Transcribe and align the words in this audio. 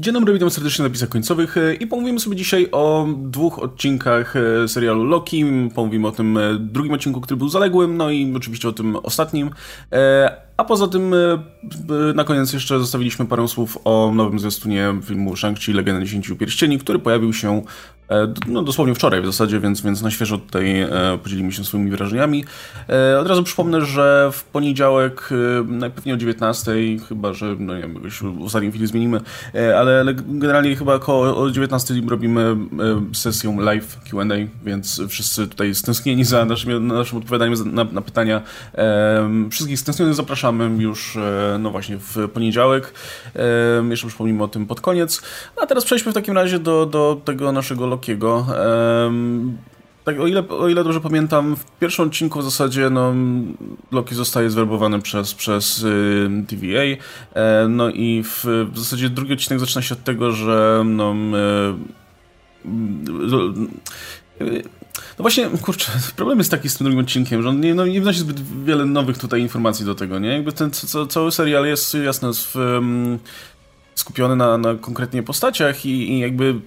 Dzień 0.00 0.14
dobry, 0.14 0.32
witam 0.32 0.50
serdecznie 0.50 0.82
na 0.82 0.88
napisach 0.88 1.08
końcowych 1.08 1.56
e, 1.56 1.74
i 1.74 1.86
pomówimy 1.86 2.20
sobie 2.20 2.36
dzisiaj 2.36 2.68
o 2.72 3.06
dwóch 3.16 3.58
odcinkach 3.58 4.34
e, 4.36 4.68
serialu 4.68 5.04
Loki. 5.04 5.44
Pomówimy 5.74 6.08
o 6.08 6.12
tym 6.12 6.38
e, 6.38 6.58
drugim 6.58 6.92
odcinku, 6.92 7.20
który 7.20 7.36
był 7.36 7.48
zaległym, 7.48 7.96
no 7.96 8.10
i 8.10 8.32
oczywiście 8.36 8.68
o 8.68 8.72
tym 8.72 8.96
ostatnim. 8.96 9.50
A 10.56 10.64
poza 10.64 10.88
tym 10.88 11.14
na 12.14 12.24
koniec 12.24 12.52
jeszcze 12.52 12.78
zostawiliśmy 12.78 13.26
parę 13.26 13.48
słów 13.48 13.78
o 13.84 14.12
nowym 14.14 14.38
zwiastunie 14.38 14.94
filmu 15.02 15.34
Shang-Chi 15.34 15.74
Legenda 15.74 16.00
10 16.00 16.32
Pierścieni, 16.38 16.78
który 16.78 16.98
pojawił 16.98 17.32
się 17.32 17.62
no, 18.46 18.62
dosłownie 18.62 18.94
wczoraj 18.94 19.22
w 19.22 19.26
zasadzie, 19.26 19.60
więc, 19.60 19.80
więc 19.80 20.02
na 20.02 20.10
świeżo 20.10 20.38
tutaj 20.38 20.80
e, 20.80 20.88
podzielimy 21.22 21.52
się 21.52 21.64
swoimi 21.64 21.90
wrażeniami. 21.90 22.44
E, 22.88 23.20
od 23.20 23.28
razu 23.28 23.42
przypomnę, 23.42 23.80
że 23.80 24.30
w 24.32 24.44
poniedziałek, 24.44 25.30
najpewniej 25.66 26.14
o 26.14 26.18
19, 26.18 26.72
chyba 27.08 27.32
że 27.32 27.56
no 27.58 27.74
nie 27.76 27.82
wiem, 27.82 27.98
w 28.40 28.44
ostatniej 28.44 28.72
chwili 28.72 28.86
zmienimy, 28.86 29.20
ale, 29.54 30.00
ale 30.00 30.14
generalnie 30.14 30.76
chyba 30.76 30.94
około 30.94 31.42
o 31.42 31.50
19 31.50 31.94
robimy 32.08 32.56
sesję 33.12 33.56
live 33.60 33.98
QA, 34.10 34.24
więc 34.64 35.02
wszyscy 35.08 35.48
tutaj 35.48 35.74
stęsknieni 35.74 36.24
za 36.24 36.44
naszym, 36.44 36.86
naszym 36.86 37.18
odpowiadaniem 37.18 37.74
na, 37.74 37.84
na 37.84 38.00
pytania. 38.00 38.42
Wszystkich 39.50 39.78
stęsknionych 39.78 40.14
zapraszamy 40.14 40.82
już 40.82 41.18
no 41.58 41.70
właśnie 41.70 41.98
w 41.98 42.28
poniedziałek. 42.34 42.94
Jeszcze 43.90 44.08
przypomnimy 44.08 44.42
o 44.42 44.48
tym 44.48 44.66
pod 44.66 44.80
koniec. 44.80 45.22
A 45.62 45.66
teraz 45.66 45.84
przejdźmy 45.84 46.12
w 46.12 46.14
takim 46.14 46.34
razie 46.34 46.58
do, 46.58 46.86
do 46.86 47.20
tego 47.24 47.52
naszego 47.52 47.86
Lokiego. 47.94 48.46
Tak, 50.04 50.20
o 50.20 50.26
ile, 50.26 50.48
o 50.48 50.68
ile 50.68 50.84
dobrze 50.84 51.00
pamiętam, 51.00 51.56
w 51.56 51.64
pierwszym 51.64 52.04
odcinku 52.04 52.40
w 52.40 52.44
zasadzie 52.44 52.90
no, 52.90 53.14
Loki 53.92 54.14
zostaje 54.14 54.50
zwerbowany 54.50 55.02
przez, 55.02 55.34
przez 55.34 55.82
y, 55.82 56.28
TVA. 56.48 57.04
E, 57.34 57.68
no 57.68 57.90
i 57.90 58.22
w, 58.22 58.44
w 58.72 58.78
zasadzie 58.78 59.10
drugi 59.10 59.32
odcinek 59.32 59.60
zaczyna 59.60 59.82
się 59.82 59.94
od 59.94 60.04
tego, 60.04 60.32
że 60.32 60.82
no, 60.86 61.14
y, 64.40 64.62
no 65.18 65.22
właśnie, 65.22 65.48
kurczę, 65.62 65.92
problem 66.16 66.38
jest 66.38 66.50
taki 66.50 66.68
z 66.68 66.76
tym 66.76 66.84
drugim 66.84 67.04
odcinkiem, 67.04 67.42
że 67.42 67.48
on 67.48 67.60
nie, 67.60 67.74
no, 67.74 67.86
nie 67.86 68.00
wnosi 68.00 68.18
zbyt 68.18 68.64
wiele 68.64 68.84
nowych 68.84 69.18
tutaj 69.18 69.40
informacji 69.40 69.86
do 69.86 69.94
tego, 69.94 70.18
nie? 70.18 70.28
Jakby 70.28 70.52
ten 70.52 70.70
cały 71.08 71.32
serial 71.32 71.66
jest 71.66 71.94
jasno 71.94 72.32
skupiony 73.94 74.36
na, 74.36 74.58
na 74.58 74.74
konkretnie 74.74 75.22
postaciach 75.22 75.86
i, 75.86 76.12
i 76.12 76.18
jakby 76.18 76.60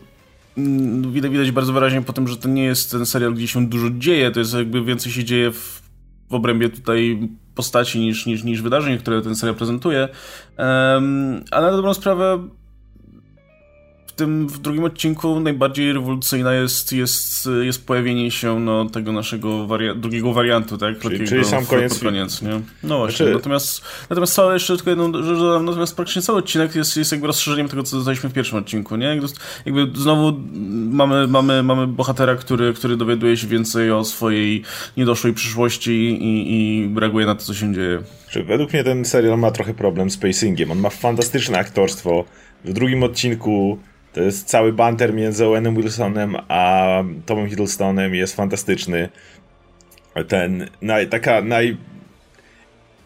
widać, 1.11 1.31
widać 1.31 1.51
bardzo 1.51 1.73
wyraźnie 1.73 2.01
po 2.01 2.13
tym, 2.13 2.27
że 2.27 2.37
to 2.37 2.49
nie 2.49 2.63
jest 2.63 2.91
ten 2.91 3.05
serial, 3.05 3.33
gdzie 3.33 3.47
się 3.47 3.67
dużo 3.67 3.87
dzieje, 3.89 4.31
to 4.31 4.39
jest 4.39 4.53
jakby 4.53 4.83
więcej 4.83 5.11
się 5.11 5.23
dzieje 5.23 5.51
w, 5.51 5.81
w 6.29 6.33
obrębie 6.33 6.69
tutaj 6.69 7.29
postaci 7.55 7.99
niż, 7.99 8.25
niż, 8.25 8.43
niż 8.43 8.61
wydarzeń, 8.61 8.97
które 8.97 9.21
ten 9.21 9.35
serial 9.35 9.55
prezentuje. 9.55 10.09
Um, 10.57 11.43
ale 11.51 11.71
na 11.71 11.77
dobrą 11.77 11.93
sprawę 11.93 12.49
tym 14.17 14.47
w 14.47 14.59
drugim 14.59 14.83
odcinku 14.83 15.39
najbardziej 15.39 15.93
rewolucyjna 15.93 16.53
jest, 16.53 16.93
jest, 16.93 17.49
jest 17.61 17.85
pojawienie 17.85 18.31
się 18.31 18.59
no, 18.59 18.85
tego 18.85 19.11
naszego 19.11 19.67
waria 19.67 19.95
drugiego 19.95 20.33
wariantu, 20.33 20.77
tak? 20.77 20.99
Czyli, 20.99 21.27
czyli 21.27 21.45
sam 21.45 21.65
koniec. 21.65 21.99
koniec 21.99 22.41
nie? 22.41 22.61
No 22.83 22.97
właśnie, 22.97 23.17
znaczy... 23.17 23.33
natomiast, 23.33 23.81
natomiast 24.09 24.33
całe 24.33 24.53
jeszcze 24.53 24.75
tylko 24.75 24.89
jedną 24.89 25.23
rzecz 25.23 25.39
dodam, 25.39 25.65
natomiast 25.65 25.95
praktycznie 25.95 26.21
cały 26.21 26.37
odcinek 26.37 26.75
jest, 26.75 26.97
jest 26.97 27.11
jakby 27.11 27.27
rozszerzeniem 27.27 27.69
tego, 27.69 27.83
co 27.83 27.95
dostaliśmy 27.95 28.29
w 28.29 28.33
pierwszym 28.33 28.57
odcinku, 28.57 28.95
nie? 28.95 29.05
Jakby, 29.05 29.27
jakby 29.65 29.99
znowu 29.99 30.33
mamy, 30.91 31.27
mamy, 31.27 31.63
mamy 31.63 31.87
bohatera, 31.87 32.35
który, 32.35 32.73
który 32.73 32.97
dowiaduje 32.97 33.37
się 33.37 33.47
więcej 33.47 33.91
o 33.91 34.03
swojej 34.03 34.63
niedoszłej 34.97 35.33
przyszłości 35.33 35.91
i, 35.91 36.53
i 36.53 36.89
reaguje 36.99 37.25
na 37.25 37.35
to, 37.35 37.41
co 37.41 37.53
się 37.53 37.73
dzieje. 37.73 37.99
Czy 38.29 38.43
według 38.43 38.73
mnie 38.73 38.83
ten 38.83 39.05
serial 39.05 39.39
ma 39.39 39.51
trochę 39.51 39.73
problem 39.73 40.09
z 40.09 40.17
pacingiem. 40.17 40.71
On 40.71 40.79
ma 40.79 40.89
fantastyczne 40.89 41.57
aktorstwo. 41.57 42.25
W 42.65 42.73
drugim 42.73 43.03
odcinku 43.03 43.77
to 44.17 44.23
jest 44.23 44.47
cały 44.47 44.73
banter 44.73 45.13
między 45.13 45.45
Owenem 45.45 45.75
Wilsonem 45.75 46.35
a 46.47 47.03
Tomem 47.25 47.49
Hiddlestonem 47.49 48.15
jest 48.15 48.35
fantastyczny. 48.35 49.09
Ten, 50.27 50.69
naj, 50.81 51.07
taka 51.07 51.41
naj... 51.41 51.77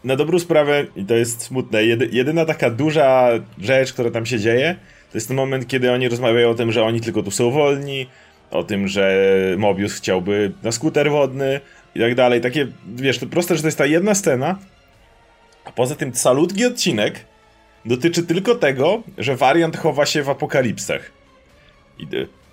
Na 0.04 0.16
dobrą 0.16 0.38
sprawę, 0.38 0.86
i 0.96 1.04
to 1.04 1.14
jest 1.14 1.42
smutne, 1.42 1.84
jedy, 1.84 2.08
jedyna 2.12 2.44
taka 2.44 2.70
duża 2.70 3.28
rzecz, 3.58 3.92
która 3.92 4.10
tam 4.10 4.26
się 4.26 4.38
dzieje, 4.38 4.76
to 5.10 5.16
jest 5.18 5.28
ten 5.28 5.36
moment, 5.36 5.66
kiedy 5.66 5.92
oni 5.92 6.08
rozmawiają 6.08 6.50
o 6.50 6.54
tym, 6.54 6.72
że 6.72 6.84
oni 6.84 7.00
tylko 7.00 7.22
tu 7.22 7.30
są 7.30 7.50
wolni, 7.50 8.06
o 8.50 8.64
tym, 8.64 8.88
że 8.88 9.26
Mobius 9.58 9.94
chciałby 9.94 10.52
na 10.62 10.72
skuter 10.72 11.10
wodny 11.10 11.60
i 11.94 12.00
tak 12.00 12.14
dalej. 12.14 12.40
Takie, 12.40 12.66
wiesz, 12.96 13.18
to 13.18 13.26
proste, 13.26 13.56
że 13.56 13.62
to 13.62 13.68
jest 13.68 13.78
ta 13.78 13.86
jedna 13.86 14.14
scena, 14.14 14.58
a 15.64 15.72
poza 15.72 15.94
tym 15.94 16.14
salutki 16.14 16.64
odcinek, 16.64 17.24
dotyczy 17.84 18.22
tylko 18.22 18.54
tego, 18.54 19.02
że 19.18 19.36
wariant 19.36 19.76
chowa 19.76 20.06
się 20.06 20.22
w 20.22 20.28
apokalipsach. 20.28 21.10
I 21.98 22.06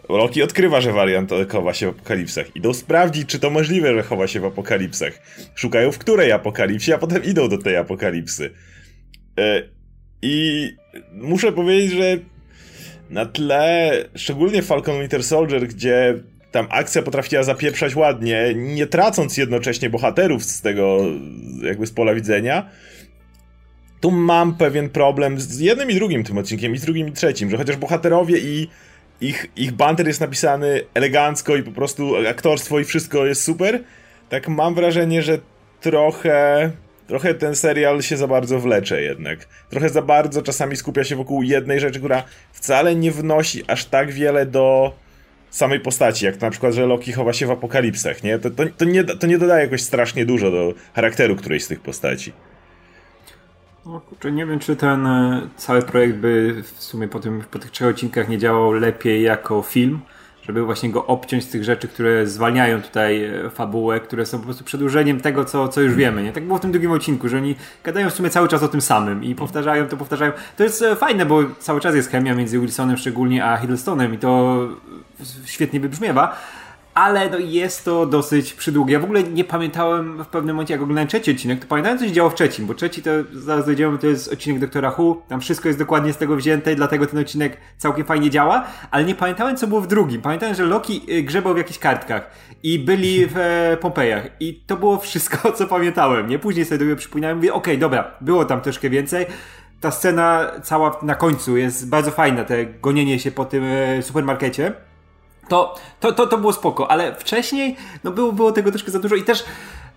Loki 0.09 0.43
odkrywa, 0.43 0.81
że 0.81 0.93
wariant 0.93 1.31
chowa 1.49 1.73
się 1.73 1.85
w 1.85 1.89
apokalipsach. 1.89 2.55
Idą 2.55 2.73
sprawdzić, 2.73 3.29
czy 3.29 3.39
to 3.39 3.49
możliwe, 3.49 3.93
że 3.93 4.03
chowa 4.03 4.27
się 4.27 4.39
w 4.39 4.45
apokalipsach. 4.45 5.13
Szukają 5.55 5.91
w 5.91 5.97
której 5.97 6.31
apokalipsie, 6.31 6.93
a 6.93 6.97
potem 6.97 7.23
idą 7.23 7.49
do 7.49 7.57
tej 7.57 7.77
apokalipsy. 7.77 8.49
E, 9.39 9.63
I 10.21 10.67
muszę 11.13 11.51
powiedzieć, 11.51 11.91
że 11.91 12.17
na 13.09 13.25
tle, 13.25 13.91
szczególnie 14.15 14.61
Falcon 14.61 14.99
Winter 14.99 15.23
Soldier, 15.23 15.67
gdzie 15.67 16.19
tam 16.51 16.67
akcja 16.69 17.01
potrafiła 17.01 17.43
zapieprzać 17.43 17.95
ładnie, 17.95 18.53
nie 18.55 18.87
tracąc 18.87 19.37
jednocześnie 19.37 19.89
bohaterów 19.89 20.43
z 20.43 20.61
tego 20.61 20.97
jakby 21.63 21.87
z 21.87 21.91
pola 21.91 22.15
widzenia, 22.15 22.69
tu 24.01 24.11
mam 24.11 24.55
pewien 24.55 24.89
problem 24.89 25.39
z 25.39 25.59
jednym 25.59 25.91
i 25.91 25.95
drugim 25.95 26.23
tym 26.23 26.37
odcinkiem, 26.37 26.75
i 26.75 26.77
z 26.77 26.81
drugim 26.81 27.07
i 27.07 27.11
trzecim, 27.11 27.49
że 27.49 27.57
chociaż 27.57 27.77
bohaterowie 27.77 28.37
i 28.37 28.67
ich, 29.21 29.47
ich 29.55 29.71
banter 29.71 30.07
jest 30.07 30.21
napisany 30.21 30.81
elegancko 30.93 31.55
i 31.55 31.63
po 31.63 31.71
prostu 31.71 32.15
aktorstwo 32.29 32.79
i 32.79 32.83
wszystko 32.83 33.25
jest 33.25 33.43
super, 33.43 33.83
tak 34.29 34.47
mam 34.47 34.75
wrażenie, 34.75 35.21
że 35.21 35.39
trochę 35.81 36.71
trochę 37.07 37.33
ten 37.33 37.55
serial 37.55 38.01
się 38.01 38.17
za 38.17 38.27
bardzo 38.27 38.59
wlecze 38.59 39.01
jednak. 39.01 39.47
Trochę 39.69 39.89
za 39.89 40.01
bardzo 40.01 40.41
czasami 40.41 40.75
skupia 40.75 41.03
się 41.03 41.15
wokół 41.15 41.43
jednej 41.43 41.79
rzeczy, 41.79 41.99
która 41.99 42.23
wcale 42.51 42.95
nie 42.95 43.11
wnosi 43.11 43.63
aż 43.67 43.85
tak 43.85 44.11
wiele 44.11 44.45
do 44.45 44.93
samej 45.49 45.79
postaci, 45.79 46.25
jak 46.25 46.41
na 46.41 46.49
przykład, 46.49 46.73
że 46.73 46.85
Loki 46.85 47.13
chowa 47.13 47.33
się 47.33 47.47
w 47.47 47.51
apokalipsach, 47.51 48.23
nie? 48.23 48.39
To, 48.39 48.49
to, 48.49 48.63
to, 48.77 48.85
nie, 48.85 49.03
to 49.03 49.27
nie 49.27 49.37
dodaje 49.37 49.63
jakoś 49.63 49.81
strasznie 49.81 50.25
dużo 50.25 50.51
do 50.51 50.73
charakteru 50.93 51.35
którejś 51.35 51.63
z 51.63 51.67
tych 51.67 51.79
postaci. 51.79 52.33
No 53.85 53.99
kurczę, 53.99 54.31
nie 54.31 54.45
wiem, 54.45 54.59
czy 54.59 54.75
ten 54.75 55.07
e, 55.07 55.41
cały 55.57 55.81
projekt 55.81 56.15
by 56.15 56.63
w 56.63 56.83
sumie 56.83 57.07
po, 57.07 57.19
tym, 57.19 57.43
po 57.51 57.59
tych 57.59 57.71
trzech 57.71 57.87
odcinkach 57.87 58.29
nie 58.29 58.37
działał 58.37 58.71
lepiej 58.71 59.23
jako 59.23 59.61
film, 59.61 59.99
żeby 60.43 60.65
właśnie 60.65 60.89
go 60.89 61.05
obciąć 61.05 61.43
z 61.43 61.49
tych 61.49 61.63
rzeczy, 61.63 61.87
które 61.87 62.27
zwalniają 62.27 62.81
tutaj 62.81 63.23
e, 63.23 63.49
fabułę, 63.49 63.99
które 63.99 64.25
są 64.25 64.37
po 64.37 64.45
prostu 64.45 64.63
przedłużeniem 64.63 65.21
tego, 65.21 65.45
co, 65.45 65.67
co 65.67 65.81
już 65.81 65.95
wiemy. 65.95 66.23
Nie? 66.23 66.31
Tak 66.31 66.45
było 66.45 66.57
w 66.57 66.61
tym 66.61 66.71
drugim 66.71 66.91
odcinku, 66.91 67.29
że 67.29 67.37
oni 67.37 67.55
gadają 67.83 68.09
w 68.09 68.13
sumie 68.13 68.29
cały 68.29 68.47
czas 68.47 68.63
o 68.63 68.67
tym 68.67 68.81
samym 68.81 69.23
i 69.23 69.35
powtarzają 69.35 69.87
to, 69.87 69.97
powtarzają. 69.97 70.31
To 70.57 70.63
jest 70.63 70.81
e, 70.81 70.95
fajne, 70.95 71.25
bo 71.25 71.43
cały 71.59 71.81
czas 71.81 71.95
jest 71.95 72.09
chemia 72.09 72.35
między 72.35 72.59
Wilsonem 72.59 72.97
szczególnie 72.97 73.45
a 73.45 73.57
Hiddlestonem 73.57 74.13
i 74.13 74.17
to 74.17 74.59
świetnie 75.45 75.79
wybrzmiewa 75.79 76.37
ale 76.93 77.29
no 77.29 77.37
jest 77.37 77.85
to 77.85 78.05
dosyć 78.05 78.53
przydługie. 78.53 78.93
Ja 78.93 78.99
w 78.99 79.03
ogóle 79.03 79.23
nie 79.23 79.43
pamiętałem 79.43 80.23
w 80.23 80.27
pewnym 80.27 80.55
momencie, 80.55 80.73
jak 80.73 80.81
oglądałem 80.81 81.07
trzeci 81.07 81.31
odcinek, 81.31 81.59
to 81.59 81.67
pamiętałem, 81.67 81.99
co 81.99 82.05
się 82.05 82.11
działo 82.11 82.29
w 82.29 82.35
trzecim, 82.35 82.65
bo 82.65 82.73
trzeci 82.73 83.01
to, 83.01 83.09
zaraz 83.33 83.65
dojdziemy, 83.65 83.97
to 83.97 84.07
jest 84.07 84.33
odcinek 84.33 84.59
Doktora 84.59 84.95
Who, 84.97 85.21
tam 85.27 85.41
wszystko 85.41 85.67
jest 85.67 85.79
dokładnie 85.79 86.13
z 86.13 86.17
tego 86.17 86.35
wzięte, 86.35 86.75
dlatego 86.75 87.05
ten 87.05 87.19
odcinek 87.19 87.57
całkiem 87.77 88.05
fajnie 88.05 88.29
działa, 88.29 88.65
ale 88.91 89.03
nie 89.03 89.15
pamiętałem, 89.15 89.57
co 89.57 89.67
było 89.67 89.81
w 89.81 89.87
drugim. 89.87 90.21
Pamiętałem, 90.21 90.55
że 90.55 90.63
Loki 90.63 91.01
y, 91.09 91.23
grzebał 91.23 91.53
w 91.53 91.57
jakichś 91.57 91.79
kartkach 91.79 92.31
i 92.63 92.79
byli 92.79 93.27
w 93.27 93.37
e, 93.37 93.77
Pompejach. 93.81 94.27
I 94.39 94.63
to 94.67 94.77
było 94.77 94.97
wszystko, 94.97 95.51
co 95.57 95.67
pamiętałem, 95.67 96.27
nie? 96.27 96.39
Później 96.39 96.65
sobie 96.65 96.85
do 96.85 96.95
przypominałem, 96.95 97.37
mówię, 97.37 97.53
okej, 97.53 97.73
okay, 97.73 97.77
dobra, 97.77 98.11
było 98.21 98.45
tam 98.45 98.61
troszkę 98.61 98.89
więcej, 98.89 99.25
ta 99.81 99.91
scena 99.91 100.51
cała 100.63 100.99
na 101.01 101.15
końcu 101.15 101.57
jest 101.57 101.89
bardzo 101.89 102.11
fajna, 102.11 102.43
te 102.43 102.65
gonienie 102.65 103.19
się 103.19 103.31
po 103.31 103.45
tym 103.45 103.63
e, 103.63 104.01
supermarkecie, 104.03 104.73
to, 105.49 105.75
to, 105.99 106.11
to, 106.11 106.27
to 106.27 106.37
było 106.37 106.53
spoko, 106.53 106.91
ale 106.91 107.15
wcześniej 107.15 107.75
no 108.03 108.11
było, 108.11 108.31
było 108.31 108.51
tego 108.51 108.71
troszkę 108.71 108.91
za 108.91 108.99
dużo 108.99 109.15
i 109.15 109.23
też 109.23 109.45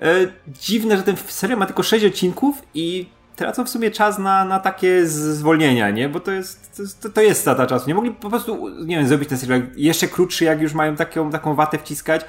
e, 0.00 0.06
dziwne, 0.49 0.96
że 0.96 1.02
ten 1.02 1.16
serial 1.16 1.58
ma 1.58 1.66
tylko 1.66 1.82
6 1.82 2.04
odcinków 2.04 2.62
i 2.75 3.06
tracą 3.37 3.64
w 3.64 3.69
sumie 3.69 3.90
czas 3.90 4.19
na, 4.19 4.44
na 4.44 4.60
takie 4.60 5.06
zwolnienia, 5.06 5.90
nie? 5.90 6.08
Bo 6.08 6.20
to 6.20 6.32
jest, 6.32 6.82
to, 7.02 7.08
to 7.08 7.22
jest 7.22 7.40
strata 7.40 7.66
czasu. 7.66 7.88
Nie 7.88 7.94
mogli 7.94 8.10
po 8.10 8.31
prostu, 8.31 8.69
nie 8.87 8.96
wiem, 8.96 9.06
zrobić 9.06 9.28
ten 9.28 9.38
serial 9.38 9.62
jeszcze 9.76 10.08
krótszy, 10.08 10.44
jak 10.44 10.60
już 10.60 10.75
mają 10.75 10.96
taką, 10.96 11.31
taką 11.31 11.55
watę 11.55 11.78
wciskać. 11.78 12.25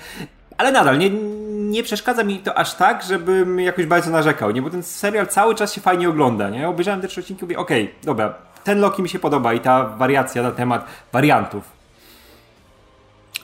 Ale 0.58 0.72
nadal, 0.72 0.98
nie, 0.98 1.10
nie 1.50 1.84
przeszkadza 1.84 2.24
mi 2.24 2.40
to 2.40 2.58
aż 2.58 2.76
tak, 2.76 3.04
żebym 3.04 3.60
jakoś 3.60 3.86
bardzo 3.86 4.12
narzekał, 4.12 4.52
nie? 4.52 4.62
Bo 4.62 4.70
ten 4.70 4.84
serial 4.84 5.28
cały 5.28 5.56
czas 5.56 5.74
się 5.74 5.82
fajnie 5.82 6.10
ogląda, 6.10 6.50
nie? 6.50 6.70
Obejrzałem 6.70 7.02
te 7.02 7.08
trzy 7.08 7.20
odcinki 7.22 7.42
i 7.42 7.46
mówię, 7.46 7.58
okej, 7.58 7.84
okay, 7.84 7.96
dobra, 8.04 8.34
ten 8.64 8.80
Loki 8.80 9.02
mi 9.02 9.10
się 9.10 9.20
podoba 9.20 9.54
i 9.54 9.60
ta 9.60 9.86
wariacja 9.86 10.44
na 10.44 10.52
temat 10.52 10.86
wariantów 11.12 11.73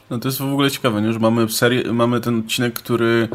no 0.10 0.20
to 0.20 0.28
jest 0.28 0.38
w 0.38 0.54
ogóle 0.54 0.72
ciekawe, 0.72 1.02
nie? 1.02 1.14
że 1.14 1.20
mamy 1.20 1.50
serię, 1.50 1.94
mamy 1.94 2.22
ten 2.22 2.40
odcinek, 2.40 2.74
który 2.74 3.30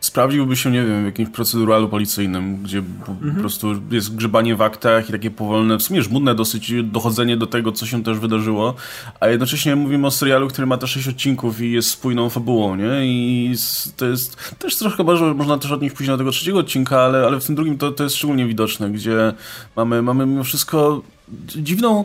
sprawdziłby 0.00 0.56
się, 0.56 0.70
nie 0.70 0.84
wiem, 0.84 1.02
w 1.02 1.06
jakimś 1.06 1.28
proceduralu 1.28 1.88
policyjnym, 1.88 2.62
gdzie 2.62 2.78
mhm. 2.78 3.34
po 3.34 3.40
prostu 3.40 3.74
jest 3.90 4.16
grzebanie 4.16 4.56
w 4.56 4.62
aktach 4.62 5.08
i 5.08 5.12
takie 5.12 5.30
powolne, 5.30 5.78
w 5.78 5.82
sumie 5.82 6.02
żmudne 6.02 6.34
dosyć 6.34 6.72
dochodzenie 6.82 7.36
do 7.36 7.46
tego, 7.46 7.72
co 7.72 7.86
się 7.86 8.02
też 8.02 8.18
wydarzyło, 8.18 8.74
a 9.20 9.28
jednocześnie 9.28 9.76
mówimy 9.76 10.06
o 10.06 10.10
serialu, 10.10 10.48
który 10.48 10.66
ma 10.66 10.76
te 10.76 10.86
sześć 10.86 11.08
odcinków 11.08 11.60
i 11.60 11.72
jest 11.72 11.90
spójną 11.90 12.30
fabułą, 12.30 12.76
nie? 12.76 13.06
I 13.06 13.54
to 13.96 14.06
jest 14.06 14.54
też 14.58 14.76
trochę 14.76 14.96
chyba, 14.96 15.16
że 15.16 15.34
można 15.34 15.58
też 15.58 15.72
odnieść 15.72 15.94
później 15.94 16.14
do 16.14 16.18
tego 16.18 16.30
trzeciego 16.30 16.58
odcinka, 16.58 17.00
ale, 17.00 17.26
ale 17.26 17.40
w 17.40 17.46
tym 17.46 17.54
drugim 17.54 17.78
to, 17.78 17.92
to 17.92 18.04
jest 18.04 18.16
szczególnie 18.16 18.46
widoczne, 18.46 18.90
gdzie 18.90 19.32
mamy, 19.76 20.02
mamy 20.02 20.26
mimo 20.26 20.44
wszystko 20.44 21.02
dziwną 21.46 22.04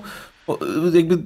jakby 0.94 1.18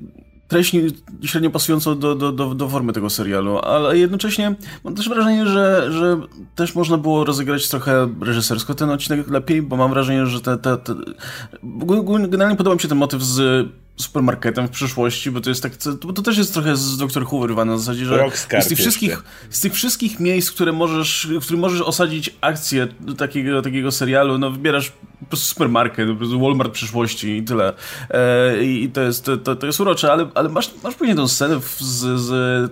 treść 0.48 0.76
średnio 1.24 1.50
pasującą 1.50 2.00
do, 2.00 2.16
do, 2.16 2.32
do, 2.32 2.56
do 2.56 2.70
formy 2.70 2.94
tego 2.94 3.10
serialu, 3.10 3.60
ale 3.60 3.98
jednocześnie 3.98 4.56
mam 4.84 4.96
też 4.96 5.10
wrażenie, 5.10 5.48
że, 5.48 5.92
że 5.92 6.18
też 6.56 6.76
można 6.76 6.98
było 6.98 7.24
rozegrać 7.24 7.70
trochę 7.70 8.10
reżysersko 8.22 8.76
ten 8.76 8.90
odcinek 8.90 9.30
lepiej, 9.30 9.62
bo 9.62 9.76
mam 9.78 9.90
wrażenie, 9.90 10.26
że 10.26 10.42
te, 10.42 10.58
te, 10.58 10.78
te... 10.78 10.96
generalnie 12.28 12.58
podoba 12.58 12.76
mi 12.76 12.82
się 12.82 12.88
ten 12.88 12.98
motyw 12.98 13.24
z 13.24 13.68
supermarketem 13.98 14.68
w 14.68 14.72
przyszłości, 14.72 15.32
bo 15.32 15.42
to 15.42 15.50
jest 15.50 15.64
tak, 15.64 15.76
to, 15.76 16.14
to 16.14 16.22
też 16.22 16.38
jest 16.38 16.54
trochę 16.54 16.76
z 16.76 16.98
Dr. 16.98 17.24
Who 17.24 17.40
wyrywane 17.40 17.72
na 17.72 17.78
zasadzie, 17.78 18.06
że 18.06 18.30
z 18.62 18.68
tych, 18.68 18.78
wszystkich, 18.78 19.24
z 19.50 19.62
tych 19.62 19.74
wszystkich 19.74 20.20
miejsc, 20.20 20.52
które 20.52 20.72
możesz, 20.72 21.28
w 21.42 21.44
których 21.44 21.62
możesz 21.62 21.82
osadzić 21.82 22.36
akcję 22.42 22.88
takiego, 23.18 23.62
takiego 23.62 23.92
serialu, 23.92 24.38
no 24.38 24.52
wybierasz 24.52 24.92
po 25.20 25.26
prostu 25.26 25.48
supermarket, 25.48 26.10
po 26.10 26.16
prostu 26.16 26.40
Walmart 26.40 26.72
przyszłości 26.72 27.38
i 27.38 27.44
tyle. 27.44 27.74
E, 28.10 28.64
I 28.64 28.90
to 28.90 29.02
jest, 29.02 29.32
to, 29.44 29.56
to 29.56 29.66
jest 29.66 29.80
urocze, 29.80 30.12
ale, 30.12 30.30
ale 30.36 30.50
masz, 30.50 30.72
masz 30.84 30.96
później 30.96 31.18
tę 31.18 31.28
scenę 31.28 31.60
z, 31.80 32.22
z 32.22 32.72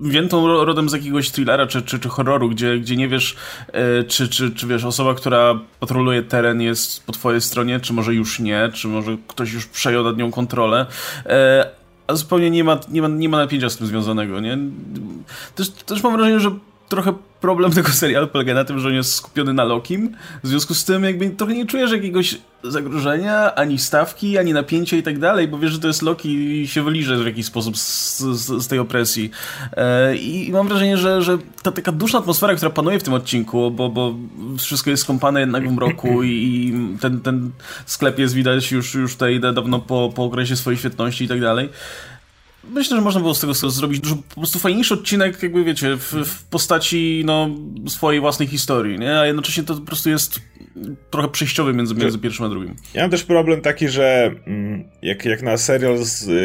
wziętą 0.00 0.64
rodem 0.64 0.88
z 0.88 0.92
jakiegoś 0.92 1.30
thrillera 1.30 1.66
czy, 1.66 1.82
czy, 1.82 1.98
czy 1.98 2.08
horroru, 2.08 2.48
gdzie, 2.48 2.78
gdzie 2.78 2.96
nie 2.96 3.08
wiesz, 3.08 3.36
e, 3.72 4.04
czy, 4.04 4.28
czy, 4.28 4.50
czy 4.50 4.66
wiesz, 4.66 4.84
osoba, 4.84 5.14
która 5.14 5.60
patroluje 5.80 6.22
teren 6.22 6.60
jest 6.60 7.06
po 7.06 7.12
twojej 7.12 7.40
stronie, 7.40 7.80
czy 7.80 7.92
może 7.92 8.14
już 8.14 8.40
nie, 8.40 8.70
czy 8.74 8.88
może 8.88 9.16
ktoś 9.26 9.52
już 9.52 9.66
przejął 9.66 10.04
nad 10.04 10.16
nią 10.16 10.30
kontrolę. 10.30 10.86
E, 11.26 11.70
a 12.06 12.14
zupełnie 12.14 12.50
nie 12.50 12.64
ma, 12.64 12.80
nie 12.88 13.02
ma, 13.02 13.08
nie 13.08 13.28
ma 13.28 13.36
napięcia 13.36 13.70
z 13.70 13.76
tym 13.76 13.86
związanego, 13.86 14.40
nie? 14.40 14.58
Też, 15.54 15.70
też 15.70 16.02
mam 16.02 16.16
wrażenie, 16.16 16.40
że 16.40 16.50
trochę 16.88 17.12
problem 17.42 17.72
tego 17.72 17.90
serialu 17.90 18.28
polega 18.28 18.54
na 18.54 18.64
tym, 18.64 18.78
że 18.78 18.88
on 18.88 18.94
jest 18.94 19.14
skupiony 19.14 19.52
na 19.52 19.64
Lokim. 19.64 20.16
W 20.42 20.48
związku 20.48 20.74
z 20.74 20.84
tym 20.84 21.04
jakby 21.04 21.30
trochę 21.30 21.54
nie 21.54 21.66
czujesz 21.66 21.92
jakiegoś 21.92 22.38
zagrożenia, 22.64 23.54
ani 23.54 23.78
stawki, 23.78 24.38
ani 24.38 24.52
napięcia 24.52 24.96
i 24.96 25.02
tak 25.02 25.18
dalej, 25.18 25.48
bo 25.48 25.58
wiesz, 25.58 25.72
że 25.72 25.78
to 25.78 25.86
jest 25.86 26.02
Loki 26.02 26.60
i 26.60 26.68
się 26.68 26.82
wyliże 26.82 27.16
w 27.16 27.26
jakiś 27.26 27.46
sposób 27.46 27.78
z, 27.78 28.18
z, 28.20 28.62
z 28.62 28.68
tej 28.68 28.78
opresji. 28.78 29.30
E, 29.76 30.16
I 30.16 30.52
mam 30.52 30.68
wrażenie, 30.68 30.96
że, 30.96 31.22
że 31.22 31.38
ta 31.62 31.72
taka 31.72 31.92
duszna 31.92 32.18
atmosfera, 32.18 32.54
która 32.54 32.70
panuje 32.70 32.98
w 32.98 33.02
tym 33.02 33.14
odcinku, 33.14 33.70
bo, 33.70 33.88
bo 33.88 34.14
wszystko 34.58 34.90
jest 34.90 35.02
skąpane 35.02 35.40
jednak 35.40 35.68
w 35.68 35.72
mroku 35.72 36.22
i, 36.22 36.28
i 36.28 36.98
ten, 36.98 37.20
ten 37.20 37.50
sklep 37.86 38.18
jest 38.18 38.34
widać 38.34 38.72
już, 38.72 38.94
już 38.94 39.12
tutaj 39.12 39.40
dawno 39.40 39.78
po, 39.78 40.12
po 40.14 40.24
okresie 40.24 40.56
swojej 40.56 40.78
świetności 40.78 41.24
i 41.24 41.28
tak 41.28 41.40
dalej. 41.40 41.68
Myślę, 42.64 42.96
że 42.96 43.02
można 43.02 43.20
było 43.20 43.34
z 43.34 43.40
tego 43.40 43.54
zrobić 43.54 44.00
dużo 44.00 44.16
po 44.16 44.34
prostu 44.34 44.58
fajniejszy 44.58 44.94
odcinek, 44.94 45.42
jakby 45.42 45.64
wiecie, 45.64 45.96
w, 45.96 46.12
w, 46.26 46.44
postaci 46.44 47.22
no, 47.26 47.50
swojej 47.88 48.20
własnej 48.20 48.48
historii, 48.48 48.98
nie? 48.98 49.18
A 49.18 49.26
jednocześnie 49.26 49.62
to 49.62 49.74
po 49.74 49.80
prostu 49.80 50.10
jest 50.10 50.40
trochę 51.10 51.28
przejściowy 51.28 51.72
między, 51.72 51.94
między 51.94 52.18
pierwszym 52.18 52.46
a 52.46 52.48
drugim. 52.48 52.74
Ja 52.94 53.02
mam 53.02 53.10
też 53.10 53.24
problem 53.24 53.60
taki, 53.60 53.88
że 53.88 54.34
mm, 54.46 54.84
jak, 55.02 55.24
jak 55.24 55.42
na 55.42 55.56
serial, 55.56 55.98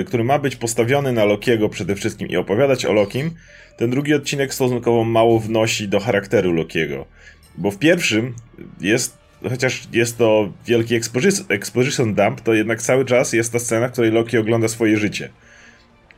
który 0.07 0.23
ma 0.23 0.39
być 0.39 0.55
postawiony 0.55 1.11
na 1.11 1.25
Lokiego 1.25 1.69
przede 1.69 1.95
wszystkim 1.95 2.27
i 2.27 2.37
opowiadać 2.37 2.85
o 2.85 2.93
Lokim, 2.93 3.31
ten 3.77 3.89
drugi 3.89 4.13
odcinek 4.13 4.53
stosunkowo 4.53 5.03
mało 5.03 5.39
wnosi 5.39 5.87
do 5.87 5.99
charakteru 5.99 6.53
Lokiego. 6.53 7.05
Bo 7.57 7.71
w 7.71 7.77
pierwszym 7.77 8.33
jest 8.81 9.17
chociaż 9.49 9.87
jest 9.93 10.17
to 10.17 10.53
wielki 10.65 10.95
exposition 11.49 12.15
dump, 12.15 12.41
to 12.41 12.53
jednak 12.53 12.81
cały 12.81 13.05
czas 13.05 13.33
jest 13.33 13.51
ta 13.53 13.59
scena, 13.59 13.87
w 13.87 13.91
której 13.91 14.11
Loki 14.11 14.37
ogląda 14.37 14.67
swoje 14.67 14.97
życie 14.97 15.29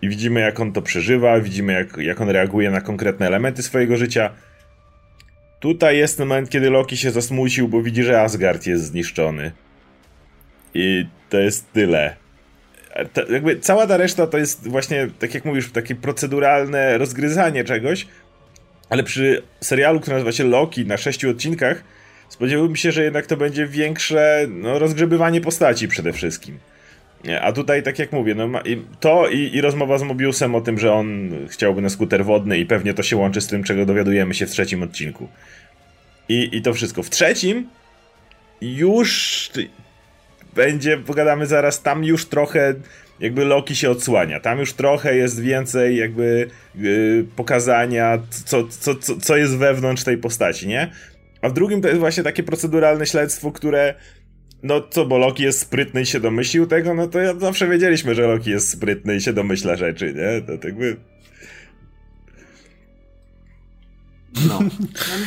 i 0.01 0.09
widzimy, 0.09 0.39
jak 0.39 0.59
on 0.59 0.73
to 0.73 0.81
przeżywa, 0.81 1.39
widzimy, 1.39 1.73
jak, 1.73 1.97
jak 1.97 2.21
on 2.21 2.29
reaguje 2.29 2.71
na 2.71 2.81
konkretne 2.81 3.27
elementy 3.27 3.63
swojego 3.63 3.97
życia. 3.97 4.29
Tutaj 5.59 5.97
jest 5.97 6.17
ten 6.17 6.27
moment, 6.27 6.49
kiedy 6.49 6.69
Loki 6.69 6.97
się 6.97 7.11
zasmucił, 7.11 7.67
bo 7.67 7.81
widzi, 7.81 8.03
że 8.03 8.21
Asgard 8.21 8.67
jest 8.67 8.83
zniszczony. 8.83 9.51
I 10.73 11.05
to 11.29 11.39
jest 11.39 11.73
tyle. 11.73 12.15
To, 13.13 13.31
jakby 13.31 13.59
cała 13.59 13.87
ta 13.87 13.97
reszta 13.97 14.27
to 14.27 14.37
jest 14.37 14.67
właśnie, 14.67 15.07
tak 15.19 15.33
jak 15.33 15.45
mówisz, 15.45 15.71
takie 15.71 15.95
proceduralne 15.95 16.97
rozgryzanie 16.97 17.63
czegoś, 17.63 18.07
ale 18.89 19.03
przy 19.03 19.43
serialu, 19.61 19.99
który 19.99 20.13
nazywa 20.13 20.31
się 20.31 20.43
Loki 20.43 20.85
na 20.85 20.97
sześciu 20.97 21.29
odcinkach, 21.29 21.83
spodziewałbym 22.29 22.75
się, 22.75 22.91
że 22.91 23.03
jednak 23.03 23.25
to 23.25 23.37
będzie 23.37 23.67
większe 23.67 24.45
no, 24.49 24.79
rozgrzebywanie 24.79 25.41
postaci 25.41 25.87
przede 25.87 26.13
wszystkim. 26.13 26.59
A 27.41 27.51
tutaj, 27.51 27.83
tak 27.83 27.99
jak 27.99 28.11
mówię, 28.11 28.35
no, 28.35 28.49
to 28.99 29.29
i, 29.29 29.55
i, 29.55 29.61
rozmowa 29.61 29.97
z 29.97 30.03
Mobiusem 30.03 30.55
o 30.55 30.61
tym, 30.61 30.79
że 30.79 30.93
on 30.93 31.31
chciałby 31.49 31.81
na 31.81 31.89
skuter 31.89 32.25
wodny 32.25 32.57
i 32.57 32.65
pewnie 32.65 32.93
to 32.93 33.03
się 33.03 33.17
łączy 33.17 33.41
z 33.41 33.47
tym, 33.47 33.63
czego 33.63 33.85
dowiadujemy 33.85 34.33
się 34.33 34.45
w 34.45 34.51
trzecim 34.51 34.83
odcinku. 34.83 35.27
I, 36.29 36.49
i 36.57 36.61
to 36.61 36.73
wszystko. 36.73 37.03
W 37.03 37.09
trzecim 37.09 37.69
już 38.61 39.51
będzie, 40.55 40.97
pogadamy 40.97 41.45
zaraz, 41.45 41.81
tam 41.81 42.03
już 42.03 42.25
trochę 42.25 42.73
jakby 43.19 43.45
Loki 43.45 43.75
się 43.75 43.89
odsłania. 43.89 44.39
Tam 44.39 44.59
już 44.59 44.73
trochę 44.73 45.15
jest 45.15 45.41
więcej 45.41 45.97
jakby 45.97 46.49
yy, 46.75 47.25
pokazania, 47.35 48.19
co, 48.45 48.67
co, 48.67 48.95
co, 48.95 49.17
co 49.17 49.37
jest 49.37 49.57
wewnątrz 49.57 50.03
tej 50.03 50.17
postaci, 50.17 50.67
nie? 50.67 50.91
A 51.41 51.49
w 51.49 51.53
drugim 51.53 51.81
to 51.81 51.87
jest 51.87 51.99
właśnie 51.99 52.23
takie 52.23 52.43
proceduralne 52.43 53.05
śledztwo, 53.05 53.51
które 53.51 53.93
no 54.63 54.81
co, 54.89 55.05
bo 55.05 55.17
Loki 55.17 55.43
jest 55.43 55.59
sprytny 55.59 56.01
i 56.01 56.05
się 56.05 56.19
domyślił 56.19 56.67
tego, 56.67 56.93
no 56.93 57.07
to 57.07 57.19
ja 57.19 57.35
zawsze 57.35 57.67
wiedzieliśmy, 57.67 58.15
że 58.15 58.27
Loki 58.27 58.49
jest 58.49 58.69
sprytny 58.69 59.15
i 59.15 59.21
się 59.21 59.33
domyśla 59.33 59.75
rzeczy, 59.75 60.13
nie? 60.13 60.41
To 60.41 60.53
tak 60.53 60.63
jakby... 60.63 60.97
No. 64.47 64.59
no 64.61 64.69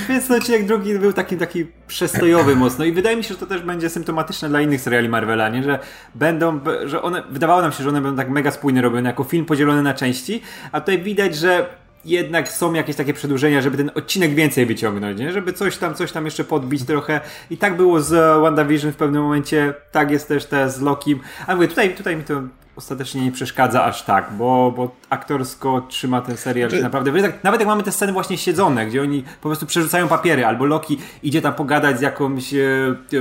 więc 0.09 0.31
odcinek 0.31 0.67
drugi 0.67 0.99
był 0.99 1.13
taki, 1.13 1.37
taki 1.37 1.67
przestojowy 1.87 2.57
mocno 2.57 2.85
i 2.85 2.93
wydaje 2.93 3.17
mi 3.17 3.25
się, 3.25 3.35
że 3.35 3.41
to 3.41 3.47
też 3.47 3.63
będzie 3.63 3.91
symptomatyczne 3.91 4.49
dla 4.49 4.61
innych 4.61 4.81
seriali 4.81 5.09
Marvela, 5.09 5.49
nie? 5.49 5.63
Że 5.63 5.79
będą, 6.15 6.61
że 6.85 7.03
one, 7.03 7.23
wydawało 7.31 7.63
nam 7.63 7.73
się, 7.73 7.83
że 7.83 7.89
one 7.89 8.01
będą 8.01 8.17
tak 8.17 8.31
mega 8.31 8.51
spójnie 8.51 8.83
robione 8.83 9.09
jako 9.09 9.25
film 9.25 9.45
podzielony 9.45 9.83
na 9.83 9.95
części, 9.95 10.43
a 10.73 10.81
tutaj 10.81 10.99
widać, 10.99 11.37
że 11.37 11.67
jednak 12.05 12.49
są 12.49 12.73
jakieś 12.73 12.97
takie 12.97 13.15
przedłużenia, 13.15 13.61
żeby 13.61 13.77
ten 13.77 13.91
odcinek 13.95 14.35
więcej 14.35 14.67
wyciągnąć, 14.67 15.19
nie? 15.19 15.33
żeby 15.33 15.53
coś 15.53 15.77
tam, 15.77 15.95
coś 15.95 16.13
tam 16.13 16.25
jeszcze 16.25 16.45
podbić 16.45 16.85
trochę. 16.85 17.21
I 17.51 17.57
tak 17.57 17.77
było 17.77 18.01
z 18.01 18.41
WandaVision 18.43 18.93
w 18.93 18.97
pewnym 18.97 19.23
momencie, 19.23 19.75
tak 19.93 20.11
jest 20.11 20.29
też 20.29 20.45
te 20.45 20.71
z 20.71 20.81
Lokim. 20.81 21.21
A 21.47 21.55
mówię, 21.55 21.69
tutaj, 21.69 21.95
tutaj 21.95 22.17
mi 22.17 22.25
to 22.25 22.43
ostatecznie 22.77 23.25
nie 23.25 23.33
przeszkadza 23.33 23.85
aż 23.85 24.03
tak, 24.05 24.33
bo, 24.33 24.73
bo 24.77 24.91
aktorsko 25.11 25.87
trzyma 25.89 26.21
ten 26.21 26.37
serial 26.37 26.71
Czy... 26.71 26.83
naprawdę. 26.83 27.23
Tak, 27.23 27.45
nawet 27.45 27.61
jak 27.61 27.69
mamy 27.69 27.83
te 27.83 27.93
sceny 27.93 28.13
właśnie 28.13 28.39
siedzone, 28.39 28.87
gdzie 28.87 29.03
oni 29.03 29.23
po 29.41 29.49
prostu 29.49 29.67
przerzucają 29.67 30.09
papiery, 30.09 30.47
albo 30.47 30.65
Loki 30.65 30.99
idzie 31.23 31.43
tam 31.43 31.55
pogadać 31.55 31.99
z 31.99 32.01
jakąś 32.01 32.55
e, 32.55 32.59
e, 32.59 33.19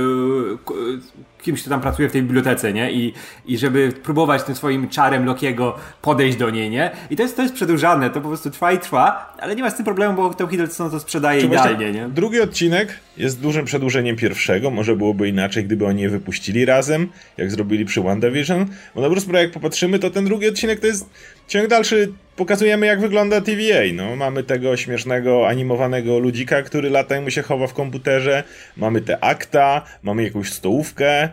kimś, 1.42 1.60
kto 1.60 1.70
tam 1.70 1.80
pracuje 1.80 2.08
w 2.08 2.12
tej 2.12 2.22
bibliotece, 2.22 2.72
nie? 2.72 2.92
I, 2.92 3.14
i 3.46 3.58
żeby 3.58 3.92
próbować 4.02 4.42
tym 4.42 4.54
swoim 4.54 4.88
czarem 4.88 5.24
Lokiego 5.24 5.76
podejść 6.02 6.38
do 6.38 6.50
niej, 6.50 6.70
nie? 6.70 6.90
I 7.10 7.16
to 7.16 7.22
jest, 7.22 7.36
to 7.36 7.42
jest 7.42 7.54
przedłużane, 7.54 8.10
to 8.10 8.20
po 8.20 8.28
prostu 8.28 8.50
trwa 8.50 8.72
i 8.72 8.78
trwa, 8.78 9.34
ale 9.40 9.56
nie 9.56 9.62
ma 9.62 9.70
z 9.70 9.76
tym 9.76 9.84
problemu, 9.84 10.16
bo 10.16 10.34
to 10.34 10.46
Hiddleston 10.46 10.90
to 10.90 11.00
sprzedaje 11.00 11.40
Czy 11.40 11.46
idealnie, 11.46 11.92
nie? 11.92 12.08
Drugi 12.08 12.40
odcinek 12.40 12.98
jest 13.16 13.40
dużym 13.40 13.64
przedłużeniem 13.64 14.16
pierwszego, 14.16 14.70
może 14.70 14.96
byłoby 14.96 15.28
inaczej, 15.28 15.64
gdyby 15.64 15.86
oni 15.86 16.02
je 16.02 16.08
wypuścili 16.08 16.64
razem, 16.64 17.08
jak 17.36 17.50
zrobili 17.50 17.84
przy 17.84 18.02
WandaVision, 18.02 18.66
bo 18.94 19.00
na 19.00 19.06
dobrą 19.06 19.20
sprawę 19.20 19.42
jak 19.42 19.52
popatrzymy, 19.52 19.98
to 19.98 20.10
ten 20.10 20.24
drugi 20.24 20.48
odcinek 20.48 20.80
to 20.80 20.86
jest 20.86 21.10
ciąg 21.52 21.68
dalszy 21.68 22.12
pokazujemy 22.36 22.86
jak 22.86 23.00
wygląda 23.00 23.40
TVA. 23.40 23.82
No, 23.94 24.16
mamy 24.16 24.42
tego 24.42 24.76
śmiesznego 24.76 25.48
animowanego 25.48 26.18
ludzika, 26.18 26.62
który 26.62 26.90
lata 26.90 27.20
mu 27.20 27.30
się 27.30 27.42
chowa 27.42 27.66
w 27.66 27.74
komputerze, 27.74 28.44
mamy 28.76 29.00
te 29.00 29.24
akta, 29.24 29.84
mamy 30.02 30.24
jakąś 30.24 30.52
stołówkę, 30.52 31.28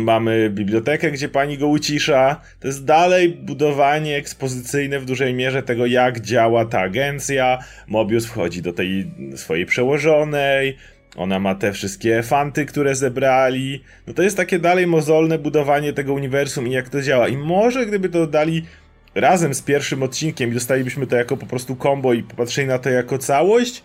mamy 0.00 0.50
bibliotekę, 0.50 1.10
gdzie 1.10 1.28
pani 1.28 1.58
go 1.58 1.68
ucisza. 1.68 2.40
To 2.60 2.66
jest 2.66 2.84
dalej 2.84 3.28
budowanie 3.28 4.16
ekspozycyjne 4.16 5.00
w 5.00 5.04
dużej 5.04 5.34
mierze 5.34 5.62
tego, 5.62 5.86
jak 5.86 6.20
działa 6.20 6.64
ta 6.64 6.80
agencja. 6.80 7.58
Mobius 7.86 8.26
wchodzi 8.26 8.62
do 8.62 8.72
tej 8.72 9.10
swojej 9.36 9.66
przełożonej, 9.66 10.76
ona 11.16 11.38
ma 11.38 11.54
te 11.54 11.72
wszystkie 11.72 12.22
fanty, 12.22 12.66
które 12.66 12.94
zebrali. 12.94 13.82
No 14.06 14.14
to 14.14 14.22
jest 14.22 14.36
takie 14.36 14.58
dalej 14.58 14.86
mozolne 14.86 15.38
budowanie 15.38 15.92
tego 15.92 16.12
uniwersum 16.12 16.68
i 16.68 16.70
jak 16.70 16.88
to 16.88 17.02
działa. 17.02 17.28
I 17.28 17.36
może 17.36 17.86
gdyby 17.86 18.08
to 18.08 18.26
dali 18.26 18.64
razem 19.14 19.54
z 19.54 19.62
pierwszym 19.62 20.02
odcinkiem 20.02 20.50
i 20.50 20.54
dostalibyśmy 20.54 21.06
to 21.06 21.16
jako 21.16 21.36
po 21.36 21.46
prostu 21.46 21.76
combo 21.76 22.12
i 22.12 22.22
popatrzyli 22.22 22.66
na 22.66 22.78
to 22.78 22.90
jako 22.90 23.18
całość, 23.18 23.82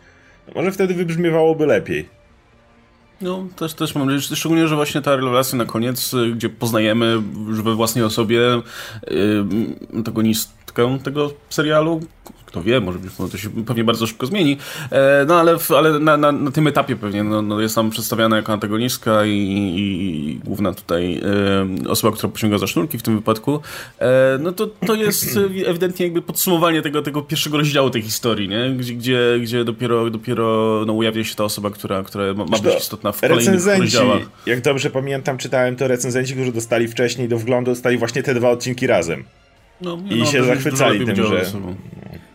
no 0.47 0.53
może 0.55 0.71
wtedy 0.71 0.93
wybrzmiewałoby 0.93 1.65
lepiej. 1.65 2.09
No, 3.21 3.47
też, 3.55 3.73
też 3.73 3.95
mam 3.95 4.05
nadzieję, 4.07 4.35
szczególnie, 4.35 4.67
że 4.67 4.75
właśnie 4.75 5.01
ta 5.01 5.15
rewelacja 5.15 5.57
na 5.57 5.65
koniec, 5.65 6.13
y, 6.13 6.31
gdzie 6.31 6.49
poznajemy 6.49 7.21
już 7.47 7.61
we 7.61 7.75
własnej 7.75 8.03
osobie 8.03 8.39
yy, 8.39 9.45
antagonist, 9.93 10.64
końcówkę 10.75 11.05
tego 11.05 11.31
serialu. 11.49 12.01
Kto 12.45 12.63
wie, 12.63 12.79
może 12.79 12.99
być, 12.99 13.11
to 13.31 13.37
się 13.37 13.49
pewnie 13.49 13.83
bardzo 13.83 14.07
szybko 14.07 14.25
zmieni. 14.25 14.57
E, 14.91 15.25
no 15.27 15.39
ale, 15.39 15.59
w, 15.59 15.71
ale 15.71 15.99
na, 15.99 16.17
na, 16.17 16.31
na, 16.31 16.51
tym 16.51 16.67
etapie 16.67 16.95
pewnie 16.95 17.23
no, 17.23 17.41
no 17.41 17.61
jest 17.61 17.75
tam 17.75 17.89
przedstawiana 17.89 18.35
jako 18.37 18.53
antagonistka 18.53 19.25
i, 19.25 19.31
i, 19.31 20.31
i 20.31 20.39
główna 20.45 20.73
tutaj 20.73 21.21
e, 21.85 21.89
osoba, 21.89 22.17
która 22.17 22.31
pociąga 22.31 22.57
za 22.57 22.67
sznurki 22.67 22.97
w 22.97 23.03
tym 23.03 23.15
wypadku. 23.15 23.59
E, 23.99 24.37
no 24.39 24.51
to, 24.51 24.67
to 24.67 24.95
jest 24.95 25.39
ewidentnie 25.65 26.05
jakby 26.05 26.21
podsumowanie 26.21 26.81
tego, 26.81 27.01
tego 27.01 27.21
pierwszego 27.21 27.57
rozdziału 27.57 27.89
tej 27.89 28.01
historii, 28.01 28.49
nie? 28.49 28.69
Gdzie, 28.77 28.93
gdzie, 28.93 29.19
gdzie 29.41 29.63
dopiero, 29.63 30.09
dopiero 30.09 30.83
no, 30.87 30.93
ujawnia 30.93 31.23
się 31.23 31.35
ta 31.35 31.43
osoba, 31.43 31.69
która, 31.69 32.03
która 32.03 32.33
ma, 32.33 32.45
ma 32.45 32.57
być 32.59 32.75
istotna 32.79 33.11
w 33.11 33.21
kolejnych 33.21 33.45
recenzenci, 33.45 33.81
rozdziałach. 33.81 34.21
Jak 34.45 34.61
dobrze 34.61 34.89
pamiętam, 34.89 35.37
czytałem 35.37 35.75
to 35.75 35.87
recenzenci, 35.87 36.33
którzy 36.33 36.51
dostali 36.51 36.87
wcześniej 36.87 37.27
do 37.27 37.37
wglądu, 37.37 37.71
dostali 37.71 37.97
właśnie 37.97 38.23
te 38.23 38.33
dwa 38.33 38.49
odcinki 38.49 38.87
razem. 38.87 39.23
No, 39.81 39.97
I 40.09 40.19
no, 40.19 40.25
się 40.25 40.43
zachwycali 40.43 41.05
tym, 41.05 41.15
że... 41.15 41.45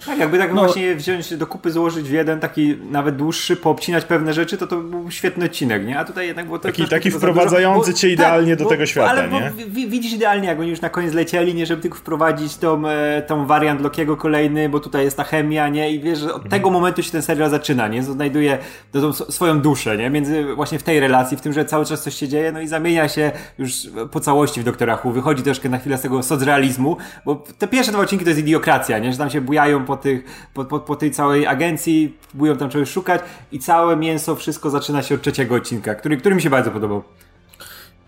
Tak, 0.07 0.19
jakby 0.19 0.39
tak 0.39 0.55
no, 0.55 0.65
właśnie 0.65 0.95
wziąć 0.97 1.37
do 1.37 1.47
kupy, 1.47 1.71
złożyć 1.71 2.09
w 2.09 2.13
jeden 2.13 2.41
taki 2.41 2.77
nawet 2.91 3.17
dłuższy, 3.17 3.57
poobcinać 3.57 4.05
pewne 4.05 4.33
rzeczy, 4.33 4.57
to 4.57 4.67
to 4.67 4.77
był 4.77 5.11
świetny 5.11 5.45
odcinek, 5.45 5.87
nie? 5.87 5.99
A 5.99 6.05
tutaj 6.05 6.27
jednak 6.27 6.47
było 6.47 6.59
to 6.59 6.69
Taki, 6.69 6.89
taki 6.89 7.11
wprowadzający 7.11 7.95
cię 7.95 8.09
idealnie 8.09 8.53
tak, 8.53 8.59
do 8.59 8.65
bo, 8.65 8.71
tego 8.71 8.87
świata, 8.87 9.11
ale, 9.11 9.29
nie? 9.29 9.53
Bo 9.69 9.91
widzisz 9.91 10.13
idealnie, 10.13 10.49
jak 10.49 10.61
oni 10.61 10.71
już 10.71 10.81
na 10.81 10.89
koniec 10.89 11.15
lecieli, 11.15 11.55
nie? 11.55 11.67
Żeby 11.67 11.83
tylko 11.83 11.99
wprowadzić 11.99 12.57
tą, 12.57 12.89
e, 12.89 13.23
tą 13.23 13.47
wariant 13.47 13.81
Lokiego 13.81 14.17
kolejny, 14.17 14.69
bo 14.69 14.81
tutaj 14.81 15.05
jest 15.05 15.17
ta 15.17 15.25
chemia, 15.25 15.69
nie? 15.69 15.93
I 15.93 16.01
wiesz, 16.01 16.19
że 16.19 16.27
od 16.27 16.35
mhm. 16.35 16.51
tego 16.51 16.71
momentu 16.71 17.03
się 17.03 17.11
ten 17.11 17.23
serial 17.23 17.51
zaczyna, 17.51 17.89
nie? 17.89 18.03
Znajduje 18.03 18.59
tą 18.93 19.13
swoją 19.13 19.61
duszę, 19.61 19.97
nie? 19.97 20.11
Między 20.11 20.55
właśnie 20.55 20.79
w 20.79 20.83
tej 20.83 21.01
relacji, 21.01 21.37
w 21.37 21.41
tym, 21.41 21.53
że 21.53 21.65
cały 21.65 21.87
czas 21.87 22.03
coś 22.03 22.15
się 22.15 22.29
dzieje, 22.29 22.53
no 22.53 22.61
i 22.61 22.69
zamienia 22.69 23.09
się 23.09 23.33
już 23.59 23.73
po 24.11 24.21
całości 24.21 24.61
w 24.61 24.65
Doktora 24.65 24.99
Who. 25.05 25.13
Wychodzi 25.13 25.43
troszkę 25.43 25.69
na 25.69 25.79
chwilę 25.79 25.99
z 25.99 26.01
tego 26.01 26.23
socrealizmu, 26.23 26.97
bo 27.25 27.45
te 27.59 27.69
pierwsze 27.69 27.93
dwa 27.93 28.03
odcinki 28.03 28.25
to 28.25 28.31
jest 28.31 28.41
idiokracja, 28.41 28.99
nie? 28.99 29.13
Że 29.13 29.19
tam 29.19 29.31
się 29.31 29.41
bujają 29.41 29.87
po, 29.97 30.03
tych, 30.03 30.25
po, 30.55 30.65
po, 30.65 30.81
po 30.81 30.97
tej 30.97 31.11
całej 31.11 31.47
agencji, 31.47 32.17
próbują 32.29 32.57
tam 32.57 32.71
czegoś 32.71 32.91
szukać 32.91 33.21
i 33.53 33.59
całe 33.59 33.97
mięso, 33.97 34.37
wszystko 34.37 34.71
zaczyna 34.71 35.03
się 35.03 35.15
od 35.15 35.23
trzeciego 35.23 35.55
odcinka, 35.55 35.95
który, 35.95 36.17
który 36.17 36.35
mi 36.35 36.43
się 36.43 36.51
bardzo 36.51 36.71
podobał. 36.71 37.03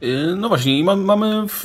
Y, 0.02 0.36
no 0.36 0.48
właśnie, 0.48 0.78
i 0.78 0.84
mamy, 0.84 1.46
w, 1.48 1.64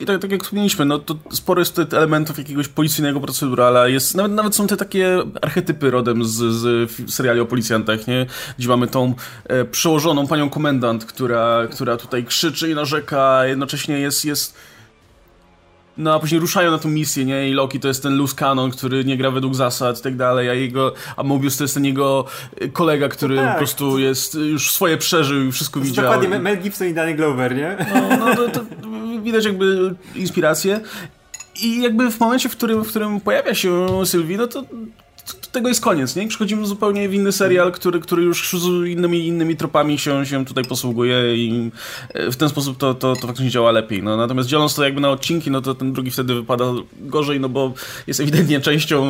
i 0.00 0.04
tak, 0.04 0.20
tak 0.20 0.32
jak 0.32 0.42
wspomnieliśmy, 0.42 0.84
no 0.84 0.98
to 0.98 1.14
sporo 1.30 1.60
jest 1.60 1.78
elementów 1.78 2.38
jakiegoś 2.38 2.68
policyjnego 2.68 3.20
procedurala, 3.20 3.88
jest, 3.88 4.14
nawet, 4.14 4.32
nawet 4.32 4.54
są 4.54 4.66
te 4.66 4.76
takie 4.76 5.18
archetypy 5.42 5.90
rodem 5.90 6.24
z, 6.24 6.32
z 6.32 6.90
seriali 7.14 7.40
o 7.40 7.46
policjantach, 7.46 8.06
nie? 8.06 8.26
Gdzie 8.58 8.68
mamy 8.68 8.86
tą 8.86 9.14
e, 9.44 9.64
przełożoną 9.64 10.26
panią 10.26 10.50
komendant, 10.50 11.04
która, 11.04 11.66
która 11.70 11.96
tutaj 11.96 12.24
krzyczy 12.24 12.70
i 12.70 12.74
narzeka, 12.74 13.46
jednocześnie 13.46 13.98
jest, 13.98 14.24
jest 14.24 14.56
no 15.96 16.14
a 16.14 16.18
później 16.18 16.40
ruszają 16.40 16.70
na 16.70 16.78
tą 16.78 16.88
misję, 16.88 17.24
nie? 17.24 17.48
I 17.48 17.52
Loki 17.52 17.80
to 17.80 17.88
jest 17.88 18.02
ten 18.02 18.16
loose 18.16 18.36
canon, 18.36 18.70
który 18.70 19.04
nie 19.04 19.16
gra 19.16 19.30
według 19.30 19.54
zasad 19.54 19.98
i 19.98 20.02
tak 20.02 20.16
dalej, 20.16 20.50
a 20.50 20.54
jego, 20.54 20.92
a 21.16 21.22
Mobius 21.22 21.56
to 21.56 21.64
jest 21.64 21.74
ten 21.74 21.84
jego 21.84 22.24
kolega, 22.72 23.08
który 23.08 23.36
no 23.36 23.42
tak. 23.42 23.52
po 23.52 23.58
prostu 23.58 23.98
jest, 23.98 24.34
już 24.34 24.70
swoje 24.70 24.96
przeżył 24.96 25.44
i 25.48 25.52
wszystko 25.52 25.80
to 25.80 25.86
widział. 25.86 26.04
Dokładnie, 26.04 26.38
Mel 26.38 26.58
Gibson 26.58 26.88
i 26.88 26.94
Danny 26.94 27.14
Glover, 27.14 27.56
nie? 27.56 27.76
No, 27.94 28.16
no 28.16 28.34
to, 28.34 28.48
to 28.48 28.60
widać 29.22 29.44
jakby 29.44 29.94
inspirację. 30.14 30.80
I 31.62 31.82
jakby 31.82 32.10
w 32.10 32.20
momencie, 32.20 32.48
w 32.48 32.56
którym, 32.56 32.84
w 32.84 32.88
którym 32.88 33.20
pojawia 33.20 33.54
się 33.54 34.06
Sylwie, 34.06 34.36
no 34.36 34.46
to 34.46 34.64
tego 35.52 35.68
jest 35.68 35.80
koniec, 35.80 36.16
nie? 36.16 36.28
Przechodzimy 36.28 36.66
zupełnie 36.66 37.08
w 37.08 37.14
inny 37.14 37.32
serial, 37.32 37.72
który, 37.72 38.00
który 38.00 38.22
już 38.22 38.50
z 38.60 38.88
innymi, 38.88 39.26
innymi 39.26 39.56
tropami 39.56 39.98
się, 39.98 40.26
się 40.26 40.44
tutaj 40.44 40.64
posługuje 40.64 41.36
i 41.36 41.70
e, 42.14 42.30
w 42.30 42.36
ten 42.36 42.48
sposób 42.48 42.78
to, 42.78 42.94
to, 42.94 43.16
to 43.16 43.26
faktycznie 43.26 43.50
działa 43.50 43.72
lepiej. 43.72 44.02
No, 44.02 44.16
natomiast 44.16 44.48
dzieląc 44.48 44.74
to 44.74 44.84
jakby 44.84 45.00
na 45.00 45.10
odcinki, 45.10 45.50
no 45.50 45.60
to 45.60 45.74
ten 45.74 45.92
drugi 45.92 46.10
wtedy 46.10 46.34
wypada 46.34 46.64
gorzej, 47.00 47.40
no 47.40 47.48
bo 47.48 47.72
jest 48.06 48.20
ewidentnie 48.20 48.60
częścią 48.60 49.06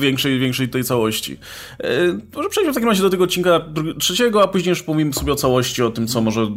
większej, 0.00 0.38
większej 0.38 0.68
tej 0.68 0.84
całości. 0.84 1.38
E, 1.80 1.88
może 2.36 2.48
przejdźmy 2.48 2.72
w 2.72 2.74
takim 2.74 2.88
razie 2.88 3.02
do 3.02 3.10
tego 3.10 3.24
odcinka 3.24 3.60
trzeciego, 3.98 4.42
a 4.42 4.48
później 4.48 4.70
już 4.70 4.82
pomówimy 4.82 5.12
sobie 5.12 5.32
o 5.32 5.36
całości, 5.36 5.82
o 5.82 5.90
tym, 5.90 6.06
co 6.06 6.20
może 6.20 6.50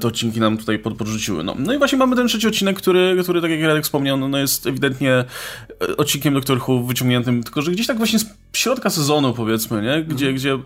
te 0.00 0.08
odcinki 0.08 0.40
nam 0.40 0.58
tutaj 0.58 0.78
podrzuciły. 0.78 1.44
No, 1.44 1.56
no 1.58 1.74
i 1.74 1.78
właśnie 1.78 1.98
mamy 1.98 2.16
ten 2.16 2.28
trzeci 2.28 2.46
odcinek, 2.46 2.76
który, 2.76 3.16
który 3.22 3.40
tak 3.40 3.50
jak 3.50 3.60
Radek 3.60 3.84
wspomniał, 3.84 4.16
no, 4.16 4.28
no 4.28 4.38
jest 4.38 4.66
ewidentnie 4.66 5.12
e, 5.12 5.96
odcinkiem 5.96 6.34
Doktor 6.34 6.60
Who 6.68 6.82
wyciągniętym, 6.82 7.42
tylko 7.42 7.62
że 7.62 7.70
gdzieś 7.70 7.86
tak 7.86 7.98
właśnie 7.98 8.18
środka 8.52 8.90
sezonu, 8.90 9.34
powiedzmy, 9.34 9.82
nie? 9.82 10.02
Gdzie, 10.02 10.26
mhm. 10.26 10.34
gdzie 10.34 10.58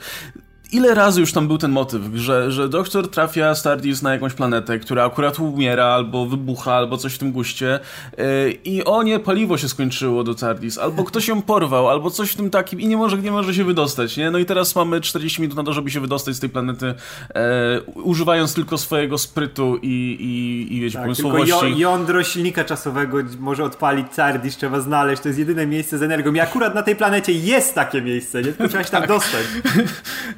ile 0.72 0.94
razy 0.94 1.20
już 1.20 1.32
tam 1.32 1.48
był 1.48 1.58
ten 1.58 1.70
motyw, 1.70 2.02
że, 2.14 2.52
że 2.52 2.68
doktor 2.68 3.10
trafia 3.10 3.54
Stardust 3.54 4.02
na 4.02 4.12
jakąś 4.12 4.34
planetę, 4.34 4.78
która 4.78 5.04
akurat 5.04 5.38
umiera, 5.38 5.84
albo 5.84 6.26
wybucha, 6.26 6.74
albo 6.74 6.96
coś 6.96 7.14
w 7.14 7.18
tym 7.18 7.32
guście 7.32 7.80
yy, 8.18 8.24
i 8.64 8.84
o 8.84 9.02
nie, 9.02 9.18
paliwo 9.18 9.58
się 9.58 9.68
skończyło 9.68 10.24
do 10.24 10.34
Tardis, 10.34 10.78
albo 10.78 11.04
ktoś 11.04 11.28
ją 11.28 11.42
porwał, 11.42 11.88
albo 11.88 12.10
coś 12.10 12.30
w 12.30 12.36
tym 12.36 12.50
takim 12.50 12.80
i 12.80 12.86
nie 12.86 12.96
może, 12.96 13.18
nie 13.18 13.30
może 13.30 13.54
się 13.54 13.64
wydostać, 13.64 14.16
nie? 14.16 14.30
No 14.30 14.38
i 14.38 14.44
teraz 14.44 14.76
mamy 14.76 15.00
40 15.00 15.42
minut 15.42 15.56
na 15.56 15.62
to, 15.62 15.72
żeby 15.72 15.90
się 15.90 16.00
wydostać 16.00 16.34
z 16.34 16.40
tej 16.40 16.50
planety, 16.50 16.86
yy, 16.86 18.02
używając 18.02 18.54
tylko 18.54 18.78
swojego 18.78 19.18
sprytu 19.18 19.78
i, 19.82 20.16
i, 20.20 20.76
i 20.76 20.80
wiecie, 20.80 20.94
tak, 20.94 21.02
pomysłowości. 21.02 21.54
Tylko 21.60 21.78
jądro 21.78 22.24
silnika 22.24 22.64
czasowego 22.64 23.18
może 23.38 23.64
odpalić 23.64 24.06
Tardis, 24.16 24.56
trzeba 24.56 24.80
znaleźć, 24.80 25.22
to 25.22 25.28
jest 25.28 25.38
jedyne 25.38 25.66
miejsce 25.66 25.98
z 25.98 26.02
energią 26.02 26.32
i 26.32 26.40
akurat 26.40 26.74
na 26.74 26.82
tej 26.82 26.96
planecie 26.96 27.32
jest 27.32 27.74
takie 27.74 28.02
miejsce, 28.02 28.42
nie? 28.42 28.52
Tylko 28.52 28.68
trzeba 28.68 28.84
się 28.84 28.90
tam 28.90 29.00
tak. 29.00 29.08
dostać. 29.08 29.42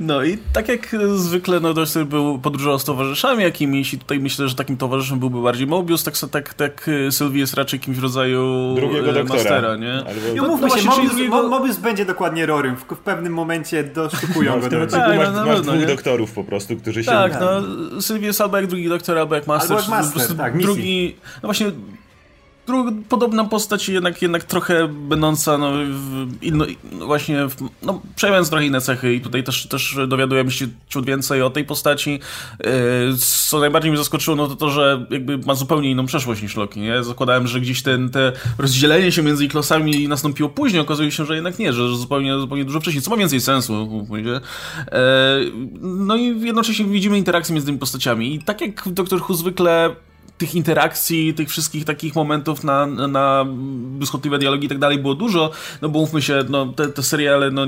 No 0.01 0.24
i 0.25 0.39
tak 0.53 0.69
jak 0.69 0.97
zwykle, 1.15 1.61
no 1.61 1.75
dość 1.75 1.99
był 1.99 2.39
podróżował 2.39 2.79
z 2.79 2.85
towarzyszami 2.85 3.43
jakimiś 3.43 3.95
i 3.95 3.99
tutaj 3.99 4.21
myślę, 4.21 4.49
że 4.49 4.55
takim 4.55 4.77
towarzyszem 4.77 5.19
byłby 5.19 5.43
bardziej 5.43 5.67
Mobius, 5.67 6.05
tak, 6.05 6.15
tak, 6.31 6.55
tak 6.55 6.91
Sylwii 7.11 7.41
jest 7.41 7.55
raczej 7.55 7.81
kimś 7.81 7.97
w 7.97 8.03
rodzaju 8.03 8.75
drugiego 8.75 9.13
doktora. 9.13 9.39
Mastera, 9.39 9.77
nie? 9.77 9.95
Albo... 9.95 10.37
I 10.37 10.41
umówmy 10.41 10.69
no, 10.69 10.77
się, 10.79 10.89
Mobius, 10.89 11.09
drugiego... 11.09 11.49
Mobius 11.49 11.77
będzie 11.77 12.05
dokładnie 12.05 12.47
Rorym, 12.47 12.77
w, 12.77 12.85
w 12.95 12.99
pewnym 12.99 13.33
momencie 13.33 13.85
dosztukują 13.85 14.61
go 14.61 14.69
do 14.69 14.87
tak, 14.87 15.17
masz, 15.17 15.29
no, 15.35 15.47
masz 15.47 15.61
dwóch 15.61 15.81
nie? 15.81 15.87
doktorów 15.87 16.33
po 16.33 16.45
prostu, 16.45 16.77
którzy 16.77 17.05
się... 17.05 17.11
Tak, 17.11 17.41
no, 17.41 18.03
Sylwii 18.03 18.27
jest 18.27 18.41
albo 18.41 18.57
jak 18.57 18.67
drugi 18.67 18.89
doktor, 18.89 19.19
albo 19.19 19.35
jak 19.35 19.47
Master. 19.47 19.77
Albo 19.77 19.83
jak 19.83 19.91
Master, 19.91 20.37
tak, 20.37 20.59
drugi, 20.59 21.17
No 21.43 21.47
właśnie 21.47 21.73
podobna 23.09 23.45
postać, 23.45 23.89
jednak, 23.89 24.23
jednak 24.23 24.45
trochę 24.45 24.89
będąca 24.89 25.59
no, 25.59 25.73
inno, 26.43 26.67
no, 26.93 27.07
właśnie 27.07 27.47
no, 27.83 28.03
przejąc 28.17 28.51
trochę 28.51 28.67
inne 28.67 28.81
cechy 28.81 29.15
i 29.15 29.21
tutaj 29.21 29.45
też, 29.45 29.67
też 29.67 29.99
dowiadujemy 30.09 30.51
się 30.51 30.67
ciut 30.89 31.07
więcej 31.07 31.43
o 31.43 31.51
tej 31.51 31.65
postaci. 31.65 32.21
Yy, 32.65 32.69
co 33.19 33.61
najbardziej 33.61 33.91
mnie 33.91 33.99
zaskoczyło, 33.99 34.37
no 34.37 34.49
to 34.49 34.57
to, 34.57 34.71
że 34.71 35.07
jakby 35.11 35.39
ma 35.39 35.55
zupełnie 35.55 35.91
inną 35.91 36.07
przeszłość 36.07 36.43
niż 36.43 36.57
Loki, 36.57 36.81
nie? 36.81 37.05
Zakładałem, 37.05 37.47
że 37.47 37.61
gdzieś 37.61 37.83
ten, 37.83 38.11
te 38.11 38.33
rozdzielenie 38.59 39.13
się 39.13 39.23
między 39.23 39.45
ich 39.45 39.55
losami 39.55 40.09
nastąpiło 40.09 40.49
później, 40.49 40.83
okazuje 40.83 41.11
się, 41.11 41.25
że 41.25 41.35
jednak 41.35 41.59
nie, 41.59 41.73
że, 41.73 41.89
zupełnie, 41.89 42.39
zupełnie 42.39 42.65
dużo 42.65 42.81
wcześniej, 42.81 43.03
co 43.03 43.11
ma 43.11 43.17
więcej 43.17 43.41
sensu, 43.41 44.07
yy, 44.11 44.33
No 45.81 46.17
i 46.17 46.41
jednocześnie 46.41 46.85
widzimy 46.85 47.19
interakcje 47.19 47.53
między 47.53 47.67
tymi 47.67 47.79
postaciami 47.79 48.35
i 48.35 48.43
tak 48.43 48.61
jak 48.61 48.89
Doktor 48.89 49.23
Who 49.23 49.35
zwykle 49.35 49.97
tych 50.39 50.55
interakcji, 50.55 51.35
tych 51.35 51.49
wszystkich 51.49 51.85
takich 51.85 52.15
momentów 52.15 52.65
na, 52.65 52.87
na 52.87 53.45
błyskotliwe 53.47 54.39
dialogi 54.39 54.67
i 54.67 54.69
tak 54.69 54.79
dalej 54.79 54.99
było 54.99 55.15
dużo, 55.15 55.51
no 55.83 55.89
bo 55.89 55.99
mówmy 55.99 56.23
się, 56.23 56.45
no, 56.49 56.67
te, 56.67 56.89
te 56.89 57.03
seriale, 57.03 57.51
no, 57.51 57.67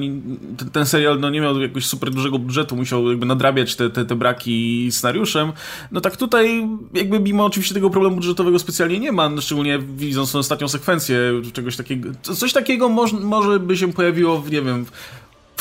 ten, 0.57 0.71
ten 0.71 0.87
serial 0.87 1.21
no, 1.21 1.31
nie 1.31 1.41
miał 1.41 1.61
jakiegoś 1.61 1.87
super 1.87 2.11
dużego 2.11 2.39
budżetu, 2.39 2.77
musiał 2.77 3.09
jakby 3.09 3.27
nadrabiać 3.27 3.77
te, 3.77 3.91
te, 3.91 4.05
te 4.05 4.15
braki 4.15 4.89
scenariuszem. 4.93 5.53
No 5.93 6.01
tak 6.01 6.17
tutaj 6.17 6.69
jakby 6.95 7.21
mimo 7.21 7.45
oczywiście 7.45 7.75
tego 7.75 7.91
problemu 7.91 8.17
budżetowego 8.17 8.59
specjalnie 8.59 8.99
nie 8.99 9.13
ma, 9.13 9.31
szczególnie 9.41 9.79
widząc 9.79 10.33
tą 10.33 10.39
ostatnią 10.39 10.69
sekwencję 10.69 11.19
czegoś 11.53 11.77
takiego, 11.77 12.09
coś 12.23 12.53
takiego 12.53 12.89
może, 12.89 13.17
może 13.17 13.61
by 13.61 13.77
się 13.77 13.93
pojawiło 13.93 14.41
w, 14.41 14.51
nie 14.51 14.63
wiem, 14.63 14.87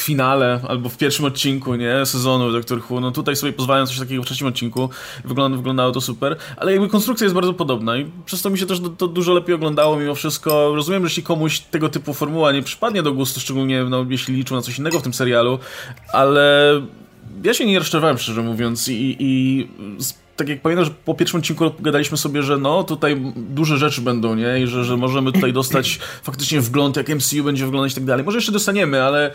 finale 0.06 0.60
albo 0.68 0.90
w 0.90 0.98
pierwszym 0.98 1.26
odcinku, 1.26 1.76
nie, 1.76 2.06
sezonu 2.06 2.52
Doctor 2.52 2.82
Who, 2.90 3.00
no 3.00 3.12
tutaj 3.12 3.36
sobie 3.36 3.54
pozwalają 3.54 3.88
coś 3.88 4.00
takiego 4.00 4.24
w 4.24 4.26
trzecim 4.26 4.48
odcinku, 4.48 4.90
wygląda, 5.26 5.58
wyglądało 5.58 5.92
to 5.92 6.02
super, 6.02 6.36
ale 6.58 6.72
jakby 6.72 6.90
konstrukcja 6.90 7.26
jest 7.26 7.36
bardzo 7.36 7.54
podobna 7.54 7.98
i 7.98 8.06
przez 8.26 8.42
to 8.42 8.50
mi 8.50 8.58
się 8.58 8.66
też 8.66 8.80
to, 8.80 8.90
to 8.90 9.08
dużo 9.08 9.34
lepiej 9.34 9.56
oglądało 9.56 9.98
mimo 9.98 10.16
wszystko. 10.16 10.76
Rozumiem, 10.76 11.02
że 11.02 11.06
jeśli 11.06 11.24
komuś 11.24 11.60
tego 11.60 11.90
typu 11.90 12.14
formuła 12.14 12.52
nie 12.52 12.62
przypadnie 12.62 13.04
do 13.04 13.14
gustu, 13.14 13.40
szczególnie 13.40 13.84
no, 13.84 14.06
jeśli 14.10 14.36
liczył 14.36 14.58
na 14.58 14.62
coś 14.62 14.80
innego 14.80 15.00
w 15.00 15.04
tym 15.04 15.14
serialu, 15.14 15.60
ale 16.14 16.82
ja 17.44 17.54
się 17.54 17.66
nie 17.66 17.80
rozczarowałem, 17.80 18.18
szczerze 18.18 18.42
mówiąc 18.42 18.88
i, 18.88 19.16
i 19.20 19.68
tak 20.36 20.50
jak 20.50 20.62
pamiętam, 20.62 20.86
że 20.86 20.92
po 21.06 21.16
pierwszym 21.16 21.40
odcinku 21.40 21.72
gadaliśmy 21.80 22.18
sobie, 22.18 22.44
że 22.44 22.58
no 22.58 22.84
tutaj 22.84 23.22
duże 23.36 23.78
rzeczy 23.78 24.02
będą, 24.02 24.36
nie? 24.36 24.60
I 24.60 24.68
że, 24.68 24.86
że 24.86 24.98
możemy 24.98 25.32
tutaj 25.32 25.54
dostać 25.54 26.00
faktycznie 26.24 26.62
wgląd, 26.62 26.98
jak 26.98 27.10
MCU 27.10 27.44
będzie 27.44 27.66
wyglądać 27.66 27.92
i 27.92 27.96
tak 27.96 28.06
dalej. 28.06 28.26
Może 28.26 28.38
jeszcze 28.38 28.52
dostaniemy, 28.52 29.04
ale 29.04 29.32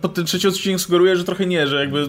pod 0.00 0.14
ten 0.14 0.24
trzeci 0.24 0.48
odcinek 0.48 0.80
sugeruje, 0.80 1.16
że 1.16 1.24
trochę 1.24 1.46
nie, 1.46 1.66
że 1.66 1.80
jakby 1.80 2.08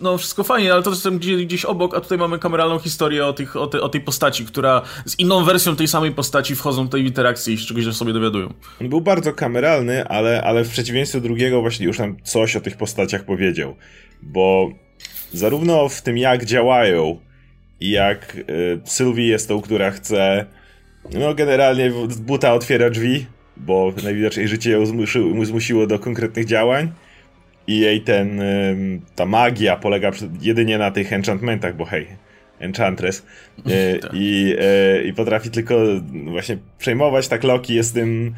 no 0.00 0.18
wszystko 0.18 0.44
fajnie, 0.44 0.72
ale 0.72 0.82
to 0.82 0.90
jest 0.90 1.08
gdzieś, 1.08 1.44
gdzieś 1.44 1.64
obok, 1.64 1.96
a 1.96 2.00
tutaj 2.00 2.18
mamy 2.18 2.38
kameralną 2.38 2.78
historię 2.78 3.26
o, 3.26 3.32
tych, 3.32 3.56
o, 3.56 3.66
te, 3.66 3.80
o 3.80 3.88
tej 3.88 4.00
postaci, 4.00 4.44
która 4.44 4.82
z 5.06 5.18
inną 5.18 5.44
wersją 5.44 5.76
tej 5.76 5.88
samej 5.88 6.12
postaci 6.12 6.56
wchodzą 6.56 6.86
w 6.86 6.90
tej 6.90 7.06
interakcji 7.06 7.54
i 7.54 7.58
się 7.58 7.66
czegoś 7.66 7.96
sobie 7.96 8.12
dowiadują. 8.12 8.52
On 8.80 8.88
był 8.88 9.00
bardzo 9.00 9.32
kameralny, 9.32 10.08
ale, 10.08 10.42
ale 10.42 10.64
w 10.64 10.70
przeciwieństwie 10.70 11.20
do 11.20 11.28
drugiego 11.28 11.60
właśnie 11.60 11.86
już 11.86 11.98
nam 11.98 12.16
coś 12.22 12.56
o 12.56 12.60
tych 12.60 12.76
postaciach 12.76 13.24
powiedział, 13.24 13.76
bo 14.22 14.70
zarówno 15.32 15.88
w 15.88 16.02
tym 16.02 16.18
jak 16.18 16.44
działają 16.44 17.20
i 17.80 17.90
jak 17.90 18.36
y, 18.36 18.80
Sylwie 18.84 19.26
jest 19.26 19.48
tą, 19.48 19.60
która 19.60 19.90
chce 19.90 20.46
No, 21.12 21.34
generalnie 21.34 21.92
buta 22.18 22.54
otwiera 22.54 22.90
drzwi, 22.90 23.26
bo 23.56 23.92
najwidoczniej 24.04 24.48
życie 24.48 24.70
ją 24.70 24.86
zmusiło, 24.86 25.44
zmusiło 25.44 25.86
do 25.86 25.98
konkretnych 25.98 26.44
działań. 26.44 26.92
I 27.66 27.78
jej 27.78 28.00
ten, 28.00 28.40
ta 29.14 29.26
magia 29.26 29.76
polega 29.76 30.10
jedynie 30.40 30.78
na 30.78 30.90
tych 30.90 31.12
enchantmentach, 31.12 31.76
bo 31.76 31.84
hej, 31.84 32.06
Enchantress. 32.58 33.22
E, 33.66 33.98
tak. 33.98 34.10
I, 34.14 34.56
e, 34.58 35.02
I 35.02 35.12
potrafi 35.12 35.50
tylko 35.50 35.78
właśnie 36.24 36.58
przejmować, 36.78 37.28
tak 37.28 37.44
Loki 37.44 37.74
jest 37.74 37.94
tym 37.94 38.34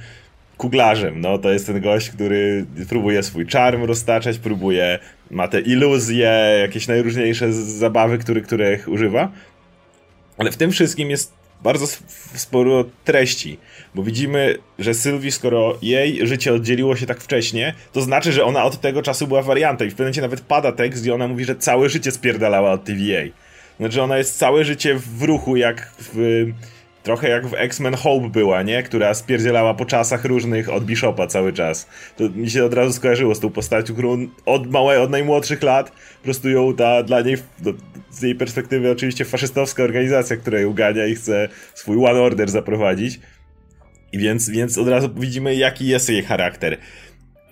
kuglarzem, 0.56 1.20
no 1.20 1.38
to 1.38 1.50
jest 1.50 1.66
ten 1.66 1.80
gość, 1.80 2.10
który 2.10 2.66
próbuje 2.88 3.22
swój 3.22 3.46
czarm 3.46 3.84
roztaczać, 3.84 4.38
próbuje, 4.38 4.98
ma 5.30 5.48
te 5.48 5.60
iluzje, 5.60 6.58
jakieś 6.60 6.88
najróżniejsze 6.88 7.52
zabawy, 7.52 8.18
który, 8.18 8.42
których 8.42 8.88
używa, 8.88 9.32
ale 10.38 10.52
w 10.52 10.56
tym 10.56 10.70
wszystkim 10.70 11.10
jest 11.10 11.32
bardzo 11.62 11.86
sporo 12.34 12.84
treści, 13.04 13.58
bo 13.94 14.02
widzimy, 14.02 14.58
że 14.78 14.94
Sylwii, 14.94 15.32
skoro 15.32 15.78
jej 15.82 16.26
życie 16.26 16.54
oddzieliło 16.54 16.96
się 16.96 17.06
tak 17.06 17.20
wcześnie, 17.20 17.74
to 17.92 18.00
znaczy, 18.00 18.32
że 18.32 18.44
ona 18.44 18.64
od 18.64 18.80
tego 18.80 19.02
czasu 19.02 19.26
była 19.26 19.42
wariantem 19.42 19.88
i 19.88 19.90
w 19.90 19.94
pewnym 19.94 20.04
momencie 20.04 20.22
nawet 20.22 20.40
pada 20.40 20.72
tekst, 20.72 21.02
gdzie 21.02 21.14
ona 21.14 21.28
mówi, 21.28 21.44
że 21.44 21.56
całe 21.56 21.88
życie 21.88 22.10
spierdalała 22.10 22.72
od 22.72 22.84
TVA. 22.84 23.22
Znaczy 23.80 24.02
ona 24.02 24.18
jest 24.18 24.38
całe 24.38 24.64
życie 24.64 24.94
w 24.94 25.22
ruchu, 25.22 25.56
jak 25.56 25.92
w 25.98 26.46
Trochę 27.08 27.28
jak 27.28 27.46
w 27.46 27.54
X-Men 27.54 27.94
Hope 27.94 28.28
była, 28.28 28.62
nie? 28.62 28.82
Która 28.82 29.14
spierdzielała 29.14 29.74
po 29.74 29.84
czasach 29.84 30.24
różnych 30.24 30.68
od 30.68 30.84
Bishopa 30.84 31.26
cały 31.26 31.52
czas. 31.52 31.88
To 32.16 32.28
mi 32.28 32.50
się 32.50 32.64
od 32.64 32.74
razu 32.74 32.92
skojarzyło 32.92 33.34
z 33.34 33.40
tą 33.40 33.50
postacią, 33.50 33.92
którą 33.92 34.28
od 34.46 34.70
małej, 34.70 34.98
od 34.98 35.10
najmłodszych 35.10 35.62
lat 35.62 35.90
po 35.90 36.24
prostu 36.24 36.48
ją 36.48 36.74
ta, 36.74 37.02
dla 37.02 37.20
niej, 37.20 37.36
no, 37.64 37.72
z 38.10 38.22
jej 38.22 38.34
perspektywy 38.34 38.90
oczywiście 38.90 39.24
faszystowska 39.24 39.82
organizacja, 39.82 40.36
która 40.36 40.60
ją 40.60 40.74
gania 40.74 41.06
i 41.06 41.14
chce 41.14 41.48
swój 41.74 41.96
One 41.96 42.20
Order 42.20 42.50
zaprowadzić. 42.50 43.20
I 44.12 44.18
więc, 44.18 44.50
więc 44.50 44.78
od 44.78 44.88
razu 44.88 45.10
widzimy, 45.14 45.54
jaki 45.54 45.86
jest 45.86 46.10
jej 46.10 46.22
charakter. 46.22 46.76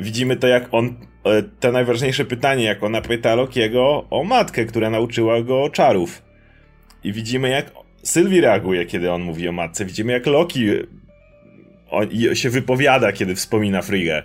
Widzimy 0.00 0.36
to, 0.36 0.46
jak 0.46 0.68
on, 0.70 0.94
e, 1.24 1.42
to 1.60 1.72
najważniejsze 1.72 2.24
pytanie, 2.24 2.64
jak 2.64 2.82
ona 2.82 3.00
pyta 3.00 3.34
Lokiego 3.34 4.06
o 4.10 4.24
matkę, 4.24 4.64
która 4.64 4.90
nauczyła 4.90 5.42
go 5.42 5.70
czarów. 5.70 6.22
I 7.04 7.12
widzimy, 7.12 7.48
jak 7.48 7.85
Sylwii 8.06 8.40
reaguje, 8.40 8.86
kiedy 8.86 9.12
on 9.12 9.22
mówi 9.22 9.48
o 9.48 9.52
matce. 9.52 9.84
Widzimy, 9.84 10.12
jak 10.12 10.26
Loki 10.26 10.66
się 12.34 12.50
wypowiada, 12.50 13.12
kiedy 13.12 13.34
wspomina 13.34 13.82
Frigę. 13.82 14.22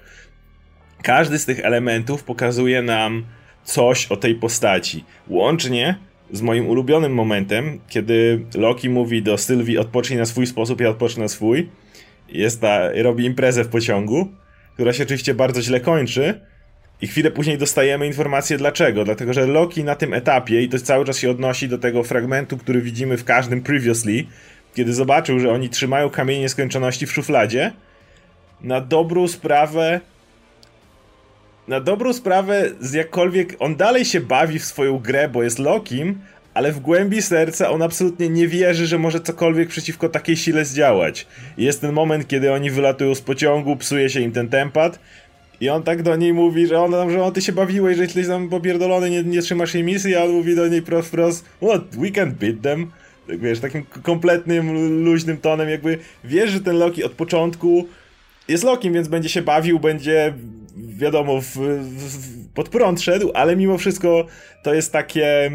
Każdy 1.01 1.39
z 1.39 1.45
tych 1.45 1.59
elementów 1.59 2.23
pokazuje 2.23 2.81
nam 2.81 3.25
coś 3.63 4.05
o 4.05 4.17
tej 4.17 4.35
postaci. 4.35 5.03
Łącznie 5.27 5.95
z 6.31 6.41
moim 6.41 6.67
ulubionym 6.67 7.13
momentem, 7.13 7.79
kiedy 7.87 8.45
Loki 8.55 8.89
mówi 8.89 9.21
do 9.21 9.37
Sylwii 9.37 9.77
odpocznij 9.77 10.19
na 10.19 10.25
swój 10.25 10.47
sposób, 10.47 10.81
ja 10.81 10.89
odpocznę 10.89 11.23
na 11.23 11.27
swój. 11.27 11.69
Jest 12.29 12.61
ta, 12.61 12.89
robi 12.95 13.25
imprezę 13.25 13.63
w 13.63 13.67
pociągu, 13.67 14.31
która 14.73 14.93
się 14.93 15.03
oczywiście 15.03 15.33
bardzo 15.33 15.61
źle 15.61 15.79
kończy, 15.79 16.41
i 17.01 17.07
chwilę 17.07 17.31
później 17.31 17.57
dostajemy 17.57 18.07
informację 18.07 18.57
dlaczego. 18.57 19.05
Dlatego, 19.05 19.33
że 19.33 19.47
Loki 19.47 19.83
na 19.83 19.95
tym 19.95 20.13
etapie, 20.13 20.61
i 20.61 20.69
to 20.69 20.79
cały 20.79 21.05
czas 21.05 21.17
się 21.17 21.31
odnosi 21.31 21.69
do 21.69 21.77
tego 21.77 22.03
fragmentu, 22.03 22.57
który 22.57 22.81
widzimy 22.81 23.17
w 23.17 23.23
każdym 23.23 23.61
previously, 23.61 24.25
kiedy 24.75 24.93
zobaczył, 24.93 25.39
że 25.39 25.51
oni 25.51 25.69
trzymają 25.69 26.09
kamienie 26.09 26.41
nieskończoności 26.41 27.07
w 27.07 27.11
szufladzie, 27.11 27.71
na 28.61 28.81
dobrą 28.81 29.27
sprawę 29.27 29.99
na 31.67 31.79
dobrą 31.79 32.13
sprawę, 32.13 32.69
z 32.79 32.93
jakkolwiek 32.93 33.55
on 33.59 33.75
dalej 33.75 34.05
się 34.05 34.21
bawi 34.21 34.59
w 34.59 34.65
swoją 34.65 34.99
grę, 34.99 35.29
bo 35.29 35.43
jest 35.43 35.59
Lokim, 35.59 36.19
ale 36.53 36.71
w 36.71 36.79
głębi 36.79 37.21
serca 37.21 37.69
on 37.69 37.81
absolutnie 37.81 38.29
nie 38.29 38.47
wierzy, 38.47 38.87
że 38.87 38.97
może 38.97 39.19
cokolwiek 39.19 39.69
przeciwko 39.69 40.09
takiej 40.09 40.37
sile 40.37 40.65
zdziałać. 40.65 41.27
jest 41.57 41.81
ten 41.81 41.91
moment, 41.91 42.27
kiedy 42.27 42.53
oni 42.53 42.71
wylatują 42.71 43.15
z 43.15 43.21
pociągu, 43.21 43.75
psuje 43.75 44.09
się 44.09 44.19
im 44.19 44.31
ten 44.31 44.49
tempat, 44.49 44.99
i 45.61 45.69
on 45.69 45.83
tak 45.83 46.03
do 46.03 46.15
niej 46.15 46.33
mówi, 46.33 46.67
że 46.67 46.79
ona, 46.79 47.09
że 47.09 47.23
on 47.23 47.33
ty 47.33 47.41
się 47.41 47.51
bawiłeś, 47.51 47.97
że 47.97 48.03
jesteś 48.03 48.27
tam 48.27 48.49
popierdolony, 48.49 49.09
nie, 49.09 49.23
nie 49.23 49.41
trzymasz 49.41 49.73
jej 49.73 49.83
misji, 49.83 50.15
a 50.15 50.23
on 50.23 50.31
mówi 50.31 50.55
do 50.55 50.67
niej 50.67 50.81
prost, 50.81 51.11
prost, 51.11 51.45
what, 51.61 51.95
we 51.95 52.07
can't 52.07 52.31
beat 52.31 52.61
them. 52.61 52.91
Tak 53.27 53.39
wiesz, 53.39 53.59
takim 53.59 53.85
kompletnym, 54.03 54.73
luźnym 55.03 55.37
tonem, 55.37 55.69
jakby 55.69 55.97
wiesz, 56.23 56.49
że 56.49 56.59
ten 56.59 56.77
Loki 56.77 57.03
od 57.03 57.11
początku 57.11 57.87
jest 58.47 58.63
Lokim, 58.63 58.93
więc 58.93 59.07
będzie 59.07 59.29
się 59.29 59.41
bawił, 59.41 59.79
będzie 59.79 60.33
wiadomo, 60.77 61.41
w, 61.41 61.55
w, 61.55 62.47
pod 62.53 62.69
prąd 62.69 63.01
szedł, 63.01 63.31
ale 63.33 63.55
mimo 63.55 63.77
wszystko 63.77 64.25
to 64.63 64.73
jest 64.73 64.91
takie 64.91 65.51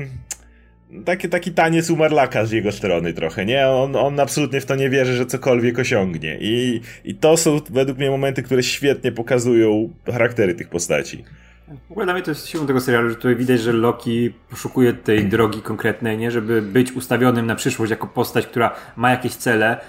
taki, 1.05 1.29
taki 1.29 1.53
taniec 1.53 1.90
umarlaka 1.90 2.46
z 2.46 2.51
jego 2.51 2.72
strony 2.72 3.12
trochę, 3.12 3.46
nie? 3.46 3.68
On, 3.68 3.96
on 3.96 4.20
absolutnie 4.20 4.61
w 4.61 4.66
to 4.66 4.75
nie 4.75 4.90
wierzy, 4.90 5.16
że 5.16 5.27
cokolwiek 5.27 5.79
osiągnie. 5.79 6.38
I, 6.40 6.81
I 7.05 7.14
to 7.14 7.37
są 7.37 7.61
według 7.70 7.99
mnie 7.99 8.11
momenty, 8.11 8.42
które 8.42 8.62
świetnie 8.62 9.12
pokazują 9.12 9.90
charaktery 10.12 10.55
tych 10.55 10.68
postaci. 10.68 11.25
W 11.88 11.90
ogóle 11.90 12.07
dla 12.07 12.14
mnie 12.14 12.22
to 12.22 12.31
jest 12.31 12.46
siłą 12.49 12.66
tego 12.66 12.81
serialu, 12.81 13.09
że 13.11 13.16
tutaj 13.16 13.37
widać, 13.37 13.61
że 13.61 13.72
Loki 13.72 14.33
poszukuje 14.51 14.92
tej 14.92 15.25
drogi 15.25 15.62
konkretnej, 15.62 16.18
nie? 16.18 16.31
Żeby 16.31 16.62
być 16.62 16.92
ustawionym 16.92 17.46
na 17.46 17.55
przyszłość 17.55 17.90
jako 17.90 18.07
postać, 18.07 18.46
która 18.46 18.75
ma 18.96 19.11
jakieś 19.11 19.35
cele, 19.35 19.81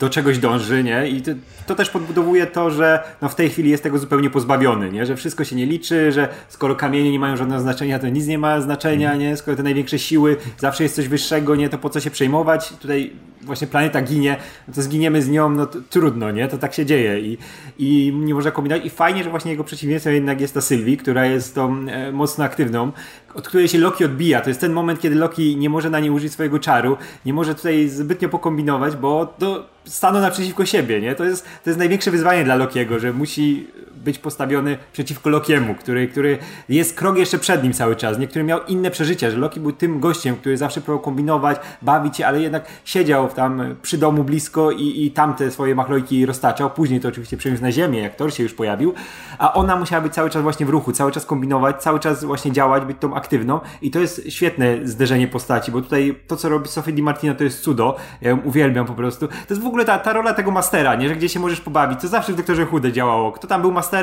do 0.00 0.10
czegoś 0.10 0.38
dąży, 0.38 0.82
nie? 0.82 1.08
I 1.08 1.22
to, 1.22 1.30
to, 1.66 1.74
też 1.74 1.90
podbudowuje 1.90 2.46
to, 2.46 2.70
że 2.70 3.02
no 3.22 3.28
w 3.28 3.34
tej 3.34 3.50
chwili 3.50 3.70
jest 3.70 3.82
tego 3.82 3.98
zupełnie 3.98 4.30
pozbawiony, 4.30 4.90
nie? 4.90 5.06
Że 5.06 5.16
wszystko 5.16 5.44
się 5.44 5.56
nie 5.56 5.66
liczy, 5.66 6.12
że 6.12 6.28
skoro 6.48 6.74
kamienie 6.74 7.12
nie 7.12 7.18
mają 7.18 7.36
żadnego 7.36 7.62
znaczenia, 7.62 7.98
to 7.98 8.08
nic 8.08 8.26
nie 8.26 8.38
ma 8.38 8.60
znaczenia, 8.60 9.16
nie? 9.16 9.36
Skoro 9.36 9.56
te 9.56 9.62
największe 9.62 9.98
siły, 9.98 10.36
zawsze 10.58 10.82
jest 10.82 10.94
coś 10.94 11.08
wyższego, 11.08 11.56
nie? 11.56 11.68
To 11.68 11.78
po 11.78 11.90
co 11.90 12.00
się 12.00 12.10
przejmować? 12.10 12.68
Tutaj 12.68 13.12
właśnie 13.42 13.66
planeta 13.66 14.02
ginie, 14.02 14.36
no 14.68 14.74
to 14.74 14.82
zginiemy 14.82 15.22
z 15.22 15.28
nią, 15.28 15.50
no 15.50 15.66
to 15.66 15.78
trudno, 15.90 16.30
nie? 16.30 16.48
To 16.48 16.58
tak 16.58 16.74
się 16.74 16.86
dzieje 16.86 17.20
i, 17.20 17.38
i 17.78 18.12
nie 18.14 18.34
można 18.34 18.50
kombinować. 18.50 18.86
I 18.86 18.90
fajnie, 18.90 19.24
że 19.24 19.30
właśnie 19.30 19.50
jego 19.50 19.64
przeciwieństwem 19.64 20.14
jednak 20.14 20.40
jest 20.40 20.54
ta 20.54 20.60
Sylwii, 20.60 20.96
która 20.96 21.26
jest 21.26 21.54
tą 21.54 21.88
e, 21.88 22.12
mocno 22.12 22.44
aktywną, 22.44 22.92
od 23.34 23.48
której 23.48 23.68
się 23.68 23.78
Loki 23.78 24.04
odbija. 24.04 24.40
To 24.40 24.50
jest 24.50 24.60
ten 24.60 24.72
moment, 24.72 25.00
kiedy 25.00 25.16
Loki 25.16 25.56
nie 25.56 25.70
może 25.70 25.90
na 25.90 26.00
niej 26.00 26.10
użyć 26.10 26.32
swojego 26.32 26.58
czaru, 26.58 26.96
nie 27.26 27.32
może 27.32 27.54
tutaj 27.54 27.88
zbytnio 27.88 28.28
pokombinować, 28.28 28.96
bo 28.96 29.34
to 29.38 29.66
staną 29.84 30.20
naprzeciwko 30.20 30.66
siebie, 30.66 31.00
nie? 31.00 31.14
To 31.14 31.24
jest, 31.24 31.44
to 31.64 31.70
jest 31.70 31.78
największe 31.78 32.10
wyzwanie 32.10 32.44
dla 32.44 32.54
Lokiego, 32.54 32.98
że 32.98 33.12
musi 33.12 33.66
być 34.04 34.18
postawiony 34.18 34.78
przeciwko 34.92 35.30
Lokiemu, 35.30 35.74
który, 35.74 36.08
który 36.08 36.38
jest 36.68 36.96
krok 36.96 37.18
jeszcze 37.18 37.38
przed 37.38 37.62
nim 37.62 37.72
cały 37.72 37.96
czas, 37.96 38.18
nie? 38.18 38.28
który 38.28 38.44
miał 38.44 38.60
inne 38.68 38.90
przeżycia, 38.90 39.30
że 39.30 39.36
Loki 39.36 39.60
był 39.60 39.72
tym 39.72 40.00
gościem, 40.00 40.36
który 40.36 40.56
zawsze 40.56 40.80
próbował 40.80 41.04
kombinować, 41.04 41.58
bawić 41.82 42.16
się, 42.16 42.26
ale 42.26 42.40
jednak 42.40 42.64
siedział 42.84 43.28
tam 43.28 43.74
przy 43.82 43.98
domu 43.98 44.24
blisko 44.24 44.70
i, 44.70 45.06
i 45.06 45.10
tam 45.10 45.34
te 45.34 45.50
swoje 45.50 45.74
machlojki 45.74 46.26
roztaczał. 46.26 46.70
Później 46.70 47.00
to 47.00 47.08
oczywiście 47.08 47.36
przeniósł 47.36 47.62
na 47.62 47.72
ziemię, 47.72 48.00
jak 48.00 48.16
Thor 48.16 48.34
się 48.34 48.42
już 48.42 48.54
pojawił, 48.54 48.94
a 49.38 49.54
ona 49.54 49.76
musiała 49.76 50.02
być 50.02 50.12
cały 50.12 50.30
czas 50.30 50.42
właśnie 50.42 50.66
w 50.66 50.68
ruchu, 50.68 50.92
cały 50.92 51.12
czas 51.12 51.26
kombinować, 51.26 51.82
cały 51.82 52.00
czas 52.00 52.24
właśnie 52.24 52.52
działać, 52.52 52.84
być 52.84 52.96
tą 53.00 53.14
aktywną 53.14 53.60
i 53.82 53.90
to 53.90 53.98
jest 53.98 54.22
świetne 54.28 54.78
zderzenie 54.84 55.28
postaci, 55.28 55.72
bo 55.72 55.80
tutaj 55.80 56.14
to, 56.26 56.36
co 56.36 56.48
robi 56.48 56.68
Sophie 56.68 56.92
Di 56.92 57.02
Martino, 57.02 57.34
to 57.34 57.44
jest 57.44 57.62
cudo. 57.62 57.96
Ja 58.20 58.30
ją 58.30 58.38
uwielbiam 58.40 58.86
po 58.86 58.94
prostu. 58.94 59.28
To 59.28 59.34
jest 59.50 59.62
w 59.62 59.66
ogóle 59.66 59.84
ta, 59.84 59.98
ta 59.98 60.12
rola 60.12 60.34
tego 60.34 60.50
mastera, 60.50 60.94
nie? 60.94 61.08
Że 61.08 61.16
gdzie 61.16 61.28
się 61.28 61.40
możesz 61.40 61.60
pobawić. 61.60 62.00
To 62.00 62.08
zawsze 62.08 62.32
w 62.32 62.36
Doktorze 62.36 62.66
Chude 62.66 62.92
działało. 62.92 63.32
Kto 63.32 63.46
tam 63.46 63.62
był 63.62 63.72
masterem, 63.72 63.93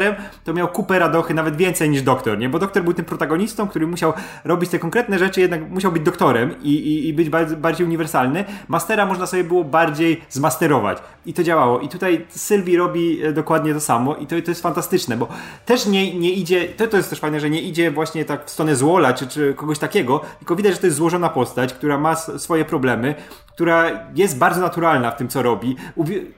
to 0.43 0.53
miał 0.53 0.67
kupę 0.67 0.99
radochy, 0.99 1.33
nawet 1.33 1.55
więcej 1.55 1.89
niż 1.89 2.01
doktor, 2.01 2.37
nie? 2.37 2.49
Bo 2.49 2.59
doktor 2.59 2.83
był 2.83 2.93
tym 2.93 3.05
protagonistą, 3.05 3.67
który 3.67 3.87
musiał 3.87 4.13
robić 4.43 4.69
te 4.69 4.79
konkretne 4.79 5.19
rzeczy, 5.19 5.41
jednak 5.41 5.69
musiał 5.69 5.91
być 5.91 6.03
doktorem 6.03 6.55
i, 6.63 6.69
i, 6.69 7.07
i 7.07 7.13
być 7.13 7.29
bardziej, 7.29 7.57
bardziej 7.57 7.87
uniwersalny. 7.87 8.45
Mastera 8.67 9.05
można 9.05 9.25
sobie 9.25 9.43
było 9.43 9.63
bardziej 9.63 10.21
zmasterować. 10.29 10.97
I 11.25 11.33
to 11.33 11.43
działało. 11.43 11.79
I 11.79 11.89
tutaj 11.89 12.25
Sylwii 12.29 12.77
robi 12.77 13.23
e, 13.23 13.33
dokładnie 13.33 13.73
to 13.73 13.79
samo 13.79 14.15
i 14.15 14.27
to, 14.27 14.35
to 14.41 14.51
jest 14.51 14.61
fantastyczne, 14.61 15.17
bo 15.17 15.27
też 15.65 15.85
nie, 15.85 16.19
nie 16.19 16.31
idzie, 16.31 16.65
to, 16.65 16.87
to 16.87 16.97
jest 16.97 17.09
też 17.09 17.19
fajne, 17.19 17.39
że 17.39 17.49
nie 17.49 17.61
idzie 17.61 17.91
właśnie 17.91 18.25
tak 18.25 18.45
w 18.45 18.49
stronę 18.49 18.75
złola 18.75 19.13
czy, 19.13 19.27
czy 19.27 19.53
kogoś 19.53 19.79
takiego, 19.79 20.21
tylko 20.39 20.55
widać, 20.55 20.73
że 20.73 20.79
to 20.79 20.87
jest 20.87 20.97
złożona 20.97 21.29
postać, 21.29 21.73
która 21.73 21.97
ma 21.97 22.15
swoje 22.15 22.65
problemy, 22.65 23.15
która 23.53 23.85
jest 24.15 24.37
bardzo 24.37 24.61
naturalna 24.61 25.11
w 25.11 25.17
tym, 25.17 25.27
co 25.27 25.41
robi. 25.41 25.75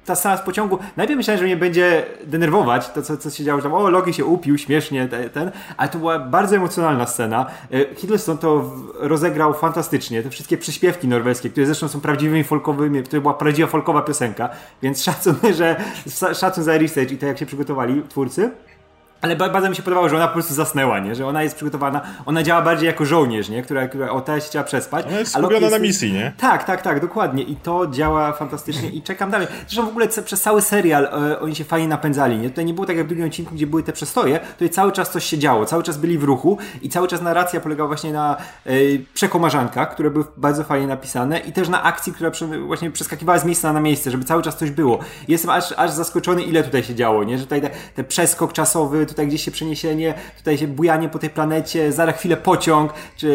Ta 0.06 0.16
scena 0.16 0.38
z 0.38 0.42
pociągu, 0.42 0.80
najpierw 0.98 1.18
myślałem, 1.18 1.40
że 1.40 1.46
mnie 1.46 1.58
będzie 1.58 2.06
denerwować, 2.26 2.90
to 2.90 3.02
co, 3.02 3.18
co 3.18 3.30
się 3.30 3.44
działo, 3.44 3.62
tam, 3.62 3.74
o, 3.74 3.90
Loki 3.90 4.14
się 4.14 4.26
upił, 4.26 4.58
śmiesznie, 4.58 5.08
ten, 5.08 5.30
ten, 5.30 5.52
ale 5.78 5.90
to 5.90 5.98
była 5.98 6.20
bardzo 6.20 6.56
emocjonalna 6.56 7.08
scena. 7.08 7.46
E, 7.72 7.96
Hiddleston 7.96 8.38
to 8.38 8.72
rozegrał 9.00 9.54
fantastycznie, 9.54 10.24
te 10.24 10.30
wszystkie 10.30 10.58
przyśpiewki 10.58 11.08
norweskie, 11.08 11.50
które 11.50 11.66
zresztą 11.66 11.88
są 11.88 12.02
prawdziwymi 12.02 12.44
folkowymi, 12.44 13.04
to 13.04 13.22
była 13.22 13.34
prawdziwa 13.34 13.68
folkowa 13.68 14.02
piosenka, 14.02 14.50
więc 14.82 15.04
szacun, 15.04 15.36
że, 15.58 15.76
szacun 16.34 16.64
za 16.64 16.78
research 16.78 17.12
i 17.12 17.18
to, 17.18 17.26
jak 17.26 17.38
się 17.38 17.46
przygotowali 17.46 18.04
twórcy. 18.10 18.52
Ale 19.24 19.36
bardzo 19.36 19.70
mi 19.70 19.76
się 19.76 19.84
podobało, 19.84 20.10
że 20.10 20.16
ona 20.16 20.28
po 20.28 20.34
prostu 20.34 20.54
zasnęła, 20.54 21.00
nie? 21.00 21.16
Że 21.16 21.28
ona 21.28 21.44
jest 21.44 21.56
przygotowana, 21.56 22.02
ona 22.26 22.44
działa 22.44 22.62
bardziej 22.62 22.88
jako 22.88 23.06
żołnierz, 23.06 23.50
nie? 23.50 23.62
Która, 23.62 23.88
która 23.88 24.12
o, 24.12 24.26
się 24.26 24.40
chciała 24.40 24.66
przespać. 24.66 25.06
Ona 25.06 25.20
jest 25.20 25.32
skupiona 25.32 25.70
na 25.70 25.80
misji, 25.80 26.14
nie? 26.14 26.34
Tak, 26.38 26.64
tak, 26.64 26.82
tak, 26.82 27.02
dokładnie. 27.02 27.44
I 27.44 27.56
to 27.56 27.88
działa 27.88 28.34
fantastycznie 28.34 28.90
i 28.90 29.02
czekam 29.02 29.32
dalej. 29.32 29.48
Zresztą 29.68 29.86
w 29.86 29.90
ogóle 29.90 30.08
przez 30.08 30.42
cały 30.42 30.62
serial 30.62 31.06
e, 31.06 31.40
oni 31.40 31.56
się 31.56 31.64
fajnie 31.64 31.88
napędzali, 31.88 32.38
nie? 32.38 32.50
Tutaj 32.50 32.66
nie 32.66 32.74
było 32.74 32.88
tak 32.88 32.98
jak 32.98 33.06
w 33.06 33.10
drugim 33.10 33.26
odcinku, 33.26 33.56
gdzie 33.56 33.68
były 33.68 33.84
te 33.84 33.94
przestoje, 33.94 34.40
tutaj 34.40 34.70
cały 34.70 34.92
czas 34.92 35.12
coś 35.12 35.26
się 35.26 35.38
działo, 35.38 35.66
cały 35.66 35.84
czas 35.84 35.98
byli 35.98 36.18
w 36.18 36.24
ruchu 36.24 36.58
i 36.82 36.90
cały 36.90 37.08
czas 37.08 37.22
narracja 37.22 37.60
polegała 37.60 37.88
właśnie 37.88 38.14
na 38.14 38.38
e, 38.66 38.72
przekomarzankach, 39.14 39.94
które 39.94 40.10
były 40.10 40.26
bardzo 40.38 40.64
fajnie 40.64 40.88
napisane 40.88 41.40
i 41.40 41.52
też 41.52 41.70
na 41.70 41.84
akcji, 41.84 42.14
która 42.14 42.32
właśnie 42.66 42.92
przeskakiwała 42.92 43.40
z 43.40 43.46
miejsca 43.46 43.74
na 43.74 43.80
miejsce, 43.80 44.12
żeby 44.12 44.24
cały 44.24 44.44
czas 44.44 44.58
coś 44.58 44.72
było. 44.72 45.00
Jestem 45.28 45.52
aż, 45.52 45.74
aż 45.78 45.92
zaskoczony, 45.92 46.44
ile 46.44 46.64
tutaj 46.64 46.84
się 46.84 46.96
działo, 46.96 47.24
nie? 47.24 47.38
Że 47.38 47.44
tutaj 47.44 47.62
te, 47.62 47.70
te 47.96 48.04
przeskok 48.04 48.54
czasowy, 48.54 49.06
tutaj 49.14 49.28
gdzieś 49.28 49.46
się 49.46 49.52
przeniesienie, 49.52 50.14
tutaj 50.38 50.58
się 50.58 50.68
bujanie 50.68 51.10
po 51.10 51.20
tej 51.20 51.30
planecie, 51.30 51.92
za 51.92 52.12
chwilę 52.12 52.38
pociąg, 52.38 52.94
czy 53.18 53.28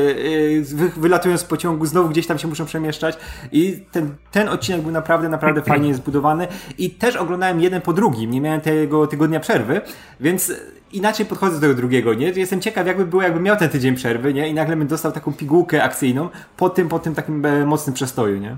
yy, 0.79 0.89
wylatują 0.97 1.39
z 1.39 1.45
pociągu, 1.45 1.87
znowu 1.87 2.09
gdzieś 2.09 2.27
tam 2.27 2.39
się 2.39 2.49
muszą 2.49 2.65
przemieszczać 2.65 3.19
i 3.53 3.85
ten, 3.93 4.15
ten 4.33 4.49
odcinek 4.49 4.83
był 4.83 4.91
naprawdę, 4.91 5.29
naprawdę 5.29 5.63
fajnie 5.73 5.95
zbudowany 5.95 6.49
i 6.79 6.91
też 6.91 7.17
oglądałem 7.17 7.61
jeden 7.61 7.81
po 7.81 7.93
drugim, 7.93 8.31
nie 8.31 8.41
miałem 8.41 8.61
tego 8.61 9.07
tygodnia 9.07 9.41
przerwy, 9.41 9.81
więc 10.21 10.53
inaczej 10.93 11.27
podchodzę 11.27 11.55
do 11.55 11.61
tego 11.61 11.75
drugiego, 11.75 12.15
nie? 12.15 12.27
Jestem 12.27 12.61
ciekaw, 12.61 12.87
jakby 12.87 13.07
było, 13.07 13.23
jakby 13.23 13.41
miał 13.41 13.57
ten 13.57 13.69
tydzień 13.69 13.95
przerwy, 13.95 14.35
nie? 14.35 14.49
I 14.49 14.55
nagle 14.55 14.77
bym 14.77 14.87
dostał 14.87 15.13
taką 15.13 15.33
pigułkę 15.33 15.83
akcyjną 15.83 16.29
po 16.57 16.71
tym, 16.71 16.89
po 16.89 16.99
tym 16.99 17.15
takim 17.15 17.47
e, 17.47 17.67
mocnym 17.67 17.95
przestoju, 17.95 18.39
nie? 18.39 18.57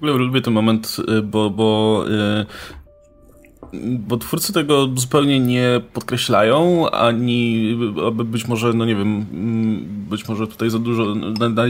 W 0.00 0.04
ogóle 0.04 0.12
lubię 0.12 0.40
ten 0.40 0.54
moment, 0.54 0.96
y, 1.18 1.22
bo, 1.22 1.50
bo 1.50 2.04
y, 2.40 2.46
bo 3.98 4.16
twórcy 4.16 4.52
tego 4.52 4.88
zupełnie 4.94 5.40
nie 5.40 5.80
podkreślają, 5.92 6.90
ani 6.90 7.76
być 8.24 8.48
może, 8.48 8.72
no 8.72 8.84
nie 8.84 8.96
wiem, 8.96 9.26
mm, 9.32 9.84
być 10.10 10.28
może 10.28 10.46
tutaj 10.46 10.70
za 10.70 10.78
dużo 10.78 11.14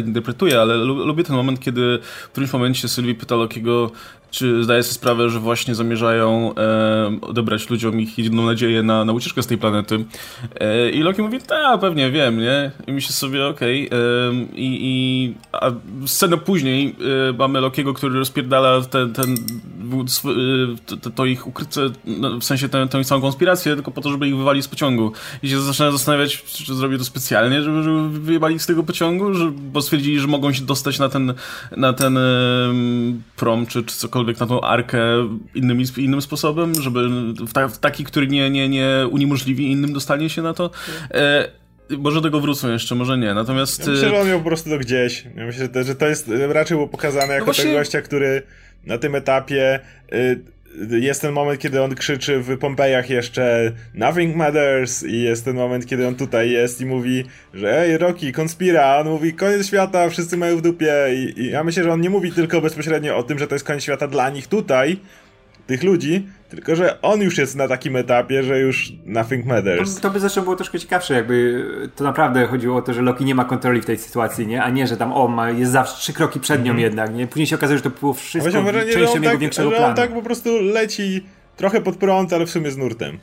interpretuję, 0.06 0.60
ale 0.60 0.76
lubię 0.76 1.24
ten 1.24 1.36
moment, 1.36 1.60
kiedy 1.60 1.98
w 2.24 2.28
którymś 2.28 2.52
momencie 2.52 2.88
Sylwii 2.88 3.14
pyta 3.14 3.36
Lokiego, 3.36 3.90
czy 4.32 4.64
zdaje 4.64 4.82
sobie 4.82 4.94
sprawę, 4.94 5.30
że 5.30 5.38
właśnie 5.40 5.74
zamierzają 5.74 6.54
e, 6.54 7.20
odebrać 7.20 7.70
ludziom 7.70 8.00
ich 8.00 8.18
jedyną 8.18 8.46
nadzieję 8.46 8.82
na, 8.82 9.04
na 9.04 9.12
ucieczkę 9.12 9.42
z 9.42 9.46
tej 9.46 9.58
planety. 9.58 10.04
E, 10.60 10.90
I 10.90 11.00
Loki 11.02 11.22
mówi, 11.22 11.38
tak, 11.40 11.80
pewnie 11.80 12.10
wiem, 12.10 12.38
nie? 12.38 12.70
I 12.86 12.92
myślę 12.92 13.12
sobie, 13.12 13.46
okej. 13.46 13.86
Okay. 13.86 13.98
E, 13.98 14.32
i, 14.54 15.34
a 15.52 15.70
scenę 16.06 16.38
później 16.38 16.96
e, 17.30 17.32
mamy 17.32 17.60
Lokiego, 17.60 17.94
który 17.94 18.18
rozpierdala 18.18 18.80
ten, 18.80 19.12
ten, 19.12 19.34
to, 20.86 21.10
to 21.10 21.26
ich 21.26 21.46
ukryte, 21.46 21.80
no, 22.04 22.38
w 22.38 22.44
sensie 22.44 22.68
tę, 22.68 22.88
tę 22.88 23.04
całą 23.04 23.20
konspirację, 23.20 23.74
tylko 23.74 23.90
po 23.90 24.00
to, 24.00 24.10
żeby 24.10 24.28
ich 24.28 24.36
wywali 24.36 24.62
z 24.62 24.68
pociągu. 24.68 25.12
I 25.42 25.48
się 25.48 25.60
zaczynają 25.60 25.92
zastanawiać, 25.92 26.42
czy 26.42 26.74
zrobił 26.74 26.98
to 26.98 27.04
specjalnie, 27.04 27.62
żeby, 27.62 27.82
żeby 27.82 28.10
wyjebali 28.10 28.58
z 28.58 28.66
tego 28.66 28.82
pociągu, 28.82 29.34
że, 29.34 29.50
bo 29.50 29.82
stwierdzili, 29.82 30.20
że 30.20 30.26
mogą 30.26 30.52
się 30.52 30.62
dostać 30.62 30.98
na 30.98 31.08
ten, 31.08 31.34
na 31.76 31.92
ten 31.92 32.18
prom, 33.36 33.66
czy, 33.66 33.84
czy 33.84 33.96
cokolwiek 33.96 34.40
na 34.40 34.46
tą 34.46 34.60
arkę 34.60 35.02
innym, 35.54 35.82
innym 35.96 36.22
sposobem, 36.22 36.82
żeby 36.82 37.08
w, 37.46 37.52
ta, 37.52 37.68
w 37.68 37.78
taki, 37.78 38.04
który 38.04 38.26
nie, 38.26 38.50
nie, 38.50 38.68
nie 38.68 39.08
uniemożliwi 39.10 39.70
innym 39.70 39.92
dostanie 39.92 40.30
się 40.30 40.42
na 40.42 40.54
to. 40.54 40.70
E, 41.10 41.48
może 41.98 42.16
do 42.16 42.22
tego 42.22 42.40
wrócą 42.40 42.72
jeszcze, 42.72 42.94
może 42.94 43.18
nie, 43.18 43.34
natomiast... 43.34 43.86
Ja 43.86 43.92
myślę, 43.92 44.08
że 44.08 44.20
on 44.20 44.28
miał 44.28 44.38
po 44.38 44.44
prostu 44.44 44.70
to 44.70 44.78
gdzieś. 44.78 45.24
Ja 45.36 45.46
myślę, 45.46 45.68
że 45.84 45.94
to 45.94 46.06
jest 46.06 46.30
raczej 46.48 46.76
było 46.76 46.88
pokazane 46.88 47.26
jako 47.26 47.38
no 47.38 47.44
właśnie... 47.44 47.64
tego 47.64 47.78
gościa, 47.78 48.02
który 48.02 48.42
na 48.86 48.98
tym 48.98 49.14
etapie... 49.14 49.80
Y 50.12 50.52
jest 50.90 51.20
ten 51.20 51.32
moment, 51.32 51.60
kiedy 51.60 51.82
on 51.82 51.94
krzyczy 51.94 52.38
w 52.40 52.58
Pompejach 52.58 53.10
jeszcze 53.10 53.72
Nothing 53.94 54.36
matters 54.36 55.02
i 55.02 55.22
jest 55.22 55.44
ten 55.44 55.56
moment, 55.56 55.86
kiedy 55.86 56.06
on 56.06 56.14
tutaj 56.14 56.50
jest 56.50 56.80
i 56.80 56.86
mówi, 56.86 57.24
że 57.54 57.78
ej, 57.78 57.98
Rocky, 57.98 58.32
konspira, 58.32 58.96
on 58.98 59.08
mówi 59.08 59.34
koniec 59.34 59.66
świata, 59.66 60.08
wszyscy 60.08 60.36
mają 60.36 60.56
w 60.56 60.62
dupie. 60.62 60.94
I, 61.14 61.40
i 61.40 61.50
ja 61.50 61.64
myślę, 61.64 61.84
że 61.84 61.92
on 61.92 62.00
nie 62.00 62.10
mówi 62.10 62.32
tylko 62.32 62.60
bezpośrednio 62.60 63.16
o 63.16 63.22
tym, 63.22 63.38
że 63.38 63.46
to 63.46 63.54
jest 63.54 63.64
koniec 63.64 63.82
świata 63.82 64.08
dla 64.08 64.30
nich 64.30 64.46
tutaj, 64.46 64.96
tych 65.66 65.82
ludzi, 65.82 66.26
tylko 66.56 66.76
że 66.76 67.02
on 67.02 67.20
już 67.20 67.38
jest 67.38 67.56
na 67.56 67.68
takim 67.68 67.96
etapie, 67.96 68.42
że 68.42 68.60
już 68.60 68.92
nothing 69.06 69.46
matters. 69.46 69.94
To, 69.94 70.00
to 70.00 70.10
by 70.10 70.20
zresztą 70.20 70.42
było 70.42 70.56
troszkę 70.56 70.78
ciekawsze, 70.78 71.14
jakby 71.14 71.66
to 71.96 72.04
naprawdę 72.04 72.46
chodziło 72.46 72.76
o 72.76 72.82
to, 72.82 72.94
że 72.94 73.02
Loki 73.02 73.24
nie 73.24 73.34
ma 73.34 73.44
kontroli 73.44 73.80
w 73.80 73.84
tej 73.84 73.98
sytuacji, 73.98 74.46
nie? 74.46 74.62
A 74.62 74.70
nie, 74.70 74.86
że 74.86 74.96
tam 74.96 75.12
o, 75.12 75.28
ma, 75.28 75.50
jest 75.50 75.72
zawsze 75.72 75.96
trzy 76.00 76.12
kroki 76.12 76.40
przed 76.40 76.64
nią 76.64 76.70
mm. 76.70 76.82
jednak, 76.82 77.14
nie? 77.14 77.26
Później 77.26 77.46
się 77.46 77.56
okazuje, 77.56 77.78
że 77.78 77.82
to 77.82 77.90
było 77.90 78.14
wszystko 78.14 78.62
wrażenie, 78.62 78.92
częścią 78.92 79.14
jego 79.14 79.26
tak, 79.26 79.38
większego 79.38 79.70
że 79.70 79.76
planu. 79.76 79.90
on 79.90 79.96
tak 79.96 80.14
po 80.14 80.22
prostu 80.22 80.62
leci 80.62 81.26
trochę 81.56 81.80
pod 81.80 81.96
prąd, 81.96 82.32
ale 82.32 82.46
w 82.46 82.50
sumie 82.50 82.70
z 82.70 82.76
nurtem. 82.76 83.18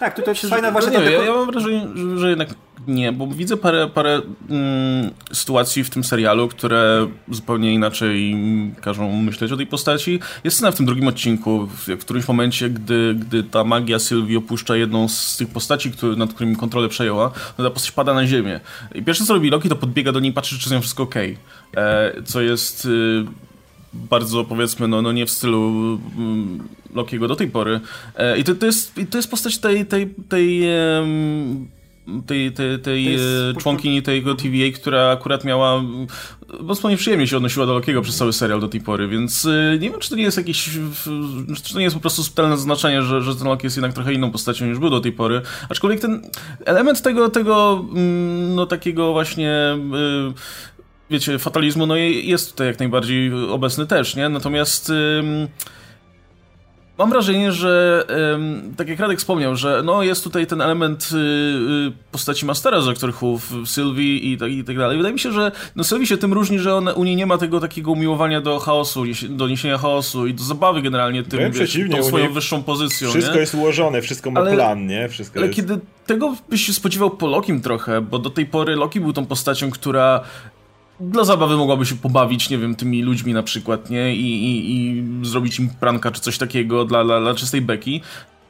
Tak, 0.00 0.14
tutaj 0.14 0.34
jest 0.34 0.50
fajna 0.50 0.70
właśnie... 0.70 0.98
Nie, 0.98 1.04
ja, 1.04 1.24
ja 1.24 1.32
mam 1.32 1.50
wrażenie, 1.50 1.88
że, 1.94 2.18
że, 2.18 2.30
jednak 2.30 2.48
nie, 2.86 3.12
bo 3.12 3.26
widzę 3.26 3.56
parę, 3.56 3.88
parę 3.94 4.20
mm, 4.50 5.10
sytuacji 5.32 5.84
w 5.84 5.90
tym 5.90 6.04
serialu, 6.04 6.48
które 6.48 7.08
zupełnie 7.30 7.74
inaczej 7.74 8.36
każą 8.80 9.22
myśleć 9.22 9.52
o 9.52 9.56
tej 9.56 9.66
postaci. 9.66 10.20
Jest 10.44 10.56
scena 10.56 10.70
w 10.70 10.76
tym 10.76 10.86
drugim 10.86 11.08
odcinku, 11.08 11.66
w, 11.66 11.86
w 11.86 11.98
którymś 11.98 12.28
momencie, 12.28 12.70
gdy, 12.70 13.14
gdy 13.14 13.42
ta 13.42 13.64
magia 13.64 13.98
Sylwii 13.98 14.36
opuszcza 14.36 14.76
jedną 14.76 15.08
z 15.08 15.36
tych 15.36 15.48
postaci, 15.48 15.90
który, 15.90 16.16
nad 16.16 16.32
którymi 16.32 16.56
kontrolę 16.56 16.88
przejęła, 16.88 17.30
to 17.56 17.62
ta 17.62 17.70
postać 17.70 17.90
pada 17.90 18.14
na 18.14 18.26
ziemię. 18.26 18.60
I 18.94 19.02
pierwsze 19.02 19.24
co 19.24 19.34
robi 19.34 19.50
Loki, 19.50 19.68
to 19.68 19.76
podbiega 19.76 20.12
do 20.12 20.20
niej 20.20 20.32
patrzy, 20.32 20.58
czy 20.58 20.68
z 20.68 20.72
nią 20.72 20.80
wszystko 20.80 21.02
ok. 21.02 21.14
E, 21.76 22.12
co 22.24 22.40
jest... 22.40 22.84
Y, 22.84 23.24
bardzo 23.94 24.44
powiedzmy, 24.44 24.88
no, 24.88 25.02
no 25.02 25.12
nie 25.12 25.26
w 25.26 25.30
stylu 25.30 25.98
mm, 26.18 26.68
Lokiego 26.94 27.28
do 27.28 27.36
tej 27.36 27.50
pory. 27.50 27.80
E, 28.16 28.38
I 28.38 28.44
to, 28.44 28.54
to, 28.54 28.66
jest, 28.66 28.94
to 29.10 29.18
jest 29.18 29.30
postać 29.30 29.58
tej, 29.58 29.86
tej, 29.86 30.14
tej 30.28 30.62
tej, 32.26 32.52
tej, 32.52 32.78
tej 32.78 33.14
e, 33.14 33.18
członkini 33.58 34.02
tego 34.02 34.34
TVA, 34.34 34.72
która 34.74 35.10
akurat 35.10 35.44
miała 35.44 35.82
mocno 36.60 36.90
nieprzyjemnie 36.90 37.26
się 37.26 37.36
odnosiła 37.36 37.66
do 37.66 37.74
Lokiego 37.74 38.02
przez 38.02 38.16
cały 38.16 38.32
serial 38.32 38.60
do 38.60 38.68
tej 38.68 38.80
pory, 38.80 39.08
więc 39.08 39.46
e, 39.46 39.78
nie 39.78 39.90
wiem, 39.90 40.00
czy 40.00 40.10
to 40.10 40.16
nie 40.16 40.22
jest 40.22 40.36
jakieś, 40.36 40.70
czy 41.62 41.72
to 41.72 41.78
nie 41.78 41.84
jest 41.84 41.96
po 41.96 42.00
prostu 42.00 42.22
subtelne 42.22 42.56
zaznaczenie, 42.56 43.02
że, 43.02 43.22
że 43.22 43.36
ten 43.36 43.46
Loki 43.46 43.66
jest 43.66 43.76
jednak 43.76 43.92
trochę 43.92 44.12
inną 44.12 44.30
postacią 44.30 44.66
niż 44.66 44.78
był 44.78 44.90
do 44.90 45.00
tej 45.00 45.12
pory, 45.12 45.42
aczkolwiek 45.68 46.00
ten 46.00 46.22
element 46.64 47.02
tego, 47.02 47.28
tego 47.28 47.84
mm, 47.90 48.54
no 48.54 48.66
takiego 48.66 49.12
właśnie 49.12 49.78
wiecie, 51.10 51.38
fatalizmu 51.38 51.86
no 51.86 51.96
jest 51.96 52.50
tutaj 52.50 52.66
jak 52.66 52.78
najbardziej 52.78 53.32
obecny 53.34 53.86
też, 53.86 54.16
nie? 54.16 54.28
Natomiast 54.28 54.92
mam 56.98 57.10
wrażenie, 57.10 57.52
że 57.52 58.04
tak 58.76 58.88
jak 58.88 58.98
Radek 58.98 59.18
wspomniał, 59.18 59.56
że 59.56 59.82
no 59.84 60.02
jest 60.02 60.24
tutaj 60.24 60.46
ten 60.46 60.60
element 60.60 61.08
y, 61.12 61.16
y, 61.16 61.92
postaci 62.12 62.46
Mastera 62.46 62.80
z 62.80 62.88
aktorów 62.88 63.52
Sylwii 63.64 64.32
i 64.32 64.38
tak, 64.38 64.50
i 64.50 64.64
tak 64.64 64.78
dalej. 64.78 64.96
Wydaje 64.96 65.12
mi 65.12 65.20
się, 65.20 65.32
że 65.32 65.52
no 65.76 65.84
Sylwii 65.84 66.06
się 66.06 66.16
tym 66.16 66.32
różni, 66.32 66.58
że 66.58 66.74
on, 66.74 66.88
u 66.88 67.04
niej 67.04 67.16
nie 67.16 67.26
ma 67.26 67.38
tego 67.38 67.60
takiego 67.60 67.90
umiłowania 67.90 68.40
do 68.40 68.58
chaosu, 68.58 69.02
do 69.28 69.48
niesienia 69.48 69.78
chaosu 69.78 70.26
i 70.26 70.34
do 70.34 70.44
zabawy 70.44 70.82
generalnie 70.82 71.22
tym, 71.22 71.42
no 71.42 71.50
wiesz, 71.50 71.78
tą 71.90 72.02
swoją 72.02 72.32
wyższą 72.32 72.62
pozycją. 72.62 73.10
Wszystko 73.10 73.34
nie? 73.34 73.40
jest 73.40 73.54
ułożone, 73.54 74.02
wszystko 74.02 74.30
ma 74.30 74.40
ale, 74.40 74.54
plan, 74.54 74.86
nie? 74.86 75.08
Wszystko 75.08 75.38
ale 75.38 75.46
jest... 75.46 75.56
kiedy 75.56 75.78
tego 76.06 76.36
byś 76.48 76.66
się 76.66 76.72
spodziewał 76.72 77.10
po 77.10 77.26
Lokim 77.26 77.60
trochę, 77.60 78.00
bo 78.00 78.18
do 78.18 78.30
tej 78.30 78.46
pory 78.46 78.76
Loki 78.76 79.00
był 79.00 79.12
tą 79.12 79.26
postacią, 79.26 79.70
która 79.70 80.24
dla 81.00 81.24
zabawy 81.24 81.56
mogłaby 81.56 81.86
się 81.86 81.96
pobawić, 81.96 82.50
nie 82.50 82.58
wiem, 82.58 82.74
tymi 82.74 83.02
ludźmi 83.02 83.32
na 83.32 83.42
przykład, 83.42 83.90
nie? 83.90 84.14
I, 84.16 84.44
i, 84.44 84.74
i 84.74 85.04
zrobić 85.26 85.58
im 85.58 85.70
pranka 85.80 86.10
czy 86.10 86.20
coś 86.20 86.38
takiego 86.38 86.84
dla, 86.84 87.04
dla, 87.04 87.20
dla 87.20 87.34
czystej 87.34 87.62
beki. 87.62 88.00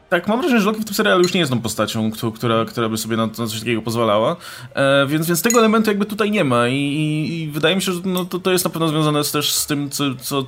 Tak, 0.08 0.28
mam 0.28 0.40
wrażenie, 0.40 0.60
że 0.60 0.66
Loki 0.66 0.80
w 0.80 0.84
tym 0.84 0.94
serialu 0.94 1.22
już 1.22 1.34
nie 1.34 1.40
jest 1.40 1.52
tą 1.52 1.60
postacią, 1.60 2.10
która, 2.34 2.64
która 2.64 2.88
by 2.88 2.96
sobie 2.96 3.16
na, 3.16 3.26
na 3.26 3.32
coś 3.32 3.58
takiego 3.58 3.82
pozwalała, 3.82 4.36
e, 4.74 5.06
więc, 5.06 5.26
więc 5.26 5.42
tego 5.42 5.58
elementu 5.58 5.90
jakby 5.90 6.06
tutaj 6.06 6.30
nie 6.30 6.44
ma 6.44 6.68
i, 6.68 6.74
i, 6.74 7.40
i 7.42 7.48
wydaje 7.48 7.76
mi 7.76 7.82
się, 7.82 7.92
że 7.92 8.00
no, 8.04 8.24
to, 8.24 8.38
to 8.38 8.52
jest 8.52 8.64
na 8.64 8.70
pewno 8.70 8.88
związane 8.88 9.24
z, 9.24 9.32
też 9.32 9.52
z 9.52 9.66
tym, 9.66 9.90
co, 9.90 10.04
co, 10.20 10.46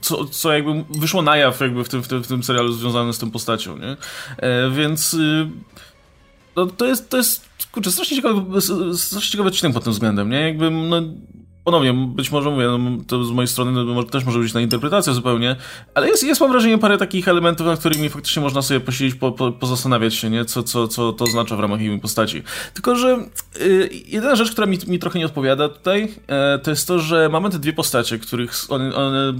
co, 0.00 0.24
co 0.24 0.52
jakby 0.52 0.84
wyszło 0.90 1.22
na 1.22 1.36
jaw 1.36 1.60
jakby 1.60 1.84
w 1.84 1.88
tym, 1.88 2.02
w 2.02 2.08
tym, 2.08 2.24
w 2.24 2.26
tym 2.26 2.42
serialu 2.42 2.72
związane 2.72 3.12
z 3.12 3.18
tą 3.18 3.30
postacią, 3.30 3.78
nie? 3.78 3.96
E, 4.36 4.70
więc... 4.70 5.14
Y 5.14 5.48
no, 6.58 6.66
to 6.66 6.86
jest, 6.86 7.10
to 7.10 7.16
jest, 7.16 7.48
kurczę, 7.72 7.92
strasznie 7.92 8.16
ciekawy, 8.16 8.60
strasznie 8.96 9.30
ciekawy 9.30 9.48
odcinek 9.48 9.74
pod 9.74 9.84
tym 9.84 9.92
względem, 9.92 10.30
nie? 10.30 10.40
Jakby, 10.40 10.70
no, 10.70 11.02
ponownie, 11.64 11.92
być 11.92 12.30
może 12.30 12.50
mówię, 12.50 12.66
no, 12.66 12.78
to 13.06 13.24
z 13.24 13.30
mojej 13.30 13.48
strony 13.48 13.84
no, 13.84 14.02
też 14.02 14.24
może 14.24 14.38
być 14.38 14.54
na 14.54 14.60
interpretacja 14.60 15.12
zupełnie, 15.12 15.56
ale 15.94 16.08
jest, 16.08 16.22
jest 16.22 16.40
mam 16.40 16.50
wrażenie 16.50 16.78
parę 16.78 16.98
takich 16.98 17.28
elementów, 17.28 17.66
nad 17.66 17.78
którymi 17.78 18.08
faktycznie 18.08 18.42
można 18.42 18.62
sobie 18.62 18.80
posiedzieć, 18.80 19.14
po, 19.14 19.32
po, 19.32 19.52
pozastanawiać 19.52 20.14
się, 20.14 20.30
nie? 20.30 20.44
Co, 20.44 20.62
co, 20.62 20.88
co 20.88 21.12
to 21.12 21.24
oznacza 21.24 21.56
w 21.56 21.60
ramach 21.60 21.80
jej 21.80 21.98
postaci. 21.98 22.42
Tylko, 22.74 22.96
że 22.96 23.18
y, 23.60 23.90
jedyna 24.06 24.36
rzecz, 24.36 24.52
która 24.52 24.66
mi, 24.66 24.78
mi 24.86 24.98
trochę 24.98 25.18
nie 25.18 25.26
odpowiada 25.26 25.68
tutaj, 25.68 26.04
y, 26.04 26.58
to 26.62 26.70
jest 26.70 26.88
to, 26.88 26.98
że 26.98 27.28
mamy 27.28 27.50
te 27.50 27.58
dwie 27.58 27.72
postacie, 27.72 28.18
których 28.18 28.52
one, 28.68 28.94
one 28.94 29.34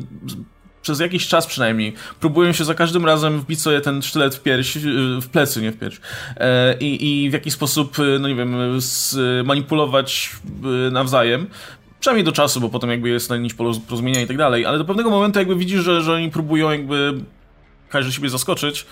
przez 0.88 1.01
jakiś 1.01 1.29
czas 1.29 1.46
przynajmniej 1.46 1.94
próbują 2.20 2.53
się 2.53 2.64
za 2.64 2.74
każdym 2.74 3.07
razem 3.07 3.40
wbić 3.40 3.61
sobie 3.61 3.81
ten 3.81 4.03
sztylet 4.03 4.35
w 4.35 4.42
pierś, 4.42 4.79
w 5.22 5.29
plecy, 5.29 5.62
nie 5.62 5.72
w 5.72 5.79
pierś. 5.79 6.01
E, 6.37 6.79
I, 6.79 7.24
i 7.24 7.31
w 7.31 7.33
jakiś 7.33 7.53
sposób, 7.53 7.98
e, 7.98 8.18
no 8.18 8.29
nie 8.29 8.35
wiem, 8.35 8.57
manipulować 9.44 10.31
e, 10.64 10.90
nawzajem. 10.90 11.46
Przynajmniej 12.01 12.24
do 12.24 12.33
czasu, 12.33 12.61
bo 12.61 12.68
potem 12.68 12.90
jakby 12.90 13.09
jest 13.09 13.31
na 13.31 13.37
nić 13.37 13.55
porozumienia 13.55 14.20
i 14.20 14.27
tak 14.27 14.37
dalej, 14.37 14.66
ale 14.66 14.79
do 14.79 14.85
pewnego 14.85 15.11
momentu 15.11 15.38
jakby 15.38 15.57
widzisz, 15.57 15.81
że, 15.81 16.03
że 16.03 16.12
oni 16.12 16.31
próbują 16.31 16.70
jakby 16.70 17.14
każdy 17.88 18.12
siebie 18.12 18.29
zaskoczyć 18.29 18.87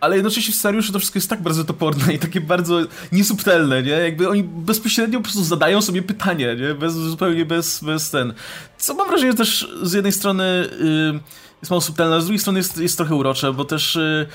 ale 0.00 0.16
jednocześnie 0.16 0.54
w 0.54 0.56
scenariuszu 0.56 0.92
to 0.92 0.98
wszystko 0.98 1.18
jest 1.18 1.30
tak 1.30 1.42
bardzo 1.42 1.64
toporne 1.64 2.14
i 2.14 2.18
takie 2.18 2.40
bardzo 2.40 2.80
niesubtelne, 3.12 3.82
nie? 3.82 3.90
Jakby 3.90 4.28
oni 4.28 4.44
bezpośrednio 4.44 5.18
po 5.18 5.22
prostu 5.22 5.44
zadają 5.44 5.82
sobie 5.82 6.02
pytanie, 6.02 6.56
nie? 6.60 6.74
Bez, 6.74 6.92
zupełnie 6.94 7.44
bez, 7.44 7.84
bez 7.84 8.10
ten. 8.10 8.34
Co 8.78 8.94
mam 8.94 9.08
wrażenie 9.08 9.34
też 9.34 9.68
z 9.82 9.92
jednej 9.92 10.12
strony 10.12 10.68
yy, 10.80 11.20
jest 11.62 11.70
mało 11.70 11.80
subtelne, 11.80 12.16
a 12.16 12.20
z 12.20 12.24
drugiej 12.24 12.38
strony 12.38 12.58
jest, 12.58 12.78
jest 12.78 12.96
trochę 12.96 13.14
urocze, 13.14 13.52
bo 13.52 13.64
też 13.64 13.94
yy, 13.94 14.26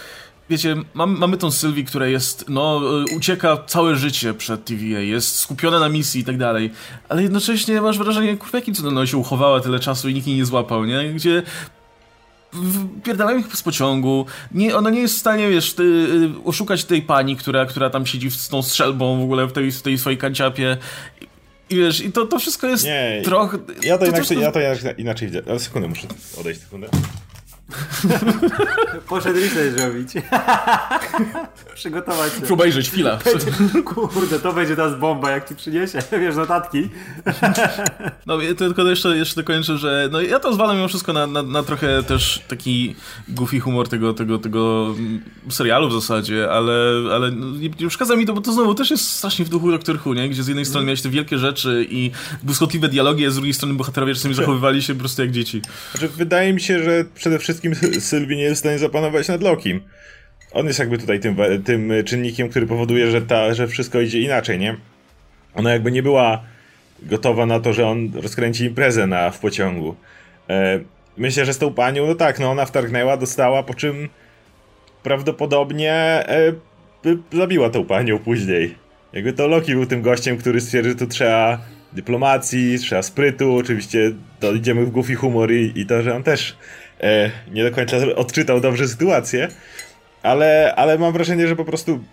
wiecie, 0.49 0.75
mamy, 0.93 1.19
mamy 1.19 1.37
tą 1.37 1.51
Sylwii, 1.51 1.85
która 1.85 2.07
jest, 2.07 2.45
no, 2.49 2.81
yy, 3.09 3.15
ucieka 3.17 3.57
całe 3.67 3.95
życie 3.95 4.33
przed 4.33 4.65
TVA, 4.65 4.99
jest 4.99 5.39
skupiona 5.39 5.79
na 5.79 5.89
misji 5.89 6.21
i 6.21 6.23
tak 6.23 6.37
dalej, 6.37 6.71
ale 7.09 7.23
jednocześnie 7.23 7.81
masz 7.81 7.97
wrażenie, 7.97 8.37
kurwa, 8.37 8.57
jakim 8.57 8.73
cudem 8.73 8.97
ona 8.97 9.07
się 9.07 9.17
uchowała 9.17 9.59
tyle 9.59 9.79
czasu 9.79 10.09
i 10.09 10.13
nikt 10.13 10.27
jej 10.27 10.35
nie 10.35 10.45
złapał, 10.45 10.85
nie? 10.85 11.13
Gdzie 11.13 11.43
pierdalają 13.03 13.37
ich 13.37 13.55
z 13.55 13.63
pociągu. 13.63 14.25
Nie, 14.51 14.75
ona 14.75 14.89
nie 14.89 14.99
jest 14.99 15.15
w 15.15 15.19
stanie, 15.19 15.49
wiesz, 15.49 15.73
ty, 15.73 15.83
y, 15.83 16.29
oszukać 16.45 16.85
tej 16.85 17.01
pani, 17.01 17.35
która, 17.35 17.65
która 17.65 17.89
tam 17.89 18.05
siedzi 18.05 18.31
z 18.31 18.49
tą 18.49 18.63
strzelbą 18.63 19.19
w 19.19 19.23
ogóle 19.23 19.47
w 19.47 19.51
tej, 19.51 19.71
w 19.71 19.81
tej 19.81 19.97
swojej 19.97 20.17
kanciapie. 20.17 20.77
I 21.69 21.75
wiesz, 21.75 22.01
i 22.01 22.11
to, 22.11 22.25
to 22.25 22.39
wszystko 22.39 22.67
jest 22.67 22.85
nie, 22.85 23.21
trochę... 23.23 23.57
Ja 23.83 23.97
to, 23.97 24.05
to 24.05 24.11
inaczej, 24.11 24.39
ja 24.39 24.51
to 24.51 24.59
inaczej 24.97 25.27
widzę. 25.27 25.41
Ale 25.49 25.59
sekundę, 25.59 25.87
muszę 25.87 26.07
odejść 26.39 26.61
sekundę. 26.61 26.87
Poszedł 29.09 29.39
research 29.39 29.79
robić. 29.79 30.09
Przygotować 31.75 32.33
się. 32.33 32.53
Obejrzeć, 32.53 32.89
chwila. 32.89 33.19
Kurde, 34.13 34.39
to 34.39 34.53
będzie 34.53 34.75
teraz 34.75 34.99
bomba, 34.99 35.31
jak 35.31 35.49
ci 35.49 35.55
przyniesie, 35.55 35.99
wiesz, 36.11 36.35
notatki. 36.35 36.89
no, 38.25 38.37
to 38.37 38.55
tylko 38.55 38.83
jeszcze, 38.83 39.17
jeszcze 39.17 39.35
dokończę, 39.35 39.77
że 39.77 40.09
no, 40.11 40.21
ja 40.21 40.39
to 40.39 40.53
zwalam 40.53 40.75
mimo 40.75 40.87
wszystko 40.87 41.13
na, 41.13 41.27
na, 41.27 41.43
na, 41.43 41.63
trochę 41.63 42.03
też 42.03 42.41
taki 42.47 42.95
goofy 43.27 43.59
humor 43.59 43.89
tego, 43.89 44.13
tego, 44.13 44.37
tego 44.37 44.95
serialu 45.49 45.89
w 45.89 45.93
zasadzie, 45.93 46.51
ale, 46.51 46.73
ale 47.13 47.31
nie, 47.31 47.69
nie 47.69 47.69
przeszkadza 47.69 48.15
mi 48.15 48.25
to, 48.25 48.33
bo 48.33 48.41
to 48.41 48.53
znowu 48.53 48.75
też 48.75 48.91
jest 48.91 49.11
strasznie 49.11 49.45
w 49.45 49.49
duchu 49.49 49.71
Doctor 49.71 49.99
Who, 50.05 50.13
nie? 50.13 50.29
Gdzie 50.29 50.43
z 50.43 50.47
jednej 50.47 50.65
strony 50.65 50.85
miałeś 50.85 51.01
te 51.01 51.09
wielkie 51.09 51.37
rzeczy 51.37 51.87
i 51.89 52.11
błyskotliwe 52.43 52.89
dialogi, 52.89 53.25
a 53.25 53.29
z 53.29 53.35
drugiej 53.35 53.53
strony 53.53 53.73
bohaterowie 53.73 54.15
czasami 54.15 54.33
zachowywali 54.33 54.81
się 54.81 54.93
po 54.93 54.99
prostu 54.99 55.21
jak 55.21 55.31
dzieci. 55.31 55.61
Znaczy, 55.91 56.07
wydaje 56.07 56.53
mi 56.53 56.61
się, 56.61 56.83
że 56.83 57.05
przede 57.15 57.39
wszystkim 57.39 57.62
Sylwii 57.99 58.37
nie 58.37 58.43
jest 58.43 58.55
w 58.55 58.59
stanie 58.59 58.79
zapanować 58.79 59.27
nad 59.27 59.41
Lokim. 59.41 59.81
On 60.51 60.67
jest 60.67 60.79
jakby 60.79 60.97
tutaj 60.97 61.19
tym, 61.19 61.37
tym 61.65 61.91
czynnikiem, 62.05 62.49
który 62.49 62.67
powoduje, 62.67 63.11
że, 63.11 63.21
ta, 63.21 63.53
że 63.53 63.67
wszystko 63.67 64.01
idzie 64.01 64.19
inaczej, 64.19 64.59
nie? 64.59 64.75
Ona 65.55 65.71
jakby 65.71 65.91
nie 65.91 66.03
była 66.03 66.43
gotowa 67.01 67.45
na 67.45 67.59
to, 67.59 67.73
że 67.73 67.87
on 67.87 68.11
rozkręci 68.13 68.65
imprezę 68.65 69.07
na, 69.07 69.31
w 69.31 69.39
pociągu. 69.39 69.95
E, 70.49 70.79
myślę, 71.17 71.45
że 71.45 71.53
z 71.53 71.57
tą 71.57 71.73
panią, 71.73 72.07
no 72.07 72.15
tak, 72.15 72.39
no 72.39 72.51
ona 72.51 72.65
wtargnęła, 72.65 73.17
dostała, 73.17 73.63
po 73.63 73.73
czym 73.73 74.09
prawdopodobnie 75.03 75.93
e, 75.93 76.53
zabiła 77.33 77.69
tą 77.69 77.85
panią 77.85 78.19
później. 78.19 78.75
Jakby 79.13 79.33
to 79.33 79.47
Loki 79.47 79.73
był 79.73 79.85
tym 79.85 80.01
gościem, 80.01 80.37
który 80.37 80.61
stwierdził, 80.61 80.91
że 80.91 80.97
tu 80.97 81.07
trzeba 81.07 81.59
dyplomacji, 81.93 82.79
trzeba 82.79 83.01
sprytu, 83.01 83.55
oczywiście 83.55 84.11
to 84.39 84.51
idziemy 84.51 84.85
w 84.85 84.91
goofy 84.91 85.15
humor 85.15 85.51
i, 85.51 85.71
i 85.75 85.85
to, 85.85 86.01
że 86.01 86.15
on 86.15 86.23
też 86.23 86.57
nie 87.51 87.63
do 87.63 87.71
końca 87.71 87.97
odczytał 88.15 88.59
dobrze 88.59 88.87
sytuację, 88.87 89.47
ale, 90.23 90.73
ale 90.75 90.97
mam 90.97 91.13
wrażenie, 91.13 91.47
że 91.47 91.55
po 91.55 91.65
prostu 91.65 92.03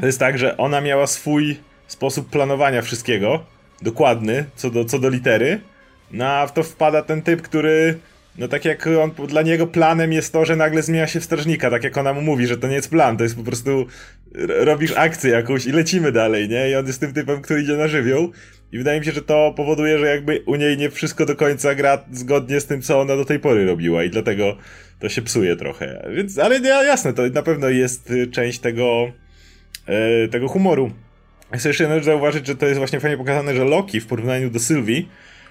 to 0.00 0.06
jest 0.06 0.18
tak, 0.18 0.38
że 0.38 0.56
ona 0.56 0.80
miała 0.80 1.06
swój 1.06 1.60
sposób 1.86 2.30
planowania 2.30 2.82
wszystkiego, 2.82 3.44
dokładny, 3.82 4.44
co 4.56 4.70
do, 4.70 4.84
co 4.84 4.98
do 4.98 5.08
litery, 5.08 5.60
no 6.10 6.26
a 6.26 6.46
w 6.46 6.52
to 6.52 6.62
wpada 6.62 7.02
ten 7.02 7.22
typ, 7.22 7.42
który 7.42 7.98
no 8.38 8.48
tak 8.48 8.64
jak 8.64 8.86
on, 8.86 9.26
dla 9.26 9.42
niego 9.42 9.66
planem 9.66 10.12
jest 10.12 10.32
to, 10.32 10.44
że 10.44 10.56
nagle 10.56 10.82
zmienia 10.82 11.06
się 11.06 11.20
w 11.20 11.24
strażnika, 11.24 11.70
tak 11.70 11.84
jak 11.84 11.98
ona 11.98 12.12
mu 12.12 12.20
mówi, 12.20 12.46
że 12.46 12.58
to 12.58 12.68
nie 12.68 12.74
jest 12.74 12.90
plan, 12.90 13.16
to 13.16 13.24
jest 13.24 13.36
po 13.36 13.42
prostu 13.42 13.86
robisz 14.48 14.92
akcję 14.96 15.30
jakąś 15.30 15.66
i 15.66 15.72
lecimy 15.72 16.12
dalej, 16.12 16.48
nie? 16.48 16.70
I 16.70 16.74
on 16.74 16.86
jest 16.86 17.00
tym 17.00 17.12
typem, 17.12 17.42
który 17.42 17.62
idzie 17.62 17.76
na 17.76 17.88
żywioł 17.88 18.32
i 18.74 18.78
wydaje 18.78 19.00
mi 19.00 19.06
się, 19.06 19.12
że 19.12 19.22
to 19.22 19.54
powoduje, 19.56 19.98
że 19.98 20.06
jakby 20.06 20.42
u 20.46 20.54
niej 20.54 20.76
nie 20.76 20.90
wszystko 20.90 21.26
do 21.26 21.36
końca 21.36 21.74
gra 21.74 22.04
zgodnie 22.12 22.60
z 22.60 22.66
tym, 22.66 22.82
co 22.82 23.00
ona 23.00 23.16
do 23.16 23.24
tej 23.24 23.40
pory 23.40 23.66
robiła 23.66 24.04
i 24.04 24.10
dlatego 24.10 24.56
to 24.98 25.08
się 25.08 25.22
psuje 25.22 25.56
trochę. 25.56 26.08
Więc, 26.16 26.38
ale 26.38 26.60
jasne, 26.60 27.12
to 27.12 27.22
na 27.26 27.42
pewno 27.42 27.68
jest 27.68 28.10
y, 28.10 28.26
część 28.26 28.58
tego, 28.58 29.12
e, 29.86 30.28
tego 30.28 30.48
humoru. 30.48 30.90
Chcę 31.52 31.68
jeszcze 31.68 31.84
jedną 31.84 31.96
rzecz 31.96 32.04
zauważyć, 32.04 32.46
że 32.46 32.56
to 32.56 32.66
jest 32.66 32.78
właśnie 32.78 33.00
fajnie 33.00 33.16
pokazane, 33.16 33.54
że 33.54 33.64
Loki 33.64 34.00
w 34.00 34.06
porównaniu 34.06 34.50
do 34.50 34.58
Sylwii 34.58 35.08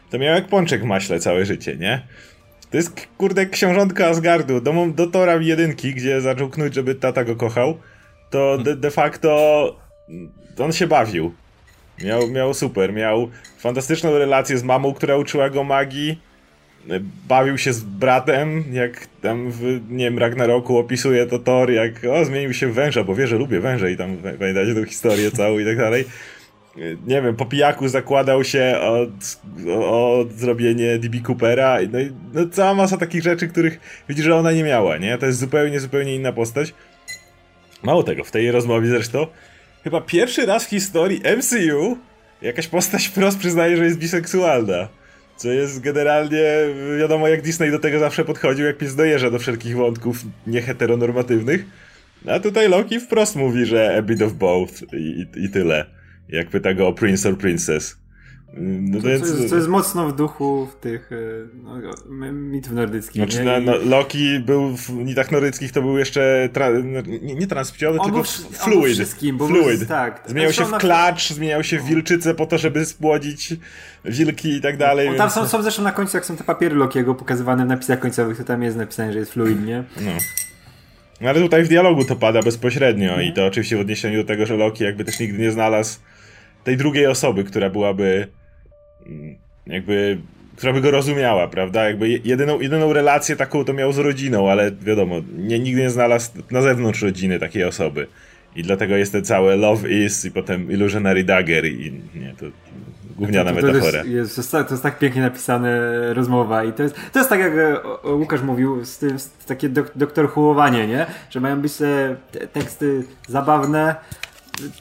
to 0.09 0.19
miał 0.19 0.35
jak 0.35 0.47
pączek 0.47 0.83
maśle 0.83 1.19
całe 1.19 1.45
życie, 1.45 1.77
nie? 1.77 2.01
To 2.71 2.77
jest, 2.77 3.07
kurde, 3.17 3.45
książątka 3.45 4.07
Asgardu, 4.07 4.61
do, 4.61 4.87
do 4.95 5.07
Tora 5.07 5.35
jedynki, 5.35 5.93
gdzie 5.93 6.21
zaczął 6.21 6.49
knuć, 6.49 6.73
żeby 6.73 6.95
tata 6.95 7.23
go 7.23 7.35
kochał, 7.35 7.77
to 8.29 8.57
de, 8.57 8.75
de 8.75 8.91
facto 8.91 9.79
on 10.57 10.71
się 10.71 10.87
bawił. 10.87 11.33
Miał, 12.01 12.27
miał 12.27 12.53
super, 12.53 12.93
miał 12.93 13.29
fantastyczną 13.57 14.17
relację 14.17 14.57
z 14.57 14.63
mamą, 14.63 14.93
która 14.93 15.17
uczyła 15.17 15.49
go 15.49 15.63
magii. 15.63 16.21
Bawił 17.27 17.57
się 17.57 17.73
z 17.73 17.83
bratem, 17.83 18.63
jak 18.71 19.07
tam 19.21 19.51
w, 19.51 19.81
nie 19.89 20.05
wiem, 20.05 20.19
Ragnaroku 20.19 20.77
opisuje 20.77 21.25
to 21.25 21.39
Thor, 21.39 21.71
jak 21.71 22.05
o, 22.11 22.25
zmienił 22.25 22.53
się 22.53 22.67
w 22.67 22.73
węża, 22.73 23.03
bo 23.03 23.15
wie, 23.15 23.27
że 23.27 23.37
lubię 23.37 23.59
węże 23.59 23.91
i 23.91 23.97
tam 23.97 24.17
pamiętacie 24.39 24.75
tą 24.75 24.85
historię 24.85 25.31
całą 25.31 25.59
i 25.59 25.65
tak 25.65 25.77
dalej. 25.77 26.05
Nie 27.07 27.21
wiem, 27.21 27.35
po 27.35 27.45
pijaku 27.45 27.87
zakładał 27.87 28.43
się 28.43 28.75
o, 28.79 29.07
o, 29.69 30.19
o 30.19 30.25
zrobienie 30.35 30.99
DB 30.99 31.21
Coopera, 31.27 31.77
no 31.91 31.99
i 31.99 32.11
no, 32.33 32.49
cała 32.51 32.73
masa 32.73 32.97
takich 32.97 33.23
rzeczy, 33.23 33.47
których 33.47 34.03
widzi, 34.09 34.23
że 34.23 34.35
ona 34.35 34.51
nie 34.51 34.63
miała, 34.63 34.97
nie? 34.97 35.17
To 35.17 35.25
jest 35.25 35.39
zupełnie, 35.39 35.79
zupełnie 35.79 36.15
inna 36.15 36.31
postać. 36.31 36.73
Mało 37.83 38.03
tego, 38.03 38.23
w 38.23 38.31
tej 38.31 38.51
rozmowie 38.51 38.87
zresztą 38.87 39.27
chyba 39.83 40.01
pierwszy 40.01 40.45
raz 40.45 40.65
w 40.65 40.69
historii 40.69 41.21
MCU 41.37 41.97
jakaś 42.41 42.67
postać 42.67 43.07
wprost 43.07 43.39
przyznaje, 43.39 43.77
że 43.77 43.85
jest 43.85 43.99
biseksualna. 43.99 44.87
Co 45.37 45.51
jest 45.51 45.79
generalnie, 45.79 46.43
wiadomo 46.99 47.27
jak 47.27 47.41
Disney 47.41 47.71
do 47.71 47.79
tego 47.79 47.99
zawsze 47.99 48.25
podchodził, 48.25 48.65
jak 48.65 48.77
pies 48.77 48.95
dojeżdża 48.95 49.31
do 49.31 49.39
wszelkich 49.39 49.75
wątków 49.75 50.17
nieheteronormatywnych. 50.47 51.65
A 52.27 52.39
tutaj 52.39 52.69
Loki 52.69 52.99
wprost 52.99 53.35
mówi, 53.35 53.65
że 53.65 53.97
a 53.97 54.01
bit 54.01 54.21
of 54.21 54.33
both 54.33 54.93
i, 54.93 54.95
i, 54.95 55.45
i 55.45 55.49
tyle. 55.49 55.85
Jak 56.29 56.49
pyta 56.49 56.73
go 56.73 56.87
o 56.87 56.93
Prince 56.93 57.25
or 57.25 57.37
Princess. 57.37 58.02
No 58.57 59.01
to, 59.01 59.07
więc... 59.07 59.29
jest, 59.29 59.53
jest 59.53 59.67
mocno 59.67 60.09
w 60.09 60.15
duchu 60.15 60.67
w 60.71 60.75
tych 60.75 61.11
e, 61.11 61.15
no, 61.63 62.31
mitów 62.31 62.71
nordyckich. 62.71 63.23
Znaczy? 63.23 63.61
No, 63.61 63.75
Loki 63.85 64.39
był 64.39 64.77
w 64.77 64.89
mitach 64.89 65.31
nordyckich, 65.31 65.71
to 65.71 65.81
był 65.81 65.97
jeszcze 65.97 66.49
tra... 66.53 66.69
No, 66.69 67.01
nie, 67.01 67.35
nie 67.35 67.47
tylko 67.47 68.11
był, 68.11 68.23
fluid. 68.51 68.93
Wszystkim, 68.93 69.37
bo 69.37 69.47
fluid. 69.47 69.79
Był, 69.79 69.87
tak. 69.87 70.23
Zmieniał 70.27 70.53
się 70.53 70.65
w 70.65 70.71
klacz, 70.71 71.29
zmieniał 71.29 71.63
się 71.63 71.79
w 71.79 71.83
wilczycę 71.83 72.35
po 72.35 72.45
to, 72.45 72.57
żeby 72.57 72.85
spłodzić 72.85 73.53
wilki 74.05 74.49
i 74.49 74.61
tak 74.61 74.77
dalej. 74.77 75.09
No, 75.09 75.17
tam 75.17 75.29
są, 75.29 75.47
są 75.47 75.61
zresztą 75.61 75.83
na 75.83 75.91
końcu, 75.91 76.17
jak 76.17 76.25
są 76.25 76.35
te 76.35 76.43
papiery 76.43 76.75
Lokiego 76.75 77.15
pokazywane 77.15 77.65
w 77.65 77.67
napisach 77.67 77.99
końcowych, 77.99 78.37
to 78.37 78.43
tam 78.43 78.63
jest 78.63 78.77
napisane, 78.77 79.13
że 79.13 79.19
jest 79.19 79.33
fluid, 79.33 79.65
nie? 79.65 79.83
No. 80.01 80.11
No 81.21 81.29
ale 81.29 81.41
tutaj 81.41 81.63
w 81.63 81.67
dialogu 81.67 82.05
to 82.05 82.15
pada 82.15 82.41
bezpośrednio 82.41 83.21
i 83.21 83.33
to 83.33 83.45
oczywiście 83.45 83.77
w 83.77 83.79
odniesieniu 83.79 84.21
do 84.21 84.27
tego, 84.27 84.45
że 84.45 84.57
Loki 84.57 84.83
jakby 84.83 85.05
też 85.05 85.19
nigdy 85.19 85.37
nie 85.37 85.51
znalazł 85.51 85.99
tej 86.63 86.77
drugiej 86.77 87.07
osoby, 87.07 87.43
która 87.43 87.69
byłaby 87.69 88.03
mm, 88.05 88.42
jakby, 89.67 90.17
która 90.55 90.73
by 90.73 90.81
go 90.81 90.91
rozumiała, 90.91 91.47
prawda? 91.47 91.83
Jakby 91.85 92.09
jedyną, 92.09 92.59
jedyną 92.59 92.93
relację 92.93 93.35
taką 93.35 93.65
to 93.65 93.73
miał 93.73 93.93
z 93.93 93.97
rodziną, 93.97 94.51
ale 94.51 94.71
wiadomo, 94.71 95.21
nie, 95.37 95.59
nigdy 95.59 95.81
nie 95.81 95.89
znalazł 95.89 96.31
na 96.51 96.61
zewnątrz 96.61 97.01
rodziny 97.01 97.39
takiej 97.39 97.63
osoby. 97.63 98.07
I 98.55 98.63
dlatego 98.63 98.97
jest 98.97 99.11
te 99.11 99.21
całe 99.21 99.55
Love 99.55 99.89
Is 99.89 100.25
i 100.25 100.31
potem 100.31 100.71
Illusionary 100.71 101.23
Dagger 101.23 101.65
i 101.65 102.01
nie, 102.15 102.33
to 102.39 102.45
gówniana 103.17 103.53
to, 103.53 103.61
to, 103.61 103.67
metafora. 103.67 104.01
To 104.01 104.07
jest, 104.07 104.37
jest, 104.37 104.51
to 104.51 104.67
jest 104.69 104.83
tak 104.83 104.99
pięknie 104.99 105.21
napisana 105.21 105.69
rozmowa 106.13 106.63
i 106.63 106.73
to 106.73 106.83
jest, 106.83 106.95
to 107.13 107.19
jest 107.19 107.29
tak 107.29 107.39
jak 107.39 107.53
e, 107.53 108.11
Łukasz 108.11 108.41
mówił, 108.41 108.85
z 108.85 108.97
tym, 108.97 109.19
z 109.19 109.29
takie 109.45 109.69
dok, 109.69 109.91
doktor 109.95 110.29
Hułowanie, 110.29 110.87
nie? 110.87 111.05
Że 111.29 111.39
mają 111.39 111.61
być 111.61 111.73
te 111.73 112.17
teksty 112.53 113.03
zabawne, 113.27 113.95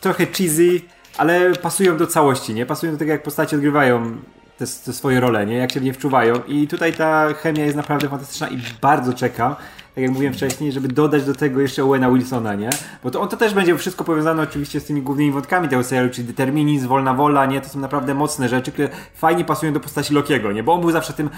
trochę 0.00 0.26
cheesy, 0.26 0.80
ale 1.18 1.52
pasują 1.52 1.96
do 1.96 2.06
całości, 2.06 2.54
nie? 2.54 2.66
Pasują 2.66 2.92
do 2.92 2.98
tego, 2.98 3.12
jak 3.12 3.22
postacie 3.22 3.56
odgrywają 3.56 4.16
te, 4.58 4.66
te, 4.66 4.92
swoje 4.92 5.20
role, 5.20 5.46
nie? 5.46 5.56
Jak 5.56 5.72
się 5.72 5.80
w 5.80 5.82
nie 5.82 5.92
wczuwają. 5.92 6.34
I 6.48 6.68
tutaj 6.68 6.92
ta 6.92 7.34
chemia 7.34 7.64
jest 7.64 7.76
naprawdę 7.76 8.08
fantastyczna 8.08 8.48
i 8.48 8.58
bardzo 8.80 9.12
czekam 9.12 9.54
tak 9.94 10.02
jak 10.02 10.12
mówiłem 10.12 10.34
wcześniej, 10.34 10.72
żeby 10.72 10.88
dodać 10.88 11.24
do 11.24 11.34
tego 11.34 11.60
jeszcze 11.60 11.84
Owena 11.84 12.10
Wilsona, 12.10 12.54
nie? 12.54 12.70
Bo 13.04 13.10
to 13.10 13.20
on 13.20 13.28
to 13.28 13.36
też 13.36 13.54
będzie 13.54 13.78
wszystko 13.78 14.04
powiązane 14.04 14.42
oczywiście 14.42 14.80
z 14.80 14.84
tymi 14.84 15.02
głównymi 15.02 15.32
wątkami 15.32 15.68
tego 15.68 15.84
serialu, 15.84 16.10
czyli 16.10 16.26
determinizm, 16.26 16.88
wolna 16.88 17.14
wola, 17.14 17.46
nie? 17.46 17.60
To 17.60 17.68
są 17.68 17.78
naprawdę 17.78 18.14
mocne 18.14 18.48
rzeczy, 18.48 18.72
które 18.72 18.88
fajnie 19.14 19.44
pasują 19.44 19.72
do 19.72 19.80
postaci 19.80 20.14
Lokiego, 20.14 20.52
nie? 20.52 20.62
Bo 20.62 20.72
on 20.72 20.80
był 20.80 20.90
zawsze 20.90 21.12
tym 21.12 21.30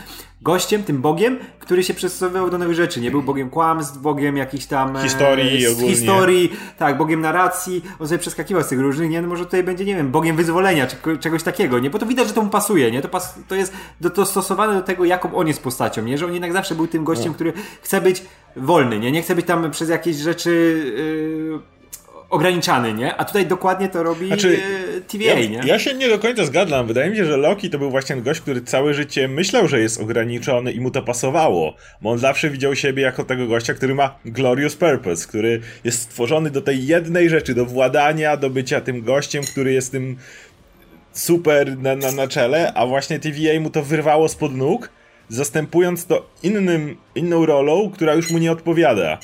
gościem, 0.43 0.83
tym 0.83 1.03
bogiem, 1.03 1.39
który 1.59 1.83
się 1.83 1.95
przystosowywał 1.95 2.51
do 2.51 2.59
nowych 2.59 2.75
rzeczy, 2.75 3.01
nie? 3.01 3.11
Był 3.11 3.23
bogiem 3.23 3.51
kłamstw, 3.51 3.99
bogiem 3.99 4.37
jakichś 4.37 4.67
tam... 4.67 4.97
E, 4.97 5.03
historii 5.03 5.67
e, 5.67 5.75
historii, 5.75 6.53
tak, 6.79 6.97
bogiem 6.97 7.21
narracji, 7.21 7.85
on 7.99 8.09
sobie 8.09 8.19
przeskakiwał 8.19 8.63
z 8.63 8.67
tych 8.69 8.81
różnych, 8.81 9.11
nie? 9.11 9.23
No 9.23 9.29
może 9.29 9.45
tutaj 9.45 9.63
będzie, 9.63 9.85
nie 9.85 9.97
wiem, 9.97 10.11
bogiem 10.11 10.37
wyzwolenia, 10.37 10.87
czy 10.87 11.19
czegoś 11.19 11.43
takiego, 11.43 11.79
nie? 11.79 11.91
Bo 11.91 11.99
to 11.99 12.07
widać, 12.07 12.29
że 12.29 12.35
to 12.35 12.43
mu 12.43 12.51
pasuje, 12.51 12.91
nie? 12.91 13.03
To, 13.03 13.09
pas, 13.09 13.35
to 13.49 13.55
jest 13.55 13.73
dostosowane 14.01 14.75
do 14.75 14.83
tego, 14.83 15.05
jaką 15.05 15.35
on 15.35 15.49
jest 15.49 15.63
postacią, 15.63 16.03
nie? 16.03 16.19
Że 16.19 16.27
on 16.27 16.33
jednak 16.33 16.53
zawsze 16.53 16.75
był 16.75 16.87
tym 16.87 17.05
gościem, 17.05 17.29
no. 17.29 17.35
który 17.35 17.53
chce 17.83 18.01
być 18.01 18.23
wolny, 18.57 18.99
nie? 18.99 19.13
Nie 19.13 19.23
chcę 19.23 19.35
być 19.35 19.47
tam 19.47 19.71
przez 19.71 19.89
jakieś 19.89 20.17
rzeczy 20.17 20.51
yy, 20.97 21.75
ograniczany, 22.31 22.95
nie? 22.95 23.17
A 23.17 23.25
tutaj 23.25 23.47
dokładnie 23.47 23.89
to 23.89 24.03
robi 24.03 24.27
znaczy, 24.27 24.59
TVA, 25.09 25.25
ja, 25.25 25.49
nie? 25.49 25.61
Ja 25.65 25.79
się 25.79 25.95
nie 25.95 26.09
do 26.09 26.19
końca 26.19 26.45
zgadzam. 26.45 26.87
Wydaje 26.87 27.11
mi 27.11 27.17
się, 27.17 27.25
że 27.25 27.37
Loki 27.37 27.71
to 27.71 27.79
był 27.79 27.91
właśnie 27.91 28.17
gość, 28.17 28.41
który 28.41 28.63
całe 28.63 28.95
życie 28.95 29.29
myślał, 29.29 29.69
że 29.69 29.81
jest 29.81 30.01
ograniczony 30.01 30.73
i 30.73 30.81
mu 30.81 30.91
to 30.91 31.03
pasowało. 31.03 31.75
Bo 32.03 32.11
on 32.11 32.19
zawsze 32.19 32.51
widział 32.51 32.77
siebie 32.77 33.03
jako 33.03 33.25
tego 33.25 33.47
gościa, 33.47 33.75
który 33.75 33.95
ma 33.95 34.19
glorious 34.25 34.77
purpose, 34.77 35.29
który 35.29 35.61
jest 35.85 36.01
stworzony 36.01 36.51
do 36.51 36.63
tej 36.63 36.87
jednej 36.87 37.31
rzeczy, 37.31 37.55
do 37.55 37.67
władania, 37.67 38.37
do 38.37 38.51
bycia 38.51 38.81
tym 38.81 39.03
gościem, 39.03 39.45
który 39.45 39.73
jest 39.73 39.93
tym 39.93 40.17
super 41.13 41.79
na, 41.79 41.97
na, 41.97 42.13
na 42.13 42.29
czele, 42.29 42.73
a 42.75 42.87
właśnie 42.87 43.19
TVA 43.19 43.61
mu 43.61 43.71
to 43.71 43.83
wyrwało 43.83 44.29
spod 44.29 44.55
nóg, 44.55 44.89
zastępując 45.29 46.07
to 46.07 46.31
innym, 46.43 46.97
inną 47.15 47.47
rolą, 47.47 47.91
która 47.91 48.15
już 48.15 48.31
mu 48.31 48.39
nie 48.39 48.53
odpowiada. 48.53 49.19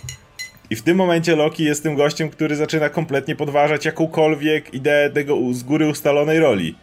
I 0.71 0.77
w 0.77 0.83
tym 0.83 0.97
momencie 0.97 1.37
Loki 1.37 1.65
jest 1.65 1.83
tym 1.83 1.97
gościem, 1.97 2.31
który 2.31 2.57
zaczyna 2.57 2.89
kompletnie 2.89 3.37
podważać 3.37 3.85
jakąkolwiek 3.85 4.75
ideę 4.75 5.11
tego 5.11 5.37
z 5.53 5.63
góry 5.63 5.89
ustalonej 5.89 6.39
roli. 6.39 6.75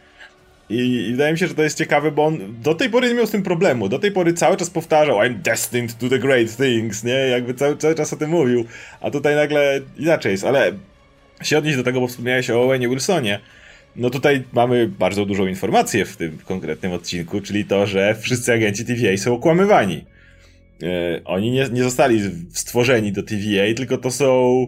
I, 0.69 1.07
I, 1.07 1.11
wydaje 1.11 1.33
mi 1.33 1.39
się, 1.39 1.47
że 1.47 1.55
to 1.55 1.63
jest 1.63 1.77
ciekawe, 1.77 2.11
bo 2.11 2.25
on 2.25 2.55
do 2.61 2.75
tej 2.75 2.89
pory 2.89 3.07
nie 3.07 3.13
miał 3.13 3.27
z 3.27 3.31
tym 3.31 3.43
problemu. 3.43 3.89
Do 3.89 3.99
tej 3.99 4.11
pory 4.11 4.33
cały 4.33 4.57
czas 4.57 4.69
powtarzał 4.69 5.17
I'm 5.17 5.35
destined 5.35 5.97
to 5.97 6.09
the 6.09 6.19
great 6.19 6.57
things, 6.57 7.03
nie? 7.03 7.13
Jakby 7.13 7.53
cały, 7.53 7.77
cały 7.77 7.95
czas 7.95 8.13
o 8.13 8.17
tym 8.17 8.29
mówił. 8.29 8.65
A 9.01 9.11
tutaj 9.11 9.35
nagle 9.35 9.81
inaczej 9.97 10.31
jest, 10.31 10.43
ale 10.43 10.71
się 11.41 11.57
odnieść 11.57 11.77
do 11.77 11.83
tego, 11.83 11.99
bo 11.99 12.07
wspomniałeś 12.07 12.49
o 12.49 12.63
Owenie 12.63 12.89
Wilsonie. 12.89 13.39
No 13.97 14.09
tutaj 14.09 14.43
mamy 14.53 14.87
bardzo 14.87 15.25
dużą 15.25 15.47
informację 15.47 16.05
w 16.05 16.17
tym 16.17 16.37
konkretnym 16.45 16.91
odcinku, 16.91 17.41
czyli 17.41 17.65
to, 17.65 17.87
że 17.87 18.15
wszyscy 18.15 18.53
agenci 18.53 18.85
TVA 18.85 19.17
są 19.17 19.33
okłamywani. 19.33 20.05
E, 20.83 21.21
oni 21.25 21.51
nie, 21.51 21.69
nie 21.71 21.83
zostali 21.83 22.21
stworzeni 22.53 23.11
do 23.11 23.23
TVA, 23.23 23.73
tylko 23.75 23.97
to 23.97 24.11
są 24.11 24.67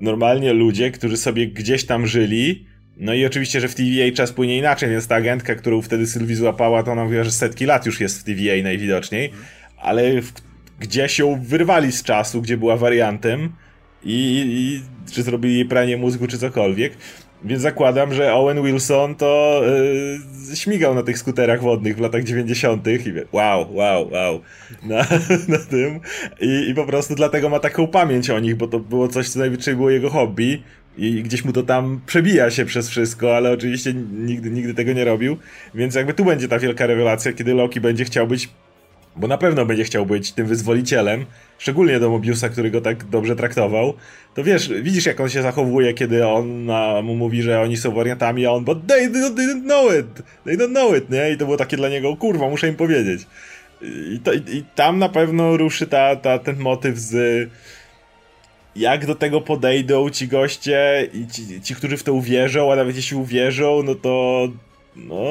normalnie 0.00 0.52
ludzie, 0.52 0.90
którzy 0.90 1.16
sobie 1.16 1.48
gdzieś 1.48 1.86
tam 1.86 2.06
żyli. 2.06 2.66
No 2.96 3.14
i 3.14 3.26
oczywiście, 3.26 3.60
że 3.60 3.68
w 3.68 3.74
TVA 3.74 4.14
czas 4.14 4.32
płynie 4.32 4.58
inaczej, 4.58 4.90
więc 4.90 5.06
ta 5.06 5.14
agentka, 5.14 5.54
którą 5.54 5.82
wtedy 5.82 6.06
Sylwii 6.06 6.36
złapała, 6.36 6.82
to 6.82 6.92
ona 6.92 7.04
mówiła, 7.04 7.24
że 7.24 7.30
setki 7.30 7.66
lat 7.66 7.86
już 7.86 8.00
jest 8.00 8.20
w 8.20 8.24
TVA 8.24 8.62
najwidoczniej, 8.62 9.30
ale 9.78 10.22
w, 10.22 10.32
gdzieś 10.80 11.18
ją 11.18 11.42
wyrwali 11.42 11.92
z 11.92 12.02
czasu, 12.02 12.42
gdzie 12.42 12.56
była 12.56 12.76
wariantem 12.76 13.52
i, 14.04 14.44
i 14.46 14.82
czy 15.12 15.22
zrobili 15.22 15.64
pranie 15.64 15.96
mózgu, 15.96 16.26
czy 16.26 16.38
cokolwiek. 16.38 16.92
Więc 17.44 17.62
zakładam, 17.62 18.14
że 18.14 18.34
Owen 18.34 18.62
Wilson 18.62 19.14
to 19.14 19.62
yy, 20.50 20.56
śmigał 20.56 20.94
na 20.94 21.02
tych 21.02 21.18
skuterach 21.18 21.62
wodnych 21.62 21.96
w 21.96 22.00
latach 22.00 22.24
90. 22.24 22.86
i 22.86 23.12
wie, 23.12 23.24
wow, 23.32 23.74
wow, 23.74 24.10
wow, 24.10 24.40
na, 24.82 24.96
na 25.48 25.58
tym. 25.58 26.00
I, 26.40 26.70
I 26.70 26.74
po 26.74 26.86
prostu 26.86 27.14
dlatego 27.14 27.48
ma 27.48 27.58
taką 27.58 27.86
pamięć 27.86 28.30
o 28.30 28.38
nich, 28.38 28.56
bo 28.56 28.66
to 28.66 28.78
było 28.78 29.08
coś, 29.08 29.28
co 29.28 29.38
najwyżej 29.38 29.76
było 29.76 29.90
jego 29.90 30.10
hobby 30.10 30.62
i 30.96 31.22
gdzieś 31.22 31.44
mu 31.44 31.52
to 31.52 31.62
tam 31.62 32.00
przebija 32.06 32.50
się 32.50 32.64
przez 32.64 32.88
wszystko, 32.88 33.36
ale 33.36 33.50
oczywiście 33.50 33.94
nigdy, 34.12 34.50
nigdy 34.50 34.74
tego 34.74 34.92
nie 34.92 35.04
robił. 35.04 35.36
Więc 35.74 35.94
jakby 35.94 36.14
tu 36.14 36.24
będzie 36.24 36.48
ta 36.48 36.58
wielka 36.58 36.86
rewelacja, 36.86 37.32
kiedy 37.32 37.54
Loki 37.54 37.80
będzie 37.80 38.04
chciał 38.04 38.26
być 38.26 38.48
bo 39.16 39.28
na 39.28 39.38
pewno 39.38 39.66
będzie 39.66 39.84
chciał 39.84 40.06
być 40.06 40.32
tym 40.32 40.46
wyzwolicielem, 40.46 41.26
szczególnie 41.58 42.00
do 42.00 42.10
Mobiusa, 42.10 42.48
który 42.48 42.70
go 42.70 42.80
tak 42.80 43.04
dobrze 43.04 43.36
traktował, 43.36 43.94
to 44.34 44.44
wiesz, 44.44 44.72
widzisz 44.82 45.06
jak 45.06 45.20
on 45.20 45.28
się 45.28 45.42
zachowuje, 45.42 45.94
kiedy 45.94 46.26
on 46.26 46.66
mu 47.02 47.16
mówi, 47.16 47.42
że 47.42 47.60
oni 47.60 47.76
są 47.76 47.94
wariantami, 47.94 48.46
a 48.46 48.50
on, 48.50 48.64
but 48.64 48.86
they, 48.86 49.10
didn't 49.10 49.62
know 49.62 49.92
it, 50.00 50.22
they 50.44 50.56
don't 50.56 50.70
know 50.70 50.96
it, 50.96 51.10
nie? 51.10 51.30
I 51.30 51.36
to 51.36 51.44
było 51.44 51.56
takie 51.56 51.76
dla 51.76 51.88
niego, 51.88 52.16
kurwa, 52.16 52.48
muszę 52.48 52.68
im 52.68 52.76
powiedzieć. 52.76 53.26
I, 53.82 54.20
to, 54.24 54.32
i 54.32 54.64
tam 54.74 54.98
na 54.98 55.08
pewno 55.08 55.56
ruszy 55.56 55.86
ta, 55.86 56.16
ta, 56.16 56.38
ten 56.38 56.58
motyw 56.58 56.98
z 56.98 57.50
jak 58.76 59.06
do 59.06 59.14
tego 59.14 59.40
podejdą 59.40 60.10
ci 60.10 60.28
goście 60.28 61.08
i 61.14 61.26
ci, 61.26 61.62
ci, 61.62 61.74
którzy 61.74 61.96
w 61.96 62.02
to 62.02 62.12
uwierzą, 62.12 62.72
a 62.72 62.76
nawet 62.76 62.96
jeśli 62.96 63.16
uwierzą, 63.16 63.82
no 63.82 63.94
to 63.94 64.48
no, 64.96 65.22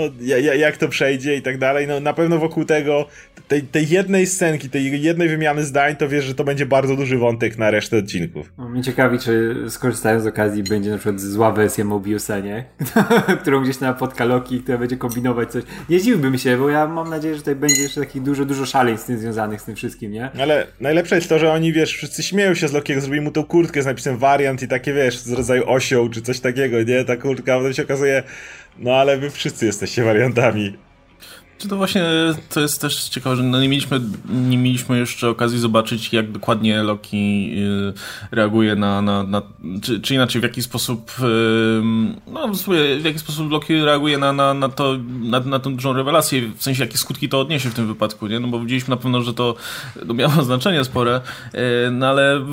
jak 0.57 0.77
to 0.77 0.87
przejdzie 0.87 1.35
i 1.35 1.41
tak 1.41 1.57
dalej. 1.57 1.87
No, 1.87 1.99
na 1.99 2.13
pewno 2.13 2.37
wokół 2.37 2.65
tego, 2.65 3.07
tej, 3.47 3.61
tej 3.61 3.89
jednej 3.89 4.27
scenki, 4.27 4.69
tej 4.69 5.01
jednej 5.01 5.29
wymiany 5.29 5.63
zdań, 5.63 5.95
to 5.95 6.09
wiesz, 6.09 6.25
że 6.25 6.35
to 6.35 6.43
będzie 6.43 6.65
bardzo 6.65 6.95
duży 6.95 7.17
wątek 7.17 7.57
na 7.57 7.71
resztę 7.71 7.97
odcinków. 7.97 8.53
No, 8.57 8.69
mnie 8.69 8.83
ciekawi, 8.83 9.19
czy 9.19 9.55
skorzystając 9.69 10.23
z 10.23 10.27
okazji 10.27 10.63
będzie 10.63 10.89
na 10.89 10.97
przykład 10.97 11.19
zła 11.19 11.51
wersja 11.51 11.85
Mobiusa, 11.85 12.39
nie? 12.39 12.65
Którą 13.41 13.63
gdzieś 13.63 13.79
napotka 13.79 14.25
Loki, 14.25 14.59
która 14.59 14.77
będzie 14.77 14.97
kombinować 14.97 15.51
coś. 15.51 15.63
Nie 15.89 15.99
zdziwiłbym 15.99 16.37
się, 16.37 16.57
bo 16.57 16.69
ja 16.69 16.87
mam 16.87 17.09
nadzieję, 17.09 17.33
że 17.33 17.39
tutaj 17.39 17.55
będzie 17.55 17.81
jeszcze 17.81 18.01
takich 18.01 18.21
dużo, 18.23 18.45
dużo 18.45 18.65
szaleń 18.65 18.97
z 18.97 19.03
tym 19.03 19.17
związanych 19.17 19.61
z 19.61 19.65
tym 19.65 19.75
wszystkim, 19.75 20.11
nie? 20.11 20.29
Ale 20.41 20.67
najlepsze 20.79 21.15
jest 21.15 21.29
to, 21.29 21.39
że 21.39 21.51
oni, 21.51 21.73
wiesz, 21.73 21.93
wszyscy 21.93 22.23
śmieją 22.23 22.53
się 22.53 22.67
z 22.67 22.73
Lokiego, 22.73 23.01
zrobili 23.01 23.21
mu 23.21 23.31
tą 23.31 23.43
kurtkę 23.43 23.83
z 23.83 23.85
napisem 23.85 24.17
wariant 24.17 24.63
i 24.63 24.67
takie, 24.67 24.93
wiesz, 24.93 25.17
z 25.17 25.31
rodzaju 25.31 25.63
osioł 25.69 26.09
czy 26.09 26.21
coś 26.21 26.39
takiego, 26.39 26.83
nie? 26.83 27.05
Ta 27.05 27.17
kurtka, 27.17 27.57
potem 27.57 27.73
się 27.73 27.83
okazuje, 27.83 28.23
no 28.77 28.95
ale 28.95 29.17
wy 29.17 29.29
wszyscy 29.29 29.65
jesteście 29.65 30.03
wariantami. 30.03 30.77
Czy 31.61 31.67
to 31.67 31.77
właśnie 31.77 32.03
to 32.49 32.59
jest 32.59 32.81
też 32.81 33.09
ciekawe, 33.09 33.35
że 33.35 33.43
no 33.43 33.61
nie, 33.61 33.69
mieliśmy, 33.69 34.01
nie 34.29 34.57
mieliśmy 34.57 34.99
jeszcze 34.99 35.29
okazji 35.29 35.59
zobaczyć, 35.59 36.13
jak 36.13 36.31
dokładnie 36.31 36.83
Loki 36.83 37.51
y, 37.57 37.93
reaguje 38.31 38.75
na, 38.75 39.01
na, 39.01 39.23
na 39.23 39.41
czy, 39.81 39.99
czy, 39.99 40.15
inaczej, 40.15 40.41
w 40.41 40.43
jaki 40.43 40.61
sposób 40.61 41.11
y, 41.19 41.81
no 42.27 42.47
w 43.01 43.05
jaki 43.05 43.19
sposób 43.19 43.51
Loki 43.51 43.81
reaguje 43.81 44.17
na, 44.17 44.33
na, 44.33 44.53
na 44.53 44.69
to, 44.69 44.97
na, 45.21 45.39
na 45.39 45.59
tę 45.59 45.75
dużą 45.75 45.93
rewelację, 45.93 46.41
w 46.57 46.63
sensie 46.63 46.83
jakie 46.83 46.97
skutki 46.97 47.29
to 47.29 47.39
odniesie 47.39 47.69
w 47.69 47.73
tym 47.73 47.87
wypadku, 47.87 48.27
nie? 48.27 48.39
No 48.39 48.47
bo 48.47 48.59
widzieliśmy 48.59 48.89
na 48.89 48.97
pewno, 48.97 49.21
że 49.21 49.33
to, 49.33 49.55
to 50.07 50.13
miało 50.13 50.43
znaczenie 50.43 50.83
spore, 50.83 51.21
y, 51.53 51.91
no 51.91 52.07
ale 52.07 52.45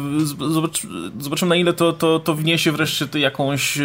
zobacz, 0.49 0.87
zobaczymy 1.21 1.49
na 1.49 1.57
ile 1.57 1.73
to, 1.73 1.93
to, 1.93 2.19
to 2.19 2.35
wniesie 2.35 2.73
wreszcie 2.73 3.07
jakąś 3.15 3.79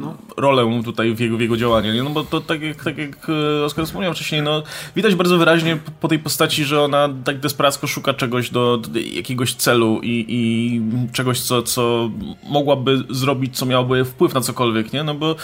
no. 0.00 0.16
rolę 0.36 0.82
tutaj 0.84 1.14
w 1.14 1.20
jego, 1.20 1.36
w 1.36 1.40
jego 1.40 1.56
działanie, 1.56 1.92
nie? 1.92 2.02
No 2.02 2.10
bo 2.10 2.24
to 2.24 2.40
tak 2.40 2.62
jak, 2.62 2.84
tak 2.84 2.98
jak 2.98 3.26
Oskar 3.64 3.86
wspomniał 3.86 4.14
wcześniej, 4.14 4.25
wcześniej, 4.26 4.42
no 4.42 4.62
widać 4.96 5.14
bardzo 5.14 5.38
wyraźnie 5.38 5.78
po 6.00 6.08
tej 6.08 6.18
postaci, 6.18 6.64
że 6.64 6.82
ona 6.82 7.08
tak 7.24 7.40
desperacko 7.40 7.86
szuka 7.86 8.14
czegoś 8.14 8.50
do, 8.50 8.76
do 8.76 8.98
jakiegoś 8.98 9.54
celu 9.54 10.00
i, 10.02 10.24
i, 10.28 10.80
czegoś, 11.12 11.40
co, 11.40 11.62
co 11.62 12.10
mogłaby 12.44 13.04
zrobić, 13.10 13.56
co 13.56 13.66
miałoby 13.66 14.04
wpływ 14.04 14.34
na 14.34 14.40
cokolwiek, 14.40 14.92
nie? 14.92 15.04
No 15.04 15.14
bo, 15.14 15.36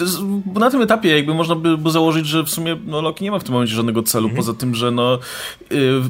jest, 0.00 0.22
bo 0.24 0.60
na 0.60 0.70
tym 0.70 0.82
etapie 0.82 1.16
jakby 1.16 1.34
można 1.34 1.54
by, 1.54 1.78
by 1.78 1.90
założyć, 1.90 2.26
że 2.26 2.44
w 2.44 2.50
sumie 2.50 2.76
no, 2.86 3.00
Loki 3.00 3.24
nie 3.24 3.30
ma 3.30 3.38
w 3.38 3.44
tym 3.44 3.52
momencie 3.52 3.74
żadnego 3.74 4.02
celu, 4.02 4.24
mhm. 4.24 4.36
poza 4.36 4.54
tym, 4.54 4.74
że 4.74 4.90
no... 4.90 5.18
Yy, 5.70 6.02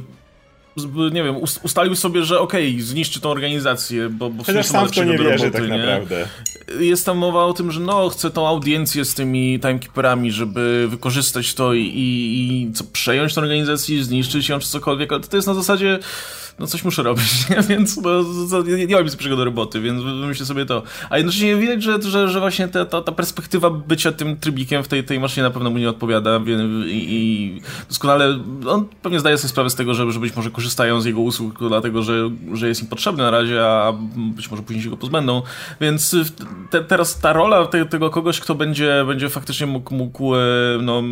nie 1.12 1.24
wiem, 1.24 1.36
ustalił 1.62 1.96
sobie, 1.96 2.22
że 2.22 2.40
okej, 2.40 2.72
okay, 2.72 2.82
zniszczy 2.82 3.20
tą 3.20 3.30
organizację, 3.30 4.08
bo, 4.08 4.30
bo 4.30 4.44
Chociaż 4.44 4.66
sam 4.66 4.88
w 4.88 4.90
to 4.90 5.04
nie 5.04 5.18
wierzy 5.18 5.50
tak 5.50 5.68
naprawdę. 5.68 6.28
Jest 6.80 7.06
tam 7.06 7.18
mowa 7.18 7.44
o 7.44 7.52
tym, 7.52 7.72
że 7.72 7.80
no, 7.80 8.08
chce 8.08 8.30
tą 8.30 8.48
audiencję 8.48 9.04
z 9.04 9.14
tymi 9.14 9.60
timekeeperami, 9.60 10.32
żeby 10.32 10.86
wykorzystać 10.90 11.54
to 11.54 11.74
i, 11.74 11.80
i, 11.80 12.62
i 12.62 12.72
co, 12.72 12.84
przejąć 12.84 13.34
tę 13.34 13.40
organizację, 13.40 14.04
zniszczyć 14.04 14.48
ją 14.48 14.58
czy 14.58 14.68
cokolwiek, 14.68 15.12
ale 15.12 15.20
to 15.20 15.36
jest 15.36 15.48
na 15.48 15.54
zasadzie 15.54 15.98
no 16.58 16.66
coś 16.66 16.84
muszę 16.84 17.02
robić, 17.02 17.32
nie? 17.50 17.62
więc 17.62 18.00
no, 18.50 18.62
nie, 18.62 18.86
nie 18.86 18.94
mam 18.94 19.04
nic 19.04 19.12
lepszego 19.12 19.36
do 19.36 19.44
roboty, 19.44 19.80
więc 19.80 20.02
myślę 20.04 20.46
sobie 20.46 20.66
to. 20.66 20.82
A 21.10 21.16
jednocześnie 21.16 21.56
widać, 21.56 21.82
że, 21.82 22.02
że, 22.02 22.28
że 22.28 22.40
właśnie 22.40 22.68
ta, 22.68 22.84
ta, 22.84 23.02
ta 23.02 23.12
perspektywa 23.12 23.70
bycia 23.70 24.12
tym 24.12 24.36
trybikiem 24.36 24.82
w 24.82 24.88
tej, 24.88 25.04
tej 25.04 25.20
maszynie 25.20 25.42
na 25.42 25.50
pewno 25.50 25.70
mu 25.70 25.78
nie 25.78 25.88
odpowiada 25.88 26.40
i, 26.86 27.06
i 27.10 27.60
doskonale 27.88 28.38
on 28.66 28.84
pewnie 29.02 29.20
zdaje 29.20 29.38
sobie 29.38 29.48
sprawę 29.48 29.70
z 29.70 29.74
tego, 29.74 29.94
że, 29.94 30.12
że 30.12 30.20
być 30.20 30.36
może 30.36 30.50
korzystają 30.50 31.00
z 31.00 31.04
jego 31.04 31.20
usług 31.20 31.58
dlatego, 31.68 32.02
że, 32.02 32.30
że 32.52 32.68
jest 32.68 32.82
im 32.82 32.88
potrzebny 32.88 33.22
na 33.22 33.30
razie, 33.30 33.66
a 33.66 33.92
być 34.16 34.50
może 34.50 34.62
później 34.62 34.84
się 34.84 34.90
go 34.90 34.96
pozbędą, 34.96 35.42
więc 35.80 36.16
te, 36.70 36.84
teraz 36.84 37.20
ta 37.20 37.32
rola 37.32 37.66
te, 37.66 37.86
tego 37.86 38.10
kogoś, 38.10 38.40
kto 38.40 38.54
będzie, 38.54 39.04
będzie 39.06 39.28
faktycznie 39.28 39.66
mógł, 39.66 39.94
mógł 39.94 40.34
e, 40.34 40.38
no, 40.82 41.02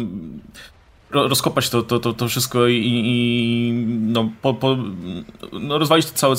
rozkopać 1.12 1.70
to, 1.70 1.82
to, 1.82 1.98
to, 1.98 2.12
to 2.12 2.28
wszystko 2.28 2.66
i, 2.66 2.82
i 2.84 3.72
no, 4.00 4.30
po, 4.42 4.54
po, 4.54 4.76
no, 5.52 5.78
rozwalić 5.78 6.06
cały, 6.06 6.36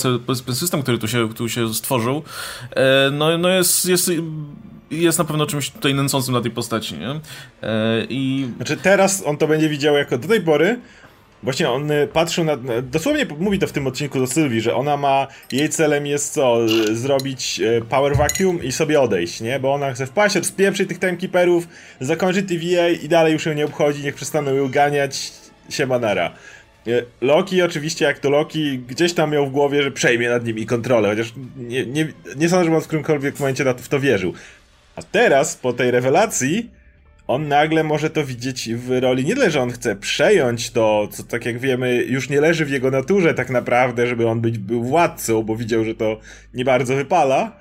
system, 0.54 0.82
który 0.82 0.98
tu 0.98 1.08
się, 1.08 1.34
tu 1.34 1.50
się 1.50 1.74
stworzył, 1.74 2.24
e, 2.72 3.10
no, 3.12 3.38
no 3.38 3.50
jest, 3.50 3.86
jest 3.86 4.12
jest 4.92 5.18
na 5.18 5.26
pewno 5.26 5.46
czymś 5.46 5.70
tutaj 5.70 5.94
nęcącym 5.94 6.34
na 6.34 6.42
tej 6.42 6.52
postaci, 6.52 6.96
nie? 6.98 7.10
E, 7.10 7.20
I... 8.10 8.50
Znaczy 8.56 8.78
teraz 8.78 9.24
on 9.26 9.38
to 9.38 9.48
będzie 9.48 9.70
widział 9.70 9.96
jako 9.96 10.18
do 10.18 10.28
tej 10.28 10.42
pory 10.42 10.80
Właśnie 11.44 11.70
on 11.70 11.92
y, 11.92 12.08
patrzył 12.08 12.44
na. 12.44 12.58
Dosłownie 12.82 13.26
mówi 13.40 13.60
to 13.60 13.68
w 13.68 13.72
tym 13.72 13.88
odcinku 13.88 14.20
do 14.20 14.28
Sylwii, 14.28 14.62
że 14.62 14.76
ona 14.76 14.98
ma. 14.98 15.28
Jej 15.52 15.70
celem 15.70 16.06
jest 16.06 16.34
co? 16.34 16.58
Zrobić 16.92 17.60
y, 17.60 17.82
power 17.90 18.16
vacuum 18.16 18.64
i 18.64 18.72
sobie 18.72 19.02
odejść, 19.02 19.42
nie? 19.42 19.60
Bo 19.60 19.74
ona 19.74 19.94
chce 19.94 20.06
wpaść, 20.06 20.38
odspieprzyć 20.38 20.90
tych 20.90 21.00
timekeeperów, 21.00 21.68
zakończyć 22.00 22.48
TVA 22.48 22.90
i 22.90 23.08
dalej 23.10 23.34
już 23.34 23.46
ją 23.46 23.54
nie 23.54 23.66
obchodzi, 23.66 24.04
niech 24.04 24.16
przestaną 24.16 24.56
ją 24.56 24.70
ganiać. 24.70 25.32
Siemanara. 25.70 26.32
Y, 26.88 27.06
Loki 27.22 27.62
oczywiście, 27.62 28.06
jak 28.06 28.20
to 28.20 28.30
Loki, 28.30 28.80
gdzieś 28.80 29.14
tam 29.14 29.32
miał 29.32 29.48
w 29.48 29.52
głowie, 29.52 29.84
że 29.84 29.92
przejmie 29.92 30.30
nad 30.30 30.46
nimi 30.46 30.66
kontrolę, 30.66 31.10
chociaż 31.10 31.34
nie, 31.58 31.86
nie, 31.86 32.08
nie 32.36 32.50
sądzę, 32.50 32.66
że 32.66 32.76
on 32.76 32.82
w 32.82 32.88
którymkolwiek 32.88 33.40
momencie 33.40 33.74
w 33.74 33.90
to 33.90 34.00
wierzył. 34.00 34.34
A 34.96 35.02
teraz, 35.02 35.56
po 35.56 35.74
tej 35.74 35.92
rewelacji, 35.92 36.70
on 37.28 37.48
nagle 37.48 37.84
może 37.84 38.10
to 38.10 38.26
widzieć 38.26 38.74
w 38.74 39.00
roli 39.02 39.26
nie 39.26 39.36
tyle, 39.36 39.52
że 39.52 39.62
on 39.62 39.72
chce 39.72 39.96
przejąć 39.96 40.72
to, 40.72 41.08
co 41.12 41.24
tak 41.24 41.46
jak 41.46 41.60
wiemy, 41.60 41.96
już 41.96 42.30
nie 42.30 42.42
leży 42.42 42.66
w 42.66 42.70
jego 42.70 42.92
naturze 42.92 43.34
tak 43.34 43.50
naprawdę, 43.50 44.08
żeby 44.08 44.28
on 44.28 44.42
być, 44.42 44.58
był 44.58 44.84
władcą, 44.84 45.44
bo 45.44 45.56
widział, 45.56 45.84
że 45.84 45.96
to 45.96 46.20
nie 46.54 46.66
bardzo 46.66 46.96
wypala, 46.96 47.52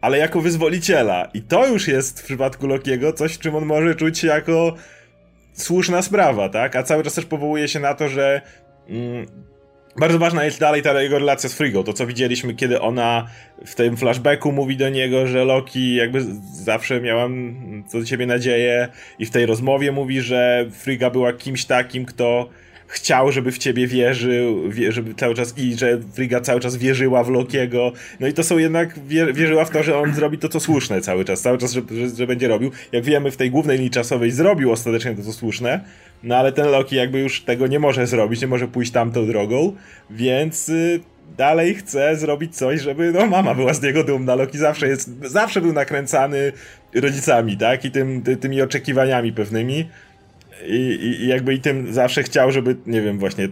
ale 0.00 0.18
jako 0.18 0.40
wyzwoliciela. 0.40 1.28
I 1.34 1.42
to 1.42 1.66
już 1.66 1.88
jest 1.88 2.20
w 2.20 2.24
przypadku 2.24 2.66
Lokiego 2.66 3.12
coś, 3.12 3.38
czym 3.38 3.54
on 3.54 3.64
może 3.64 3.94
czuć 3.94 4.18
się 4.18 4.28
jako 4.28 4.74
słuszna 5.52 6.02
sprawa, 6.02 6.48
tak? 6.48 6.76
A 6.76 6.82
cały 6.82 7.04
czas 7.04 7.14
też 7.14 7.24
powołuje 7.24 7.68
się 7.68 7.80
na 7.80 7.94
to, 7.94 8.08
że 8.08 8.40
mm, 8.88 9.26
bardzo 9.96 10.18
ważna 10.18 10.44
jest 10.44 10.60
dalej 10.60 10.82
ta 10.82 11.02
jego 11.02 11.18
relacja 11.18 11.48
z 11.48 11.54
Frigą. 11.54 11.84
To, 11.84 11.92
co 11.92 12.06
widzieliśmy, 12.06 12.54
kiedy 12.54 12.80
ona 12.80 13.26
w 13.66 13.74
tym 13.74 13.96
flashbacku 13.96 14.52
mówi 14.52 14.76
do 14.76 14.88
niego, 14.88 15.26
że 15.26 15.44
Loki 15.44 15.94
jakby 15.94 16.24
zawsze 16.52 17.00
miałam 17.00 17.54
co 17.86 17.98
do 17.98 18.04
ciebie 18.04 18.26
nadzieję 18.26 18.88
i 19.18 19.26
w 19.26 19.30
tej 19.30 19.46
rozmowie 19.46 19.92
mówi, 19.92 20.20
że 20.20 20.66
Friga 20.70 21.10
była 21.10 21.32
kimś 21.32 21.64
takim, 21.64 22.04
kto 22.04 22.48
chciał, 22.94 23.32
żeby 23.32 23.52
w 23.52 23.58
ciebie 23.58 23.86
wierzył, 23.86 24.72
żeby 24.88 25.14
cały 25.14 25.34
czas 25.34 25.58
i 25.58 25.74
że 25.74 26.00
Friga 26.14 26.40
cały 26.40 26.60
czas 26.60 26.76
wierzyła 26.76 27.24
w 27.24 27.28
Lokiego. 27.28 27.92
No 28.20 28.26
i 28.26 28.32
to 28.32 28.42
są 28.42 28.58
jednak, 28.58 28.98
wierzyła 29.32 29.64
w 29.64 29.70
to, 29.70 29.82
że 29.82 29.98
on 29.98 30.14
zrobi 30.14 30.38
to, 30.38 30.48
co 30.48 30.60
słuszne 30.60 31.00
cały 31.00 31.24
czas, 31.24 31.40
cały 31.40 31.58
czas, 31.58 31.72
że, 31.72 31.82
że, 31.90 32.16
że, 32.16 32.26
będzie 32.26 32.48
robił. 32.48 32.70
Jak 32.92 33.04
wiemy, 33.04 33.30
w 33.30 33.36
tej 33.36 33.50
głównej 33.50 33.76
linii 33.76 33.90
czasowej 33.90 34.30
zrobił 34.30 34.72
ostatecznie 34.72 35.14
to, 35.14 35.22
co 35.22 35.32
słuszne, 35.32 35.80
no 36.22 36.36
ale 36.36 36.52
ten 36.52 36.66
Loki 36.66 36.96
jakby 36.96 37.20
już 37.20 37.42
tego 37.42 37.66
nie 37.66 37.78
może 37.78 38.06
zrobić, 38.06 38.40
nie 38.40 38.46
może 38.48 38.68
pójść 38.68 38.92
tamtą 38.92 39.26
drogą, 39.26 39.76
więc... 40.10 40.68
Y 40.68 41.00
dalej 41.38 41.74
chce 41.74 42.16
zrobić 42.16 42.56
coś, 42.56 42.80
żeby 42.80 43.12
no 43.12 43.26
mama 43.26 43.54
była 43.54 43.74
z 43.74 43.82
niego 43.82 44.04
dumna. 44.04 44.34
Loki 44.34 44.58
zawsze 44.58 44.88
jest, 44.88 45.10
zawsze 45.22 45.60
był 45.60 45.72
nakręcany 45.72 46.52
rodzicami, 46.94 47.56
tak? 47.56 47.84
I 47.84 47.90
tym, 47.90 48.22
ty, 48.22 48.36
tymi 48.36 48.62
oczekiwaniami 48.62 49.32
pewnymi. 49.32 49.88
I, 50.66 51.16
I 51.20 51.28
jakby 51.28 51.54
i 51.54 51.60
tym 51.60 51.92
zawsze 51.92 52.22
chciał, 52.22 52.52
żeby, 52.52 52.76
nie 52.86 53.02
wiem, 53.02 53.18
właśnie 53.18 53.48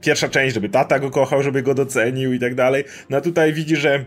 pierwsza 0.00 0.28
część, 0.28 0.54
żeby 0.54 0.68
tata 0.68 0.98
go 0.98 1.10
kochał, 1.10 1.42
żeby 1.42 1.62
go 1.62 1.74
docenił 1.74 2.32
i 2.32 2.38
tak 2.38 2.54
dalej. 2.54 2.84
No 3.10 3.16
a 3.16 3.20
tutaj 3.20 3.52
widzi, 3.52 3.76
że 3.76 4.04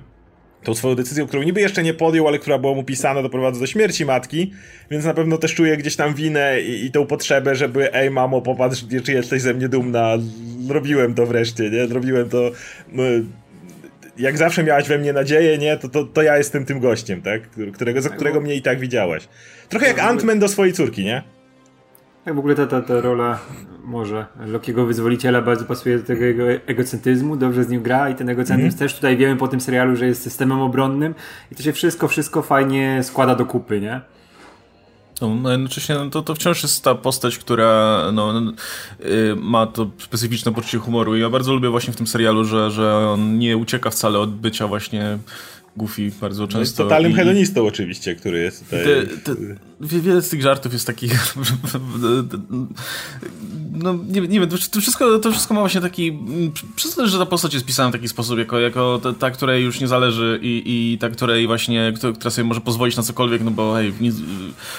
tą 0.63 0.75
swoją 0.75 0.95
decyzją, 0.95 1.27
którą 1.27 1.43
niby 1.43 1.61
jeszcze 1.61 1.83
nie 1.83 1.93
podjął, 1.93 2.27
ale 2.27 2.39
która 2.39 2.57
była 2.57 2.73
mu 2.73 2.83
pisana, 2.83 3.21
doprowadza 3.21 3.59
do 3.59 3.67
śmierci 3.67 4.05
matki, 4.05 4.51
więc 4.91 5.05
na 5.05 5.13
pewno 5.13 5.37
też 5.37 5.53
czuje 5.53 5.77
gdzieś 5.77 5.95
tam 5.95 6.13
winę 6.13 6.61
i, 6.61 6.85
i 6.85 6.91
tą 6.91 7.05
potrzebę, 7.05 7.55
żeby 7.55 7.93
ej 7.93 8.11
mamo, 8.11 8.41
popatrz, 8.41 8.85
czy 9.03 9.11
jesteś 9.11 9.41
ze 9.41 9.53
mnie 9.53 9.69
dumna, 9.69 10.17
robiłem 10.69 11.13
to 11.13 11.25
wreszcie, 11.25 11.69
nie? 11.69 11.85
Robiłem 11.85 12.29
to... 12.29 12.51
No, 12.91 13.03
jak 14.17 14.37
zawsze 14.37 14.63
miałaś 14.63 14.87
we 14.87 14.97
mnie 14.97 15.13
nadzieję, 15.13 15.57
nie? 15.57 15.77
To, 15.77 15.89
to, 15.89 16.03
to 16.03 16.21
ja 16.21 16.37
jestem 16.37 16.65
tym 16.65 16.79
gościem, 16.79 17.21
tak? 17.21 17.41
Którego, 17.73 18.01
za 18.01 18.09
którego 18.09 18.41
mnie 18.41 18.55
i 18.55 18.61
tak 18.61 18.79
widziałaś. 18.79 19.27
Trochę 19.69 19.87
jak 19.87 19.97
Ant-Man 19.97 20.39
do 20.39 20.47
swojej 20.47 20.73
córki, 20.73 21.05
nie? 21.05 21.34
Tak, 22.25 22.35
w 22.35 22.39
ogóle 22.39 22.55
ta, 22.55 22.67
ta, 22.67 22.81
ta 22.81 23.01
rola 23.01 23.39
może 23.83 24.25
Lokiego 24.47 24.85
wyzwoliciela 24.85 25.41
bardzo 25.41 25.65
pasuje 25.65 25.97
do 25.97 26.03
tego 26.05 26.25
jego 26.25 26.43
egocentryzmu, 26.49 27.37
dobrze 27.37 27.63
z 27.63 27.69
nim 27.69 27.81
gra 27.81 28.09
i 28.09 28.15
ten 28.15 28.29
egocentryzm 28.29 28.77
mm. 28.77 28.79
też 28.79 28.95
tutaj 28.95 29.17
wiemy 29.17 29.35
po 29.35 29.47
tym 29.47 29.61
serialu, 29.61 29.95
że 29.95 30.05
jest 30.05 30.23
systemem 30.23 30.61
obronnym 30.61 31.15
i 31.51 31.55
to 31.55 31.63
się 31.63 31.73
wszystko, 31.73 32.07
wszystko 32.07 32.41
fajnie 32.41 33.03
składa 33.03 33.35
do 33.35 33.45
kupy, 33.45 33.81
nie? 33.81 34.01
No, 35.21 35.51
jednocześnie 35.51 35.95
no, 35.95 36.09
to, 36.09 36.21
to 36.21 36.35
wciąż 36.35 36.63
jest 36.63 36.83
ta 36.83 36.95
postać, 36.95 37.37
która 37.37 38.01
no, 38.13 38.41
yy, 38.99 39.35
ma 39.35 39.67
to 39.67 39.89
specyficzne 39.97 40.53
poczucie 40.53 40.77
humoru 40.77 41.15
i 41.15 41.19
ja 41.19 41.29
bardzo 41.29 41.53
lubię 41.53 41.69
właśnie 41.69 41.93
w 41.93 41.95
tym 41.95 42.07
serialu, 42.07 42.43
że, 42.43 42.71
że 42.71 43.09
on 43.09 43.37
nie 43.39 43.57
ucieka 43.57 43.89
wcale 43.89 44.19
od 44.19 44.35
bycia 44.35 44.67
właśnie 44.67 45.17
Goofy 45.77 46.11
bardzo 46.21 46.43
często. 46.43 46.57
No 46.57 46.61
jest 46.61 46.77
totalnym 46.77 47.11
i... 47.11 47.15
hedonistą 47.15 47.67
oczywiście, 47.67 48.15
który 48.15 48.39
jest 48.39 48.63
tutaj... 48.63 48.83
Te, 48.83 49.35
te, 49.35 49.35
wiele 49.81 50.21
z 50.21 50.29
tych 50.29 50.41
żartów 50.41 50.73
jest 50.73 50.87
takich 50.87 51.35
no 53.75 53.93
nie, 54.07 54.21
nie 54.21 54.39
wiem, 54.39 54.49
to 54.49 54.81
wszystko, 54.81 55.19
to 55.19 55.31
wszystko 55.31 55.53
ma 55.53 55.59
właśnie 55.59 55.81
taki 55.81 56.19
przez 56.75 56.95
to, 56.95 57.07
że 57.07 57.17
ta 57.17 57.25
postać 57.25 57.53
jest 57.53 57.65
pisana 57.65 57.89
w 57.89 57.91
taki 57.91 58.07
sposób, 58.07 58.39
jako, 58.39 58.59
jako 58.59 58.99
ta, 59.03 59.13
ta 59.13 59.31
której 59.31 59.63
już 59.63 59.79
nie 59.79 59.87
zależy 59.87 60.39
i, 60.41 60.63
i 60.65 60.97
ta, 60.97 61.09
której 61.09 61.47
właśnie, 61.47 61.93
która 62.15 62.31
sobie 62.31 62.47
może 62.47 62.61
pozwolić 62.61 62.97
na 62.97 63.03
cokolwiek, 63.03 63.41
no 63.43 63.51
bo 63.51 63.73
hej, 63.73 63.93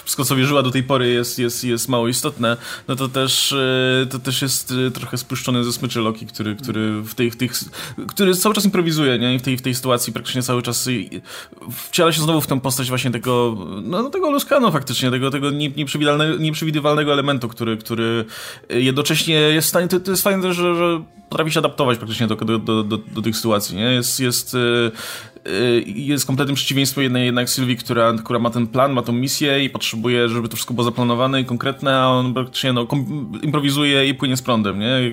wszystko 0.05 0.25
co 0.25 0.37
wierzyła 0.37 0.63
do 0.63 0.71
tej 0.71 0.83
pory 0.83 1.09
jest, 1.09 1.39
jest, 1.39 1.65
jest 1.65 1.89
mało 1.89 2.09
istotne, 2.09 2.57
no 2.89 2.97
to 2.97 3.09
też 3.09 3.53
e, 3.53 4.07
to 4.11 4.19
też 4.19 4.43
jest 4.43 4.75
e, 4.89 4.91
trochę 4.91 5.19
spuszczony 5.19 5.65
ze 5.65 5.73
smyczy 5.73 6.01
Loki, 6.01 6.27
który, 6.27 6.57
który 6.57 7.03
w 7.03 7.15
tych, 7.15 7.37
tych 7.37 7.53
który 8.09 8.35
cały 8.35 8.55
czas 8.55 8.65
improwizuje, 8.65 9.19
nie? 9.19 9.35
I 9.35 9.39
w 9.39 9.43
tej, 9.43 9.57
w 9.57 9.63
tej 9.63 9.75
sytuacji 9.75 10.13
praktycznie 10.13 10.43
cały 10.43 10.63
czas 10.63 10.86
wciela 11.71 12.13
się 12.13 12.23
znowu 12.23 12.41
w 12.41 12.47
tę 12.47 12.61
postać 12.61 12.89
właśnie 12.89 13.11
tego, 13.11 13.57
no 13.83 14.11
tego 14.11 14.31
Luskano 14.31 14.71
faktycznie, 14.71 15.11
tego, 15.11 15.31
tego 15.31 15.51
nieprzewidywalnego 16.39 17.13
elementu, 17.13 17.49
który, 17.49 17.77
który 17.77 18.25
jednocześnie 18.69 19.35
jest 19.35 19.67
w 19.67 19.71
stanie, 19.71 19.89
to, 19.89 20.01
to 20.01 20.11
jest 20.11 20.23
fajne 20.23 20.55
że, 20.55 20.75
że 20.75 21.03
potrafi 21.29 21.51
się 21.51 21.61
adaptować 21.61 21.99
praktycznie 21.99 22.27
do, 22.27 22.37
do, 22.37 22.59
do, 22.59 22.99
do, 22.99 23.23
tych 23.23 23.37
sytuacji, 23.37 23.77
nie? 23.77 23.85
Jest, 23.85 24.21
jest 24.21 24.55
y, 24.55 24.91
Y, 25.49 25.85
jest 25.87 26.27
kompletnym 26.27 26.57
przeciwieństwem 26.57 27.05
jednej 27.05 27.27
jednak 27.27 27.51
Sylwii, 27.51 27.77
która, 27.77 28.15
która 28.25 28.39
ma 28.39 28.51
ten 28.51 28.67
plan, 28.67 28.93
ma 28.93 29.03
tą 29.03 29.13
misję 29.13 29.65
i 29.65 29.71
potrzebuje, 29.71 30.29
żeby 30.29 30.49
to 30.49 30.57
wszystko 30.57 30.75
było 30.75 30.85
zaplanowane 30.85 31.41
i 31.41 31.45
konkretne, 31.45 31.99
a 31.99 32.09
on 32.09 32.35
praktycznie 32.35 32.73
no, 32.73 32.87
improwizuje 33.43 34.09
i 34.09 34.15
płynie 34.15 34.37
z 34.37 34.43
prądem, 34.43 34.79
nie? 34.79 34.87
Jak 34.87 35.13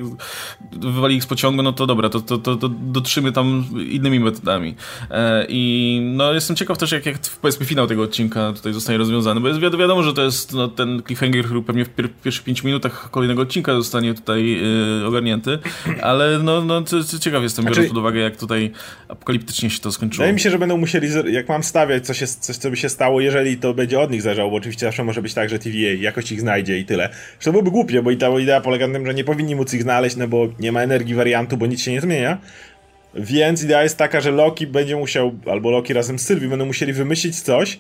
wywali 0.72 1.16
ich 1.16 1.24
z 1.24 1.28
pociągu, 1.28 1.64
no 1.64 1.74
to 1.74 1.86
dobra, 1.88 2.09
to, 2.09 2.22
to, 2.22 2.38
to, 2.38 2.55
to 2.55 2.70
dotrzymy 2.70 3.32
tam 3.32 3.66
innymi 3.89 4.20
metodami. 4.20 4.76
E, 5.11 5.45
I 5.49 5.99
no 6.03 6.34
jestem 6.34 6.55
ciekaw 6.55 6.78
też, 6.78 6.91
jak, 6.91 7.05
jak 7.05 7.18
powiedzmy 7.41 7.66
finał 7.66 7.88
tego 7.88 8.03
odcinka 8.03 8.53
tutaj 8.53 8.74
zostanie 8.74 8.97
rozwiązany, 8.97 9.41
bo 9.41 9.47
jest 9.47 9.59
wi 9.59 9.78
wiadomo, 9.78 10.03
że 10.03 10.14
to 10.14 10.22
jest 10.22 10.53
no, 10.53 10.68
ten 10.68 11.01
cliffhanger, 11.07 11.45
który 11.45 11.61
pewnie 11.61 11.86
w 11.86 11.89
pier 11.89 12.09
pierwszych 12.24 12.43
pięciu 12.43 12.68
minutach 12.68 13.11
kolejnego 13.11 13.41
odcinka 13.41 13.76
zostanie 13.76 14.14
tutaj 14.14 14.59
y, 15.01 15.07
ogarnięty, 15.07 15.59
ale 16.03 16.39
no, 16.39 16.61
no 16.61 16.83
ciekaw 17.19 17.43
jestem, 17.43 17.65
biorąc 17.65 17.75
znaczy... 17.75 17.89
pod 17.89 17.97
uwagę, 17.97 18.19
jak 18.19 18.37
tutaj 18.37 18.71
apokaliptycznie 19.07 19.69
się 19.69 19.79
to 19.79 19.91
skończyło. 19.91 20.17
Wydaje 20.17 20.33
mi 20.33 20.39
się, 20.39 20.49
że 20.49 20.59
będą 20.59 20.77
musieli, 20.77 21.07
jak 21.33 21.49
mam 21.49 21.63
stawiać 21.63 22.05
coś, 22.05 22.29
coś, 22.29 22.57
co 22.57 22.69
by 22.69 22.77
się 22.77 22.89
stało, 22.89 23.21
jeżeli 23.21 23.57
to 23.57 23.73
będzie 23.73 23.99
od 23.99 24.11
nich 24.11 24.21
zależało, 24.21 24.51
bo 24.51 24.57
oczywiście 24.57 24.85
zawsze 24.85 25.03
może 25.03 25.21
być 25.21 25.33
tak, 25.33 25.49
że 25.49 25.59
TVA 25.59 25.93
jakoś 25.99 26.31
ich 26.31 26.41
znajdzie 26.41 26.79
i 26.79 26.85
tyle. 26.85 27.09
Że 27.39 27.45
to 27.45 27.51
byłoby 27.51 27.71
głupie, 27.71 28.01
bo 28.01 28.11
i 28.11 28.17
ta 28.17 28.39
idea 28.39 28.61
polega 28.61 28.87
na 28.87 28.93
tym, 28.93 29.05
że 29.05 29.13
nie 29.13 29.23
powinni 29.23 29.55
móc 29.55 29.73
ich 29.73 29.81
znaleźć, 29.81 30.15
no 30.15 30.27
bo 30.27 30.47
nie 30.59 30.71
ma 30.71 30.81
energii 30.81 31.15
wariantu, 31.15 31.57
bo 31.57 31.65
nic 31.65 31.81
się 31.81 31.91
nie 31.91 32.01
zmienia. 32.01 32.37
Więc 33.15 33.63
idea 33.63 33.83
jest 33.83 33.97
taka, 33.97 34.21
że 34.21 34.31
Loki 34.31 34.67
będzie 34.67 34.95
musiał, 34.95 35.31
albo 35.51 35.71
Loki 35.71 35.93
razem 35.93 36.19
z 36.19 36.25
Sylwii 36.25 36.49
będą 36.49 36.65
musieli 36.65 36.93
wymyślić 36.93 37.41
coś, 37.41 37.79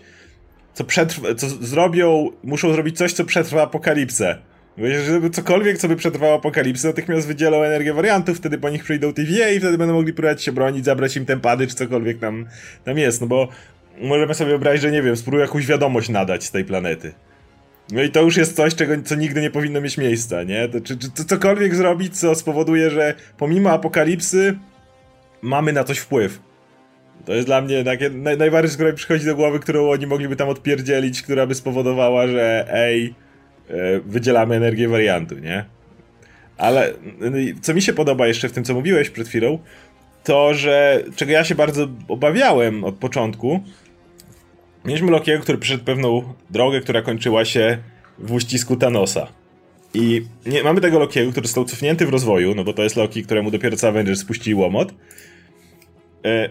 co, 0.73 0.83
przetrwa, 0.83 1.35
co 1.35 1.49
zrobią, 1.49 2.31
muszą 2.43 2.73
zrobić 2.73 2.97
coś, 2.97 3.13
co 3.13 3.25
przetrwa 3.25 3.61
apokalipsę. 3.61 4.37
Żeby 4.77 5.29
cokolwiek, 5.29 5.77
co 5.77 5.87
by 5.87 5.95
przetrwało 5.95 6.35
apokalipsę, 6.35 6.87
natychmiast 6.87 7.27
wydzielał 7.27 7.63
energię 7.63 7.93
wariantów, 7.93 8.37
wtedy 8.37 8.57
po 8.57 8.69
nich 8.69 8.83
przyjdą 8.83 9.13
TVA 9.13 9.49
i 9.49 9.59
wtedy 9.59 9.77
będą 9.77 9.93
mogli 9.93 10.13
próbować 10.13 10.43
się 10.43 10.51
bronić, 10.51 10.85
zabrać 10.85 11.17
im 11.17 11.25
tempady, 11.25 11.67
czy 11.67 11.75
cokolwiek 11.75 12.19
tam, 12.19 12.45
tam 12.83 12.97
jest, 12.97 13.21
no 13.21 13.27
bo 13.27 13.47
możemy 14.01 14.33
sobie 14.33 14.49
wyobrazić, 14.49 14.81
że 14.81 14.91
nie 14.91 15.01
wiem, 15.01 15.17
spróbują 15.17 15.41
jakąś 15.41 15.65
wiadomość 15.65 16.09
nadać 16.09 16.43
z 16.43 16.51
tej 16.51 16.65
planety. 16.65 17.13
No 17.91 18.01
i 18.01 18.09
to 18.09 18.21
już 18.21 18.37
jest 18.37 18.55
coś, 18.55 18.75
czego, 18.75 18.93
co 19.05 19.15
nigdy 19.15 19.41
nie 19.41 19.51
powinno 19.51 19.81
mieć 19.81 19.97
miejsca, 19.97 20.43
nie? 20.43 20.69
To, 20.69 20.81
czy, 20.81 20.97
czy 20.97 21.11
to 21.11 21.23
cokolwiek 21.23 21.75
zrobić, 21.75 22.19
co 22.19 22.35
spowoduje, 22.35 22.89
że 22.89 23.13
pomimo 23.37 23.71
apokalipsy 23.71 24.57
mamy 25.41 25.73
na 25.73 25.83
coś 25.83 25.97
wpływ. 25.99 26.39
To 27.25 27.33
jest 27.33 27.47
dla 27.47 27.61
mnie 27.61 27.83
takie 27.83 28.09
naj, 28.09 28.37
najbardziej, 28.37 28.73
która 28.73 28.89
mi 28.89 28.95
przychodzi 28.95 29.25
do 29.25 29.35
głowy, 29.35 29.59
którą 29.59 29.89
oni 29.89 30.07
mogliby 30.07 30.35
tam 30.35 30.49
odpierdzielić, 30.49 31.21
która 31.21 31.47
by 31.47 31.55
spowodowała, 31.55 32.27
że 32.27 32.65
ej, 32.73 33.15
wydzielamy 34.05 34.55
energię 34.55 34.87
wariantu, 34.87 35.39
nie? 35.39 35.65
Ale 36.57 36.93
co 37.61 37.73
mi 37.73 37.81
się 37.81 37.93
podoba 37.93 38.27
jeszcze 38.27 38.49
w 38.49 38.51
tym, 38.51 38.63
co 38.63 38.73
mówiłeś 38.73 39.09
przed 39.09 39.27
chwilą, 39.27 39.59
to, 40.23 40.53
że 40.53 41.03
czego 41.15 41.31
ja 41.31 41.43
się 41.43 41.55
bardzo 41.55 41.87
obawiałem 42.07 42.83
od 42.83 42.95
początku, 42.95 43.59
mieliśmy 44.85 45.11
Lokiego, 45.11 45.43
który 45.43 45.57
przeszedł 45.57 45.83
pewną 45.83 46.33
drogę, 46.49 46.81
która 46.81 47.01
kończyła 47.01 47.45
się 47.45 47.77
w 48.19 48.31
uścisku 48.33 48.75
Thanosa. 48.75 49.27
I 49.93 50.21
nie, 50.45 50.63
mamy 50.63 50.81
tego 50.81 50.99
Lokiego, 50.99 51.31
który 51.31 51.47
został 51.47 51.65
cofnięty 51.65 52.05
w 52.05 52.09
rozwoju, 52.09 52.55
no 52.55 52.63
bo 52.63 52.73
to 52.73 52.83
jest 52.83 52.95
Loki, 52.95 53.23
któremu 53.23 53.51
dopiero 53.51 53.77
co 53.77 53.87
Avengers 53.87 54.19
spuścili 54.19 54.55
łomot. 54.55 54.93
E, 56.25 56.49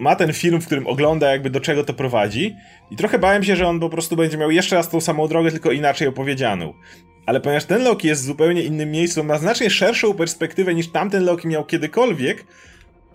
ma 0.00 0.16
ten 0.16 0.32
film, 0.32 0.60
w 0.60 0.66
którym 0.66 0.86
ogląda 0.86 1.30
jakby 1.30 1.50
do 1.50 1.60
czego 1.60 1.84
to 1.84 1.94
prowadzi 1.94 2.56
i 2.90 2.96
trochę 2.96 3.18
bałem 3.18 3.44
się, 3.44 3.56
że 3.56 3.66
on 3.66 3.80
po 3.80 3.88
prostu 3.88 4.16
będzie 4.16 4.38
miał 4.38 4.50
jeszcze 4.50 4.76
raz 4.76 4.88
tą 4.88 5.00
samą 5.00 5.28
drogę, 5.28 5.50
tylko 5.50 5.72
inaczej 5.72 6.08
opowiedzianą. 6.08 6.74
Ale 7.26 7.40
ponieważ 7.40 7.64
ten 7.64 7.82
Loki 7.82 8.08
jest 8.08 8.22
w 8.22 8.26
zupełnie 8.26 8.62
innym 8.62 8.90
miejscu, 8.90 9.24
ma 9.24 9.38
znacznie 9.38 9.70
szerszą 9.70 10.14
perspektywę 10.14 10.74
niż 10.74 10.92
tamten 10.92 11.24
Loki 11.24 11.48
miał 11.48 11.64
kiedykolwiek, 11.64 12.44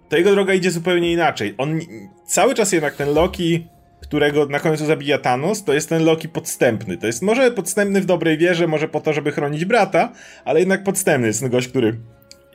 to 0.09 0.17
jego 0.17 0.31
droga 0.31 0.53
idzie 0.53 0.71
zupełnie 0.71 1.11
inaczej. 1.11 1.55
On 1.57 1.79
cały 2.25 2.53
czas 2.53 2.71
jednak 2.71 2.95
ten 2.95 3.13
Loki, 3.13 3.67
którego 4.01 4.45
na 4.45 4.59
końcu 4.59 4.85
zabija 4.85 5.17
Thanos, 5.17 5.63
to 5.63 5.73
jest 5.73 5.89
ten 5.89 6.03
Loki 6.03 6.29
podstępny. 6.29 6.97
To 6.97 7.07
jest 7.07 7.21
może 7.21 7.51
podstępny 7.51 8.01
w 8.01 8.05
dobrej 8.05 8.37
wierze, 8.37 8.67
może 8.67 8.87
po 8.87 9.01
to, 9.01 9.13
żeby 9.13 9.31
chronić 9.31 9.65
brata, 9.65 10.11
ale 10.45 10.59
jednak 10.59 10.83
podstępny. 10.83 11.27
Jest 11.27 11.39
ten 11.39 11.49
gość, 11.49 11.67
który 11.67 11.97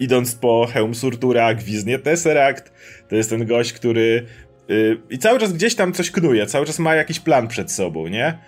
idąc 0.01 0.35
po 0.35 0.67
hełm 0.73 0.95
Surtura, 0.95 1.55
gwizdnie 1.55 1.99
Tesseract. 1.99 2.73
To 3.09 3.17
jest 3.17 3.31
ten 3.31 3.47
gość, 3.47 3.73
który 3.73 4.27
yy, 4.69 5.01
i 5.11 5.19
cały 5.19 5.39
czas 5.39 5.53
gdzieś 5.53 5.75
tam 5.75 5.93
coś 5.93 6.11
knuje, 6.11 6.47
cały 6.47 6.67
czas 6.67 6.79
ma 6.79 6.95
jakiś 6.95 7.21
plan 7.21 7.49
przed 7.49 7.73
sobą, 7.73 8.07
nie? 8.07 8.39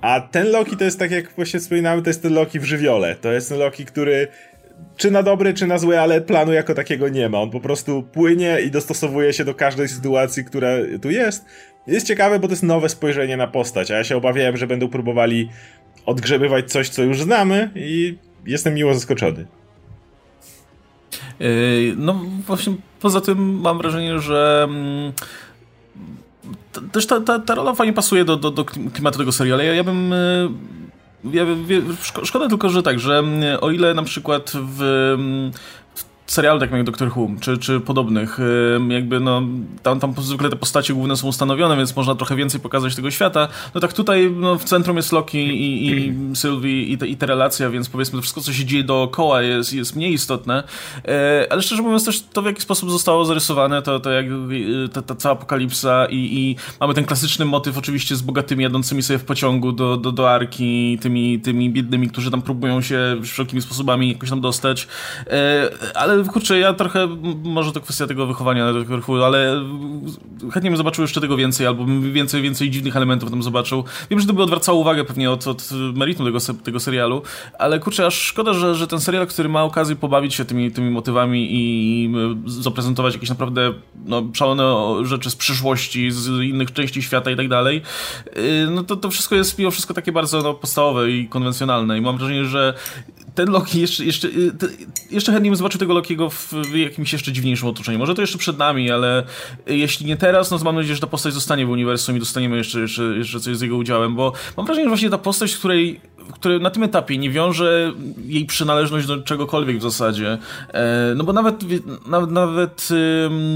A 0.00 0.20
ten 0.20 0.50
Loki 0.50 0.76
to 0.76 0.84
jest 0.84 0.98
tak 0.98 1.10
jak 1.10 1.32
właśnie 1.32 1.60
wspominamy, 1.60 2.02
to 2.02 2.10
jest 2.10 2.22
ten 2.22 2.34
Loki 2.34 2.60
w 2.60 2.64
żywiole. 2.64 3.16
To 3.16 3.32
jest 3.32 3.48
ten 3.48 3.58
Loki, 3.58 3.84
który 3.84 4.28
czy 4.96 5.10
na 5.10 5.22
dobry, 5.22 5.54
czy 5.54 5.66
na 5.66 5.78
zły, 5.78 6.00
ale 6.00 6.20
planu 6.20 6.52
jako 6.52 6.74
takiego 6.74 7.08
nie 7.08 7.28
ma. 7.28 7.40
On 7.40 7.50
po 7.50 7.60
prostu 7.60 8.02
płynie 8.02 8.58
i 8.60 8.70
dostosowuje 8.70 9.32
się 9.32 9.44
do 9.44 9.54
każdej 9.54 9.88
sytuacji, 9.88 10.44
która 10.44 10.68
tu 11.02 11.10
jest. 11.10 11.44
Jest 11.86 12.06
ciekawe, 12.06 12.38
bo 12.38 12.48
to 12.48 12.52
jest 12.52 12.62
nowe 12.62 12.88
spojrzenie 12.88 13.36
na 13.36 13.46
postać, 13.46 13.90
a 13.90 13.96
ja 13.96 14.04
się 14.04 14.16
obawiałem, 14.16 14.56
że 14.56 14.66
będą 14.66 14.88
próbowali 14.88 15.48
odgrzebywać 16.06 16.70
coś, 16.70 16.88
co 16.88 17.02
już 17.02 17.22
znamy 17.22 17.70
i 17.74 18.18
jestem 18.46 18.74
miło 18.74 18.94
zaskoczony. 18.94 19.46
Yy, 21.42 21.94
no 21.96 22.20
właśnie 22.46 22.74
poza 23.00 23.20
tym 23.20 23.60
mam 23.60 23.78
wrażenie, 23.78 24.18
że 24.18 24.66
mm, 24.68 25.12
też 26.92 27.06
ta, 27.06 27.20
ta, 27.20 27.38
ta 27.38 27.54
rola 27.54 27.74
fajnie 27.74 27.92
pasuje 27.92 28.24
do, 28.24 28.36
do, 28.36 28.50
do 28.50 28.64
klimatu 28.64 29.18
tego 29.18 29.32
serialu. 29.32 29.62
Ja, 29.62 29.74
ja 29.74 29.84
bym 29.84 30.10
yy, 30.10 30.50
ja, 31.32 31.46
szkoda 32.22 32.48
tylko, 32.48 32.68
że 32.68 32.82
tak, 32.82 33.00
że 33.00 33.18
mm, 33.18 33.58
o 33.60 33.70
ile 33.70 33.94
na 33.94 34.02
przykład 34.02 34.52
w, 34.54 34.82
mm, 35.14 35.52
serialu 36.32 36.60
takim 36.60 36.76
jak 36.76 36.86
Doctor 36.86 37.08
Who, 37.16 37.28
czy, 37.40 37.58
czy 37.58 37.80
podobnych, 37.80 38.38
jakby 38.88 39.20
no, 39.20 39.42
tam, 39.82 40.00
tam 40.00 40.14
zwykle 40.18 40.50
te 40.50 40.56
postacie 40.56 40.94
główne 40.94 41.16
są 41.16 41.28
ustanowione, 41.28 41.76
więc 41.76 41.96
można 41.96 42.14
trochę 42.14 42.36
więcej 42.36 42.60
pokazać 42.60 42.96
tego 42.96 43.10
świata. 43.10 43.48
No 43.74 43.80
tak 43.80 43.92
tutaj 43.92 44.30
no, 44.36 44.58
w 44.58 44.64
centrum 44.64 44.96
jest 44.96 45.12
Loki 45.12 45.38
i, 45.38 45.90
i 45.90 46.14
Sylvie 46.36 46.82
i, 46.82 46.98
te, 46.98 47.06
i 47.06 47.16
ta 47.16 47.26
relacja, 47.26 47.70
więc 47.70 47.88
powiedzmy 47.88 48.18
to 48.18 48.22
wszystko, 48.22 48.40
co 48.40 48.52
się 48.52 48.64
dzieje 48.64 48.84
dookoła 48.84 49.42
jest, 49.42 49.72
jest 49.72 49.96
mniej 49.96 50.12
istotne. 50.12 50.62
E, 51.08 51.46
ale 51.50 51.62
szczerze 51.62 51.82
mówiąc 51.82 52.04
też 52.04 52.22
to, 52.32 52.42
w 52.42 52.46
jaki 52.46 52.62
sposób 52.62 52.90
zostało 52.90 53.24
zarysowane, 53.24 53.82
to, 53.82 54.00
to 54.00 54.10
jak 54.10 54.26
ta, 54.92 55.02
ta 55.02 55.14
cała 55.14 55.32
apokalipsa 55.32 56.06
i, 56.06 56.16
i 56.16 56.56
mamy 56.80 56.94
ten 56.94 57.04
klasyczny 57.04 57.44
motyw 57.44 57.78
oczywiście 57.78 58.16
z 58.16 58.22
bogatymi 58.22 58.62
jadącymi 58.62 59.02
sobie 59.02 59.18
w 59.18 59.24
pociągu 59.24 59.72
do, 59.72 59.96
do, 59.96 60.12
do 60.12 60.30
Arki, 60.30 60.98
tymi, 60.98 61.40
tymi 61.40 61.70
biednymi, 61.70 62.08
którzy 62.08 62.30
tam 62.30 62.42
próbują 62.42 62.82
się 62.82 63.16
wszelkimi 63.22 63.62
sposobami 63.62 64.12
jakoś 64.12 64.30
tam 64.30 64.40
dostać. 64.40 64.88
E, 65.26 65.70
ale 65.94 66.21
kurczę, 66.24 66.58
ja 66.58 66.72
trochę, 66.74 67.08
może 67.44 67.72
to 67.72 67.80
kwestia 67.80 68.06
tego 68.06 68.26
wychowania 68.26 68.64
na 68.64 68.72
Doctor 68.72 69.22
ale 69.24 69.64
chętnie 70.52 70.70
bym 70.70 70.76
zobaczył 70.76 71.02
jeszcze 71.02 71.20
tego 71.20 71.36
więcej, 71.36 71.66
albo 71.66 71.86
więcej, 72.12 72.42
więcej 72.42 72.70
dziwnych 72.70 72.96
elementów 72.96 73.30
tam 73.30 73.42
zobaczył. 73.42 73.84
Wiem, 74.10 74.20
że 74.20 74.26
to 74.26 74.32
by 74.32 74.42
odwracało 74.42 74.78
uwagę 74.78 75.04
pewnie 75.04 75.30
od, 75.30 75.46
od 75.46 75.70
meritum 75.94 76.26
tego, 76.26 76.38
tego 76.64 76.80
serialu, 76.80 77.22
ale 77.58 77.78
kurczę, 77.78 78.06
aż 78.06 78.14
szkoda, 78.14 78.52
że, 78.52 78.74
że 78.74 78.86
ten 78.86 79.00
serial, 79.00 79.26
który 79.26 79.48
ma 79.48 79.62
okazję 79.62 79.96
pobawić 79.96 80.34
się 80.34 80.44
tymi, 80.44 80.72
tymi 80.72 80.90
motywami 80.90 81.48
i 81.50 82.10
zaprezentować 82.46 83.14
jakieś 83.14 83.30
naprawdę 83.30 83.72
no, 84.04 84.22
szalone 84.34 84.96
rzeczy 85.06 85.30
z 85.30 85.36
przyszłości, 85.36 86.10
z 86.10 86.28
innych 86.28 86.72
części 86.72 87.02
świata 87.02 87.30
i 87.30 87.36
tak 87.36 87.48
dalej, 87.48 87.82
y, 88.36 88.66
no 88.70 88.84
to, 88.84 88.96
to 88.96 89.10
wszystko 89.10 89.34
jest 89.34 89.58
mimo 89.58 89.70
wszystko 89.70 89.94
takie 89.94 90.12
bardzo 90.12 90.42
no, 90.42 90.54
podstawowe 90.54 91.10
i 91.10 91.28
konwencjonalne 91.28 91.98
i 91.98 92.00
mam 92.00 92.18
wrażenie, 92.18 92.44
że 92.44 92.74
ten 93.34 93.50
Loki 93.50 93.80
jeszcze, 93.80 94.04
jeszcze, 94.04 94.28
y, 94.28 94.52
jeszcze 95.10 95.32
chętnie 95.32 95.50
bym 95.50 95.56
zobaczył 95.56 95.78
tego 95.78 95.94
Lokiego 96.02 96.30
w 96.30 96.74
jakimś 96.74 97.12
jeszcze 97.12 97.32
dziwniejszym 97.32 97.68
otoczeniu. 97.68 97.98
Może 97.98 98.14
to 98.14 98.20
jeszcze 98.20 98.38
przed 98.38 98.58
nami, 98.58 98.90
ale 98.90 99.22
jeśli 99.66 100.06
nie 100.06 100.16
teraz, 100.16 100.50
no 100.50 100.58
to 100.58 100.64
mam 100.64 100.74
nadzieję, 100.74 100.94
że 100.94 101.00
ta 101.00 101.06
postać 101.06 101.34
zostanie 101.34 101.66
w 101.66 101.70
uniwersum 101.70 102.16
i 102.16 102.18
dostaniemy 102.20 102.56
jeszcze, 102.56 102.80
jeszcze, 102.80 103.02
jeszcze 103.02 103.40
coś 103.40 103.56
z 103.56 103.60
jego 103.60 103.76
udziałem, 103.76 104.14
bo 104.14 104.32
mam 104.56 104.66
wrażenie, 104.66 104.84
że 104.84 104.88
właśnie 104.88 105.10
ta 105.10 105.18
postać, 105.18 105.56
której 105.56 106.00
który 106.32 106.60
na 106.60 106.70
tym 106.70 106.82
etapie 106.82 107.18
nie 107.18 107.30
wiąże 107.30 107.92
jej 108.24 108.44
przynależność 108.44 109.06
do 109.06 109.22
czegokolwiek 109.22 109.78
w 109.78 109.82
zasadzie. 109.82 110.38
E, 110.68 111.12
no 111.16 111.24
bo 111.24 111.32
nawet, 111.32 111.56
nawet, 112.06 112.30
nawet 112.30 112.88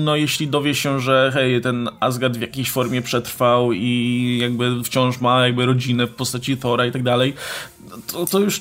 no 0.04 0.16
jeśli 0.16 0.48
dowie 0.48 0.74
się, 0.74 1.00
że 1.00 1.30
hej, 1.34 1.60
ten 1.60 1.88
Asgard 2.00 2.36
w 2.36 2.40
jakiejś 2.40 2.70
formie 2.70 3.02
przetrwał 3.02 3.72
i 3.72 4.38
jakby 4.42 4.84
wciąż 4.84 5.20
ma 5.20 5.46
jakby 5.46 5.66
rodzinę 5.66 6.06
w 6.06 6.14
postaci 6.14 6.56
Thora 6.56 6.86
i 6.86 6.92
tak 6.92 7.02
dalej, 7.02 7.34
to, 8.12 8.26
to 8.26 8.38
już 8.38 8.60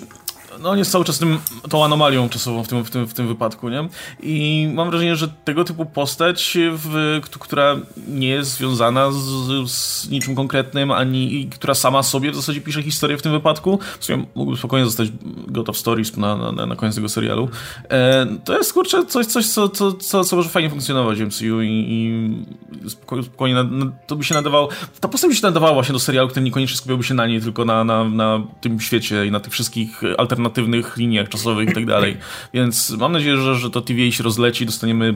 no 0.59 0.69
on 0.69 0.77
jest 0.77 0.91
cały 0.91 1.05
czas 1.05 1.19
tym, 1.19 1.39
tą 1.69 1.85
anomalią 1.85 2.29
czasową 2.29 2.63
w 2.63 2.67
tym, 2.67 2.83
w, 2.83 2.89
tym, 2.89 3.07
w 3.07 3.13
tym 3.13 3.27
wypadku, 3.27 3.69
nie? 3.69 3.89
I 4.23 4.67
mam 4.73 4.89
wrażenie, 4.89 5.15
że 5.15 5.27
tego 5.27 5.63
typu 5.63 5.85
postać, 5.85 6.57
w, 6.71 7.19
która 7.39 7.75
nie 8.07 8.27
jest 8.27 8.51
związana 8.51 9.11
z, 9.11 9.69
z, 9.71 10.09
niczym 10.09 10.35
konkretnym, 10.35 10.91
ani 10.91 11.49
która 11.51 11.73
sama 11.73 12.03
sobie 12.03 12.31
w 12.31 12.35
zasadzie 12.35 12.61
pisze 12.61 12.83
historię 12.83 13.17
w 13.17 13.21
tym 13.21 13.31
wypadku, 13.31 13.79
w 13.99 14.05
sumie 14.05 14.25
mógłby 14.35 14.57
spokojnie 14.57 14.85
zostać 14.85 15.09
God 15.47 15.69
of 15.69 15.77
Stories 15.77 16.17
na, 16.17 16.51
na, 16.51 16.65
na 16.65 16.75
koniec 16.75 16.95
tego 16.95 17.09
serialu, 17.09 17.49
e, 17.89 18.27
to 18.45 18.57
jest, 18.57 18.73
kurczę, 18.73 19.05
coś, 19.05 19.25
coś 19.25 19.47
co, 19.47 19.69
co, 19.69 19.93
co, 19.93 20.23
co 20.23 20.35
może 20.35 20.49
fajnie 20.49 20.69
funkcjonować 20.69 21.19
w 21.19 21.25
MCU 21.25 21.61
i, 21.61 21.85
i 21.89 22.89
spokojnie, 22.89 23.63
na, 23.63 23.91
to 24.07 24.15
by 24.15 24.23
się 24.23 24.33
nadawało, 24.33 24.69
ta 24.99 25.07
postać 25.07 25.29
by 25.29 25.35
się 25.35 25.47
nadawała 25.47 25.73
właśnie 25.73 25.93
do 25.93 25.99
serialu, 25.99 26.29
który 26.29 26.45
niekoniecznie 26.45 26.77
skupiałby 26.77 27.03
się 27.03 27.13
na 27.13 27.27
niej, 27.27 27.41
tylko 27.41 27.65
na, 27.65 27.83
na, 27.83 28.03
na 28.03 28.41
tym 28.61 28.79
świecie 28.79 29.25
i 29.25 29.31
na 29.31 29.39
tych 29.39 29.53
wszystkich 29.53 30.01
alternatywnych 30.17 30.44
alternatywnych 30.45 30.97
liniach 30.97 31.29
czasowych 31.29 31.69
i 31.69 31.73
tak 31.73 31.85
dalej. 31.85 32.17
Więc 32.53 32.91
mam 32.91 33.11
nadzieję, 33.11 33.37
że, 33.37 33.55
że 33.55 33.69
to 33.69 33.81
TVA 33.81 34.11
się 34.11 34.23
rozleci, 34.23 34.65
dostaniemy 34.65 35.13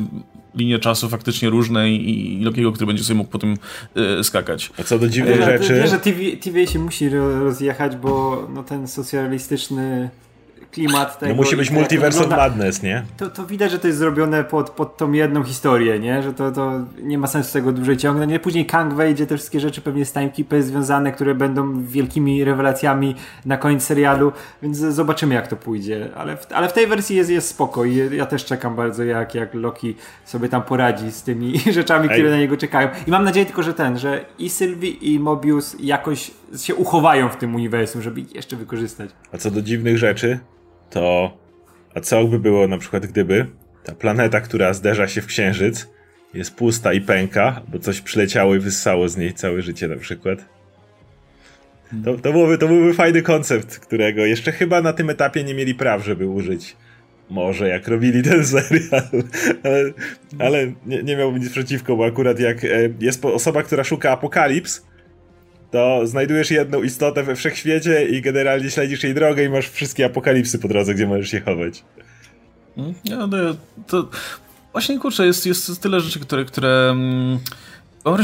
linie 0.56 0.80
czasu 0.80 1.10
faktycznie 1.10 1.50
różne 1.50 1.92
i, 1.92 2.42
i 2.42 2.44
Lokiego, 2.44 2.72
który 2.72 2.88
będzie 2.88 3.04
sobie 3.04 3.18
mógł 3.18 3.30
po 3.30 3.40
tym 3.40 3.58
y, 4.20 4.24
skakać. 4.24 4.72
A 4.80 4.84
co 4.84 5.00
do 5.00 5.10
dziwnej 5.10 5.44
rzeczy... 5.44 5.74
Wiesz, 5.74 5.90
że 5.90 6.00
TVA, 6.00 6.38
TVA 6.42 6.66
się 6.66 6.80
musi 6.80 7.10
rozjechać, 7.10 7.96
bo 7.96 8.48
no, 8.54 8.64
ten 8.64 8.88
socjalistyczny 8.88 10.10
klimat 10.72 11.20
tego. 11.20 11.32
No 11.32 11.36
musi 11.36 11.56
być 11.56 11.72
Multiverse 11.72 12.24
of 12.24 12.30
Madness, 12.30 12.84
nie? 12.84 13.04
To, 13.18 13.30
to 13.30 13.46
widać, 13.46 13.72
że 13.72 13.80
to 13.80 13.88
jest 13.88 14.00
zrobione 14.00 14.44
pod, 14.44 14.70
pod 14.70 14.98
tą 14.98 15.12
jedną 15.12 15.44
historię, 15.44 16.00
nie? 16.00 16.24
Że 16.24 16.34
to, 16.34 16.52
to 16.52 16.72
nie 17.02 17.18
ma 17.18 17.28
sensu 17.28 17.54
tego 17.54 17.72
dłużej 17.72 17.98
ciągnąć. 17.98 18.32
Nie? 18.32 18.40
Później 18.40 18.66
Kang 18.66 18.94
wejdzie, 18.94 19.28
te 19.28 19.38
wszystkie 19.38 19.60
rzeczy 19.60 19.82
pewnie 19.82 20.06
z 20.06 20.14
Timekeeper 20.14 20.64
związane, 20.64 21.12
które 21.12 21.36
będą 21.36 21.84
wielkimi 21.84 22.44
rewelacjami 22.44 23.16
na 23.46 23.58
koniec 23.58 23.84
serialu, 23.84 24.32
więc 24.62 24.78
zobaczymy 24.78 25.36
jak 25.36 25.48
to 25.48 25.56
pójdzie. 25.56 26.10
Ale 26.16 26.38
w, 26.38 26.52
ale 26.52 26.68
w 26.68 26.74
tej 26.74 26.88
wersji 26.88 27.16
jest, 27.16 27.30
jest 27.30 27.48
spoko 27.48 27.86
i 27.86 28.18
ja 28.18 28.26
też 28.26 28.46
czekam 28.46 28.76
bardzo 28.76 29.04
jak, 29.04 29.36
jak 29.36 29.54
Loki 29.54 29.96
sobie 30.26 30.50
tam 30.50 30.62
poradzi 30.62 31.12
z 31.12 31.24
tymi 31.24 31.60
rzeczami, 31.80 32.08
Ej. 32.10 32.14
które 32.16 32.30
na 32.30 32.38
niego 32.38 32.58
czekają. 32.58 32.90
I 33.08 33.12
mam 33.12 33.24
nadzieję 33.24 33.46
tylko, 33.46 33.64
że 33.64 33.74
ten, 33.74 33.98
że 33.98 34.26
i 34.40 34.50
Sylvie 34.50 34.90
i 34.90 35.20
Mobius 35.20 35.76
jakoś 35.80 36.32
się 36.58 36.76
uchowają 36.76 37.30
w 37.30 37.38
tym 37.38 37.56
uniwersum, 37.56 38.02
żeby 38.02 38.22
ich 38.22 38.36
jeszcze 38.36 38.56
wykorzystać. 38.56 39.10
A 39.34 39.38
co 39.38 39.52
do 39.52 39.62
dziwnych 39.62 39.98
rzeczy, 39.98 40.40
to 40.90 41.38
a 41.96 42.00
co 42.00 42.24
by 42.24 42.40
było 42.40 42.68
na 42.68 42.78
przykład 42.78 43.06
gdyby 43.06 43.46
ta 43.84 43.96
planeta, 43.96 44.42
która 44.42 44.74
zderza 44.74 45.08
się 45.08 45.22
w 45.22 45.26
księżyc 45.26 45.88
jest 46.34 46.56
pusta 46.56 46.94
i 46.94 47.02
pęka, 47.02 47.62
bo 47.68 47.80
coś 47.80 48.02
przyleciało 48.02 48.56
i 48.56 48.60
wyssało 48.60 49.10
z 49.10 49.18
niej 49.18 49.34
całe 49.34 49.62
życie 49.62 49.88
na 49.88 49.96
przykład. 49.96 50.46
To, 52.06 52.18
to, 52.18 52.32
byłoby, 52.32 52.58
to 52.58 52.68
byłby 52.68 52.94
fajny 52.94 53.22
koncept, 53.22 53.80
którego 53.80 54.26
jeszcze 54.26 54.52
chyba 54.52 54.82
na 54.82 54.94
tym 54.94 55.10
etapie 55.10 55.44
nie 55.44 55.54
mieli 55.54 55.76
praw, 55.76 56.06
żeby 56.06 56.28
użyć. 56.28 56.76
Może 57.30 57.68
jak 57.68 57.88
robili 57.88 58.24
ten 58.24 58.46
serial, 58.48 59.04
ale, 59.64 59.94
ale 60.40 60.72
nie, 60.86 61.04
nie 61.04 61.16
miałbym 61.16 61.42
nic 61.42 61.52
przeciwko, 61.52 61.96
bo 61.96 62.06
akurat 62.06 62.40
jak 62.40 62.64
e, 62.64 62.68
jest 63.00 63.26
osoba, 63.26 63.64
która 63.64 63.84
szuka 63.84 64.12
apokalips, 64.12 64.86
to 65.72 66.08
znajdujesz 66.08 66.52
jedną 66.52 66.84
istotę 66.84 67.24
we 67.24 67.36
wszechświecie 67.36 68.06
i 68.06 68.22
generalnie 68.22 68.72
śledzisz 68.72 69.04
jej 69.04 69.14
drogę 69.14 69.44
i 69.44 69.50
masz 69.50 69.70
wszystkie 69.70 70.06
apokalipsy 70.06 70.60
po 70.60 70.68
drodze, 70.68 70.94
gdzie 70.94 71.08
możesz 71.08 71.30
się 71.30 71.42
chować. 71.42 71.84
Ja, 73.06 73.28
no, 73.28 73.38
to 73.88 74.10
właśnie 74.72 75.00
kurczę, 75.00 75.26
jest, 75.26 75.46
jest 75.46 75.82
tyle 75.82 76.02
rzeczy, 76.02 76.20
które, 76.20 76.46
które 76.46 76.90
mm, 76.92 77.40
mam 78.06 78.18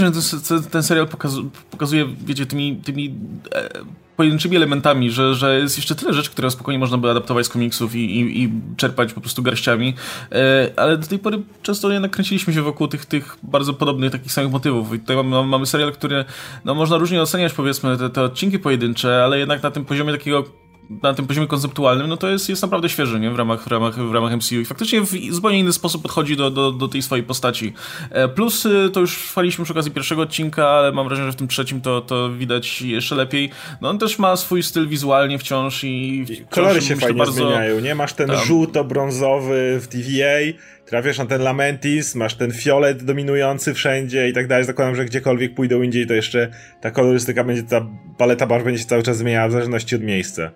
ten, 0.48 0.64
ten 0.72 0.84
serial 0.84 1.08
pokazuje, 1.08 1.50
pokazuje, 1.72 2.06
wiecie, 2.26 2.46
tymi, 2.46 2.76
tymi 2.76 3.16
e, 3.56 3.70
pojedynczymi 4.18 4.56
elementami, 4.56 5.12
że, 5.12 5.36
że 5.36 5.60
jest 5.60 5.78
jeszcze 5.78 5.96
tyle 5.96 6.14
rzeczy, 6.14 6.32
które 6.32 6.52
spokojnie 6.52 6.80
można 6.80 6.98
by 6.98 7.10
adaptować 7.10 7.46
z 7.46 7.50
komiksów 7.50 7.96
i, 7.96 8.20
i, 8.20 8.44
i 8.44 8.52
czerpać 8.78 9.14
po 9.14 9.22
prostu 9.22 9.44
garściami, 9.44 9.94
e, 10.32 10.70
ale 10.76 10.98
do 10.98 11.08
tej 11.08 11.20
pory 11.20 11.42
często 11.62 11.92
jednak 11.92 12.12
kręciliśmy 12.12 12.54
się 12.54 12.62
wokół 12.62 12.88
tych, 12.88 13.06
tych 13.06 13.38
bardzo 13.44 13.74
podobnych, 13.74 14.12
takich 14.12 14.32
samych 14.32 14.52
motywów. 14.52 14.94
I 14.94 15.00
tutaj 15.00 15.16
mamy, 15.16 15.48
mamy 15.48 15.66
serial, 15.66 15.92
który 15.92 16.26
no, 16.66 16.76
można 16.76 16.98
różnie 16.98 17.22
oceniać 17.22 17.54
powiedzmy 17.54 17.98
te, 17.98 18.10
te 18.10 18.22
odcinki 18.22 18.60
pojedyncze, 18.60 19.24
ale 19.24 19.40
jednak 19.40 19.64
na 19.64 19.72
tym 19.72 19.86
poziomie 19.86 20.12
takiego 20.12 20.44
na 20.90 21.14
tym 21.14 21.28
poziomie 21.28 21.48
konceptualnym, 21.48 22.08
no 22.08 22.18
to 22.18 22.30
jest, 22.30 22.50
jest 22.50 22.62
naprawdę 22.62 22.90
świeży, 22.90 23.20
nie? 23.20 23.32
W 23.32 23.36
ramach, 23.36 23.64
w 23.64 23.68
ramach, 23.68 23.96
w 23.96 24.14
ramach 24.14 24.36
MCU 24.36 24.56
i 24.56 24.66
faktycznie 24.66 25.02
w 25.02 25.12
zupełnie 25.32 25.60
inny 25.60 25.74
sposób 25.74 26.02
podchodzi 26.02 26.36
do, 26.38 26.52
do, 26.52 26.72
do 26.72 26.88
tej 26.88 27.02
swojej 27.02 27.24
postaci. 27.24 27.74
E, 28.10 28.28
plus 28.28 28.66
y, 28.66 28.90
to 28.94 29.00
już 29.00 29.18
chwaliśmy 29.18 29.64
przy 29.64 29.74
okazji 29.74 29.92
pierwszego 29.92 30.22
odcinka, 30.22 30.70
ale 30.70 30.92
mam 30.92 31.08
wrażenie, 31.08 31.28
że 31.28 31.34
w 31.34 31.36
tym 31.36 31.48
trzecim 31.48 31.82
to, 31.82 32.02
to 32.02 32.30
widać 32.30 32.82
jeszcze 32.82 33.16
lepiej. 33.16 33.50
No 33.82 33.90
on 33.90 34.00
też 34.00 34.20
ma 34.20 34.36
swój 34.36 34.64
styl 34.64 34.88
wizualnie 34.88 35.40
wciąż 35.40 35.84
i... 35.84 36.26
Wciąż 36.26 36.40
Kolory 36.50 36.82
się 36.82 36.96
fajnie 36.96 37.18
bardzo... 37.18 37.34
zmieniają, 37.34 37.80
nie? 37.80 37.96
Masz 37.96 38.14
ten 38.14 38.28
tam. 38.28 38.46
żółto-brązowy 38.46 39.80
w 39.80 39.88
TVA, 39.88 40.60
trafiasz 40.86 41.18
na 41.18 41.26
ten 41.26 41.42
Lamentis, 41.42 42.16
masz 42.16 42.36
ten 42.36 42.52
fiolet 42.52 43.04
dominujący 43.04 43.74
wszędzie 43.74 44.30
i 44.30 44.34
tak 44.34 44.48
dalej. 44.48 44.66
Zakładam, 44.66 44.96
że 44.96 45.06
gdziekolwiek 45.06 45.54
pójdą 45.54 45.82
indziej, 45.82 46.08
to 46.08 46.14
jeszcze 46.14 46.52
ta 46.82 46.92
kolorystyka 46.92 47.44
będzie, 47.44 47.64
ta 47.64 47.86
paleta 48.18 48.48
barw 48.48 48.64
będzie 48.64 48.80
się 48.80 48.88
cały 48.88 49.04
czas 49.04 49.18
zmieniała 49.18 49.48
w 49.48 49.52
zależności 49.52 49.96
od 49.96 50.02
miejsca. 50.02 50.52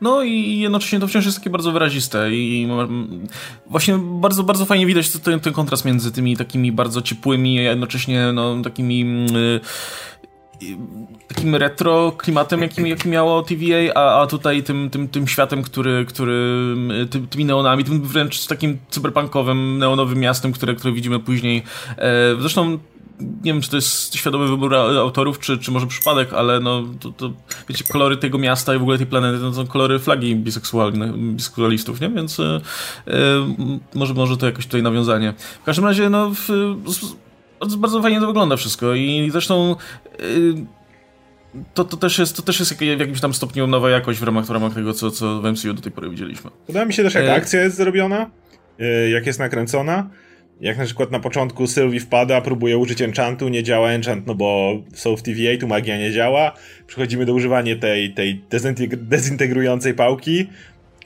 No 0.00 0.22
i 0.22 0.58
jednocześnie 0.58 1.00
to 1.00 1.08
wciąż 1.08 1.24
jest 1.24 1.38
takie 1.38 1.50
bardzo 1.50 1.72
wyraziste 1.72 2.30
i 2.30 2.68
właśnie 3.66 3.98
bardzo, 3.98 4.42
bardzo 4.42 4.66
fajnie 4.66 4.86
widać 4.86 5.10
ten, 5.10 5.40
ten 5.40 5.52
kontrast 5.52 5.84
między 5.84 6.12
tymi 6.12 6.36
takimi 6.36 6.72
bardzo 6.72 7.02
ciepłymi, 7.02 7.58
a 7.58 7.62
jednocześnie 7.62 8.32
no, 8.32 8.62
takimi 8.62 9.26
takim 11.28 11.54
retro 11.54 12.12
klimatem, 12.18 12.62
jakim, 12.62 12.86
jaki 12.86 13.08
miało 13.08 13.42
TVA, 13.42 13.94
a, 13.94 14.22
a 14.22 14.26
tutaj 14.26 14.62
tym, 14.62 14.90
tym, 14.90 15.08
tym 15.08 15.28
światem, 15.28 15.62
który, 15.62 16.04
który 16.08 16.76
ty, 17.10 17.20
tymi 17.20 17.44
neonami, 17.44 17.84
tym 17.84 18.02
wręcz 18.02 18.46
takim 18.46 18.78
cyberpunkowym, 18.90 19.78
neonowym 19.78 20.18
miastem, 20.18 20.52
które, 20.52 20.74
które 20.74 20.94
widzimy 20.94 21.20
później. 21.20 21.62
E, 21.98 22.36
zresztą 22.40 22.78
nie 23.20 23.52
wiem, 23.52 23.60
czy 23.60 23.70
to 23.70 23.76
jest 23.76 24.14
świadomy 24.14 24.48
wybór 24.48 24.74
autorów, 24.74 25.38
czy, 25.38 25.58
czy 25.58 25.70
może 25.70 25.86
przypadek, 25.86 26.32
ale 26.32 26.60
no, 26.60 26.82
to, 27.00 27.12
to 27.12 27.32
wiecie, 27.68 27.84
kolory 27.84 28.16
tego 28.16 28.38
miasta 28.38 28.74
i 28.74 28.78
w 28.78 28.82
ogóle 28.82 28.98
tej 28.98 29.06
planety 29.06 29.38
to 29.38 29.54
są 29.54 29.66
kolory 29.66 29.98
flagi 29.98 30.36
biseksualistów, 30.36 32.00
nie? 32.00 32.10
Więc 32.10 32.40
e, 32.40 32.60
może, 33.94 34.14
może 34.14 34.36
to 34.36 34.46
jakoś 34.46 34.66
tutaj 34.66 34.82
nawiązanie. 34.82 35.34
W 35.62 35.64
każdym 35.64 35.84
razie, 35.84 36.10
no, 36.10 36.30
w, 36.34 36.48
bardzo 37.78 38.02
fajnie 38.02 38.20
to 38.20 38.26
wygląda 38.26 38.56
wszystko 38.56 38.94
i 38.94 39.28
zresztą 39.32 39.76
y, 40.20 40.54
to, 41.74 41.84
to, 41.84 41.96
też 41.96 42.18
jest, 42.18 42.36
to 42.36 42.42
też 42.42 42.60
jest 42.60 42.74
w 42.78 42.80
jakimś 42.80 43.20
tam 43.20 43.34
stopniu 43.34 43.66
nowa 43.66 43.90
jakość 43.90 44.20
w 44.20 44.22
ramach, 44.22 44.44
w 44.44 44.50
ramach 44.50 44.74
tego, 44.74 44.94
co, 44.94 45.10
co 45.10 45.40
w 45.40 45.52
MCU 45.52 45.74
do 45.74 45.82
tej 45.82 45.92
pory 45.92 46.10
widzieliśmy. 46.10 46.50
Podoba 46.66 46.84
mi 46.84 46.92
się 46.92 47.02
też, 47.02 47.14
jak 47.14 47.24
e... 47.24 47.34
akcja 47.34 47.62
jest 47.62 47.76
zrobiona, 47.76 48.30
jak 49.12 49.26
jest 49.26 49.38
nakręcona. 49.38 50.10
Jak 50.62 50.78
na 50.78 50.84
przykład 50.84 51.10
na 51.10 51.20
początku 51.20 51.66
Sylvie 51.66 52.00
wpada, 52.00 52.40
próbuje 52.40 52.78
użyć 52.78 53.02
enchantu, 53.02 53.48
nie 53.48 53.62
działa 53.62 53.90
enchant, 53.90 54.26
no 54.26 54.34
bo 54.34 54.78
są 54.94 55.16
w 55.16 55.22
TVA, 55.22 55.60
tu 55.60 55.68
magia 55.68 55.98
nie 55.98 56.12
działa. 56.12 56.52
Przechodzimy 56.86 57.26
do 57.26 57.34
używania 57.34 57.76
tej, 57.76 58.12
tej 58.12 58.44
dezintegrującej 58.96 59.94
pałki. 59.94 60.46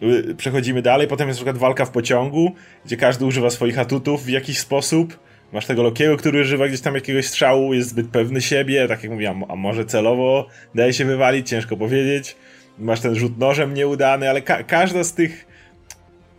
Y, 0.03 0.35
przechodzimy 0.35 0.83
dalej, 0.83 1.09
potem 1.09 1.29
jest 1.29 1.41
na 1.41 1.45
przykład 1.45 1.59
walka 1.59 1.85
w 1.85 1.91
pociągu, 1.91 2.53
gdzie 2.85 2.97
każdy 2.97 3.25
używa 3.25 3.51
swoich 3.51 3.79
atutów 3.79 4.25
w 4.25 4.29
jakiś 4.29 4.59
sposób. 4.59 5.19
Masz 5.53 5.67
tego 5.67 5.83
Lokiego, 5.83 6.17
który 6.17 6.41
używa 6.41 6.69
gdzieś 6.69 6.81
tam 6.81 6.95
jakiegoś 6.95 7.27
strzału, 7.27 7.75
jest 7.75 7.89
zbyt 7.89 8.09
pewny 8.09 8.41
siebie, 8.41 8.89
tak 8.89 9.03
jak 9.03 9.13
mówiłem, 9.13 9.45
a 9.49 9.57
może 9.57 9.85
celowo 9.85 10.47
daje 10.75 10.93
się 10.93 11.05
wywalić, 11.05 11.49
ciężko 11.49 11.77
powiedzieć. 11.77 12.37
Masz 12.79 13.01
ten 13.01 13.15
rzut 13.15 13.39
nożem 13.39 13.75
nieudany, 13.75 14.31
ale 14.31 14.43
ka 14.43 14.63
każda 14.63 15.05
z 15.05 15.15
tych... 15.15 15.56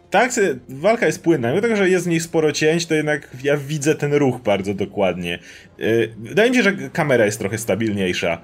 Tak, 0.10 0.32
walka 0.70 1.06
jest 1.06 1.24
płynna. 1.24 1.50
Mimo 1.50 1.62
tego, 1.62 1.76
że 1.76 1.90
jest 1.90 2.06
w 2.06 2.10
niej 2.10 2.20
sporo 2.20 2.52
cięć, 2.52 2.86
to 2.86 2.96
jednak 2.96 3.30
ja 3.44 3.58
widzę 3.58 3.96
ten 3.96 4.14
ruch 4.14 4.42
bardzo 4.42 4.74
dokładnie. 4.74 5.40
Yy, 5.78 6.14
wydaje 6.18 6.50
mi 6.50 6.56
się, 6.56 6.64
że 6.64 6.74
kamera 6.74 7.26
jest 7.26 7.40
trochę 7.40 7.58
stabilniejsza. 7.58 8.42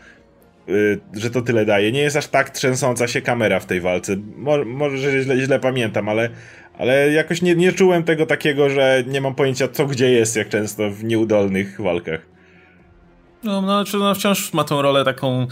Yy, 0.68 1.00
że 1.14 1.30
to 1.30 1.42
tyle 1.42 1.66
daje. 1.66 1.92
Nie 1.92 2.02
jest 2.02 2.16
aż 2.16 2.28
tak 2.28 2.50
trzęsąca 2.50 3.08
się 3.08 3.22
kamera 3.22 3.60
w 3.60 3.66
tej 3.66 3.82
walce. 3.82 4.16
Mo 4.36 4.66
może 4.66 5.22
źle, 5.22 5.42
źle 5.42 5.60
pamiętam, 5.60 6.10
ale 6.10 6.30
ale 6.78 7.12
jakoś 7.12 7.42
nie, 7.42 7.56
nie 7.56 7.74
czułem 7.74 8.04
tego 8.04 8.26
takiego, 8.26 8.70
że 8.70 9.04
nie 9.08 9.22
mam 9.22 9.36
pojęcia 9.36 9.68
co 9.68 9.86
gdzie 9.86 10.12
jest, 10.12 10.36
jak 10.36 10.50
często 10.50 10.92
w 10.92 11.04
nieudolnych 11.04 11.82
walkach. 11.82 12.34
No, 13.44 13.62
no, 13.62 13.68
znaczy, 13.68 13.98
no 13.98 14.16
wciąż 14.16 14.54
ma 14.54 14.64
tą 14.64 14.82
rolę 14.82 15.06
taką 15.06 15.48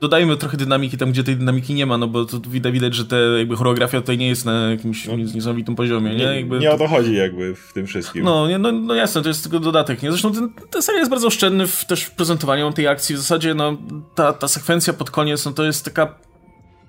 dodajmy 0.00 0.36
trochę 0.36 0.56
dynamiki 0.56 0.98
tam, 0.98 1.12
gdzie 1.12 1.24
tej 1.24 1.36
dynamiki 1.36 1.74
nie 1.74 1.86
ma, 1.86 1.98
no 1.98 2.08
bo 2.08 2.24
to 2.24 2.40
widać, 2.50 2.94
że 2.94 3.04
te 3.04 3.16
jakby 3.38 3.56
choreografia 3.56 4.00
tutaj 4.00 4.18
nie 4.18 4.28
jest 4.28 4.44
na 4.44 4.70
jakimś 4.70 5.06
no, 5.06 5.16
niesamowitym 5.16 5.76
poziomie, 5.76 6.10
nie? 6.10 6.16
Nie, 6.16 6.36
jakby 6.36 6.58
nie 6.58 6.70
o 6.70 6.78
to 6.78 6.88
chodzi 6.88 7.14
jakby 7.14 7.54
w 7.54 7.72
tym 7.72 7.86
wszystkim. 7.86 8.24
No, 8.24 8.48
nie, 8.48 8.58
no, 8.58 8.72
no 8.72 8.94
jasne, 8.94 9.22
to 9.22 9.28
jest 9.28 9.42
tylko 9.42 9.60
dodatek, 9.60 10.02
nie? 10.02 10.10
Zresztą 10.10 10.32
ten, 10.32 10.50
ten 10.70 10.82
serial 10.82 11.00
jest 11.00 11.10
bardzo 11.10 11.26
oszczędny 11.26 11.66
w, 11.66 11.84
też 11.84 12.02
w 12.02 12.10
prezentowaniu 12.10 12.72
tej 12.72 12.86
akcji, 12.88 13.14
w 13.14 13.18
zasadzie 13.18 13.54
no 13.54 13.76
ta, 14.14 14.32
ta 14.32 14.48
sekwencja 14.48 14.92
pod 14.92 15.10
koniec, 15.10 15.44
no 15.44 15.52
to 15.52 15.64
jest 15.64 15.84
taka 15.84 16.25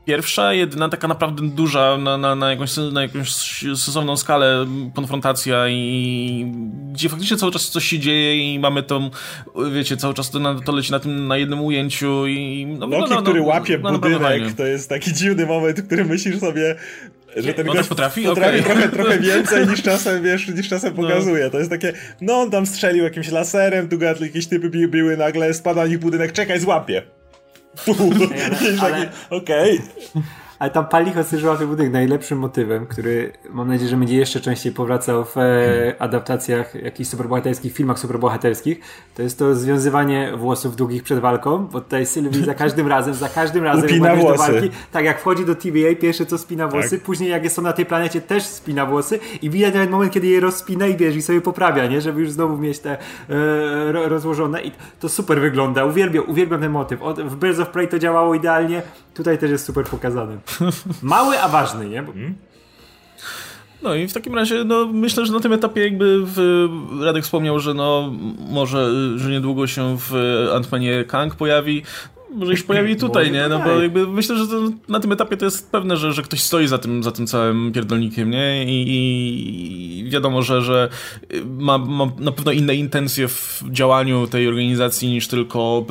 pierwsza, 0.08 0.54
jedyna 0.54 0.90
taka 0.90 1.08
naprawdę 1.08 1.50
duża 1.50 1.98
na, 1.98 2.18
na, 2.18 2.36
na, 2.36 2.52
jakąś, 2.52 2.78
na 2.92 3.02
jakąś 3.02 3.30
sensowną 3.60 4.18
skalę 4.18 4.66
konfrontacja 4.96 5.70
i 5.70 6.54
gdzie 6.92 7.10
faktycznie 7.10 7.38
cały 7.38 7.52
czas 7.52 7.70
coś 7.70 7.86
się 7.86 8.00
dzieje 8.00 8.54
i 8.54 8.60
mamy 8.60 8.84
tą, 8.84 9.10
wiecie, 9.74 9.98
cały 9.98 10.14
czas 10.14 10.30
to, 10.30 10.56
to 10.66 10.72
leci 10.72 10.92
na 10.92 11.00
tym 11.00 11.28
na 11.28 11.38
jednym 11.38 11.62
ujęciu 11.62 12.28
i... 12.28 12.66
No, 12.80 12.88
Loki, 12.88 13.14
no, 13.14 13.22
który 13.22 13.42
łapie 13.42 13.80
no, 13.84 13.92
budynek, 13.92 14.54
to 14.54 14.66
jest 14.66 14.90
taki 14.90 15.14
dziwny 15.14 15.46
moment, 15.46 15.80
w 15.80 15.86
którym 15.86 16.08
myślisz 16.08 16.40
sobie, 16.40 16.76
że 17.36 17.54
ten 17.54 17.68
gość 17.68 17.90
potrafi, 17.90 18.24
potrafi 18.24 18.60
okay. 18.60 18.74
trochę, 18.74 18.90
trochę 18.90 19.20
więcej 19.20 19.68
niż 19.68 19.82
czasem, 19.92 20.24
wiesz, 20.24 20.48
niż 20.48 20.70
czasem 20.70 20.94
no. 20.98 21.04
pokazuje. 21.04 21.50
To 21.50 21.60
jest 21.60 21.70
takie, 21.70 21.94
no 22.22 22.34
on 22.34 22.52
tam 22.52 22.66
strzelił 22.66 23.04
jakimś 23.04 23.32
laserem, 23.32 23.90
tu 23.90 23.98
jakieś 24.22 24.48
typy 24.48 24.88
biły, 24.88 25.18
nagle 25.18 25.54
spada 25.54 25.82
na 25.82 25.88
nich 25.88 26.00
budynek, 26.00 26.32
czekaj, 26.32 26.60
złapie. 26.60 27.17
Ale... 28.82 29.12
Okej. 29.30 29.80
Okay. 29.80 30.24
Ale 30.60 30.72
tam 30.72 30.88
Palicho 30.88 31.20
żółty 31.38 31.68
budynek 31.68 31.94
najlepszym 31.94 32.40
motywem, 32.40 32.86
który 32.86 33.32
mam 33.50 33.68
nadzieję, 33.68 33.90
że 33.90 33.98
będzie 33.98 34.18
jeszcze 34.18 34.40
częściej 34.40 34.72
powracał 34.72 35.26
w 35.26 35.38
e, 35.38 35.96
adaptacjach 36.00 36.76
jakichś 36.76 37.10
superbohaterskich, 37.10 37.74
filmach 37.74 38.00
superbohaterskich, 38.00 38.80
to 39.16 39.22
jest 39.22 39.40
to 39.40 39.56
związywanie 39.56 40.32
włosów 40.38 40.76
długich 40.76 41.04
przed 41.04 41.20
walką, 41.20 41.68
bo 41.68 41.82
tutaj 41.82 42.06
Sylwii 42.06 42.46
za 42.46 42.54
każdym 42.54 42.88
razem, 42.88 43.14
za 43.14 43.30
każdym 43.30 43.64
razem 43.64 43.86
Upina 43.86 44.10
jak 44.10 44.20
włosy. 44.20 44.38
do 44.38 44.54
walki, 44.54 44.70
tak 44.92 45.06
jak 45.06 45.20
wchodzi 45.20 45.46
do 45.46 45.56
TVA, 45.56 45.96
pierwsze 46.00 46.26
co 46.26 46.38
spina 46.38 46.68
włosy, 46.68 46.98
tak. 46.98 47.02
później 47.02 47.30
jak 47.30 47.44
jest 47.44 47.58
on 47.60 47.64
na 47.66 47.74
tej 47.74 47.86
planecie 47.86 48.22
też 48.22 48.44
spina 48.44 48.86
włosy 48.86 49.20
i 49.42 49.50
widać 49.50 49.74
ten 49.74 49.90
moment, 49.90 50.14
kiedy 50.14 50.28
je 50.28 50.40
rozpina 50.40 50.88
i 50.88 50.98
wiesz, 50.98 51.16
i 51.16 51.22
sobie 51.22 51.42
poprawia, 51.42 51.88
nie? 51.88 52.02
Żeby 52.02 52.22
już 52.22 52.32
znowu 52.32 52.58
mieć 52.58 52.80
te 52.80 52.92
e, 52.92 52.98
rozłożone 53.92 54.64
i 54.64 54.72
to 55.00 55.10
super 55.10 55.42
wygląda. 55.42 55.86
Uwielbiam, 55.86 56.24
uwielbiam 56.28 56.62
ten 56.62 56.72
motyw. 56.72 57.00
w 57.26 57.36
Birds 57.36 57.60
of 57.60 57.70
Prey 57.70 57.88
to 57.88 58.00
działało 58.00 58.36
idealnie, 58.36 58.82
tutaj 59.18 59.38
też 59.38 59.52
jest 59.52 59.66
super 59.66 59.86
pokazany. 59.86 60.38
Mały, 61.02 61.40
a 61.40 61.48
ważny, 61.48 61.90
nie? 61.90 62.04
Hmm? 62.04 62.36
No 63.82 63.96
i 63.96 64.08
w 64.08 64.14
takim 64.14 64.36
razie, 64.36 64.64
no 64.64 64.86
myślę, 64.86 65.26
że 65.26 65.34
na 65.34 65.40
tym 65.40 65.54
etapie 65.54 65.82
jakby 65.84 66.22
w, 66.26 66.68
Radek 67.02 67.24
wspomniał, 67.24 67.60
że 67.60 67.74
no 67.74 68.14
może, 68.50 68.92
że 69.20 69.30
niedługo 69.30 69.68
się 69.68 69.98
w 70.00 70.14
Antmanie 70.56 71.04
Kang 71.04 71.36
pojawi 71.36 71.84
może 72.32 72.58
się 72.58 72.64
pojawi 72.64 72.96
tutaj, 72.96 73.32
nie? 73.32 73.48
No 73.48 73.60
bo 73.60 73.82
jakby 73.82 74.08
myślę, 74.08 74.38
że 74.38 74.48
to, 74.48 74.70
na 74.90 75.00
tym 75.00 75.12
etapie 75.12 75.38
to 75.38 75.46
jest 75.46 75.72
pewne, 75.72 75.98
że, 75.98 76.14
że 76.14 76.22
ktoś 76.22 76.42
stoi 76.42 76.68
za 76.68 76.78
tym, 76.78 77.04
za 77.04 77.12
tym 77.12 77.28
całym 77.28 77.72
pierdolnikiem, 77.72 78.30
nie? 78.30 78.64
I, 78.64 78.86
i 78.88 80.10
wiadomo, 80.10 80.42
że, 80.42 80.62
że 80.62 80.90
ma, 81.46 81.78
ma 81.78 82.12
na 82.20 82.32
pewno 82.32 82.52
inne 82.52 82.76
intencje 82.76 83.28
w 83.28 83.64
działaniu 83.72 84.28
tej 84.28 84.48
organizacji 84.48 85.10
niż 85.10 85.28
tylko... 85.28 85.86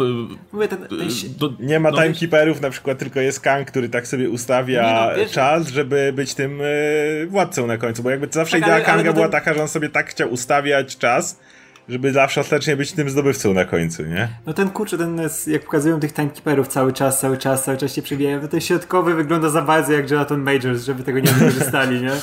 Mówię, 0.53 0.69
ten, 0.69 0.79
ten 0.79 0.99
do, 1.39 1.53
nie 1.61 1.81
ma 1.81 1.91
no, 1.91 2.03
timekeeperów, 2.03 2.61
na 2.61 2.71
przykład 2.71 2.99
tylko 2.99 3.21
jest 3.21 3.41
Kang, 3.41 3.71
który 3.71 3.89
tak 3.89 4.07
sobie 4.07 4.31
ustawia 4.31 5.11
no, 5.17 5.25
czas, 5.31 5.69
żeby 5.69 6.13
być 6.17 6.35
tym 6.35 6.61
e, 6.63 7.27
władcą 7.27 7.67
na 7.67 7.79
końcu, 7.79 8.03
bo 8.03 8.11
jakby 8.11 8.29
zawsze 8.31 8.53
tak, 8.53 8.63
idea 8.63 8.75
ale, 8.75 8.85
Kanga 8.85 9.03
ale 9.03 9.13
była 9.13 9.29
taka, 9.29 9.55
że 9.55 9.63
on 9.63 9.69
sobie 9.69 9.89
tak 9.89 10.11
chciał 10.11 10.33
ustawiać 10.33 10.97
czas, 10.97 11.41
żeby 11.89 12.13
zawsze 12.13 12.41
ostatecznie 12.41 12.77
być 12.77 12.93
tym 12.93 13.11
zdobywcą 13.11 13.55
na 13.55 13.65
końcu, 13.65 14.03
nie? 14.03 14.29
No 14.47 14.53
ten 14.53 14.71
kurczę, 14.71 14.99
ten, 14.99 15.21
jak 15.47 15.65
pokazują 15.65 16.01
tych 16.01 16.13
timekeeperów 16.13 16.69
cały 16.69 16.93
czas, 16.93 17.21
cały 17.21 17.39
czas, 17.39 17.65
cały 17.65 17.79
czas 17.79 17.95
się 17.95 18.03
przewijają, 18.03 18.41
to 18.41 18.49
ten 18.49 18.61
środkowy 18.61 19.15
wygląda 19.15 19.51
za 19.51 19.63
bardzo 19.63 19.93
jak 19.93 20.11
Jonathan 20.11 20.41
Majors, 20.41 20.85
żeby 20.85 21.03
tego 21.03 21.21
nie 21.21 21.33
wykorzystali, 21.33 22.01
nie? 22.01 22.13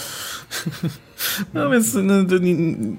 No 1.54 1.70
więc 1.70 1.94
no, 1.94 2.14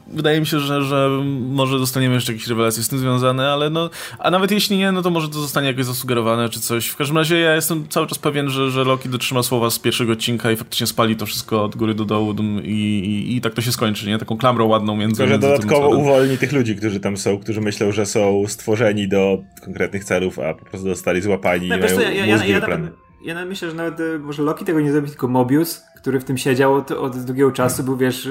wydaje 0.07 0.41
mi 0.41 0.47
się, 0.47 0.61
że, 0.61 0.83
że 0.83 1.09
może 1.41 1.79
dostaniemy 1.79 2.14
jeszcze 2.14 2.33
jakieś 2.33 2.49
rewelacje 2.49 2.83
z 2.83 2.89
tym 2.89 2.99
związane, 2.99 3.49
ale 3.49 3.70
no, 3.70 3.91
a 4.18 4.31
nawet 4.31 4.51
jeśli 4.51 4.79
nie, 4.79 4.93
no 4.93 5.03
to 5.03 5.11
może 5.11 5.29
to 5.29 5.41
zostanie 5.41 5.66
jakoś 5.66 5.85
zasugerowane 5.85 6.49
czy 6.49 6.61
coś. 6.61 6.87
W 6.87 6.97
każdym 6.97 7.16
razie 7.16 7.39
ja 7.39 7.55
jestem 7.55 7.89
cały 7.89 8.07
czas 8.07 8.18
pewien, 8.18 8.51
że, 8.51 8.70
że 8.70 8.85
Loki 8.85 9.09
dotrzyma 9.09 9.43
słowa 9.43 9.70
z 9.70 9.79
pierwszego 9.79 10.12
odcinka 10.12 10.51
i 10.51 10.57
faktycznie 10.57 10.87
spali 10.87 11.16
to 11.16 11.27
wszystko 11.27 11.64
od 11.64 11.77
góry 11.77 11.95
do 11.95 12.05
dołu 12.05 12.35
i, 12.62 12.68
i, 12.68 13.37
i 13.37 13.41
tak 13.41 13.55
to 13.55 13.62
się 13.62 13.72
skończy, 13.72 14.07
nie? 14.07 14.18
Taką 14.18 14.37
klamrą 14.37 14.66
ładną 14.66 14.97
między 14.97 15.16
Tylko, 15.16 15.33
że 15.33 15.39
dodatkowo 15.39 15.89
tym, 15.89 15.99
uwolni 15.99 16.39
tych 16.39 16.53
ludzi, 16.53 16.77
którzy 16.77 17.01
tam 17.01 17.16
są, 17.16 17.39
którzy 17.39 17.61
myślą, 17.61 17.93
że 17.93 18.07
są 18.07 18.45
stworzeni 18.49 19.09
do 19.09 19.39
konkretnych 19.64 20.05
celów, 20.05 20.39
a 20.39 20.55
po 20.55 20.64
prostu 20.64 20.89
dostali 20.89 21.22
złapani 21.22 21.68
no, 21.68 21.77
i 21.77 21.81
mają 21.81 22.01
ja, 22.01 22.11
ja, 22.11 22.27
ja, 22.27 22.47
ja, 22.47 23.03
ja 23.25 23.45
myślę, 23.45 23.70
że 23.70 23.77
nawet 23.77 24.01
e, 24.01 24.18
może 24.18 24.43
Loki 24.43 24.64
tego 24.64 24.81
nie 24.81 24.93
zrobi, 24.93 25.09
tylko 25.09 25.29
Mobius, 25.29 25.83
który 25.97 26.20
w 26.20 26.25
tym 26.25 26.39
siedział 26.39 26.75
od, 26.75 26.91
od 26.91 27.25
długiego 27.25 27.53
czasu, 27.53 27.85
był 27.85 27.97
wiesz, 27.97 28.29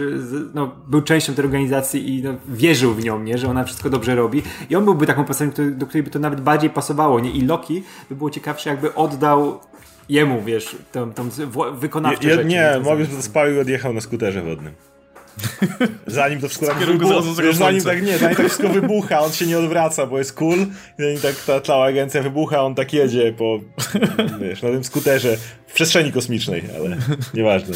no, 0.53 0.75
był 0.87 1.01
częścią 1.01 1.33
tej 1.33 1.45
organizacji 1.45 2.15
i 2.15 2.23
no, 2.23 2.35
wierzył 2.47 2.93
w 2.93 3.03
nią, 3.03 3.23
nie, 3.23 3.37
że 3.37 3.49
ona 3.49 3.63
wszystko 3.63 3.89
dobrze 3.89 4.15
robi. 4.15 4.43
I 4.69 4.75
on 4.75 4.85
byłby 4.85 5.05
taką 5.05 5.25
postacią, 5.25 5.51
do 5.71 5.85
której 5.85 6.03
by 6.03 6.09
to 6.09 6.19
nawet 6.19 6.41
bardziej 6.41 6.69
pasowało, 6.69 7.19
nie? 7.19 7.31
I 7.31 7.41
Loki 7.41 7.83
by 8.09 8.15
było 8.15 8.29
ciekawsze, 8.29 8.69
jakby 8.69 8.95
oddał 8.95 9.59
jemu, 10.09 10.41
wiesz, 10.41 10.75
tą, 10.91 11.13
tą 11.13 11.29
wykonawczą 11.73 12.27
je, 12.27 12.45
Nie, 12.45 12.79
Mobius 12.83 13.09
by 13.09 13.15
to 13.15 13.21
spalił 13.21 13.55
i 13.55 13.59
odjechał 13.59 13.93
na 13.93 14.01
skuterze 14.01 14.41
wodnym. 14.41 14.73
Zanim 16.07 16.41
to 16.41 16.47
wszystko 16.47 16.67
tak 16.67 16.77
wybucha, 16.77 17.21
zanim 17.53 17.83
tak 17.83 18.03
nie, 18.03 18.17
zanim 18.17 18.35
tak 18.35 18.45
wszystko 18.45 18.69
wybucha, 18.69 19.19
on 19.19 19.31
się 19.31 19.45
nie 19.45 19.59
odwraca, 19.59 20.05
bo 20.05 20.17
jest 20.17 20.33
cool, 20.33 20.65
zanim 20.99 21.19
tak 21.19 21.35
ta 21.35 21.61
cała 21.61 21.85
agencja 21.85 22.21
wybucha, 22.21 22.61
on 22.61 22.75
tak 22.75 22.93
jedzie 22.93 23.33
po, 23.37 23.59
wiesz, 24.41 24.61
na 24.61 24.69
tym 24.69 24.83
skuterze 24.83 25.37
w 25.67 25.73
przestrzeni 25.73 26.11
kosmicznej, 26.11 26.63
ale 26.75 26.97
nieważne. 27.33 27.75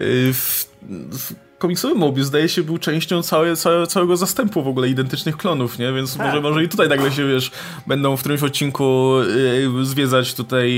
Y, 0.00 0.32
w, 0.32 0.64
w 1.12 1.43
komiksowy 1.64 1.94
Mobius 1.94 2.26
zdaje 2.26 2.48
się 2.48 2.62
był 2.62 2.78
częścią 2.78 3.22
całe, 3.22 3.56
całe, 3.56 3.86
całego 3.86 4.16
zastępu 4.16 4.62
w 4.62 4.68
ogóle 4.68 4.88
identycznych 4.88 5.36
klonów, 5.36 5.78
nie? 5.78 5.92
Więc 5.92 6.16
tak. 6.16 6.26
może, 6.26 6.40
może 6.40 6.64
i 6.64 6.68
tutaj 6.68 6.88
nagle 6.88 7.12
się, 7.12 7.28
wiesz, 7.28 7.50
będą 7.86 8.16
w 8.16 8.20
którymś 8.20 8.42
odcinku 8.42 9.14
yy, 9.76 9.84
zwiedzać 9.84 10.34
tutaj 10.34 10.70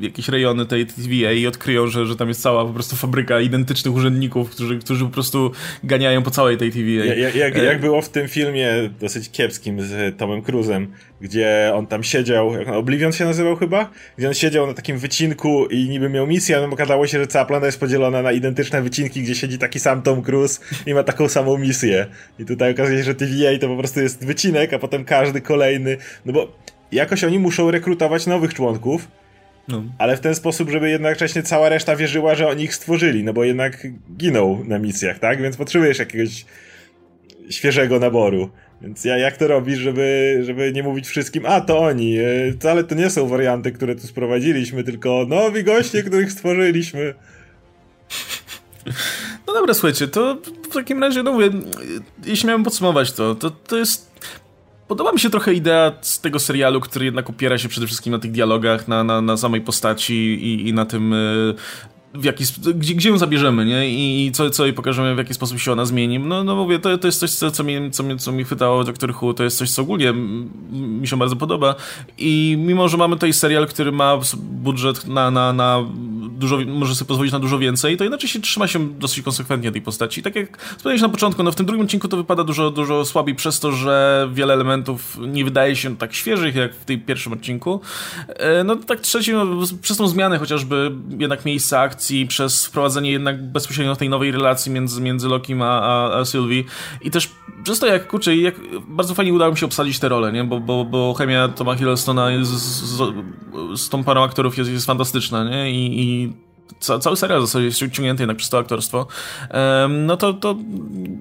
jakieś 0.00 0.28
rejony 0.28 0.66
tej 0.66 0.86
TVA 0.86 1.32
i 1.32 1.46
odkryją, 1.46 1.86
że, 1.86 2.06
że 2.06 2.16
tam 2.16 2.28
jest 2.28 2.42
cała 2.42 2.64
po 2.64 2.72
prostu 2.72 2.96
fabryka 2.96 3.40
identycznych 3.40 3.94
urzędników, 3.94 4.50
którzy, 4.50 4.78
którzy 4.78 5.04
po 5.04 5.10
prostu 5.10 5.50
ganiają 5.84 6.22
po 6.22 6.30
całej 6.30 6.56
tej 6.56 6.70
TVA. 6.70 7.14
Jak, 7.14 7.34
jak, 7.34 7.56
jak 7.56 7.80
było 7.80 8.02
w 8.02 8.08
tym 8.08 8.28
filmie 8.28 8.90
dosyć 9.00 9.30
kiepskim 9.30 9.80
z 9.80 10.18
Tomem 10.18 10.42
Cruzem, 10.42 10.92
gdzie 11.20 11.72
on 11.74 11.86
tam 11.86 12.02
siedział, 12.02 12.52
jak 12.52 12.68
Oblivion 12.68 13.12
się 13.12 13.24
nazywał 13.24 13.56
chyba? 13.56 13.90
Gdzie 14.18 14.28
on 14.28 14.34
siedział 14.34 14.66
na 14.66 14.74
takim 14.74 14.98
wycinku 14.98 15.66
i 15.66 15.88
niby 15.88 16.08
miał 16.08 16.26
misję, 16.26 16.58
a 16.58 16.60
okazało 16.60 17.06
się, 17.06 17.18
że 17.18 17.26
cała 17.26 17.44
planeta 17.44 17.66
jest 17.66 17.80
podzielona 17.80 18.22
na 18.22 18.32
identyczne 18.32 18.82
wycinki, 18.82 19.22
gdzie 19.22 19.34
siedzi 19.34 19.58
taki 19.58 19.80
sam 19.80 20.02
Tom 20.02 20.22
Cruise 20.26 20.60
i 20.86 20.94
ma 20.94 21.02
taką 21.02 21.28
samą 21.28 21.58
misję. 21.58 22.06
I 22.38 22.44
tutaj 22.44 22.72
okazuje 22.72 22.98
się, 22.98 23.04
że 23.04 23.14
TVA 23.14 23.58
to 23.60 23.68
po 23.68 23.76
prostu 23.76 24.00
jest 24.00 24.24
wycinek, 24.24 24.72
a 24.72 24.78
potem 24.78 25.04
każdy 25.04 25.40
kolejny, 25.40 25.96
no 26.26 26.32
bo 26.32 26.52
jakoś 26.92 27.24
oni 27.24 27.38
muszą 27.38 27.70
rekrutować 27.70 28.26
nowych 28.26 28.54
członków, 28.54 29.08
no. 29.68 29.84
Ale 29.98 30.16
w 30.16 30.20
ten 30.20 30.34
sposób, 30.34 30.70
żeby 30.70 30.90
jednocześnie 30.90 31.42
cała 31.42 31.68
reszta 31.68 31.96
wierzyła, 31.96 32.34
że 32.34 32.48
oni 32.48 32.64
ich 32.64 32.74
stworzyli, 32.74 33.24
no 33.24 33.32
bo 33.32 33.44
jednak 33.44 33.86
giną 34.16 34.64
na 34.64 34.78
misjach, 34.78 35.18
tak? 35.18 35.42
Więc 35.42 35.56
potrzebujesz 35.56 35.98
jakiegoś 35.98 36.44
świeżego 37.50 37.98
naboru. 37.98 38.50
Więc 38.82 39.04
ja 39.04 39.18
jak 39.18 39.36
to 39.36 39.48
robisz, 39.48 39.78
żeby, 39.78 40.38
żeby 40.42 40.72
nie 40.72 40.82
mówić 40.82 41.06
wszystkim, 41.06 41.46
a 41.46 41.60
to 41.60 41.78
oni, 41.78 42.18
e, 42.18 42.52
wcale 42.52 42.84
to 42.84 42.94
nie 42.94 43.10
są 43.10 43.28
warianty, 43.28 43.72
które 43.72 43.94
tu 43.94 44.06
sprowadziliśmy, 44.06 44.84
tylko 44.84 45.26
nowi 45.28 45.64
goście, 45.64 46.02
których 46.02 46.32
stworzyliśmy. 46.32 47.14
No 49.46 49.52
dobra, 49.52 49.74
słuchajcie, 49.74 50.08
to 50.08 50.36
w 50.70 50.74
takim 50.74 51.00
razie, 51.02 51.22
no 51.22 51.32
mówię, 51.32 51.50
jeśli 52.24 52.46
miałem 52.46 52.64
podsumować 52.64 53.12
to, 53.12 53.34
to, 53.34 53.50
to 53.50 53.76
jest... 53.76 54.16
Podoba 54.88 55.12
mi 55.12 55.20
się 55.20 55.30
trochę 55.30 55.54
idea 55.54 55.92
z 56.00 56.20
tego 56.20 56.38
serialu, 56.38 56.80
który 56.80 57.04
jednak 57.04 57.30
opiera 57.30 57.58
się 57.58 57.68
przede 57.68 57.86
wszystkim 57.86 58.12
na 58.12 58.18
tych 58.18 58.32
dialogach, 58.32 58.88
na, 58.88 59.04
na, 59.04 59.20
na 59.20 59.36
samej 59.36 59.60
postaci 59.60 60.14
i, 60.14 60.68
i 60.68 60.72
na 60.72 60.86
tym 60.86 61.12
e, 61.12 61.16
w 62.18 62.24
jaki, 62.24 62.44
gdzie, 62.74 62.94
gdzie 62.94 63.08
ją 63.08 63.18
zabierzemy, 63.18 63.64
nie? 63.64 63.90
I 63.90 64.32
co, 64.32 64.50
co 64.50 64.64
jej 64.64 64.74
pokażemy, 64.74 65.14
w 65.14 65.18
jaki 65.18 65.34
sposób 65.34 65.58
się 65.58 65.72
ona 65.72 65.84
zmieni. 65.84 66.18
No, 66.18 66.44
no 66.44 66.56
mówię, 66.56 66.78
to, 66.78 66.98
to 66.98 67.08
jest 67.08 67.20
coś, 67.20 67.30
co, 67.30 67.50
co, 67.50 67.64
mnie, 67.64 67.90
co, 67.90 68.02
mnie, 68.02 68.16
co 68.16 68.32
mi 68.32 68.44
chwytało 68.44 68.84
Doktor 68.84 69.14
Who, 69.22 69.34
to 69.34 69.44
jest 69.44 69.58
coś, 69.58 69.70
co 69.70 69.82
ogólnie 69.82 70.12
mi 70.72 71.08
się 71.08 71.16
bardzo 71.16 71.36
podoba. 71.36 71.74
I 72.18 72.56
mimo, 72.58 72.88
że 72.88 72.96
mamy 72.96 73.16
tutaj 73.16 73.32
serial, 73.32 73.66
który 73.66 73.92
ma 73.92 74.18
budżet 74.36 75.06
na, 75.06 75.30
na, 75.30 75.52
na 75.52 75.84
dużo, 76.36 76.58
może 76.66 76.94
sobie 76.94 77.08
pozwolić 77.08 77.32
na 77.32 77.38
dużo 77.38 77.58
więcej, 77.58 77.96
to 77.96 78.04
inaczej 78.04 78.30
się 78.30 78.40
trzyma 78.40 78.66
się 78.66 78.88
dosyć 78.88 79.24
konsekwentnie 79.24 79.72
tej 79.72 79.82
postaci. 79.82 80.20
I 80.20 80.22
tak 80.22 80.36
jak 80.36 80.62
wspomniałeś 80.62 81.02
na 81.02 81.08
początku, 81.08 81.42
no 81.42 81.52
w 81.52 81.54
tym 81.54 81.66
drugim 81.66 81.84
odcinku 81.84 82.08
to 82.08 82.16
wypada 82.16 82.44
dużo, 82.44 82.70
dużo 82.70 83.04
słabiej 83.04 83.34
przez 83.34 83.60
to, 83.60 83.72
że 83.72 84.28
wiele 84.32 84.54
elementów 84.54 85.18
nie 85.20 85.44
wydaje 85.44 85.76
się 85.76 85.96
tak 85.96 86.14
świeżych, 86.14 86.54
jak 86.54 86.74
w 86.74 86.84
tym 86.84 87.00
pierwszym 87.00 87.32
odcinku. 87.32 87.80
E, 88.28 88.64
no 88.64 88.76
tak 88.76 89.00
trzeci, 89.00 89.32
no, 89.32 89.46
przez 89.82 89.96
tą 89.96 90.08
zmianę 90.08 90.38
chociażby 90.38 90.92
jednak 91.18 91.44
miejsca 91.44 91.80
akcji, 91.80 92.05
akcji, 92.06 92.26
przez 92.26 92.66
wprowadzenie 92.66 93.10
jednak 93.10 93.52
bezpośrednio 93.52 93.96
tej 93.96 94.08
nowej 94.08 94.32
relacji 94.32 94.72
między, 94.72 95.00
między 95.00 95.28
Lokim 95.28 95.62
a, 95.62 95.82
a, 95.82 96.18
a 96.18 96.24
Sylwii 96.24 96.66
i 97.00 97.10
też 97.10 97.30
przez 97.62 97.78
to 97.78 97.86
jak, 97.86 98.08
kurczę, 98.08 98.36
jak 98.36 98.54
bardzo 98.88 99.14
fajnie 99.14 99.34
udało 99.34 99.50
mi 99.50 99.58
się 99.58 99.66
obsadzić 99.66 99.98
te 99.98 100.08
role, 100.08 100.32
nie? 100.32 100.44
Bo, 100.44 100.60
bo, 100.60 100.84
bo 100.84 101.14
chemia 101.14 101.48
Toma 101.48 101.74
Hiddlestona 101.74 102.44
z, 102.44 102.48
z, 102.48 103.02
z, 103.74 103.88
tą 103.88 104.04
parą 104.04 104.22
aktorów 104.22 104.58
jest, 104.58 104.70
jest 104.70 104.86
fantastyczna, 104.86 105.44
nie? 105.44 105.70
I, 105.70 106.02
i 106.02 106.32
ca, 106.80 106.98
cały 106.98 107.16
serial 107.16 107.40
jest 107.40 107.78
ciągnięty 107.78 108.22
jednak 108.22 108.36
przez 108.36 108.50
to 108.50 108.58
aktorstwo, 108.58 109.06
no 109.88 110.16
to, 110.16 110.32
to 110.32 110.56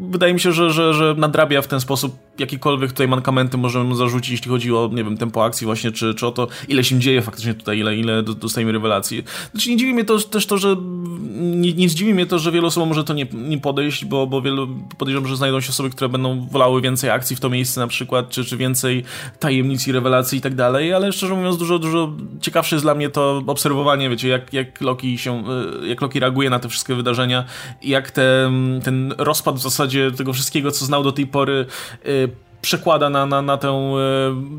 wydaje 0.09 0.33
mi 0.33 0.39
się, 0.39 0.51
że, 0.51 0.71
że, 0.71 0.93
że 0.93 1.15
nadrabia 1.17 1.61
w 1.61 1.67
ten 1.67 1.79
sposób 1.79 2.15
jakiekolwiek 2.39 2.91
tutaj 2.91 3.07
mankamenty 3.07 3.57
możemy 3.57 3.95
zarzucić, 3.95 4.31
jeśli 4.31 4.51
chodzi 4.51 4.73
o, 4.73 4.89
nie 4.93 5.03
wiem, 5.03 5.17
tempo 5.17 5.45
akcji 5.45 5.65
właśnie, 5.65 5.91
czy, 5.91 6.13
czy 6.13 6.27
o 6.27 6.31
to, 6.31 6.47
ile 6.67 6.83
się 6.83 6.99
dzieje 6.99 7.21
faktycznie 7.21 7.53
tutaj, 7.53 7.79
ile, 7.79 7.95
ile 7.95 8.23
dostajemy 8.23 8.71
rewelacji. 8.71 9.23
Znaczy 9.51 9.69
nie 9.69 9.77
dziwi 9.77 9.93
mnie 9.93 10.05
to, 10.05 10.19
też 10.19 10.45
to, 10.45 10.57
że 10.57 10.75
nie, 11.35 11.73
nie 11.73 11.89
zdziwi 11.89 12.13
mnie 12.13 12.25
to, 12.25 12.39
że 12.39 12.51
wielu 12.51 12.67
osobom 12.67 12.89
może 12.89 13.03
to 13.03 13.13
nie, 13.13 13.25
nie 13.33 13.57
podejść, 13.57 14.05
bo, 14.05 14.27
bo 14.27 14.41
wielu 14.41 14.67
podejrzewam, 14.97 15.29
że 15.29 15.35
znajdą 15.35 15.61
się 15.61 15.69
osoby, 15.69 15.89
które 15.89 16.09
będą 16.09 16.47
wolały 16.47 16.81
więcej 16.81 17.09
akcji 17.09 17.35
w 17.35 17.39
to 17.39 17.49
miejsce 17.49 17.79
na 17.81 17.87
przykład, 17.87 18.29
czy, 18.29 18.45
czy 18.45 18.57
więcej 18.57 19.03
tajemnic 19.39 19.87
i 19.87 19.91
rewelacji 19.91 20.37
i 20.37 20.41
tak 20.41 20.55
dalej, 20.55 20.93
ale 20.93 21.11
szczerze 21.11 21.35
mówiąc 21.35 21.57
dużo, 21.57 21.79
dużo 21.79 22.11
ciekawsze 22.41 22.75
jest 22.75 22.85
dla 22.85 22.95
mnie 22.95 23.09
to 23.09 23.43
obserwowanie, 23.47 24.09
wiecie, 24.09 24.27
jak, 24.27 24.53
jak 24.53 24.81
Loki 24.81 25.17
się, 25.17 25.34
e, 25.83 25.87
jak 25.87 26.01
Loki 26.01 26.19
reaguje 26.19 26.49
na 26.49 26.59
te 26.59 26.69
wszystkie 26.69 26.95
wydarzenia 26.95 27.45
jak 27.83 28.11
te, 28.11 28.51
ten 28.83 29.13
rozpad 29.17 29.55
w 29.55 29.61
zasadzie 29.61 30.11
tego 30.11 30.33
wszystkiego, 30.33 30.71
co 30.71 30.85
znał 30.85 31.03
do 31.03 31.11
tej 31.11 31.27
pory 31.27 31.65
e, 32.05 32.07
przekłada 32.65 33.09
na, 33.09 33.25
na, 33.25 33.41
na 33.41 33.57
tę 33.57 33.69
e, 33.69 33.95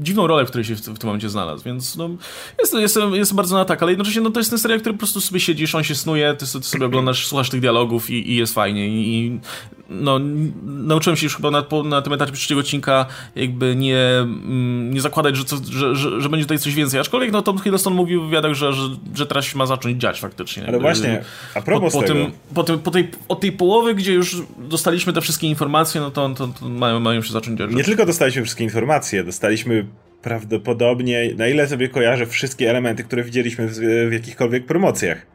dziwną 0.01 0.27
rolę, 0.27 0.45
w 0.45 0.49
której 0.49 0.65
się 0.65 0.75
w, 0.75 0.81
w, 0.81 0.99
tym 0.99 1.07
momencie 1.07 1.29
znalazł, 1.29 1.65
więc 1.65 1.97
no, 1.97 2.11
jest, 2.59 2.75
jest, 2.75 2.99
jest 3.13 3.35
bardzo 3.35 3.57
na 3.57 3.65
tak, 3.65 3.83
ale 3.83 3.93
jednocześnie 3.93 4.21
no, 4.21 4.31
to 4.31 4.41
jest 4.41 4.51
ten 4.51 4.59
serial, 4.59 4.81
który 4.81 4.93
po 4.93 4.99
prostu 4.99 5.21
sobie 5.21 5.41
siedzisz, 5.41 5.75
on 5.75 5.85
się 5.85 5.95
snuje, 5.95 6.35
ty, 6.35 6.47
ty 6.47 6.63
sobie 6.63 6.87
oglądasz, 6.87 7.27
słuchasz 7.27 7.51
tych 7.51 7.61
dialogów 7.61 8.11
i, 8.11 8.31
i 8.31 8.37
jest 8.37 8.55
fajnie 8.55 8.89
i, 8.89 9.17
i 9.17 9.41
no, 9.89 10.19
nauczyłem 10.63 11.17
się 11.17 11.27
już 11.27 11.37
chyba 11.37 11.51
na, 11.51 11.65
na 11.85 12.03
tym 12.03 12.13
etapie 12.13 12.33
trzeciego 12.33 12.61
odcinka 12.61 13.07
jakby 13.37 13.77
nie, 13.77 13.99
mm, 13.99 14.95
nie 14.95 15.01
zakładać, 15.01 15.37
że, 15.37 15.45
co, 15.45 15.57
że, 15.71 15.97
że, 15.97 16.21
że, 16.21 16.29
będzie 16.29 16.45
tutaj 16.45 16.59
coś 16.59 16.75
więcej. 16.75 17.01
Aczkolwiek 17.01 17.33
no, 17.33 17.43
Tom 17.43 17.59
Hiddleston 17.59 17.95
mówił 17.95 18.23
w 18.23 18.25
wywiadach, 18.25 18.55
że, 18.55 18.73
że, 18.73 18.89
że 19.15 19.27
teraz 19.27 19.45
się 19.45 19.59
ma 19.59 19.67
zacząć 19.67 20.01
dziać 20.01 20.21
faktycznie. 20.21 20.65
Ale 20.69 20.79
właśnie, 20.79 21.25
a 21.55 21.61
propos 21.61 21.93
po, 21.93 22.01
po 22.01 22.07
tego... 22.07 22.21
Tym, 22.21 22.33
po, 22.55 22.65
tym, 22.65 22.79
po 22.79 22.91
tej, 22.91 23.11
od 23.29 23.41
tej 23.41 23.53
połowy, 23.53 23.95
gdzie 23.95 24.13
już 24.13 24.37
dostaliśmy 24.59 25.13
te 25.13 25.21
wszystkie 25.21 25.47
informacje, 25.47 26.01
no 26.01 26.11
to, 26.11 26.29
to, 26.29 26.49
to 26.49 26.69
mają, 26.69 27.01
mają 27.01 27.23
się 27.23 27.33
zacząć 27.33 27.59
dziać. 27.59 27.71
Nie 27.71 27.85
tylko 27.97 28.07
dostaliśmy 28.07 28.43
wszystkie 28.43 28.65
informacje, 28.65 29.25
dostaliśmy 29.25 29.87
prawdopodobnie, 30.23 31.31
na 31.37 31.49
ile 31.49 31.69
sobie 31.69 31.89
kojarzę, 31.89 32.27
wszystkie 32.27 32.71
elementy, 32.71 33.05
które 33.05 33.23
widzieliśmy 33.23 33.69
w, 33.69 33.73
w 34.09 34.13
jakichkolwiek 34.13 34.67
promocjach. 34.67 35.27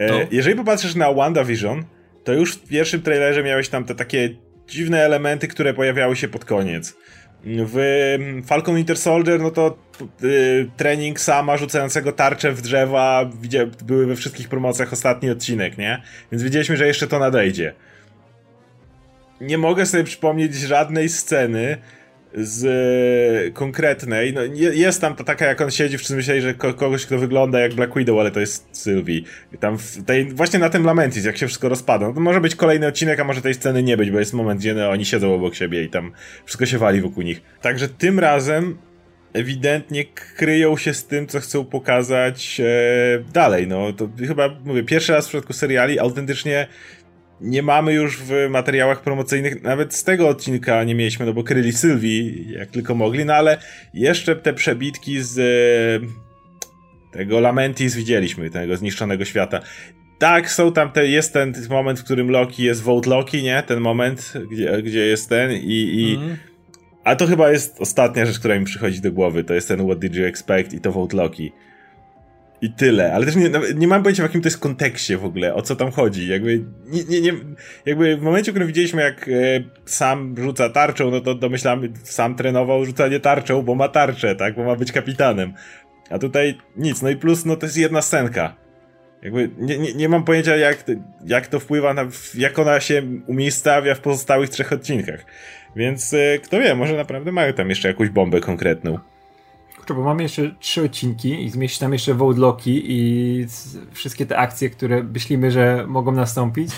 E. 0.00 0.26
Jeżeli 0.30 0.56
popatrzysz 0.56 0.94
na 0.94 1.12
WandaVision, 1.12 1.84
to 2.24 2.32
już 2.32 2.54
w 2.54 2.68
pierwszym 2.68 3.02
trailerze 3.02 3.42
miałeś 3.42 3.68
tam 3.68 3.84
te 3.84 3.94
takie 3.94 4.36
dziwne 4.68 5.04
elementy, 5.04 5.48
które 5.48 5.74
pojawiały 5.74 6.16
się 6.16 6.28
pod 6.28 6.44
koniec. 6.44 6.96
W 7.44 8.16
Falcon 8.46 8.76
Winter 8.76 8.98
Soldier, 8.98 9.40
no 9.40 9.50
to 9.50 9.78
y, 10.24 10.70
trening 10.76 11.20
sama 11.20 11.56
rzucającego 11.56 12.12
tarczę 12.12 12.52
w 12.52 12.62
drzewa 12.62 13.30
były 13.84 14.06
we 14.06 14.16
wszystkich 14.16 14.48
promocjach 14.48 14.92
ostatni 14.92 15.30
odcinek, 15.30 15.78
nie? 15.78 16.02
Więc 16.32 16.42
wiedzieliśmy, 16.42 16.76
że 16.76 16.86
jeszcze 16.86 17.06
to 17.06 17.18
nadejdzie. 17.18 17.74
Nie 19.40 19.58
mogę 19.58 19.86
sobie 19.86 20.04
przypomnieć 20.04 20.54
żadnej 20.54 21.08
sceny, 21.08 21.78
z 22.36 22.64
e, 22.64 23.50
konkretnej, 23.50 24.32
no 24.32 24.40
jest 24.54 25.00
tam 25.00 25.16
to 25.16 25.24
taka 25.24 25.46
jak 25.46 25.60
on 25.60 25.70
siedzi, 25.70 25.96
wszyscy 25.96 26.16
myśleli, 26.16 26.40
że 26.40 26.54
kogoś, 26.54 27.06
kto 27.06 27.18
wygląda 27.18 27.60
jak 27.60 27.74
Black 27.74 27.96
Widow, 27.96 28.20
ale 28.20 28.30
to 28.30 28.40
jest 28.40 28.68
Sylvie. 28.72 29.20
Tam 29.60 29.78
tej, 30.06 30.24
właśnie 30.24 30.58
na 30.58 30.68
tym 30.70 30.84
Lamentis, 30.84 31.24
jak 31.24 31.36
się 31.36 31.46
wszystko 31.46 31.68
rozpada, 31.68 32.08
no 32.08 32.14
to 32.14 32.20
może 32.20 32.40
być 32.40 32.54
kolejny 32.54 32.86
odcinek, 32.86 33.20
a 33.20 33.24
może 33.24 33.42
tej 33.42 33.54
sceny 33.54 33.82
nie 33.82 33.96
być, 33.96 34.10
bo 34.10 34.18
jest 34.18 34.32
moment, 34.32 34.60
gdzie 34.60 34.88
oni 34.88 35.04
siedzą 35.04 35.34
obok 35.34 35.54
siebie 35.54 35.82
i 35.82 35.88
tam 35.88 36.12
wszystko 36.44 36.66
się 36.66 36.78
wali 36.78 37.00
wokół 37.00 37.22
nich. 37.22 37.42
Także 37.60 37.88
tym 37.88 38.18
razem 38.18 38.78
ewidentnie 39.32 40.04
kryją 40.36 40.76
się 40.76 40.94
z 40.94 41.06
tym, 41.06 41.26
co 41.26 41.40
chcą 41.40 41.64
pokazać 41.64 42.60
e, 42.60 42.64
dalej. 43.32 43.66
No 43.66 43.92
to 43.92 44.08
chyba, 44.26 44.48
mówię, 44.64 44.82
pierwszy 44.82 45.12
raz 45.12 45.24
w 45.26 45.28
przypadku 45.28 45.52
seriali 45.52 45.98
autentycznie 45.98 46.66
nie 47.40 47.62
mamy 47.62 47.92
już 47.92 48.18
w 48.22 48.48
materiałach 48.50 49.02
promocyjnych, 49.02 49.62
nawet 49.62 49.94
z 49.94 50.04
tego 50.04 50.28
odcinka 50.28 50.84
nie 50.84 50.94
mieliśmy, 50.94 51.26
no 51.26 51.32
bo 51.32 51.44
kryli 51.44 51.72
Sylwii 51.72 52.46
jak 52.52 52.70
tylko 52.70 52.94
mogli, 52.94 53.24
no 53.24 53.34
ale 53.34 53.58
jeszcze 53.94 54.36
te 54.36 54.52
przebitki 54.52 55.22
z 55.22 55.38
e, 55.38 56.06
tego 57.12 57.40
Lamentis 57.40 57.94
widzieliśmy, 57.94 58.50
tego 58.50 58.76
zniszczonego 58.76 59.24
świata. 59.24 59.60
Tak, 60.18 60.50
są 60.50 60.72
tam 60.72 60.92
te, 60.92 61.08
jest 61.08 61.32
ten 61.32 61.54
moment, 61.70 62.00
w 62.00 62.04
którym 62.04 62.30
Loki 62.30 62.62
jest 62.62 62.82
Vote 62.82 63.10
Loki, 63.10 63.42
nie? 63.42 63.62
Ten 63.62 63.80
moment, 63.80 64.32
gdzie, 64.50 64.82
gdzie 64.82 65.06
jest 65.06 65.28
ten 65.28 65.52
i, 65.52 65.90
i 65.94 66.14
mm. 66.14 66.36
a 67.04 67.16
to 67.16 67.26
chyba 67.26 67.50
jest 67.50 67.80
ostatnia 67.80 68.26
rzecz, 68.26 68.38
która 68.38 68.58
mi 68.58 68.64
przychodzi 68.64 69.00
do 69.00 69.12
głowy, 69.12 69.44
to 69.44 69.54
jest 69.54 69.68
ten 69.68 69.86
What 69.86 69.98
Did 69.98 70.14
You 70.14 70.24
Expect 70.24 70.72
i 70.72 70.80
to 70.80 70.92
Vote 70.92 71.16
Loki. 71.16 71.52
I 72.60 72.72
tyle, 72.72 73.12
ale 73.12 73.26
też 73.26 73.36
nie, 73.36 73.50
nie 73.74 73.88
mam 73.88 74.02
pojęcia 74.02 74.22
w 74.22 74.26
jakim 74.26 74.42
to 74.42 74.46
jest 74.46 74.58
kontekście 74.58 75.18
w 75.18 75.24
ogóle, 75.24 75.54
o 75.54 75.62
co 75.62 75.76
tam 75.76 75.90
chodzi. 75.90 76.28
Jakby, 76.28 76.64
nie, 76.86 77.04
nie, 77.04 77.20
nie, 77.20 77.32
jakby 77.86 78.16
w 78.16 78.22
momencie, 78.22 78.52
w 78.52 78.54
którym 78.54 78.68
widzieliśmy, 78.68 79.02
jak 79.02 79.28
e, 79.28 79.32
sam 79.84 80.34
rzuca 80.38 80.68
tarczą, 80.68 81.10
no 81.10 81.20
to 81.20 81.34
domyślamy, 81.34 81.92
sam 82.02 82.34
trenował 82.34 82.84
rzucanie 82.84 83.20
tarczą, 83.20 83.62
bo 83.62 83.74
ma 83.74 83.88
tarczę, 83.88 84.36
tak, 84.36 84.54
bo 84.54 84.64
ma 84.64 84.76
być 84.76 84.92
kapitanem. 84.92 85.54
A 86.10 86.18
tutaj 86.18 86.58
nic, 86.76 87.02
no 87.02 87.10
i 87.10 87.16
plus, 87.16 87.44
no 87.44 87.56
to 87.56 87.66
jest 87.66 87.76
jedna 87.76 88.02
scenka. 88.02 88.56
Jakby 89.22 89.50
nie, 89.58 89.78
nie, 89.78 89.94
nie 89.94 90.08
mam 90.08 90.24
pojęcia, 90.24 90.56
jak, 90.56 90.84
jak 91.24 91.46
to 91.46 91.60
wpływa 91.60 91.94
na, 91.94 92.08
jak 92.34 92.58
ona 92.58 92.80
się 92.80 93.02
umiejscawia 93.26 93.94
w 93.94 94.00
pozostałych 94.00 94.50
trzech 94.50 94.72
odcinkach. 94.72 95.24
Więc 95.76 96.14
e, 96.14 96.38
kto 96.38 96.60
wie, 96.60 96.74
może 96.74 96.96
naprawdę 96.96 97.32
mają 97.32 97.52
tam 97.52 97.68
jeszcze 97.68 97.88
jakąś 97.88 98.08
bombę 98.08 98.40
konkretną. 98.40 98.98
Kurczę, 99.86 99.94
bo 99.94 100.04
mamy 100.04 100.22
jeszcze 100.22 100.54
trzy 100.60 100.84
odcinki 100.84 101.44
i 101.44 101.50
zmieści 101.50 101.80
tam 101.80 101.92
jeszcze 101.92 102.14
Vote 102.14 102.40
Loki 102.40 102.82
i 102.84 103.46
wszystkie 103.92 104.26
te 104.26 104.38
akcje, 104.38 104.70
które 104.70 105.02
myślimy, 105.02 105.50
że 105.50 105.84
mogą 105.88 106.12
nastąpić. 106.12 106.70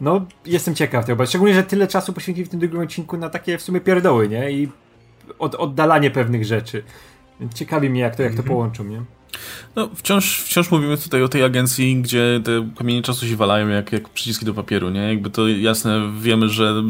No, 0.00 0.26
jestem 0.46 0.74
ciekaw 0.74 1.04
tego, 1.04 1.26
szczególnie, 1.26 1.54
że 1.54 1.62
tyle 1.62 1.86
czasu 1.86 2.12
poświęcili 2.12 2.46
w 2.46 2.48
tym 2.48 2.60
drugim 2.60 2.80
odcinku 2.80 3.16
na 3.16 3.30
takie 3.30 3.58
w 3.58 3.62
sumie 3.62 3.80
pierdoły, 3.80 4.28
nie? 4.28 4.50
I 4.50 4.68
od, 5.38 5.54
oddalanie 5.54 6.10
pewnych 6.10 6.44
rzeczy. 6.44 6.82
Ciekawi 7.54 7.90
mnie, 7.90 8.00
jak 8.00 8.16
to, 8.16 8.22
jak 8.22 8.32
to 8.32 8.38
mhm. 8.38 8.48
połączą, 8.48 8.84
nie? 8.84 9.02
No, 9.76 9.90
wciąż, 9.94 10.40
wciąż 10.40 10.70
mówimy 10.70 10.96
tutaj 10.96 11.22
o 11.22 11.28
tej 11.28 11.42
agencji, 11.42 11.96
gdzie 11.96 12.40
te 12.44 12.68
kamienie 12.78 13.02
czasu 13.02 13.26
się 13.26 13.36
walają 13.36 13.68
jak, 13.68 13.92
jak 13.92 14.08
przyciski 14.08 14.46
do 14.46 14.54
papieru, 14.54 14.90
nie? 14.90 15.00
Jakby 15.00 15.30
to 15.30 15.48
jasne, 15.48 16.12
wiemy, 16.20 16.48
że 16.48 16.82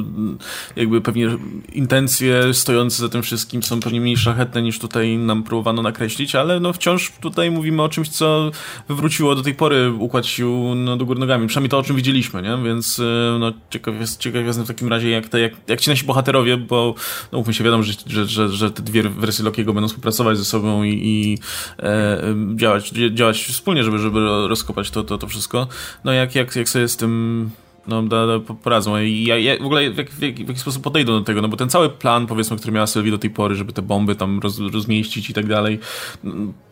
jakby 0.76 1.00
pewnie 1.00 1.28
intencje 1.72 2.54
stojące 2.54 3.02
za 3.02 3.08
tym 3.08 3.22
wszystkim 3.22 3.62
są 3.62 3.80
pewnie 3.80 4.00
mniej 4.00 4.16
szlachetne 4.16 4.62
niż 4.62 4.78
tutaj 4.78 5.16
nam 5.16 5.42
próbowano 5.42 5.82
nakreślić, 5.82 6.34
ale 6.34 6.60
no 6.60 6.72
wciąż 6.72 7.12
tutaj 7.20 7.50
mówimy 7.50 7.82
o 7.82 7.88
czymś, 7.88 8.08
co 8.08 8.50
wywróciło 8.88 9.34
do 9.34 9.42
tej 9.42 9.54
pory 9.54 9.92
układ 9.92 10.26
sił 10.26 10.74
no, 10.74 10.96
do 10.96 11.04
góry 11.04 11.20
nogami. 11.20 11.46
Przynajmniej 11.46 11.70
to, 11.70 11.78
o 11.78 11.82
czym 11.82 11.96
widzieliśmy, 11.96 12.42
nie? 12.42 12.58
Więc 12.64 13.00
e, 13.00 13.36
no, 13.40 13.52
ciekaw, 13.70 13.94
jest, 14.00 14.20
ciekaw 14.20 14.44
jestem 14.44 14.64
w 14.64 14.68
takim 14.68 14.88
razie, 14.88 15.10
jak, 15.10 15.28
te, 15.28 15.40
jak, 15.40 15.52
jak 15.68 15.80
ci 15.80 15.90
nasi 15.90 16.06
bohaterowie, 16.06 16.56
bo 16.56 16.94
no, 17.32 17.38
mówmy 17.38 17.54
się, 17.54 17.64
wiadomo, 17.64 17.82
że, 17.82 17.92
że, 18.06 18.26
że, 18.26 18.48
że 18.48 18.70
te 18.70 18.82
dwie 18.82 19.02
wersje 19.02 19.44
Lokiego 19.44 19.72
będą 19.72 19.88
współpracować 19.88 20.38
ze 20.38 20.44
sobą 20.44 20.82
i, 20.82 21.00
i 21.02 21.38
e, 21.78 22.33
działać, 22.56 22.90
działać 22.90 23.44
wspólnie, 23.44 23.84
żeby, 23.84 23.98
żeby 23.98 24.48
rozkopać 24.48 24.90
to, 24.90 25.04
to, 25.04 25.18
to 25.18 25.26
wszystko. 25.26 25.66
No 26.04 26.12
jak, 26.12 26.34
jak, 26.34 26.56
jak 26.56 26.68
sobie 26.68 26.88
z 26.88 26.96
tym 26.96 27.50
no, 27.86 28.02
da, 28.02 28.26
da, 28.26 28.40
poradzą. 28.62 28.98
I 28.98 29.24
ja, 29.24 29.38
ja, 29.38 29.58
w 29.58 29.66
ogóle 29.66 29.90
w, 29.90 29.94
w, 29.94 29.98
jak, 30.22 30.34
w 30.34 30.48
jaki 30.48 30.60
sposób 30.60 30.82
podejdą 30.82 31.12
do 31.12 31.20
tego, 31.20 31.42
no 31.42 31.48
bo 31.48 31.56
ten 31.56 31.68
cały 31.68 31.88
plan, 31.90 32.26
powiedzmy, 32.26 32.56
który 32.56 32.72
miała 32.72 32.86
Sylwia 32.86 33.10
do 33.10 33.18
tej 33.18 33.30
pory, 33.30 33.54
żeby 33.54 33.72
te 33.72 33.82
bomby 33.82 34.14
tam 34.14 34.38
roz, 34.38 34.58
rozmieścić 34.58 35.30
i 35.30 35.34
tak 35.34 35.46
dalej, 35.46 35.78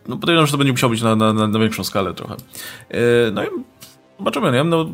no 0.07 0.17
podejrzewam, 0.17 0.47
że 0.47 0.51
to 0.51 0.57
będzie 0.57 0.73
musiało 0.73 0.91
być 0.91 1.01
na, 1.01 1.15
na, 1.15 1.33
na 1.33 1.59
większą 1.59 1.83
skalę 1.83 2.13
trochę. 2.13 2.35
Yy, 2.89 2.97
no 3.33 3.43
i 3.43 3.47
Zobaczymy, 4.17 4.51
nie? 4.51 4.63
No, 4.63 4.89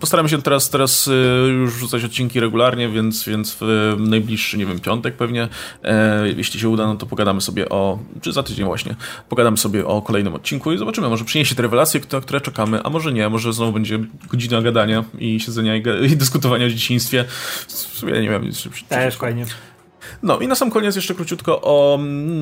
postaram 0.00 0.28
się 0.28 0.42
teraz, 0.42 0.70
teraz 0.70 1.08
y, 1.08 1.12
już 1.52 1.74
rzucać 1.74 2.04
odcinki 2.04 2.40
regularnie, 2.40 2.88
więc, 2.88 3.24
więc 3.28 3.56
w 3.60 3.94
najbliższy, 3.98 4.58
nie 4.58 4.66
wiem, 4.66 4.80
piątek 4.80 5.16
pewnie, 5.16 5.48
e, 5.84 6.28
jeśli 6.36 6.60
się 6.60 6.68
uda, 6.68 6.86
no 6.86 6.96
to 6.96 7.06
pogadamy 7.06 7.40
sobie 7.40 7.68
o, 7.68 7.98
czy 8.20 8.32
za 8.32 8.42
tydzień 8.42 8.66
właśnie, 8.66 8.94
pogadamy 9.28 9.56
sobie 9.56 9.86
o 9.86 10.02
kolejnym 10.02 10.34
odcinku 10.34 10.72
i 10.72 10.78
zobaczymy, 10.78 11.08
może 11.08 11.24
przyniesie 11.24 11.54
te 11.54 11.62
rewelacje, 11.62 12.00
na 12.12 12.20
które 12.20 12.40
czekamy, 12.40 12.82
a 12.82 12.90
może 12.90 13.12
nie, 13.12 13.28
może 13.28 13.52
znowu 13.52 13.72
będzie 13.72 13.98
godzina 14.30 14.62
gadania 14.62 15.04
i 15.18 15.40
siedzenia 15.40 15.76
i, 15.76 15.82
i 16.12 16.16
dyskutowania 16.16 16.66
o 16.66 16.68
dzieciństwie. 16.68 17.24
W 17.68 17.72
sumie 17.72 18.12
nie 18.12 18.30
wiem, 18.30 18.50
Też 18.88 19.16
fajnie. 19.16 19.46
No 20.22 20.40
i 20.40 20.48
na 20.48 20.54
sam 20.54 20.70
koniec 20.70 20.96
jeszcze 20.96 21.14
króciutko 21.14 21.60
o, 21.62 21.98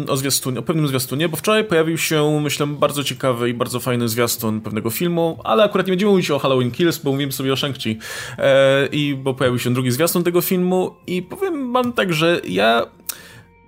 o 0.09 0.17
zwiastunie, 0.17 0.59
o 0.59 0.63
pewnym 0.63 0.89
zwiastunie, 0.89 1.29
bo 1.29 1.37
wczoraj 1.37 1.65
pojawił 1.65 1.99
się, 1.99 2.41
myślę, 2.43 2.67
bardzo 2.67 3.05
ciekawy 3.05 3.49
i 3.49 3.55
bardzo 3.55 3.81
fajny 3.81 4.09
zwiastun 4.09 4.61
pewnego 4.61 4.91
filmu, 4.91 5.41
ale 5.45 5.65
akurat 5.65 5.87
nie 5.87 5.91
będziemy 5.93 6.13
mówić 6.13 6.31
o 6.31 6.39
Halloween 6.39 6.71
Kills, 6.71 6.99
bo 6.99 7.13
mówimy 7.13 7.33
sobie 7.33 7.53
o 7.53 7.57
Shang-Chi. 7.57 7.97
E, 8.39 8.87
I 8.87 9.15
bo 9.15 9.35
pojawił 9.35 9.59
się 9.59 9.75
drugi 9.75 9.91
zwiastun 9.91 10.25
tego 10.25 10.41
filmu 10.41 10.95
i 11.07 11.23
powiem 11.23 11.73
wam 11.73 11.93
tak, 11.93 12.13
że 12.13 12.41
ja 12.49 12.87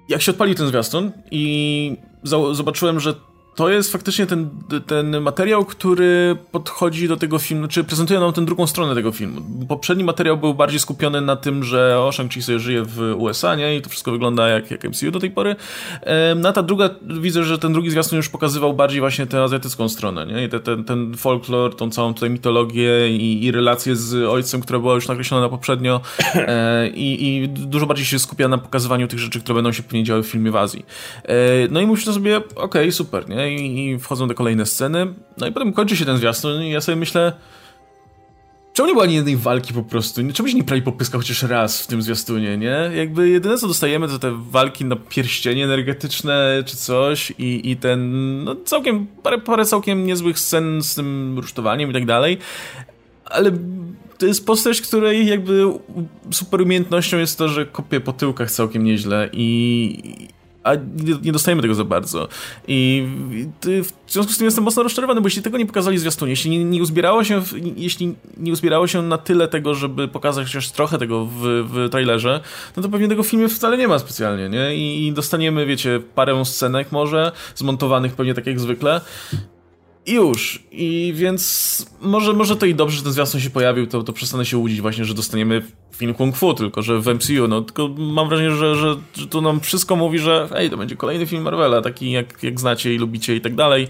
jak 0.08 0.22
się 0.22 0.32
odpalił 0.32 0.54
ten 0.54 0.66
zwiastun 0.66 1.12
i 1.30 1.96
zobaczyłem, 2.52 3.00
że 3.00 3.14
to 3.54 3.68
jest 3.68 3.92
faktycznie 3.92 4.26
ten, 4.26 4.50
ten 4.86 5.20
materiał, 5.20 5.64
który 5.64 6.36
podchodzi 6.52 7.08
do 7.08 7.16
tego 7.16 7.38
filmu, 7.38 7.68
czy 7.68 7.84
prezentuje 7.84 8.20
nam 8.20 8.32
tę 8.32 8.44
drugą 8.44 8.66
stronę 8.66 8.94
tego 8.94 9.12
filmu. 9.12 9.66
Poprzedni 9.68 10.04
materiał 10.04 10.36
był 10.36 10.54
bardziej 10.54 10.80
skupiony 10.80 11.20
na 11.20 11.36
tym, 11.36 11.64
że 11.64 11.98
o, 11.98 12.10
Shang-Chi 12.10 12.42
sobie 12.42 12.58
żyje 12.58 12.82
w 12.82 13.14
USA, 13.18 13.54
nie? 13.54 13.76
I 13.76 13.82
to 13.82 13.90
wszystko 13.90 14.12
wygląda 14.12 14.48
jak, 14.48 14.70
jak 14.70 14.84
MCU 14.84 15.10
do 15.10 15.20
tej 15.20 15.30
pory. 15.30 15.56
Na 16.36 16.52
ta 16.52 16.62
druga, 16.62 16.90
widzę, 17.20 17.44
że 17.44 17.58
ten 17.58 17.72
drugi 17.72 17.90
zwiastun 17.90 18.16
już 18.16 18.28
pokazywał 18.28 18.74
bardziej 18.74 19.00
właśnie 19.00 19.26
tę 19.26 19.42
azjatycką 19.42 19.88
stronę, 19.88 20.26
nie? 20.26 20.44
I 20.44 20.48
te, 20.48 20.60
ten, 20.60 20.84
ten 20.84 21.16
folklor, 21.16 21.76
tą 21.76 21.90
całą 21.90 22.14
tutaj 22.14 22.30
mitologię 22.30 23.16
i, 23.16 23.44
i 23.44 23.52
relację 23.52 23.96
z 23.96 24.28
ojcem, 24.28 24.60
która 24.60 24.78
była 24.78 24.94
już 24.94 25.08
nakreślona 25.08 25.48
poprzednio 25.48 26.00
e, 26.34 26.88
i, 26.88 27.26
i 27.26 27.48
dużo 27.48 27.86
bardziej 27.86 28.06
się 28.06 28.18
skupia 28.18 28.48
na 28.48 28.58
pokazywaniu 28.58 29.08
tych 29.08 29.18
rzeczy, 29.18 29.40
które 29.40 29.54
będą 29.54 29.72
się 29.72 29.82
później 29.82 30.04
działy 30.04 30.22
w 30.22 30.26
filmie 30.26 30.50
w 30.50 30.56
Azji. 30.56 30.86
E, 31.24 31.34
no 31.70 31.80
i 31.80 31.86
myślę 31.86 32.12
sobie, 32.12 32.36
okej, 32.36 32.52
okay, 32.56 32.92
super, 32.92 33.28
nie? 33.28 33.41
I, 33.48 33.98
wchodzą 33.98 34.28
do 34.28 34.34
kolejne 34.34 34.66
sceny. 34.66 35.14
No 35.38 35.46
i 35.46 35.52
potem 35.52 35.72
kończy 35.72 35.96
się 35.96 36.04
ten 36.04 36.16
zwiastun 36.16 36.62
i 36.62 36.70
ja 36.70 36.80
sobie 36.80 36.96
myślę, 36.96 37.32
Czemu 38.72 38.86
nie 38.86 38.92
było 38.92 39.04
ani 39.04 39.14
jednej 39.14 39.36
walki 39.36 39.74
po 39.74 39.82
prostu? 39.82 40.20
Czemu 40.34 40.48
się 40.48 40.54
nie 40.54 40.64
prali 40.64 40.82
po 40.82 40.92
pyskach 40.92 41.20
chociaż 41.20 41.42
raz 41.42 41.82
w 41.82 41.86
tym 41.86 42.02
zwiastunie, 42.02 42.58
nie? 42.58 42.90
Jakby 42.96 43.28
jedyne 43.28 43.58
co 43.58 43.68
dostajemy 43.68 44.08
to 44.08 44.18
te 44.18 44.32
walki 44.50 44.84
na 44.84 44.96
pierścienie 44.96 45.64
energetyczne 45.64 46.62
czy 46.66 46.76
coś 46.76 47.32
i, 47.38 47.70
i 47.70 47.76
ten, 47.76 48.44
no 48.44 48.56
całkiem, 48.64 49.06
parę, 49.22 49.38
parę 49.38 49.64
całkiem 49.64 50.06
niezłych 50.06 50.38
scen 50.38 50.82
z 50.82 50.94
tym 50.94 51.38
rusztowaniem 51.38 51.90
i 51.90 51.92
tak 51.92 52.06
dalej, 52.06 52.38
ale 53.24 53.52
to 54.18 54.26
jest 54.26 54.46
postać, 54.46 54.80
której 54.80 55.26
jakby 55.26 55.64
super 56.30 56.60
umiejętnością 56.60 57.18
jest 57.18 57.38
to, 57.38 57.48
że 57.48 57.66
kopie 57.66 58.00
po 58.00 58.12
tyłkach 58.12 58.50
całkiem 58.50 58.84
nieźle 58.84 59.28
i 59.32 60.28
a 60.64 60.74
nie, 60.74 61.14
nie, 61.22 61.32
dostajemy 61.32 61.62
tego 61.62 61.74
za 61.74 61.84
bardzo. 61.84 62.28
I 62.68 63.06
w 64.06 64.12
związku 64.12 64.32
z 64.32 64.38
tym 64.38 64.44
jestem 64.44 64.64
mocno 64.64 64.82
rozczarowany, 64.82 65.20
bo 65.20 65.26
jeśli 65.26 65.42
tego 65.42 65.58
nie 65.58 65.66
pokazali 65.66 65.98
zwiastunie, 65.98 66.30
jeśli 66.30 66.50
nie, 66.50 66.64
nie 66.64 66.82
uzbierało 66.82 67.24
się, 67.24 67.42
jeśli 67.76 68.14
nie 68.36 68.52
uzbierało 68.52 68.86
się 68.86 69.02
na 69.02 69.18
tyle 69.18 69.48
tego, 69.48 69.74
żeby 69.74 70.08
pokazać 70.08 70.46
chociaż 70.46 70.70
trochę 70.70 70.98
tego 70.98 71.26
w, 71.26 71.40
w 71.42 71.88
trailerze, 71.90 72.40
no 72.76 72.82
to 72.82 72.88
pewnie 72.88 73.08
tego 73.08 73.22
w 73.22 73.26
filmie 73.26 73.48
wcale 73.48 73.78
nie 73.78 73.88
ma 73.88 73.98
specjalnie, 73.98 74.48
nie? 74.48 74.76
I, 74.76 75.06
I 75.06 75.12
dostaniemy, 75.12 75.66
wiecie, 75.66 76.00
parę 76.14 76.44
scenek 76.44 76.92
może, 76.92 77.32
zmontowanych 77.54 78.14
pewnie 78.14 78.34
tak 78.34 78.46
jak 78.46 78.60
zwykle, 78.60 79.00
i 80.06 80.12
już. 80.12 80.62
I 80.70 81.12
więc 81.16 81.86
może, 82.00 82.32
może 82.32 82.56
to 82.56 82.66
i 82.66 82.74
dobrze, 82.74 82.96
że 82.96 83.02
ten 83.02 83.12
zwiastun 83.12 83.40
się 83.40 83.50
pojawił, 83.50 83.86
to, 83.86 84.02
to 84.02 84.12
przestanę 84.12 84.44
się 84.44 84.58
łudzić 84.58 84.80
właśnie, 84.80 85.04
że 85.04 85.14
dostaniemy 85.14 85.62
film 85.96 86.14
Kung 86.14 86.36
Fu, 86.36 86.54
tylko 86.54 86.82
że 86.82 87.00
w 87.00 87.06
MCU, 87.06 87.48
no 87.48 87.60
tylko 87.62 87.88
mam 87.88 88.28
wrażenie, 88.28 88.50
że, 88.50 88.76
że, 88.76 88.96
że 89.14 89.26
to 89.26 89.40
nam 89.40 89.60
wszystko 89.60 89.96
mówi, 89.96 90.18
że 90.18 90.48
ej, 90.54 90.70
to 90.70 90.76
będzie 90.76 90.96
kolejny 90.96 91.26
film 91.26 91.42
Marvela, 91.42 91.82
taki 91.82 92.10
jak, 92.10 92.42
jak 92.42 92.60
znacie 92.60 92.94
i 92.94 92.98
lubicie 92.98 93.36
i 93.36 93.40
tak 93.40 93.54
dalej 93.54 93.88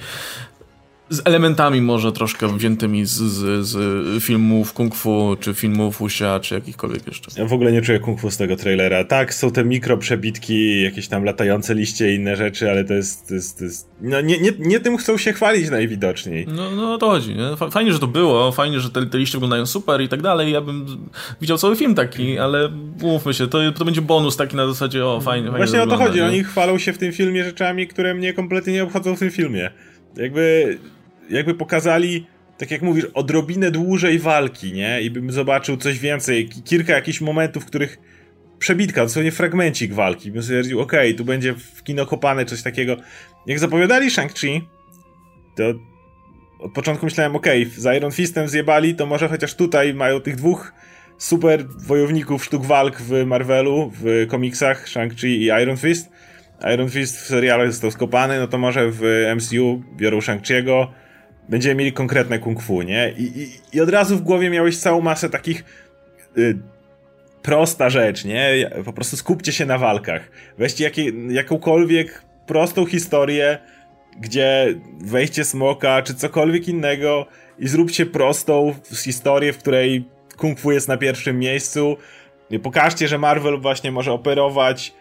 z 1.12 1.22
elementami 1.24 1.80
może 1.80 2.12
troszkę 2.12 2.56
wziętymi 2.56 3.06
z, 3.06 3.10
z, 3.10 3.66
z 3.66 4.24
filmów 4.24 4.72
kung 4.72 4.94
fu, 4.94 5.36
czy 5.40 5.54
filmów 5.54 6.02
Usia, 6.02 6.40
czy 6.40 6.54
jakichkolwiek 6.54 7.06
jeszcze. 7.06 7.30
Ja 7.40 7.48
w 7.48 7.52
ogóle 7.52 7.72
nie 7.72 7.82
czuję 7.82 7.98
kung 7.98 8.20
fu 8.20 8.30
z 8.30 8.36
tego 8.36 8.56
trailera. 8.56 9.04
Tak, 9.04 9.34
są 9.34 9.50
te 9.50 9.64
mikro 9.64 9.98
przebitki, 9.98 10.82
jakieś 10.82 11.08
tam 11.08 11.24
latające 11.24 11.74
liście 11.74 12.12
i 12.12 12.14
inne 12.14 12.36
rzeczy, 12.36 12.70
ale 12.70 12.84
to 12.84 12.94
jest, 12.94 13.28
to 13.28 13.34
jest, 13.34 13.58
to 13.58 13.64
jest 13.64 13.88
no 14.00 14.20
nie, 14.20 14.38
nie, 14.38 14.50
nie 14.58 14.80
tym 14.80 14.96
chcą 14.96 15.18
się 15.18 15.32
chwalić 15.32 15.70
najwidoczniej. 15.70 16.46
No, 16.48 16.70
no 16.70 16.94
o 16.94 16.98
to 16.98 17.10
chodzi, 17.10 17.34
nie? 17.34 17.70
Fajnie, 17.70 17.92
że 17.92 17.98
to 17.98 18.06
było, 18.06 18.52
fajnie, 18.52 18.80
że 18.80 18.90
te, 18.90 19.06
te 19.06 19.18
liście 19.18 19.38
wyglądają 19.38 19.66
super 19.66 20.00
i 20.00 20.08
tak 20.08 20.22
dalej. 20.22 20.52
Ja 20.52 20.60
bym 20.60 20.86
widział 21.40 21.58
cały 21.58 21.76
film 21.76 21.94
taki, 21.94 22.38
ale 22.38 22.68
mówmy 23.02 23.34
się, 23.34 23.46
to, 23.46 23.72
to 23.72 23.84
będzie 23.84 24.02
bonus 24.02 24.36
taki 24.36 24.56
na 24.56 24.66
zasadzie, 24.66 25.06
o 25.06 25.20
fajnie, 25.20 25.46
fajnie 25.46 25.66
Właśnie 25.66 25.82
o 25.82 25.86
to 25.86 25.96
chodzi, 25.96 26.18
nie? 26.18 26.26
oni 26.26 26.44
chwalą 26.44 26.78
się 26.78 26.92
w 26.92 26.98
tym 26.98 27.12
filmie 27.12 27.44
rzeczami, 27.44 27.86
które 27.86 28.14
mnie 28.14 28.32
kompletnie 28.32 28.72
nie 28.72 28.82
obchodzą 28.82 29.16
w 29.16 29.18
tym 29.18 29.30
filmie. 29.30 29.70
Jakby 30.16 30.78
jakby 31.36 31.54
pokazali, 31.54 32.26
tak 32.58 32.70
jak 32.70 32.82
mówisz, 32.82 33.04
odrobinę 33.14 33.70
dłużej 33.70 34.18
walki, 34.18 34.72
nie? 34.72 35.02
I 35.02 35.10
bym 35.10 35.32
zobaczył 35.32 35.76
coś 35.76 35.98
więcej, 35.98 36.48
kilka 36.48 36.92
jakichś 36.92 37.20
momentów, 37.20 37.62
w 37.62 37.66
których 37.66 37.98
przebitka, 38.58 39.02
dosłownie 39.02 39.32
fragmencik 39.32 39.92
walki. 39.92 40.30
Bym 40.30 40.42
stwierdził, 40.42 40.80
okej, 40.80 41.08
okay, 41.08 41.18
tu 41.18 41.24
będzie 41.24 41.54
w 41.54 41.82
kino 41.82 42.06
kopane 42.06 42.44
coś 42.44 42.62
takiego. 42.62 42.96
Jak 43.46 43.58
zapowiadali 43.58 44.10
Shang-Chi, 44.10 44.60
to 45.56 45.62
od 46.58 46.72
początku 46.72 47.06
myślałem, 47.06 47.36
okej, 47.36 47.62
okay, 47.62 47.80
z 47.80 47.96
Iron 47.96 48.12
Fistem 48.12 48.48
zjebali, 48.48 48.94
to 48.94 49.06
może 49.06 49.28
chociaż 49.28 49.54
tutaj 49.54 49.94
mają 49.94 50.20
tych 50.20 50.36
dwóch 50.36 50.72
super 51.18 51.66
wojowników 51.68 52.44
sztuk 52.44 52.66
walk 52.66 53.00
w 53.00 53.24
Marvelu, 53.26 53.92
w 53.94 54.26
komiksach, 54.28 54.88
Shang-Chi 54.88 55.26
i 55.26 55.44
Iron 55.62 55.76
Fist. 55.76 56.10
Iron 56.74 56.90
Fist 56.90 57.16
w 57.16 57.26
serialach 57.26 57.72
został 57.72 57.90
skopany, 57.90 58.38
no 58.38 58.46
to 58.46 58.58
może 58.58 58.90
w 58.90 59.02
MCU 59.36 59.82
biorą 59.96 60.18
Shang-Chi'ego, 60.18 60.86
będziemy 61.48 61.74
mieli 61.74 61.92
konkretne 61.92 62.38
kung 62.38 62.62
fu, 62.62 62.82
nie? 62.82 63.12
I, 63.18 63.22
i, 63.22 63.76
i 63.76 63.80
od 63.80 63.88
razu 63.88 64.16
w 64.16 64.22
głowie 64.22 64.50
miałeś 64.50 64.78
całą 64.78 65.00
masę 65.00 65.30
takich 65.30 65.64
y, 66.38 66.58
prosta 67.42 67.90
rzecz, 67.90 68.24
nie? 68.24 68.70
Po 68.84 68.92
prostu 68.92 69.16
skupcie 69.16 69.52
się 69.52 69.66
na 69.66 69.78
walkach. 69.78 70.30
Weźcie 70.58 70.84
jakie, 70.84 71.12
jakąkolwiek 71.28 72.22
prostą 72.46 72.86
historię, 72.86 73.58
gdzie 74.20 74.74
wejście 75.00 75.44
smoka, 75.44 76.02
czy 76.02 76.14
cokolwiek 76.14 76.68
innego 76.68 77.26
i 77.58 77.68
zróbcie 77.68 78.06
prostą 78.06 78.74
historię, 79.04 79.52
w 79.52 79.58
której 79.58 80.08
kung 80.36 80.60
fu 80.60 80.72
jest 80.72 80.88
na 80.88 80.96
pierwszym 80.96 81.38
miejscu. 81.38 81.96
Pokażcie, 82.62 83.08
że 83.08 83.18
Marvel 83.18 83.60
właśnie 83.60 83.92
może 83.92 84.12
operować 84.12 84.94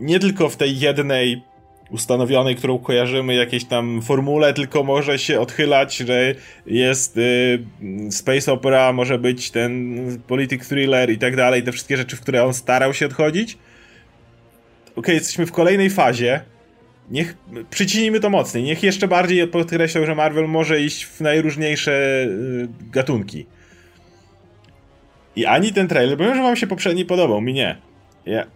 nie 0.00 0.20
tylko 0.20 0.48
w 0.48 0.56
tej 0.56 0.78
jednej 0.78 1.42
ustanowionej, 1.90 2.56
którą 2.56 2.78
kojarzymy, 2.78 3.34
jakiejś 3.34 3.64
tam 3.64 4.02
formule, 4.02 4.54
tylko 4.54 4.84
może 4.84 5.18
się 5.18 5.40
odchylać, 5.40 5.96
że 5.96 6.34
jest 6.66 7.16
y, 7.16 7.58
space 8.10 8.52
opera, 8.52 8.92
może 8.92 9.18
być 9.18 9.50
ten 9.50 9.96
politic 10.26 10.68
thriller 10.68 11.10
i 11.10 11.18
tak 11.18 11.36
dalej, 11.36 11.62
te 11.62 11.72
wszystkie 11.72 11.96
rzeczy, 11.96 12.16
w 12.16 12.20
które 12.20 12.44
on 12.44 12.54
starał 12.54 12.94
się 12.94 13.06
odchodzić. 13.06 13.58
Okay, 14.96 15.14
jesteśmy 15.14 15.46
w 15.46 15.52
kolejnej 15.52 15.90
fazie 15.90 16.40
niech 17.10 17.36
przycinimy 17.70 18.20
to 18.20 18.30
mocniej, 18.30 18.64
niech 18.64 18.82
jeszcze 18.82 19.08
bardziej 19.08 19.48
podkreślą, 19.48 20.06
że 20.06 20.14
Marvel 20.14 20.48
może 20.48 20.80
iść 20.80 21.04
w 21.04 21.20
najróżniejsze 21.20 22.24
y, 22.28 22.68
gatunki. 22.92 23.46
I 25.36 25.46
ani 25.46 25.72
ten 25.72 25.88
trailer, 25.88 26.18
wiem, 26.18 26.34
że 26.34 26.42
wam 26.42 26.56
się 26.56 26.66
poprzedni 26.66 27.04
podobał, 27.04 27.40
mi 27.40 27.54
nie. 27.54 27.76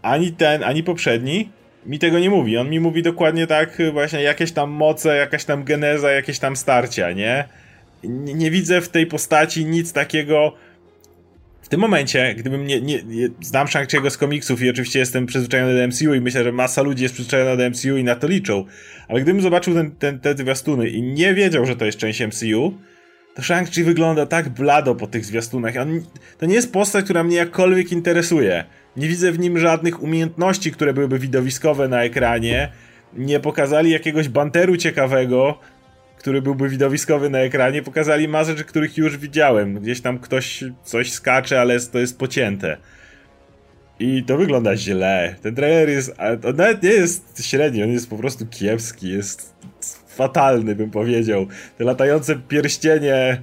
Ani 0.02 0.32
ten, 0.32 0.64
ani 0.64 0.82
poprzedni 0.82 1.48
mi 1.86 1.98
tego 1.98 2.18
nie 2.18 2.30
mówi. 2.30 2.56
On 2.56 2.70
mi 2.70 2.80
mówi 2.80 3.02
dokładnie 3.02 3.46
tak, 3.46 3.78
właśnie 3.92 4.22
jakieś 4.22 4.52
tam 4.52 4.70
moce, 4.70 5.16
jakaś 5.16 5.44
tam 5.44 5.64
geneza, 5.64 6.10
jakieś 6.10 6.38
tam 6.38 6.56
starcia, 6.56 7.12
nie? 7.12 7.44
Nie, 8.04 8.34
nie 8.34 8.50
widzę 8.50 8.80
w 8.80 8.88
tej 8.88 9.06
postaci 9.06 9.64
nic 9.64 9.92
takiego. 9.92 10.54
W 11.62 11.68
tym 11.68 11.80
momencie, 11.80 12.34
gdybym 12.34 12.66
nie, 12.66 12.80
nie, 12.80 13.02
nie 13.02 13.28
znam 13.40 13.68
shang 13.68 13.90
z 14.10 14.16
komiksów 14.16 14.62
i 14.62 14.70
oczywiście 14.70 14.98
jestem 14.98 15.26
przyzwyczajony 15.26 15.74
do 15.74 15.88
MCU 15.88 16.14
i 16.14 16.20
myślę, 16.20 16.44
że 16.44 16.52
masa 16.52 16.82
ludzi 16.82 17.02
jest 17.02 17.14
przyzwyczajona 17.14 17.56
do 17.56 17.70
MCU 17.70 17.96
i 17.96 18.04
na 18.04 18.14
to 18.14 18.28
liczą, 18.28 18.64
ale 19.08 19.20
gdybym 19.20 19.42
zobaczył 19.42 19.74
ten, 19.74 19.90
ten, 19.90 20.20
te 20.20 20.34
zwiastuny 20.34 20.88
i 20.88 21.02
nie 21.02 21.34
wiedział, 21.34 21.66
że 21.66 21.76
to 21.76 21.84
jest 21.84 21.98
część 21.98 22.20
MCU, 22.20 22.78
to 23.34 23.42
Shang-Chi 23.42 23.84
wygląda 23.84 24.26
tak 24.26 24.48
blado 24.48 24.94
po 24.94 25.06
tych 25.06 25.24
zwiastunach. 25.24 25.76
On, 25.76 26.02
to 26.38 26.46
nie 26.46 26.54
jest 26.54 26.72
postać, 26.72 27.04
która 27.04 27.24
mnie 27.24 27.36
jakkolwiek 27.36 27.92
interesuje. 27.92 28.64
Nie 28.96 29.08
widzę 29.08 29.32
w 29.32 29.38
nim 29.38 29.58
żadnych 29.58 30.02
umiejętności, 30.02 30.72
które 30.72 30.94
byłyby 30.94 31.18
widowiskowe 31.18 31.88
na 31.88 32.04
ekranie. 32.04 32.72
Nie 33.14 33.40
pokazali 33.40 33.90
jakiegoś 33.90 34.28
banteru 34.28 34.76
ciekawego, 34.76 35.58
który 36.18 36.42
byłby 36.42 36.68
widowiskowy 36.68 37.30
na 37.30 37.38
ekranie. 37.38 37.82
Pokazali 37.82 38.28
rzeczy, 38.44 38.64
których 38.64 38.96
już 38.96 39.18
widziałem. 39.18 39.80
Gdzieś 39.80 40.00
tam 40.00 40.18
ktoś 40.18 40.64
coś 40.84 41.12
skacze, 41.12 41.60
ale 41.60 41.80
to 41.80 41.98
jest 41.98 42.18
pocięte. 42.18 42.76
I 43.98 44.24
to 44.24 44.36
wygląda 44.36 44.76
źle. 44.76 45.34
Ten 45.42 45.54
trailer 45.54 45.88
jest. 45.88 46.14
On 46.48 46.56
nawet 46.56 46.82
nie 46.82 46.90
jest 46.90 47.46
średni, 47.46 47.82
on 47.82 47.92
jest 47.92 48.10
po 48.10 48.16
prostu 48.16 48.46
kiepski. 48.46 49.08
Jest 49.08 49.54
fatalny, 50.08 50.74
bym 50.74 50.90
powiedział. 50.90 51.46
Te 51.78 51.84
latające 51.84 52.36
pierścienie 52.36 53.42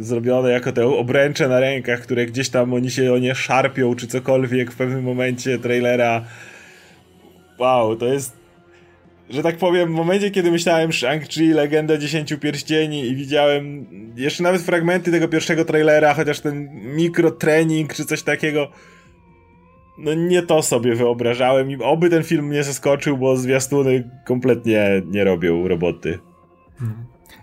zrobione 0.00 0.50
jako 0.50 0.72
te 0.72 0.86
obręcze 0.86 1.48
na 1.48 1.60
rękach, 1.60 2.00
które 2.00 2.26
gdzieś 2.26 2.48
tam 2.48 2.74
oni 2.74 2.90
się 2.90 3.12
o 3.12 3.18
nie 3.18 3.34
szarpią, 3.34 3.94
czy 3.94 4.06
cokolwiek 4.06 4.72
w 4.72 4.76
pewnym 4.76 5.04
momencie 5.04 5.58
trailera. 5.58 6.24
Wow, 7.58 7.96
to 7.96 8.06
jest 8.06 8.42
że 9.32 9.42
tak 9.42 9.56
powiem, 9.56 9.88
w 9.88 9.92
momencie, 9.92 10.30
kiedy 10.30 10.50
myślałem 10.50 10.90
Shang-Chi, 10.90 11.54
Legenda 11.54 11.96
Dziesięciu 11.96 12.38
Pierścieni 12.38 13.06
i 13.06 13.16
widziałem 13.16 13.86
jeszcze 14.16 14.42
nawet 14.42 14.62
fragmenty 14.62 15.10
tego 15.10 15.28
pierwszego 15.28 15.64
trailera, 15.64 16.14
chociaż 16.14 16.40
ten 16.40 16.68
mikrotrening 16.96 17.94
czy 17.94 18.04
coś 18.04 18.22
takiego, 18.22 18.68
no 19.98 20.14
nie 20.14 20.42
to 20.42 20.62
sobie 20.62 20.94
wyobrażałem 20.94 21.70
i 21.70 21.76
oby 21.76 22.10
ten 22.10 22.22
film 22.22 22.46
mnie 22.46 22.64
zaskoczył, 22.64 23.18
bo 23.18 23.36
zwiastuny 23.36 24.10
kompletnie 24.24 25.02
nie 25.06 25.24
robią 25.24 25.68
roboty. 25.68 26.18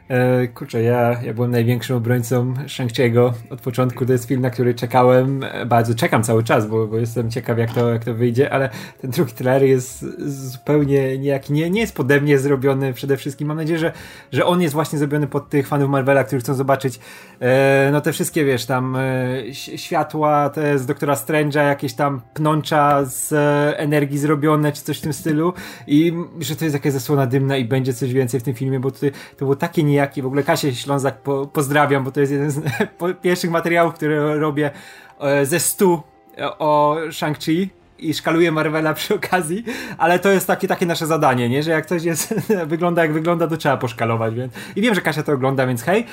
E, 0.10 0.48
kurczę, 0.48 0.82
ja, 0.82 1.22
ja 1.24 1.34
byłem 1.34 1.52
największym 1.52 1.96
obrońcą 1.96 2.54
Shang-Chi'ego 2.54 3.32
od 3.50 3.62
początku. 3.62 4.06
To 4.06 4.12
jest 4.12 4.26
film, 4.26 4.42
na 4.42 4.50
który 4.50 4.74
czekałem, 4.74 5.44
e, 5.44 5.66
bardzo 5.66 5.96
czekam 5.96 6.24
cały 6.24 6.44
czas, 6.44 6.68
bo, 6.68 6.88
bo 6.88 6.98
jestem 6.98 7.32
ciekaw, 7.32 7.58
jak 7.58 7.74
to, 7.74 7.90
jak 7.90 8.04
to 8.04 8.14
wyjdzie, 8.14 8.54
ale 8.54 8.70
ten 9.02 9.12
drugi 9.12 9.34
trailer 9.34 9.70
jest 9.70 10.06
zupełnie 10.52 11.18
niejaki, 11.18 11.54
nie, 11.54 11.70
nie 11.70 11.82
jest 11.82 11.96
pode 11.96 12.22
mnie 12.22 12.40
zrobiony 12.40 12.94
przede 12.94 13.18
wszystkim. 13.18 13.48
Mam 13.48 13.58
nadzieję, 13.58 13.80
że, 13.80 13.92
że 14.32 14.46
on 14.46 14.62
jest 14.62 14.74
właśnie 14.74 15.00
zrobiony 15.00 15.28
pod 15.28 15.50
tych 15.50 15.68
fanów 15.68 15.90
Marvela, 15.90 16.24
którzy 16.24 16.40
chcą 16.40 16.54
zobaczyć 16.54 17.00
e, 17.40 17.90
no 17.92 18.02
te 18.02 18.14
wszystkie, 18.14 18.46
wiesz, 18.46 18.66
tam 18.66 18.96
e, 18.96 19.54
światła 19.54 20.50
te 20.50 20.80
z 20.80 20.86
Doktora 20.86 21.14
Strange'a, 21.14 21.68
jakieś 21.68 21.94
tam 21.94 22.22
pnącza 22.34 23.06
z 23.06 23.34
e, 23.34 23.78
energii 23.78 24.18
zrobione, 24.18 24.72
czy 24.72 24.82
coś 24.82 24.98
w 24.98 25.02
tym 25.02 25.14
stylu 25.14 25.54
i 25.88 26.14
że 26.40 26.56
to 26.56 26.66
jest 26.66 26.76
jakaś 26.76 26.94
zasłona 26.94 27.28
dymna 27.28 27.58
i 27.58 27.66
będzie 27.66 27.94
coś 27.94 28.14
więcej 28.14 28.40
w 28.40 28.44
tym 28.44 28.54
filmie, 28.54 28.80
bo 28.80 28.92
to, 28.92 29.00
to 29.00 29.10
było 29.38 29.56
takie 29.56 29.84
niejaki 29.84 29.99
i 30.18 30.22
w 30.22 30.26
ogóle 30.26 30.44
Kasię 30.44 30.76
Ślązak 30.76 31.22
po, 31.22 31.48
pozdrawiam, 31.48 32.04
bo 32.04 32.12
to 32.12 32.20
jest 32.20 32.32
jeden 32.32 32.52
z 32.52 32.62
pierwszych 33.22 33.52
materiałów, 33.52 33.94
które 33.94 34.40
robię 34.40 34.72
e, 35.20 35.46
ze 35.46 35.60
stu 35.60 36.02
e, 36.38 36.58
o 36.58 36.98
Shang-Chi 37.10 37.68
i 38.00 38.14
szkaluję 38.14 38.52
Marvela 38.52 38.94
przy 38.94 39.16
okazji, 39.16 39.64
ale 39.98 40.20
to 40.20 40.30
jest 40.30 40.48
takie, 40.48 40.68
takie 40.68 40.86
nasze 40.86 41.08
zadanie, 41.08 41.50
nie? 41.50 41.64
Że 41.64 41.72
jak 41.72 41.86
coś 41.86 42.04
jest, 42.04 42.34
wygląda 42.66 43.02
jak 43.02 43.14
wygląda, 43.14 43.48
to 43.48 43.58
trzeba 43.58 43.78
poszkalować, 43.78 44.36
więc 44.36 44.54
i 44.76 44.82
wiem, 44.82 44.96
że 44.96 45.02
Kasia 45.02 45.24
to 45.24 45.32
ogląda, 45.32 45.68
więc 45.68 45.84
hej. 45.84 46.06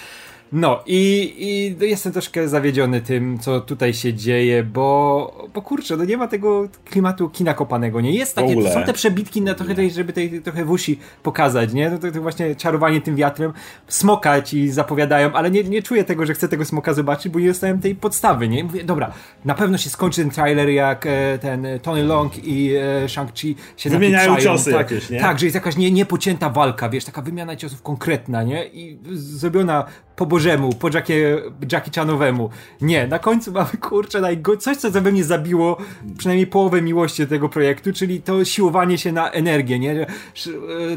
No 0.53 0.83
i, 0.87 1.35
i 1.81 1.89
jestem 1.89 2.13
troszkę 2.13 2.49
zawiedziony 2.49 3.01
tym, 3.01 3.39
co 3.39 3.61
tutaj 3.61 3.95
się 3.95 4.15
dzieje, 4.15 4.65
bo, 4.65 5.49
bo 5.55 5.63
kurczę, 5.63 5.97
no 5.97 6.05
nie 6.05 6.17
ma 6.17 6.29
tego 6.29 6.69
klimatu 6.85 7.29
kina 7.29 7.55
kopanego, 7.55 8.01
nie? 8.01 8.11
Jest 8.13 8.35
takie, 8.35 8.73
są 8.73 8.83
te 8.83 8.93
przebitki 8.93 9.43
na 9.43 9.55
trochę 9.55 9.75
tej, 9.75 9.91
żeby 9.91 10.13
tej 10.13 10.43
trochę 10.43 10.65
wusi 10.65 10.99
pokazać, 11.23 11.73
nie? 11.73 11.91
To, 11.91 11.99
to, 11.99 12.13
to, 12.13 12.23
właśnie 12.23 12.57
czarowanie 12.57 13.01
tym 13.01 13.17
wiatrem, 13.17 13.53
smoka 13.89 14.43
ci 14.43 14.71
zapowiadają, 14.71 15.33
ale 15.33 15.51
nie, 15.51 15.65
nie 15.65 15.83
czuję 15.83 16.05
tego, 16.05 16.27
że 16.27 16.35
chcę 16.35 16.49
tego 16.49 16.65
smoka 16.65 16.95
zobaczyć, 16.95 17.33
bo 17.33 17.41
nie 17.41 17.49
dostałem 17.49 17.81
tej 17.81 17.95
podstawy, 17.95 18.49
nie? 18.49 18.65
Mówię, 18.65 18.85
dobra, 18.85 19.13
na 19.45 19.55
pewno 19.55 19.79
się 19.79 19.91
skończy 19.91 20.21
ten 20.21 20.31
trailer, 20.31 20.69
jak 20.69 21.07
e, 21.07 21.39
ten 21.39 21.67
Tony 21.83 22.03
Long 22.03 22.45
i 22.45 22.75
e, 22.75 23.07
Shang-Chi 23.07 23.55
się 23.77 23.91
Wymieniają 23.91 24.37
ciosy 24.37 24.71
tak, 24.73 24.91
jakieś, 24.91 25.11
nie? 25.11 25.21
Tak, 25.21 25.39
że 25.39 25.47
jest 25.47 25.55
jakaś 25.55 25.77
nie, 25.77 25.91
niepocięta 25.91 26.51
walka, 26.51 26.89
wiesz, 26.89 27.05
taka 27.05 27.23
wymiana 27.23 27.57
ciosów 27.57 27.83
konkretna, 27.83 28.43
nie? 28.43 28.67
I 28.67 28.99
zrobiona 29.13 29.85
po 30.17 30.27
bożemu, 30.27 30.73
po 30.73 30.89
Jackie, 30.89 31.43
Jackie 31.73 31.91
Chanowemu. 32.01 32.51
Nie, 32.81 33.07
na 33.07 33.19
końcu 33.19 33.53
mamy, 33.53 33.69
kurczę, 33.81 34.21
najgo- 34.21 34.59
coś, 34.59 34.77
co 34.77 34.91
we 34.91 35.13
mnie 35.13 35.25
zabiło 35.25 35.77
przynajmniej 36.19 36.47
połowę 36.47 36.83
miłości 36.83 37.23
do 37.23 37.29
tego 37.29 37.49
projektu, 37.49 37.93
czyli 37.93 38.21
to 38.23 38.45
siłowanie 38.45 38.99
się 38.99 39.13
na 39.13 39.31
energię, 39.31 39.79
nie? 39.79 40.07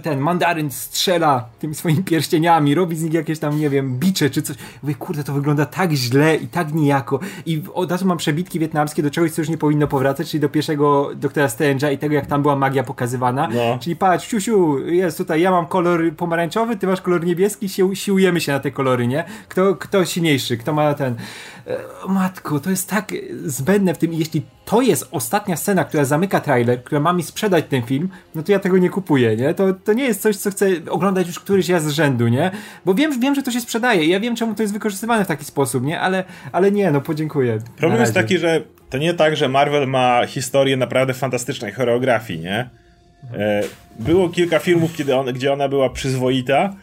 Ten 0.04 0.20
mandaryn 0.20 0.72
strzela 0.72 1.46
tymi 1.60 1.76
swoimi 1.76 2.04
pierścieniami, 2.04 2.76
robi 2.76 2.96
z 2.96 3.04
nich 3.04 3.14
jakieś 3.14 3.40
tam, 3.40 3.60
nie 3.60 3.70
wiem, 3.70 4.00
bicze 4.00 4.30
czy 4.30 4.42
coś. 4.42 4.56
Mówię, 4.84 4.96
kurde, 4.96 5.24
to 5.24 5.34
wygląda 5.34 5.66
tak 5.66 5.92
źle 5.92 6.36
i 6.36 6.48
tak 6.48 6.74
nijako. 6.74 7.20
I 7.46 7.62
od 7.74 7.92
razu 7.92 8.06
mam 8.06 8.18
przebitki 8.18 8.60
wietnamskie 8.60 9.04
do 9.04 9.12
czegoś, 9.12 9.32
co 9.32 9.42
już 9.42 9.50
nie 9.50 9.58
powinno 9.58 9.88
powracać, 9.88 10.30
czyli 10.30 10.42
do 10.42 10.50
pierwszego 10.50 11.10
Doktora 11.16 11.48
Strange'a 11.48 11.94
i 11.94 11.98
tego, 11.98 12.16
jak 12.16 12.26
tam 12.26 12.42
była 12.42 12.56
magia 12.56 12.84
pokazywana. 12.84 13.48
No. 13.54 13.78
Czyli 13.80 13.96
patrz, 13.96 14.28
siusiu, 14.28 14.80
jest 14.86 15.18
tutaj, 15.18 15.42
ja 15.42 15.52
mam 15.52 15.66
kolor 15.66 16.16
pomarańczowy, 16.16 16.78
ty 16.78 16.88
masz 16.88 17.02
kolor 17.02 17.26
niebieski, 17.26 17.70
siłujemy 17.94 18.42
się 18.42 18.52
na 18.52 18.60
te 18.60 18.72
kolory, 18.72 19.08
nie? 19.10 19.24
Kto, 19.47 19.76
kto 19.76 20.05
silniejszy, 20.05 20.57
kto 20.57 20.74
ma 20.74 20.93
ten... 20.93 21.16
E, 21.68 21.78
matko, 22.07 22.60
to 22.60 22.70
jest 22.70 22.89
tak 22.89 23.12
zbędne 23.45 23.93
w 23.93 23.97
tym 23.97 24.14
i 24.14 24.18
jeśli 24.18 24.41
to 24.66 24.82
jest 24.82 25.07
ostatnia 25.12 25.55
scena, 25.55 25.84
która 25.84 26.05
zamyka 26.05 26.39
trailer, 26.39 26.84
która 26.84 27.01
ma 27.01 27.14
mi 27.14 27.24
sprzedać 27.24 27.66
ten 27.70 27.82
film, 27.82 28.10
no 28.36 28.43
to 28.43 28.51
ja 28.51 28.60
tego 28.60 28.78
nie 28.78 28.89
kupuję, 28.89 29.36
nie? 29.36 29.53
To, 29.53 29.74
to 29.74 29.93
nie 29.93 30.03
jest 30.03 30.22
coś, 30.22 30.38
co 30.38 30.51
chcę 30.51 30.68
oglądać 30.89 31.28
już 31.28 31.39
któryś 31.39 31.70
raz 31.70 31.84
z 31.84 31.89
rzędu, 31.89 32.28
nie? 32.28 32.51
Bo 32.86 32.93
wiem, 32.93 33.20
wiem, 33.20 33.36
że 33.36 33.43
to 33.43 33.51
się 33.51 33.62
sprzedaje 33.62 34.10
ja 34.10 34.20
wiem, 34.20 34.36
czemu 34.36 34.55
to 34.55 34.64
jest 34.64 34.74
wykorzystywane 34.74 35.26
w 35.26 35.28
taki 35.28 35.45
sposób, 35.45 35.84
nie? 35.84 35.99
Ale, 35.99 36.24
ale 36.51 36.72
nie, 36.72 36.91
no 36.91 37.01
podziękuję. 37.01 37.60
Problem 37.78 38.01
jest 38.01 38.14
taki, 38.14 38.38
że 38.38 38.62
to 38.89 38.97
nie 38.97 39.14
tak, 39.14 39.36
że 39.36 39.49
Marvel 39.49 39.88
ma 39.88 40.26
historię 40.28 40.78
naprawdę 40.78 41.14
fantastycznej 41.14 41.72
choreografii, 41.72 42.39
nie? 42.39 42.70
E, 43.34 43.64
było 43.99 44.30
kilka 44.30 44.60
filmów, 44.60 44.95
kiedy 44.95 45.16
on, 45.16 45.26
gdzie 45.26 45.53
ona 45.53 45.70
była 45.70 45.89
przyzwoita, 45.89 46.74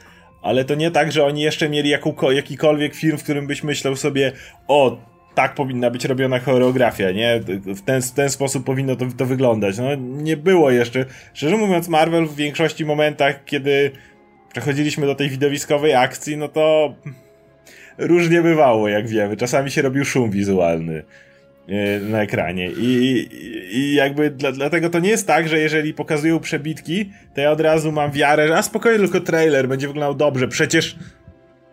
ale 0.47 0.65
to 0.65 0.75
nie 0.75 0.91
tak, 0.91 1.13
że 1.13 1.25
oni 1.25 1.43
jeszcze 1.43 1.69
mieli 1.69 1.91
jakikolwiek 2.35 2.95
film, 2.95 3.19
w 3.19 3.23
którym 3.23 3.47
byś 3.47 3.63
myślał 3.63 3.97
sobie, 3.97 4.33
o, 4.69 4.99
tak 5.35 5.55
powinna 5.55 5.91
być 5.91 6.05
robiona 6.05 6.39
choreografia, 6.39 7.11
nie? 7.11 7.41
W 7.67 7.83
ten, 7.83 8.03
w 8.03 8.13
ten 8.13 8.31
sposób 8.31 8.65
powinno 8.65 8.97
to, 8.97 9.07
to 9.17 9.27
wyglądać. 9.27 9.79
No, 9.79 9.95
nie 9.99 10.37
było 10.37 10.71
jeszcze. 10.71 11.05
Szczerze 11.35 11.57
mówiąc, 11.57 11.89
Marvel 11.89 12.27
w 12.27 12.37
większości 12.37 12.85
momentach, 12.85 13.45
kiedy 13.45 13.91
przechodziliśmy 14.53 15.07
do 15.07 15.15
tej 15.15 15.31
widowiskowej 15.31 15.95
akcji, 15.95 16.37
no 16.37 16.49
to 16.49 16.95
różnie 17.99 18.43
bywało, 18.43 18.89
jak 18.89 19.09
wiemy. 19.09 19.37
Czasami 19.37 19.71
się 19.71 19.83
robił 19.83 20.05
szum 20.05 20.31
wizualny. 20.31 21.03
E, 21.69 22.01
na 22.01 22.23
ekranie. 22.23 22.71
I, 22.71 23.29
i 23.73 23.95
jakby 23.95 24.31
dla, 24.31 24.53
dlatego 24.53 24.91
to 24.91 24.99
nie 24.99 25.11
jest 25.11 25.27
tak, 25.27 25.49
że 25.49 25.59
jeżeli 25.59 25.95
pokazują 25.95 26.41
przebitki, 26.41 27.11
to 27.35 27.41
ja 27.41 27.51
od 27.51 27.61
razu 27.61 27.93
mam 27.93 28.11
wiarę, 28.11 28.49
że 28.49 28.57
a 28.57 28.63
spokojnie, 28.63 28.99
tylko 28.99 29.21
trailer 29.21 29.69
będzie 29.69 29.87
wyglądał 29.87 30.15
dobrze. 30.15 30.49
Przecież. 30.49 30.97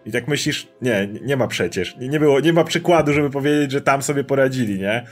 I 0.06 0.12
tak 0.12 0.28
myślisz, 0.28 0.68
nie, 0.82 1.08
nie 1.22 1.38
ma 1.38 1.48
przecież. 1.48 1.96
Nie, 1.98 2.20
było, 2.20 2.40
nie 2.40 2.54
ma 2.54 2.64
przykładu, 2.64 3.14
żeby 3.14 3.30
powiedzieć, 3.30 3.72
że 3.72 3.82
tam 3.82 4.02
sobie 4.02 4.24
poradzili, 4.24 4.80
nie? 4.80 5.06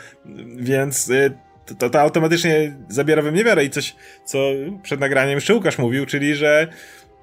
Więc 0.58 1.10
y, 1.10 1.32
to, 1.66 1.76
to, 1.76 1.90
to 1.90 2.02
automatycznie 2.02 2.76
zabiera 2.90 3.22
we 3.22 3.32
mnie 3.32 3.44
wiarę 3.44 3.66
i 3.66 3.70
coś, 3.70 3.96
co 4.26 4.40
przed 4.84 5.00
nagraniem 5.00 5.36
jeszcze 5.36 5.54
Łukasz 5.54 5.78
mówił, 5.78 6.06
czyli 6.06 6.36
że 6.36 6.68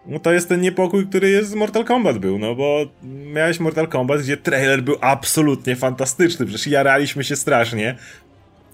no 0.08 0.18
to 0.18 0.32
jest 0.32 0.48
ten 0.48 0.60
niepokój, 0.60 1.06
który 1.06 1.30
jest 1.30 1.50
z 1.50 1.54
Mortal 1.54 1.84
Kombat 1.84 2.18
był, 2.18 2.38
no 2.38 2.54
bo 2.54 2.86
miałeś 3.32 3.60
Mortal 3.60 3.88
Kombat, 3.88 4.20
gdzie 4.20 4.36
trailer 4.36 4.82
był 4.82 4.96
absolutnie 5.00 5.76
fantastyczny, 5.76 6.46
przecież 6.46 6.66
jaraliśmy 6.66 7.24
się 7.24 7.36
strasznie. 7.36 7.96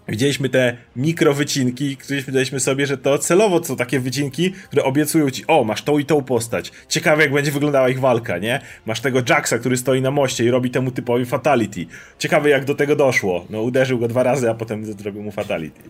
Widzieliśmy 0.08 0.48
te 0.48 0.76
mikrowycinki, 0.96 1.96
myśleliśmy 2.10 2.60
sobie, 2.60 2.86
że 2.86 2.98
to 2.98 3.18
celowo 3.18 3.64
są 3.64 3.76
takie 3.76 4.00
wycinki, 4.00 4.52
które 4.52 4.84
obiecują 4.84 5.30
ci, 5.30 5.46
o, 5.46 5.64
masz 5.64 5.82
tą 5.82 5.98
i 5.98 6.04
tą 6.04 6.22
postać. 6.22 6.72
Ciekawe, 6.88 7.22
jak 7.22 7.32
będzie 7.32 7.50
wyglądała 7.50 7.88
ich 7.88 8.00
walka, 8.00 8.38
nie? 8.38 8.60
Masz 8.86 9.00
tego 9.00 9.20
Jacksa, 9.28 9.58
który 9.58 9.76
stoi 9.76 10.00
na 10.00 10.10
moście 10.10 10.44
i 10.44 10.50
robi 10.50 10.70
temu 10.70 10.90
typowi 10.90 11.24
fatality. 11.24 11.86
Ciekawe, 12.18 12.48
jak 12.48 12.64
do 12.64 12.74
tego 12.74 12.96
doszło. 12.96 13.46
No, 13.50 13.62
uderzył 13.62 13.98
go 13.98 14.08
dwa 14.08 14.22
razy, 14.22 14.50
a 14.50 14.54
potem 14.54 14.84
zrobił 14.84 15.22
mu 15.22 15.30
fatality. 15.30 15.80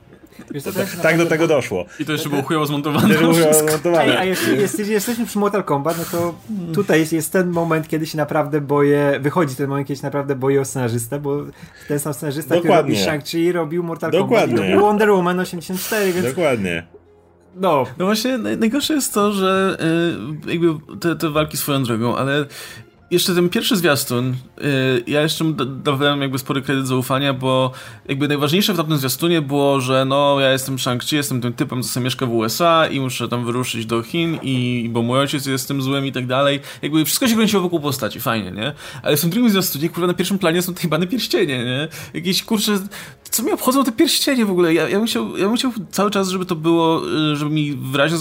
Tak 1.03 1.19
do 1.19 1.27
tego 1.27 1.47
doszło. 1.47 1.85
I 2.01 2.05
to 2.05 2.13
jeszcze 2.13 2.29
było 2.29 2.43
chujowo 2.43 2.67
zmontowane. 2.67 3.15
Było 3.15 3.35
zmontowane. 3.35 4.19
a 4.19 4.25
jeśli, 4.25 4.61
jeśli 4.61 4.89
jesteśmy 4.89 5.27
przy 5.27 5.39
Mortal 5.39 5.65
Kombat, 5.65 5.99
no 5.99 6.05
to 6.19 6.35
tutaj 6.75 7.07
jest 7.13 7.33
ten 7.33 7.51
moment, 7.51 7.89
kiedy 7.89 8.07
się 8.07 8.19
naprawdę 8.19 8.61
boję, 8.61 9.19
wychodzi 9.21 9.57
ten 9.57 9.69
moment, 9.69 9.89
kiedy 9.89 10.01
się 10.01 10.07
naprawdę 10.07 10.37
boję 10.37 10.61
o 10.61 10.65
scenarzystę, 10.65 11.21
bo 11.21 11.45
ten 11.89 11.99
sam 11.99 12.15
scenarzysta, 12.15 12.55
Dokładnie. 12.55 12.95
który 12.95 13.07
robił 13.07 13.21
Shang-Chi, 13.23 13.53
robił 13.53 13.83
Mortal 13.83 14.11
Dokładnie. 14.11 14.57
Kombat 14.57 14.77
i 14.77 14.81
Wonder 14.81 15.11
Woman 15.11 15.41
84, 15.41 16.13
więc... 16.13 16.27
Dokładnie. 16.27 16.87
No. 17.57 17.85
no 17.99 18.05
właśnie, 18.05 18.39
najgorsze 18.39 18.95
jest 18.95 19.15
to, 19.15 19.33
że 19.33 19.77
y, 20.47 20.51
jakby 20.51 20.99
te, 21.01 21.17
te 21.17 21.31
walki 21.31 21.57
swoją 21.57 21.83
drogą, 21.83 22.17
ale 22.17 22.47
jeszcze 23.11 23.35
ten 23.35 23.49
pierwszy 23.49 23.77
zwiastun, 23.77 24.37
yy, 24.59 24.65
ja 25.07 25.23
jeszcze 25.23 25.45
dawałem 25.85 26.23
jakby 26.23 26.39
spory 26.39 26.63
kredyt 26.63 26.87
zaufania, 26.87 27.35
bo 27.35 27.73
jakby 28.09 28.29
najważniejsze 28.29 28.75
w 28.75 28.77
tamtym 28.77 28.99
zwiastunie 28.99 29.43
było, 29.43 29.81
że 29.81 30.05
no 30.05 30.41
ja 30.41 30.53
jestem 30.53 30.77
Shang-Chi, 30.77 31.17
jestem 31.17 31.41
tym 31.41 31.53
typem, 31.53 31.83
co 31.83 31.89
sobie 31.89 32.05
mieszka 32.05 32.27
w 32.27 32.33
USA 32.33 32.87
i 32.87 33.01
muszę 33.01 33.29
tam 33.29 33.45
wyruszyć 33.45 33.87
do 33.87 34.03
Chin 34.03 34.39
i 34.43 34.89
bo 34.93 35.03
mój 35.03 35.19
ojciec 35.19 35.47
jest 35.47 35.69
tym 35.69 35.83
złym 35.83 36.07
i 36.07 36.13
tak 36.13 36.27
dalej. 36.27 36.61
Jakby 36.83 37.05
wszystko 37.05 37.29
się 37.29 37.35
kręciło 37.35 37.63
wokół 37.63 37.81
postaci, 37.81 38.21
fajnie, 38.21 38.51
nie? 38.51 38.73
Ale 39.03 39.17
w 39.17 39.21
tym 39.21 39.31
drugim 39.31 39.51
zwiastunie, 39.51 39.89
kurwa, 39.89 40.07
na 40.07 40.15
pierwszym 40.15 40.39
planie 40.39 40.63
są 40.63 40.75
te 40.75 40.89
bane 40.89 41.07
pierścienie, 41.07 41.65
nie? 41.65 41.89
Jakieś, 42.15 42.43
kurczę, 42.43 42.79
co 43.31 43.43
mi 43.43 43.53
obchodzą 43.53 43.85
te 43.85 43.93
pierścienie 43.93 44.47
w 44.47 44.51
ogóle? 44.51 44.75
Ja, 44.75 44.89
ja, 44.89 44.99
bym 44.99 45.07
chciał, 45.07 45.37
ja 45.37 45.47
bym 45.47 45.57
chciał 45.57 45.73
cały 45.91 46.11
czas, 46.11 46.29
żeby 46.29 46.47
to 46.47 46.57
było, 46.57 47.03
y, 47.33 47.37
żeby 47.37 47.51
mi 47.51 47.75
wyraźnie 47.75 48.19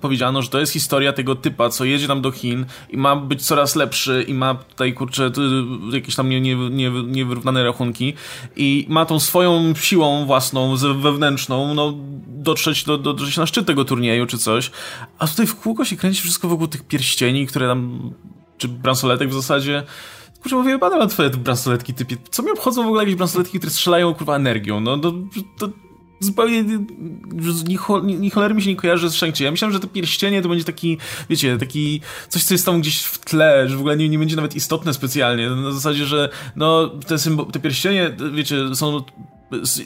powiedziano, 0.00 0.42
że 0.42 0.48
to 0.48 0.60
jest 0.60 0.72
historia 0.72 1.12
tego 1.12 1.34
typa, 1.34 1.68
co 1.68 1.84
jedzie 1.84 2.06
tam 2.06 2.22
do 2.22 2.30
Chin 2.30 2.66
i 2.90 2.96
ma 2.96 3.16
być 3.16 3.42
coraz 3.42 3.76
lepszy 3.76 4.23
i 4.24 4.34
ma 4.34 4.54
tutaj, 4.54 4.94
kurczę, 4.94 5.30
jakieś 5.92 6.14
tam 6.14 6.28
nie, 6.28 6.40
nie, 6.40 6.56
nie, 6.56 6.90
niewyrównane 6.90 7.64
rachunki 7.64 8.14
i 8.56 8.86
ma 8.88 9.06
tą 9.06 9.20
swoją 9.20 9.74
siłą 9.74 10.26
własną, 10.26 10.76
wewnętrzną, 10.76 11.74
no, 11.74 11.94
dotrzeć, 12.26 12.84
do, 12.84 12.98
do, 12.98 13.12
dotrzeć 13.12 13.36
na 13.36 13.46
szczyt 13.46 13.66
tego 13.66 13.84
turnieju 13.84 14.26
czy 14.26 14.38
coś, 14.38 14.70
a 15.18 15.26
tutaj 15.26 15.46
w 15.46 15.56
kółko 15.56 15.84
się 15.84 15.96
kręci 15.96 16.22
wszystko 16.22 16.48
wokół 16.48 16.66
tych 16.66 16.86
pierścieni, 16.86 17.46
które 17.46 17.66
tam, 17.66 18.10
czy 18.58 18.68
bransoletek 18.68 19.28
w 19.28 19.34
zasadzie, 19.34 19.82
Kurczę, 20.44 20.56
mówię, 20.56 20.78
badam 20.78 20.98
na 20.98 21.06
twoje 21.06 21.30
bransoletki 21.30 21.94
typie. 21.94 22.16
Co 22.30 22.42
mi 22.42 22.50
obchodzą 22.50 22.82
w 22.82 22.86
ogóle 22.86 23.02
jakieś 23.02 23.14
bransoletki, 23.14 23.58
które 23.58 23.70
strzelają 23.70 24.14
kurwa 24.14 24.36
energią? 24.36 24.80
No, 24.80 24.96
no 24.96 25.12
to, 25.58 25.68
zupełnie 26.24 26.64
ni 28.18 28.30
cholery 28.30 28.54
mi 28.54 28.62
się 28.62 28.70
nie 28.70 28.76
kojarzy 28.76 29.10
z 29.10 29.14
shang 29.14 29.40
Ja 29.40 29.50
myślałem, 29.50 29.72
że 29.72 29.80
to 29.80 29.86
pierścienie 29.86 30.42
to 30.42 30.48
będzie 30.48 30.64
taki, 30.64 30.98
wiecie, 31.30 31.58
taki 31.58 32.00
coś, 32.28 32.44
co 32.44 32.54
jest 32.54 32.66
tam 32.66 32.80
gdzieś 32.80 33.02
w 33.02 33.18
tle, 33.18 33.68
że 33.68 33.76
w 33.76 33.80
ogóle 33.80 33.96
nie, 33.96 34.08
nie 34.08 34.18
będzie 34.18 34.36
nawet 34.36 34.56
istotne 34.56 34.94
specjalnie. 34.94 35.50
Na 35.50 35.72
zasadzie, 35.72 36.06
że 36.06 36.28
no, 36.56 36.88
te, 36.88 37.16
te 37.52 37.60
pierścienie, 37.60 38.16
wiecie, 38.34 38.74
są 38.74 39.02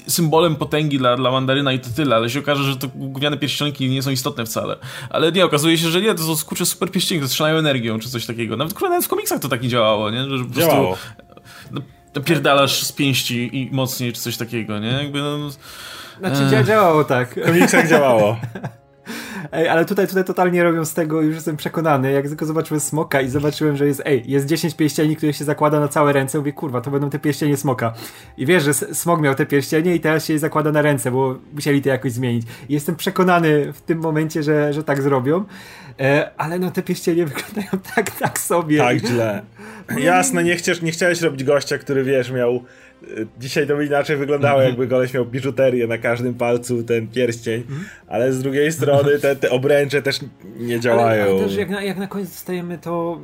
symbolem 0.07 0.57
potęgi 0.57 0.99
dla, 0.99 1.16
dla 1.16 1.30
Mandaryna 1.30 1.72
i 1.72 1.78
to 1.78 1.91
tyle, 1.97 2.16
ale 2.16 2.30
się 2.30 2.39
okaże, 2.39 2.62
że 2.62 2.76
to 2.76 2.89
gówniane 2.95 3.36
pierścionki 3.36 3.89
nie 3.89 4.03
są 4.03 4.11
istotne 4.11 4.47
wcale. 4.47 4.76
Ale 5.11 5.32
nie, 5.32 5.45
okazuje 5.45 5.78
się, 5.78 5.91
że 5.91 6.01
nie, 6.01 6.14
to 6.14 6.22
są 6.22 6.36
skurcze 6.36 6.66
super 6.66 6.91
pierścienie, 6.91 7.20
które 7.20 7.28
strzelają 7.28 7.57
energią, 7.57 7.99
czy 7.99 8.11
coś 8.11 8.26
takiego. 8.26 8.57
Nawet, 8.57 8.74
kurwa, 8.74 8.89
nawet 8.89 9.05
w 9.05 9.09
komiksach 9.09 9.41
to 9.41 9.49
tak 9.49 9.62
nie 9.62 9.68
działało, 9.68 10.11
nie? 10.11 10.39
Że 10.39 10.45
po 10.45 10.61
Działało. 10.61 10.86
Prostu, 10.86 11.82
no, 12.14 12.20
pierdalasz 12.24 12.82
z 12.82 12.93
pięści 12.93 13.51
i 13.53 13.68
mocniej, 13.72 14.12
czy 14.12 14.20
coś 14.20 14.36
takiego, 14.36 14.78
nie? 14.78 14.89
Jakby, 14.89 15.22
no, 15.22 15.51
znaczy 16.19 16.57
e... 16.57 16.64
działało 16.64 17.05
tak. 17.05 17.29
W 17.31 17.47
komiksach 17.47 17.89
działało. 17.89 18.37
Ej, 19.53 19.69
ale 19.69 19.85
tutaj, 19.85 20.07
tutaj 20.09 20.25
totalnie 20.25 20.62
robią 20.62 20.85
z 20.85 20.95
tego, 20.95 21.23
już 21.23 21.35
jestem 21.35 21.57
przekonany, 21.57 22.12
jak 22.12 22.29
tylko 22.29 22.47
zobaczyłem 22.47 22.81
smoka 22.81 23.21
i 23.21 23.29
zobaczyłem, 23.29 23.77
że 23.77 23.87
jest, 23.87 24.03
ej, 24.05 24.23
jest 24.27 24.47
10 24.47 24.75
pierścieni, 24.75 25.16
które 25.16 25.33
się 25.33 25.45
zakłada 25.45 25.81
na 25.81 25.89
całe 25.89 26.12
ręce, 26.12 26.39
mówię, 26.39 26.53
kurwa, 26.53 26.81
to 26.81 26.91
będą 26.91 27.11
te 27.11 27.19
pierścienie 27.19 27.57
smoka. 27.57 27.95
I 28.37 28.47
wiesz, 28.47 28.62
że 28.62 28.75
smok 28.75 29.21
miał 29.21 29.35
te 29.35 29.47
pierścienie 29.47 29.95
i 29.95 30.01
teraz 30.01 30.25
się 30.25 30.33
je 30.33 30.39
zakłada 30.39 30.73
na 30.73 30.83
ręce, 30.83 31.11
bo 31.11 31.39
musieli 31.55 31.83
to 31.83 31.89
jakoś 31.89 32.12
zmienić. 32.12 32.47
I 32.69 32.73
jestem 32.75 32.97
przekonany 32.97 33.73
w 33.73 33.81
tym 33.81 33.99
momencie, 33.99 34.43
że, 34.43 34.73
że 34.73 34.85
tak 34.85 35.03
zrobią. 35.03 35.45
E, 36.01 36.31
ale 36.37 36.59
no 36.59 36.71
te 36.71 36.83
pierścienie 36.83 37.27
wyglądają 37.35 37.69
tak, 37.95 38.11
tak 38.11 38.39
sobie. 38.39 38.79
Tak 38.79 38.99
źle. 38.99 39.43
Jasne, 39.99 40.45
nie, 40.45 40.57
chciesz, 40.57 40.83
nie 40.83 40.93
chciałeś 40.93 41.21
robić 41.21 41.45
gościa, 41.45 41.79
który 41.79 42.05
wiesz, 42.05 42.31
miał 42.31 42.64
Dzisiaj 43.38 43.66
to 43.66 43.76
by 43.76 43.86
inaczej 43.86 44.16
wyglądało, 44.16 44.55
mhm. 44.55 44.68
jakby 44.68 44.86
goleś 44.86 45.14
miał 45.14 45.26
biżuterię 45.26 45.86
na 45.86 45.99
każdym 45.99 46.34
palcu, 46.34 46.82
ten 46.82 47.09
pierścień, 47.09 47.61
mhm. 47.61 47.84
ale 48.07 48.32
z 48.32 48.42
drugiej 48.42 48.72
strony 48.72 49.18
te, 49.18 49.36
te 49.36 49.51
obręcze 49.51 50.03
też 50.03 50.20
nie 50.57 50.80
działają. 50.80 51.22
Ale, 51.22 51.32
ale 51.32 51.40
też 51.40 51.57
jak 51.57 51.70
na, 51.70 51.82
jak 51.82 51.99
na 51.99 52.07
koniec 52.07 52.28
dostajemy 52.28 52.78
to 52.78 53.20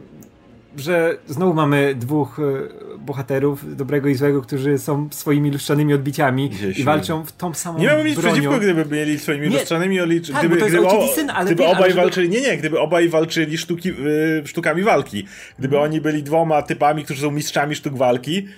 że 0.77 1.19
znowu 1.27 1.55
mamy 1.55 1.95
dwóch 1.95 2.39
e, 2.39 2.99
bohaterów, 2.99 3.77
dobrego 3.77 4.09
i 4.09 4.15
złego, 4.15 4.43
którzy 4.43 4.79
są 4.79 5.09
swoimi 5.11 5.51
lustrzanymi 5.51 5.95
odbiciami 5.95 6.51
Gdzieś 6.51 6.79
i 6.79 6.85
walczą 6.85 7.25
w 7.25 7.33
tą 7.33 7.55
samą 7.55 7.79
Nie 7.79 7.87
mamy 7.87 8.05
nic 8.05 8.15
bronią. 8.15 8.33
przeciwko, 8.33 8.59
gdyby 8.59 8.85
byli 8.85 9.19
swoimi 9.19 9.49
nie, 9.49 9.57
lustrzanymi 9.57 10.01
odbiciami. 10.01 10.41
Tak, 10.41 10.49
gdyby, 10.49 10.71
gdyby, 10.71 10.87
o, 10.87 11.09
syn, 11.09 11.31
ale 11.31 11.47
gdyby 11.47 11.67
obaj 11.67 11.93
walczyli, 11.93 12.29
nie, 12.29 12.41
nie, 12.41 12.57
gdyby 12.57 12.81
obaj 12.81 13.09
walczyli 13.09 13.59
sztuki, 13.59 13.91
y, 13.91 14.43
sztukami 14.47 14.83
walki. 14.83 15.27
Gdyby 15.59 15.77
hmm. 15.77 15.91
oni 15.91 16.01
byli 16.01 16.23
dwoma 16.23 16.63
typami, 16.63 17.05
którzy 17.05 17.21
są 17.21 17.31
mistrzami 17.31 17.75
sztuk 17.75 17.97
walki, 17.97 18.49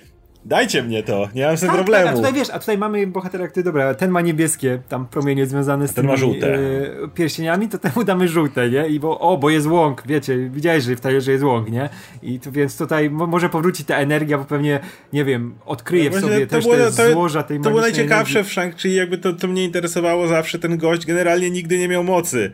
Dajcie 0.47 0.83
mnie 0.83 1.03
to, 1.03 1.29
nie 1.35 1.45
mam 1.45 1.57
z 1.57 1.59
tym 1.59 1.69
tak, 1.69 1.77
problemu. 1.77 2.05
Tak, 2.05 2.13
a 2.13 2.17
tutaj 2.17 2.33
wiesz, 2.33 2.49
a 2.49 2.59
tutaj 2.59 2.77
mamy 2.77 3.07
bohatera, 3.07 3.47
który, 3.47 3.63
dobra, 3.63 3.93
ten 3.93 4.11
ma 4.11 4.21
niebieskie 4.21 4.79
tam 4.89 5.07
promienie 5.07 5.45
związane 5.45 5.87
z 5.87 5.93
ten 5.93 6.05
tymi 6.05 6.17
żółte. 6.17 6.55
E, 6.55 6.59
pierścieniami, 7.13 7.69
to 7.69 7.77
temu 7.77 8.03
damy 8.03 8.27
żółte, 8.27 8.69
nie? 8.69 8.87
I 8.87 8.99
bo, 8.99 9.19
o, 9.19 9.37
bo 9.37 9.49
jest 9.49 9.67
łąk, 9.67 10.03
wiecie, 10.05 10.49
widziałeś, 10.49 10.83
że 10.83 10.95
w 10.95 11.01
że 11.19 11.31
jest 11.31 11.43
łąk, 11.43 11.69
nie? 11.69 11.89
I 12.23 12.39
to, 12.39 12.51
więc 12.51 12.77
tutaj 12.77 13.09
może 13.09 13.49
powróci 13.49 13.85
ta 13.85 13.95
energia, 13.95 14.37
bo 14.37 14.45
pewnie, 14.45 14.79
nie 15.13 15.25
wiem, 15.25 15.55
odkryje 15.65 16.09
w 16.09 16.19
sobie 16.19 16.47
też 16.47 16.63
było, 16.63 16.75
te 16.75 16.91
to, 16.91 17.11
złoża 17.11 17.43
tej 17.43 17.59
To 17.59 17.69
było 17.69 17.81
najciekawsze 17.81 18.39
energii. 18.39 18.51
w 18.51 18.57
Shang-Chi, 18.57 18.89
jakby 18.89 19.17
to, 19.17 19.33
to 19.33 19.47
mnie 19.47 19.63
interesowało 19.63 20.27
zawsze, 20.27 20.59
ten 20.59 20.77
gość 20.77 21.05
generalnie 21.05 21.49
nigdy 21.49 21.77
nie 21.77 21.87
miał 21.87 22.03
mocy 22.03 22.51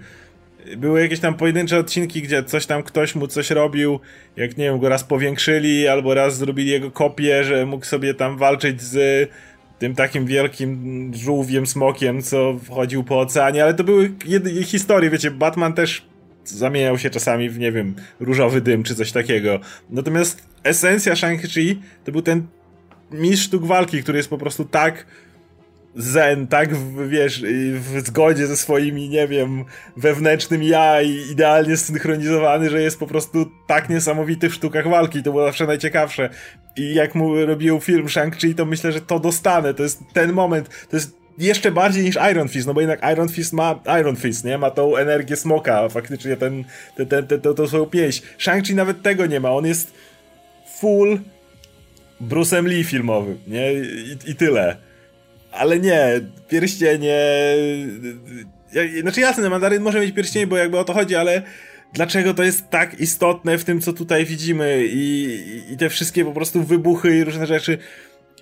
były 0.78 1.01
jakieś 1.01 1.20
tam 1.20 1.34
pojedyncze 1.34 1.80
odcinki, 1.80 2.22
gdzie 2.22 2.43
coś 2.43 2.66
tam 2.66 2.84
ktoś 2.84 3.16
mu 3.16 3.28
coś 3.28 3.49
robił, 3.49 3.99
jak 4.36 4.57
nie 4.57 4.66
wiem, 4.66 4.80
go 4.80 4.89
raz 4.89 5.03
powiększyli, 5.03 5.88
albo 5.88 6.14
raz 6.14 6.38
zrobili 6.38 6.70
jego 6.70 6.91
kopię, 6.91 7.43
że 7.43 7.66
mógł 7.66 7.86
sobie 7.86 8.14
tam 8.14 8.38
walczyć 8.38 8.82
z 8.82 9.30
tym 9.80 9.95
takim 9.95 10.26
wielkim 10.26 11.11
żółwiem, 11.16 11.68
smokiem, 11.68 12.22
co 12.22 12.59
wchodził 12.64 13.03
po 13.03 13.20
oceanie, 13.20 13.64
ale 13.64 13.74
to 13.74 13.84
były 13.84 14.11
historie, 14.66 15.09
wiecie, 15.09 15.32
Batman 15.32 15.74
też 15.74 16.05
zamieniał 16.45 16.97
się 16.97 17.09
czasami 17.09 17.49
w, 17.49 17.59
nie 17.59 17.72
wiem, 17.72 17.95
różowy 18.20 18.61
dym, 18.61 18.84
czy 18.84 18.95
coś 18.95 19.11
takiego. 19.11 19.59
Natomiast 19.89 20.43
esencja 20.64 21.14
Shang-Chi 21.14 21.76
to 22.03 22.11
był 22.11 22.22
ten 22.22 22.47
mistrz 23.11 23.45
sztuk 23.45 23.66
walki, 23.66 24.03
który 24.03 24.18
jest 24.18 24.30
po 24.30 24.38
prostu 24.38 24.66
tak 24.66 25.05
zen, 25.96 26.48
tak 26.48 26.76
w, 26.76 27.10
wiesz, 27.10 27.44
w 27.74 28.02
zgodzie 28.06 28.48
ze 28.48 28.58
swoimi, 28.58 29.10
nie 29.10 29.28
wiem, 29.28 29.66
wewnętrznym 29.98 30.64
ja 30.64 31.02
i 31.02 31.32
idealnie 31.32 31.78
zsynchronizowany, 31.78 32.70
że 32.70 32.82
jest 32.82 33.00
po 33.00 33.08
prostu 33.08 33.52
tak 33.68 33.89
niesamowity 33.89 34.50
w 34.50 34.54
sztukach 34.54 34.88
walki. 34.88 35.24
To 35.24 35.32
było 35.32 35.46
zawsze 35.46 35.68
najciekawsze. 35.68 36.30
I 36.76 36.94
jak 36.94 37.16
mu 37.16 37.46
robił 37.46 37.80
film 37.80 38.08
Shang-Chi, 38.08 38.56
to 38.56 38.66
myślę, 38.66 38.91
że 38.91 39.02
to 39.02 39.20
dostanę. 39.20 39.74
To 39.74 39.84
jest 39.84 40.00
ten 40.14 40.34
moment, 40.34 40.70
to 40.89 40.96
jest 40.96 41.18
jeszcze 41.38 41.72
bardziej 41.72 42.04
niż 42.04 42.18
Iron 42.32 42.48
Fist, 42.48 42.68
no 42.68 42.74
bo 42.74 42.82
jednak 42.82 43.12
Iron 43.14 43.30
Fist 43.30 43.54
ma 43.54 43.80
Iron 44.02 44.16
Fist, 44.16 44.46
nie? 44.46 44.58
Ma 44.58 44.72
tą 44.72 44.96
energię 44.96 45.36
smoka, 45.36 45.89
faktycznie 45.89 46.38
ten, 46.38 46.64
ten, 46.96 47.08
ten, 47.08 47.28
ten, 47.28 47.41
ten, 47.41 47.56
tą 47.56 47.68
swoją 47.68 47.86
pieśń. 47.86 48.24
Shang-Chi 48.38 48.76
nawet 48.76 49.02
tego 49.02 49.26
nie 49.26 49.39
ma, 49.39 49.52
on 49.52 49.66
jest 49.66 49.94
full 50.80 51.20
Bruce'em 52.22 52.66
Lee 52.66 52.84
filmowym, 52.84 53.38
nie? 53.48 53.74
I, 53.74 54.18
i 54.26 54.36
tyle 54.36 54.78
ale 55.54 55.80
nie, 55.80 56.22
pierścienie... 56.49 57.20
Znaczy 59.01 59.22
jasne, 59.22 59.49
mandaryn 59.49 59.84
może 59.84 59.99
mieć 59.99 60.16
pierścienie, 60.16 60.47
bo 60.47 60.58
jakby 60.58 60.80
o 60.80 60.84
to 60.84 60.93
chodzi, 60.93 61.16
ale 61.16 61.41
dlaczego 61.93 62.34
to 62.34 62.43
jest 62.43 62.70
tak 62.70 62.99
istotne 62.99 63.58
w 63.58 63.64
tym, 63.64 63.82
co 63.82 63.93
tutaj 63.93 64.26
widzimy 64.26 64.84
i, 64.86 65.39
i 65.70 65.78
te 65.78 65.89
wszystkie 65.89 66.26
po 66.26 66.32
prostu 66.32 66.64
wybuchy 66.64 67.18
i 67.18 67.24
różne 67.24 67.47
rzeczy. 67.47 67.78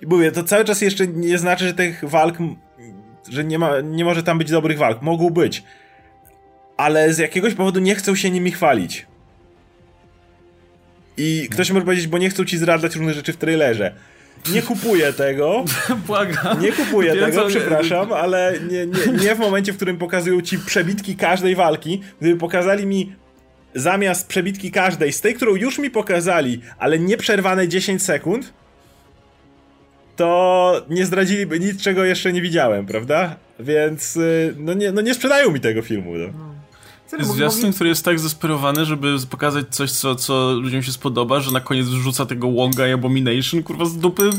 I 0.02 0.06
mówię, 0.06 0.32
to 0.32 0.42
cały 0.42 0.64
czas 0.64 0.80
jeszcze 0.80 1.06
nie 1.06 1.38
znaczy, 1.38 1.66
że 1.66 1.74
tych 1.74 2.04
walk, 2.04 2.38
że 3.30 3.44
nie, 3.44 3.58
ma, 3.58 3.80
nie 3.80 4.04
może 4.04 4.22
tam 4.22 4.38
być 4.38 4.50
dobrych 4.50 4.78
walk. 4.78 5.02
Mogą 5.02 5.30
być. 5.30 5.62
Ale 6.76 7.12
z 7.12 7.18
jakiegoś 7.18 7.54
powodu 7.54 7.80
nie 7.80 7.94
chcą 7.94 8.14
się 8.14 8.30
nimi 8.30 8.50
chwalić. 8.50 9.06
I 11.16 11.48
ktoś 11.50 11.70
może 11.70 11.84
powiedzieć, 11.84 12.06
bo 12.06 12.18
nie 12.18 12.30
chcą 12.30 12.44
ci 12.44 12.58
zdradzać 12.58 12.96
różne 12.96 13.14
rzeczy 13.14 13.32
w 13.32 13.36
trailerze. 13.36 13.94
Nie 14.52 14.62
kupuję 14.62 15.12
tego. 15.12 15.64
Błagam. 16.06 16.60
Nie 16.60 16.72
kupuję 16.72 17.14
Wiem, 17.14 17.24
tego, 17.24 17.46
przepraszam, 17.46 18.12
ale 18.12 18.54
nie, 18.70 18.86
nie, 18.86 19.22
nie 19.22 19.34
w 19.34 19.38
momencie, 19.38 19.72
w 19.72 19.76
którym 19.76 19.98
pokazują 19.98 20.40
ci 20.40 20.58
przebitki 20.58 21.16
każdej 21.16 21.54
walki. 21.54 22.00
Gdyby 22.20 22.40
pokazali 22.40 22.86
mi 22.86 23.12
zamiast 23.74 24.28
przebitki 24.28 24.70
każdej, 24.70 25.12
z 25.12 25.20
tej, 25.20 25.34
którą 25.34 25.54
już 25.54 25.78
mi 25.78 25.90
pokazali, 25.90 26.60
ale 26.78 26.98
nieprzerwane 26.98 27.68
10 27.68 28.02
sekund, 28.02 28.52
to 30.16 30.86
nie 30.90 31.06
zdradziliby 31.06 31.60
nic, 31.60 31.82
czego 31.82 32.04
jeszcze 32.04 32.32
nie 32.32 32.42
widziałem, 32.42 32.86
prawda? 32.86 33.36
Więc 33.60 34.16
y, 34.16 34.54
no 34.58 34.74
nie, 34.74 34.92
no 34.92 35.00
nie 35.00 35.14
sprzedają 35.14 35.50
mi 35.50 35.60
tego 35.60 35.82
filmu. 35.82 36.14
No. 36.14 36.51
Zwiastun, 37.20 37.72
który 37.72 37.88
jest 37.88 38.04
tak 38.04 38.18
zesperowany, 38.18 38.84
żeby 38.84 39.16
pokazać 39.30 39.66
coś, 39.70 39.90
co, 39.90 40.14
co 40.14 40.52
ludziom 40.52 40.82
się 40.82 40.92
spodoba, 40.92 41.40
że 41.40 41.50
na 41.50 41.60
koniec 41.60 41.86
wrzuca 41.86 42.26
tego 42.26 42.50
Wonga 42.50 42.88
i 42.88 42.92
Abomination, 42.92 43.62
kurwa, 43.62 43.84
z 43.84 43.96
dupy. 43.96 44.30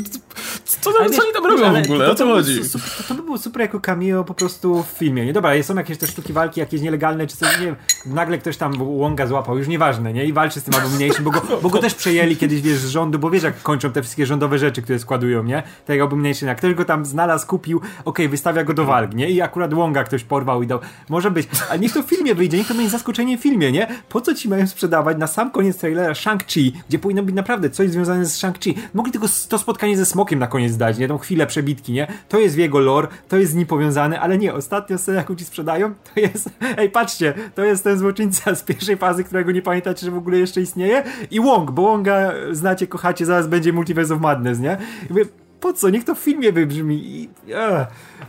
Co, 0.66 0.94
tam, 0.94 1.12
co 1.12 1.24
oni 1.24 1.34
tam 1.34 1.45
robią 1.45 1.82
w 1.82 1.86
ogóle? 1.86 2.06
To, 2.06 2.12
o 2.12 2.16
co 2.16 2.26
chodzi? 2.26 2.62
To, 2.72 3.04
to, 3.08 3.16
by 3.16 3.24
było 3.24 3.38
super 3.38 3.62
jako 3.62 3.80
cameo 3.80 4.24
po 4.24 4.34
prostu 4.34 4.84
w 4.84 4.88
filmie. 4.88 5.26
Nie 5.26 5.34
dobra, 5.34 5.64
są 5.64 5.76
jakieś 5.76 5.98
te 5.98 6.08
sztuki 6.08 6.34
walki, 6.34 6.60
jakieś 6.60 6.82
nielegalne, 6.82 7.28
czy 7.28 7.38
coś, 7.38 7.60
nie 7.60 7.66
wiem, 7.66 7.76
nagle 8.06 8.38
ktoś 8.38 8.58
tam 8.58 8.98
Wonga 8.98 9.28
złapał, 9.28 9.58
już 9.58 9.68
nieważne, 9.68 10.14
nie? 10.14 10.26
I 10.26 10.34
walczy 10.34 10.60
z 10.60 10.64
tym 10.64 10.76
Abomination, 10.76 11.24
bo 11.24 11.32
go, 11.32 11.41
bo 11.62 11.70
go 11.70 11.80
też 11.80 11.94
przejęli 11.94 12.36
kiedyś, 12.36 12.62
wiesz, 12.62 12.78
z 12.78 12.90
rządu, 12.90 13.20
bo 13.20 13.30
wiesz, 13.30 13.44
jak 13.44 13.62
kończą 13.62 13.91
te 13.91 14.02
wszystkie 14.02 14.26
rządowe 14.26 14.60
rzeczy, 14.60 14.82
które 14.82 15.00
składują, 15.00 15.44
nie? 15.44 15.64
Tego 15.86 16.04
Abomination, 16.04 16.48
jak 16.48 16.58
ktoś 16.58 16.74
go 16.74 16.86
tam 16.86 17.06
znalazł, 17.06 17.48
kupił, 17.48 17.78
okej, 17.78 17.91
okay, 18.06 18.30
wystawia 18.30 18.64
go 18.64 18.74
do 18.74 18.86
walk, 18.86 19.14
nie? 19.14 19.30
I 19.30 19.41
akurat 19.41 19.74
Wonga 19.74 20.04
ktoś 20.04 20.24
porwał 20.24 20.64
i 20.64 20.68
dał. 20.68 20.80
Może 21.10 21.32
być, 21.32 21.48
ale 21.70 21.80
niech 21.80 21.94
to 21.94 22.04
w 22.04 22.06
filmie 22.06 22.36
wyjdzie, 22.36 22.62
niech 22.64 22.68
to 22.68 22.73
będzie 22.76 22.90
zaskoczenie 22.90 23.38
w 23.38 23.41
filmie, 23.41 23.72
nie? 23.72 23.88
Po 24.10 24.22
co 24.22 24.35
ci 24.35 24.49
mają 24.49 24.68
sprzedawać 24.68 25.18
na 25.18 25.27
sam 25.27 25.52
koniec 25.52 25.77
trailera 25.77 26.14
Shang-Chi, 26.14 26.72
gdzie 26.90 26.99
powinno 26.99 27.23
być 27.23 27.35
naprawdę 27.35 27.69
coś 27.69 27.90
związane 27.90 28.26
z 28.26 28.38
Shang-Chi. 28.38 28.73
Mogli 28.94 29.11
tylko 29.11 29.27
to 29.49 29.57
spotkanie 29.57 29.98
ze 29.98 30.06
Smokiem 30.06 30.40
na 30.40 30.48
koniec 30.48 30.77
dać, 30.77 30.98
nie? 30.98 31.07
Tą 31.07 31.18
chwilę 31.18 31.48
przebitki, 31.48 31.91
nie? 31.91 32.07
To 32.30 32.40
jest 32.40 32.56
w 32.56 32.57
jego 32.57 32.80
lore, 32.80 33.07
to 33.27 33.38
jest 33.38 33.52
z 33.52 33.56
nim 33.56 33.65
powiązane, 33.65 34.19
ale 34.19 34.38
nie, 34.38 34.53
ostatnia 34.53 34.98
scena, 34.98 35.18
jaką 35.18 35.35
ci 35.35 35.45
sprzedają, 35.45 35.94
to 36.14 36.19
jest, 36.19 36.49
ej, 36.77 36.90
patrzcie, 36.90 37.34
to 37.56 37.64
jest 37.64 37.84
ten 37.84 37.98
złoczyńca 37.98 38.56
z 38.56 38.64
pierwszej 38.64 38.98
fazy, 38.98 39.23
którego 39.23 39.52
nie 39.52 39.61
pamiętacie, 39.61 40.06
że 40.06 40.11
w 40.11 40.18
ogóle 40.18 40.38
jeszcze 40.38 40.61
istnieje 40.61 41.03
i 41.31 41.41
Wong, 41.41 41.72
bo 41.72 41.81
Wonga 41.81 42.34
znacie, 42.52 42.88
kochacie, 42.88 43.26
zaraz 43.26 43.48
będzie 43.48 43.73
Multiverse 43.73 44.14
of 44.14 44.22
Madness, 44.22 44.60
nie? 44.60 44.77
Jakby, 45.02 45.27
po 45.60 45.73
co? 45.73 45.90
Niech 45.90 46.03
to 46.03 46.15
w 46.15 46.19
filmie 46.19 46.52
wybrzmi. 46.52 46.95
I, 46.95 47.30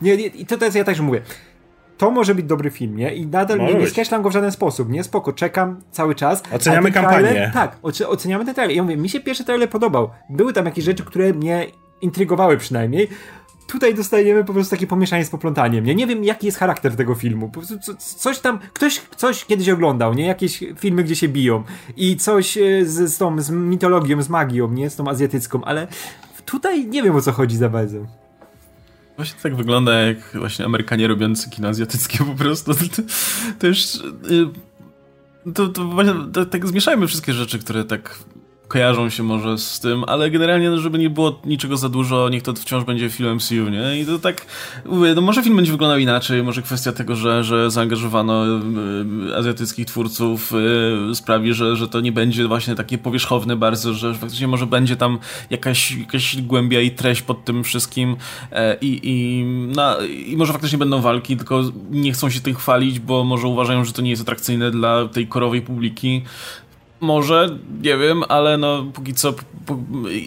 nie, 0.02 0.16
nie, 0.16 0.26
i 0.26 0.46
to, 0.46 0.58
to 0.58 0.64
jest, 0.64 0.76
ja 0.76 0.84
też 0.84 1.00
mówię 1.00 1.22
to 1.98 2.10
może 2.10 2.34
być 2.34 2.46
dobry 2.46 2.70
film, 2.70 2.96
nie? 2.96 3.14
I 3.14 3.26
nadal 3.26 3.58
nie, 3.58 3.74
nie 3.74 3.86
skreślam 3.86 4.22
go 4.22 4.30
w 4.30 4.32
żaden 4.32 4.52
sposób, 4.52 4.90
nie? 4.90 5.04
Spoko, 5.04 5.32
czekam 5.32 5.80
cały 5.90 6.14
czas. 6.14 6.42
Oceniamy 6.52 6.92
kampanię. 6.92 7.28
Trailer, 7.28 7.52
tak, 7.52 7.78
oceniamy 8.06 8.44
ten 8.44 8.54
trailer. 8.54 8.76
Ja 8.76 8.82
mówię, 8.82 8.96
mi 8.96 9.08
się 9.08 9.20
pierwszy 9.20 9.44
trailer 9.44 9.70
podobał. 9.70 10.10
Były 10.30 10.52
tam 10.52 10.66
jakieś 10.66 10.84
rzeczy, 10.84 11.04
które 11.04 11.32
mnie 11.32 11.66
intrygowały 12.00 12.58
przynajmniej. 12.58 13.08
Tutaj 13.66 13.94
dostajemy 13.94 14.44
po 14.44 14.52
prostu 14.52 14.70
takie 14.76 14.86
pomieszanie 14.86 15.24
z 15.24 15.30
poplątaniem. 15.30 15.84
Nie, 15.84 15.94
nie 15.94 16.06
wiem, 16.06 16.24
jaki 16.24 16.46
jest 16.46 16.58
charakter 16.58 16.96
tego 16.96 17.14
filmu. 17.14 17.48
Po 17.48 17.60
prostu 17.60 17.92
coś 17.98 18.38
tam, 18.38 18.58
ktoś 18.72 19.00
coś 19.16 19.44
kiedyś 19.44 19.68
oglądał, 19.68 20.14
nie? 20.14 20.26
Jakieś 20.26 20.64
filmy, 20.78 21.04
gdzie 21.04 21.16
się 21.16 21.28
biją. 21.28 21.62
I 21.96 22.16
coś 22.16 22.58
e, 22.58 22.86
z, 22.86 23.12
z 23.12 23.18
tą, 23.18 23.40
z 23.40 23.50
mitologią, 23.50 24.22
z 24.22 24.28
magią, 24.28 24.70
nie? 24.72 24.90
Z 24.90 24.96
tą 24.96 25.08
azjatycką, 25.08 25.64
ale 25.64 25.86
tutaj 26.44 26.86
nie 26.86 27.02
wiem, 27.02 27.16
o 27.16 27.20
co 27.20 27.32
chodzi 27.32 27.56
za 27.56 27.68
bardzo. 27.68 27.98
Właśnie 29.16 29.40
tak 29.42 29.56
wygląda 29.56 29.92
jak 29.92 30.18
właśnie 30.34 30.64
Amerykanie 30.64 31.08
robiący 31.08 31.50
kino 31.50 31.68
azjatyckie 31.68 32.18
po 32.18 32.34
prostu. 32.34 32.74
To, 32.96 33.02
to 33.58 33.66
już... 33.66 33.94
Y, 33.94 34.48
to, 35.54 35.68
to, 35.68 35.90
to, 36.32 36.46
tak 36.46 36.66
zmieszajmy 36.66 37.06
wszystkie 37.06 37.32
rzeczy, 37.32 37.58
które 37.58 37.84
tak 37.84 38.18
kojarzą 38.74 39.10
się 39.10 39.22
może 39.22 39.58
z 39.58 39.80
tym, 39.80 40.04
ale 40.06 40.30
generalnie, 40.30 40.70
no, 40.70 40.78
żeby 40.78 40.98
nie 40.98 41.10
było 41.10 41.40
niczego 41.44 41.76
za 41.76 41.88
dużo, 41.88 42.28
niech 42.28 42.42
to 42.42 42.52
wciąż 42.52 42.84
będzie 42.84 43.10
film 43.10 43.34
MCU, 43.34 43.68
nie? 43.70 44.00
I 44.00 44.06
to 44.06 44.18
tak, 44.18 44.46
mówię, 44.84 45.14
no 45.14 45.20
może 45.20 45.42
film 45.42 45.56
będzie 45.56 45.72
wyglądał 45.72 45.98
inaczej, 45.98 46.42
może 46.42 46.62
kwestia 46.62 46.92
tego, 46.92 47.16
że, 47.16 47.44
że 47.44 47.70
zaangażowano 47.70 48.44
y, 48.46 49.36
azjatyckich 49.36 49.86
twórców 49.86 50.52
y, 51.10 51.14
sprawi, 51.14 51.54
że, 51.54 51.76
że 51.76 51.88
to 51.88 52.00
nie 52.00 52.12
będzie 52.12 52.48
właśnie 52.48 52.74
takie 52.74 52.98
powierzchowne 52.98 53.56
bardzo, 53.56 53.94
że 53.94 54.14
faktycznie 54.14 54.48
może 54.48 54.66
będzie 54.66 54.96
tam 54.96 55.18
jakaś, 55.50 55.96
jakaś 55.96 56.42
głębia 56.42 56.80
i 56.80 56.90
treść 56.90 57.22
pod 57.22 57.44
tym 57.44 57.64
wszystkim 57.64 58.16
e, 58.52 58.76
i, 58.80 59.00
i, 59.02 59.44
no, 59.76 60.00
i 60.26 60.36
może 60.36 60.52
faktycznie 60.52 60.78
będą 60.78 61.00
walki, 61.00 61.36
tylko 61.36 61.62
nie 61.90 62.12
chcą 62.12 62.30
się 62.30 62.40
tym 62.40 62.54
chwalić, 62.54 63.00
bo 63.00 63.24
może 63.24 63.48
uważają, 63.48 63.84
że 63.84 63.92
to 63.92 64.02
nie 64.02 64.10
jest 64.10 64.22
atrakcyjne 64.22 64.70
dla 64.70 65.08
tej 65.08 65.26
korowej 65.26 65.62
publiki. 65.62 66.22
Może, 67.00 67.48
nie 67.82 67.96
wiem, 67.96 68.22
ale 68.28 68.58
no 68.58 68.84
póki 68.94 69.14
co, 69.14 69.34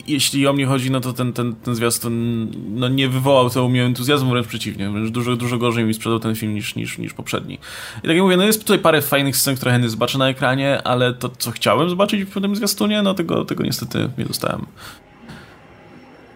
jeśli 0.07 0.47
o 0.47 0.53
mnie 0.53 0.65
chodzi, 0.65 0.91
no 0.91 0.99
to 0.99 1.13
ten, 1.13 1.33
ten, 1.33 1.55
ten 1.55 1.75
zwiastun 1.75 2.47
no, 2.69 2.89
nie 2.89 3.09
wywołał 3.09 3.49
tego 3.49 3.65
u 3.65 3.69
mnie 3.69 3.83
entuzjazmu, 3.83 4.29
wręcz 4.29 4.47
przeciwnie. 4.47 4.89
Wręcz 4.89 5.09
dużo, 5.09 5.35
dużo 5.35 5.57
gorzej 5.57 5.85
mi 5.85 5.93
sprzedał 5.93 6.19
ten 6.19 6.35
film 6.35 6.53
niż, 6.53 6.75
niż, 6.75 6.97
niż 6.97 7.13
poprzedni. 7.13 7.55
I 7.97 8.01
tak 8.01 8.11
jak 8.11 8.21
mówię, 8.21 8.37
no 8.37 8.43
jest 8.43 8.61
tutaj 8.61 8.79
parę 8.79 9.01
fajnych 9.01 9.37
scen, 9.37 9.55
które 9.55 9.71
chętnie 9.71 9.89
zobaczę 9.89 10.17
na 10.17 10.29
ekranie, 10.29 10.83
ale 10.83 11.13
to, 11.13 11.29
co 11.29 11.51
chciałem 11.51 11.89
zobaczyć 11.89 12.23
w 12.23 12.41
tym 12.41 12.55
zwiastunie, 12.55 13.01
no 13.01 13.13
tego, 13.13 13.45
tego 13.45 13.63
niestety 13.63 14.09
nie 14.17 14.25
dostałem. 14.25 14.65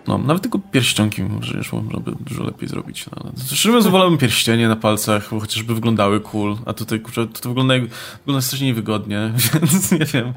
No, 0.08 0.18
nawet 0.18 0.42
tylko 0.42 0.60
pierścionki 0.60 1.24
przecież 1.42 1.74
można 1.74 2.00
by 2.00 2.12
dużo 2.20 2.44
lepiej 2.44 2.70
zrobić. 2.70 3.06
No. 3.06 3.32
Szczerze 3.46 3.70
mówiąc, 3.70 3.88
wolałbym 3.88 4.18
pierścienie 4.18 4.68
na 4.68 4.76
palcach, 4.76 5.28
bo 5.32 5.40
chociażby 5.40 5.76
wyglądały 5.76 6.20
cool, 6.20 6.58
a 6.66 6.74
tutaj 6.74 7.00
kurczę, 7.00 7.28
to 7.28 7.50
wygląda, 7.50 7.74
jak, 7.74 7.84
wygląda 8.18 8.42
strasznie 8.42 8.68
niewygodnie, 8.68 9.32
więc 9.62 9.92
nie 9.92 10.06
wiem. 10.06 10.34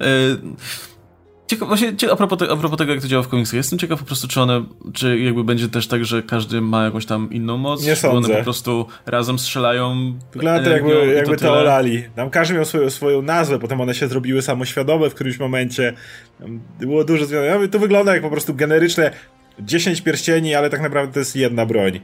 Yy, 0.00 0.40
Ciekaw, 1.46 1.68
właśnie, 1.68 1.92
a, 2.12 2.16
propos 2.16 2.38
te, 2.38 2.44
a 2.52 2.56
propos 2.56 2.78
tego, 2.78 2.92
jak 2.92 3.02
to 3.02 3.08
działa 3.08 3.22
w 3.22 3.28
komiksach, 3.28 3.54
jestem 3.54 3.78
ciekaw 3.78 3.98
po 3.98 4.04
prostu, 4.04 4.28
czy 4.28 4.40
one, 4.40 4.64
czy 4.92 5.18
jakby 5.18 5.44
będzie 5.44 5.68
też 5.68 5.86
tak, 5.86 6.04
że 6.04 6.22
każdy 6.22 6.60
ma 6.60 6.84
jakąś 6.84 7.06
tam 7.06 7.28
inną 7.32 7.56
moc, 7.56 7.84
nie 7.84 7.96
sądzę. 7.96 8.28
one 8.28 8.38
po 8.38 8.44
prostu 8.44 8.86
razem 9.06 9.38
strzelają. 9.38 10.14
Wygląda 10.32 10.64
to 10.64 10.70
jakby, 10.70 11.12
jakby 11.16 11.36
to, 11.36 11.44
to 11.44 11.52
olali. 11.52 12.04
Tam 12.16 12.30
każdy 12.30 12.54
miał 12.54 12.64
swoją, 12.64 12.90
swoją 12.90 13.22
nazwę, 13.22 13.58
potem 13.58 13.80
one 13.80 13.94
się 13.94 14.08
zrobiły 14.08 14.42
samoświadome 14.42 15.10
w 15.10 15.14
którymś 15.14 15.38
momencie. 15.38 15.92
Było 16.80 17.04
dużo 17.04 17.26
zmian. 17.26 17.68
To 17.68 17.78
wygląda 17.78 18.14
jak 18.14 18.22
po 18.22 18.30
prostu 18.30 18.54
generyczne 18.54 19.10
10 19.60 20.00
pierścieni, 20.00 20.54
ale 20.54 20.70
tak 20.70 20.80
naprawdę 20.80 21.12
to 21.12 21.18
jest 21.18 21.36
jedna 21.36 21.66
broń. 21.66 22.00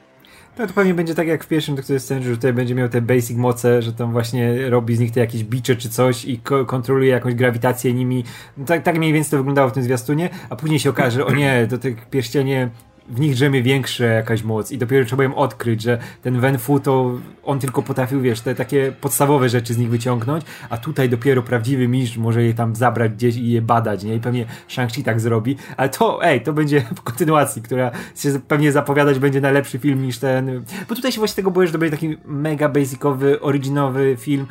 To 0.67 0.75
pewnie 0.75 0.95
będzie 0.95 1.15
tak 1.15 1.27
jak 1.27 1.45
w 1.45 1.49
pierwszym 1.49 1.77
Doctor 1.77 2.01
Strange, 2.01 2.25
że 2.25 2.35
tutaj 2.35 2.53
będzie 2.53 2.75
miał 2.75 2.89
te 2.89 3.03
basic 3.03 3.37
moce, 3.37 3.83
że 3.83 3.93
tam 3.93 4.13
właśnie 4.13 4.71
robi 4.71 4.97
z 4.97 5.01
nich 5.01 5.13
te 5.13 5.21
jakieś 5.21 5.45
bicze 5.45 5.77
czy 5.77 5.89
coś 5.89 6.25
i 6.25 6.39
ko 6.39 6.65
kontroluje 6.67 7.11
jakąś 7.11 7.35
grawitację 7.35 7.95
nimi. 7.95 8.25
No 8.57 8.65
tak, 8.65 8.83
tak 8.83 8.99
mniej 8.99 9.13
więcej 9.13 9.31
to 9.31 9.37
wyglądało 9.37 9.69
w 9.69 9.73
tym 9.73 9.83
zwiastunie, 9.83 10.31
a 10.51 10.57
później 10.57 10.81
się 10.81 10.91
okaże, 10.91 11.11
że 11.11 11.27
o 11.27 11.35
nie, 11.35 11.67
do 11.71 11.79
tych 11.79 12.07
pierścienie 12.07 12.71
w 13.09 13.21
nich 13.21 13.35
drzemie 13.35 13.63
większa 13.63 14.05
jakaś 14.05 14.43
moc 14.43 14.73
i 14.73 14.79
dopiero 14.79 15.05
trzeba 15.05 15.25
ją 15.25 15.35
odkryć, 15.35 15.83
że 15.83 15.99
ten 16.23 16.41
Wenfu 16.41 16.81
to 16.81 17.19
on 17.45 17.59
tylko 17.59 17.83
potrafił, 17.83 18.21
wiesz, 18.21 18.41
te 18.41 18.55
takie 18.55 18.93
podstawowe 19.01 19.49
rzeczy 19.49 19.75
z 19.75 19.79
nich 19.79 19.91
wyciągnąć, 19.91 20.45
a 20.71 20.77
tutaj 20.77 21.09
dopiero 21.09 21.43
prawdziwy 21.43 21.89
mistrz 21.89 22.17
może 22.17 22.43
je 22.43 22.55
tam 22.55 22.77
zabrać 22.77 23.13
gdzieś 23.13 23.37
i 23.37 23.51
je 23.51 23.63
badać, 23.63 24.05
nie? 24.05 24.15
I 24.15 24.21
pewnie 24.21 24.45
Shang-Chi 24.69 25.05
tak 25.05 25.21
zrobi, 25.21 25.57
ale 25.77 25.89
to, 25.89 26.25
ej, 26.25 26.41
to 26.41 26.53
będzie 26.53 26.81
w 26.97 27.03
kontynuacji, 27.03 27.63
która 27.63 27.91
się 28.17 28.41
pewnie 28.49 28.73
zapowiadać 28.73 29.19
będzie 29.19 29.41
najlepszy 29.41 29.79
film 29.79 30.03
niż 30.03 30.19
ten, 30.19 30.65
bo 30.89 30.95
tutaj 30.95 31.13
się 31.13 31.19
właśnie 31.19 31.37
tego 31.37 31.51
boję, 31.51 31.67
że 31.67 31.73
to 31.73 31.79
będzie 31.79 31.97
taki 31.97 32.17
mega 32.25 32.69
basicowy, 32.69 33.41
originowy 33.41 34.17
film, 34.19 34.47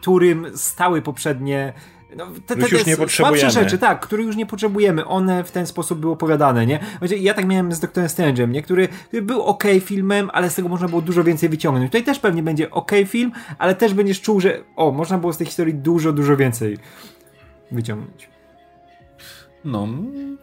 którym 0.00 0.46
stały 0.54 1.02
poprzednie 1.02 1.72
no, 2.16 2.26
te, 2.46 2.56
te, 2.56 2.68
już 2.68 2.86
nie 2.86 2.96
potrzebujemy. 2.96 3.50
rzeczy, 3.50 3.78
tak, 3.78 4.00
które 4.00 4.22
już 4.22 4.36
nie 4.36 4.46
potrzebujemy. 4.46 5.06
One 5.06 5.44
w 5.44 5.50
ten 5.50 5.66
sposób 5.66 5.98
były 5.98 6.12
opowiadane, 6.12 6.66
nie? 6.66 6.80
Ja 7.18 7.34
tak 7.34 7.46
miałem 7.46 7.72
z 7.72 7.80
Doktorem 7.80 8.08
Strange'em, 8.08 8.48
nie? 8.48 8.62
Który 8.62 8.88
był 9.22 9.42
ok 9.42 9.64
filmem, 9.80 10.30
ale 10.32 10.50
z 10.50 10.54
tego 10.54 10.68
można 10.68 10.88
było 10.88 11.02
dużo 11.02 11.24
więcej 11.24 11.48
wyciągnąć. 11.48 11.88
Tutaj 11.90 12.04
też 12.04 12.18
pewnie 12.18 12.42
będzie 12.42 12.70
ok 12.70 12.92
film, 13.06 13.32
ale 13.58 13.74
też 13.74 13.94
będziesz 13.94 14.20
czuł, 14.20 14.40
że 14.40 14.60
o, 14.76 14.90
można 14.90 15.18
było 15.18 15.32
z 15.32 15.38
tej 15.38 15.46
historii 15.46 15.74
dużo, 15.74 16.12
dużo 16.12 16.36
więcej 16.36 16.78
wyciągnąć. 17.70 18.39
No, 19.64 19.88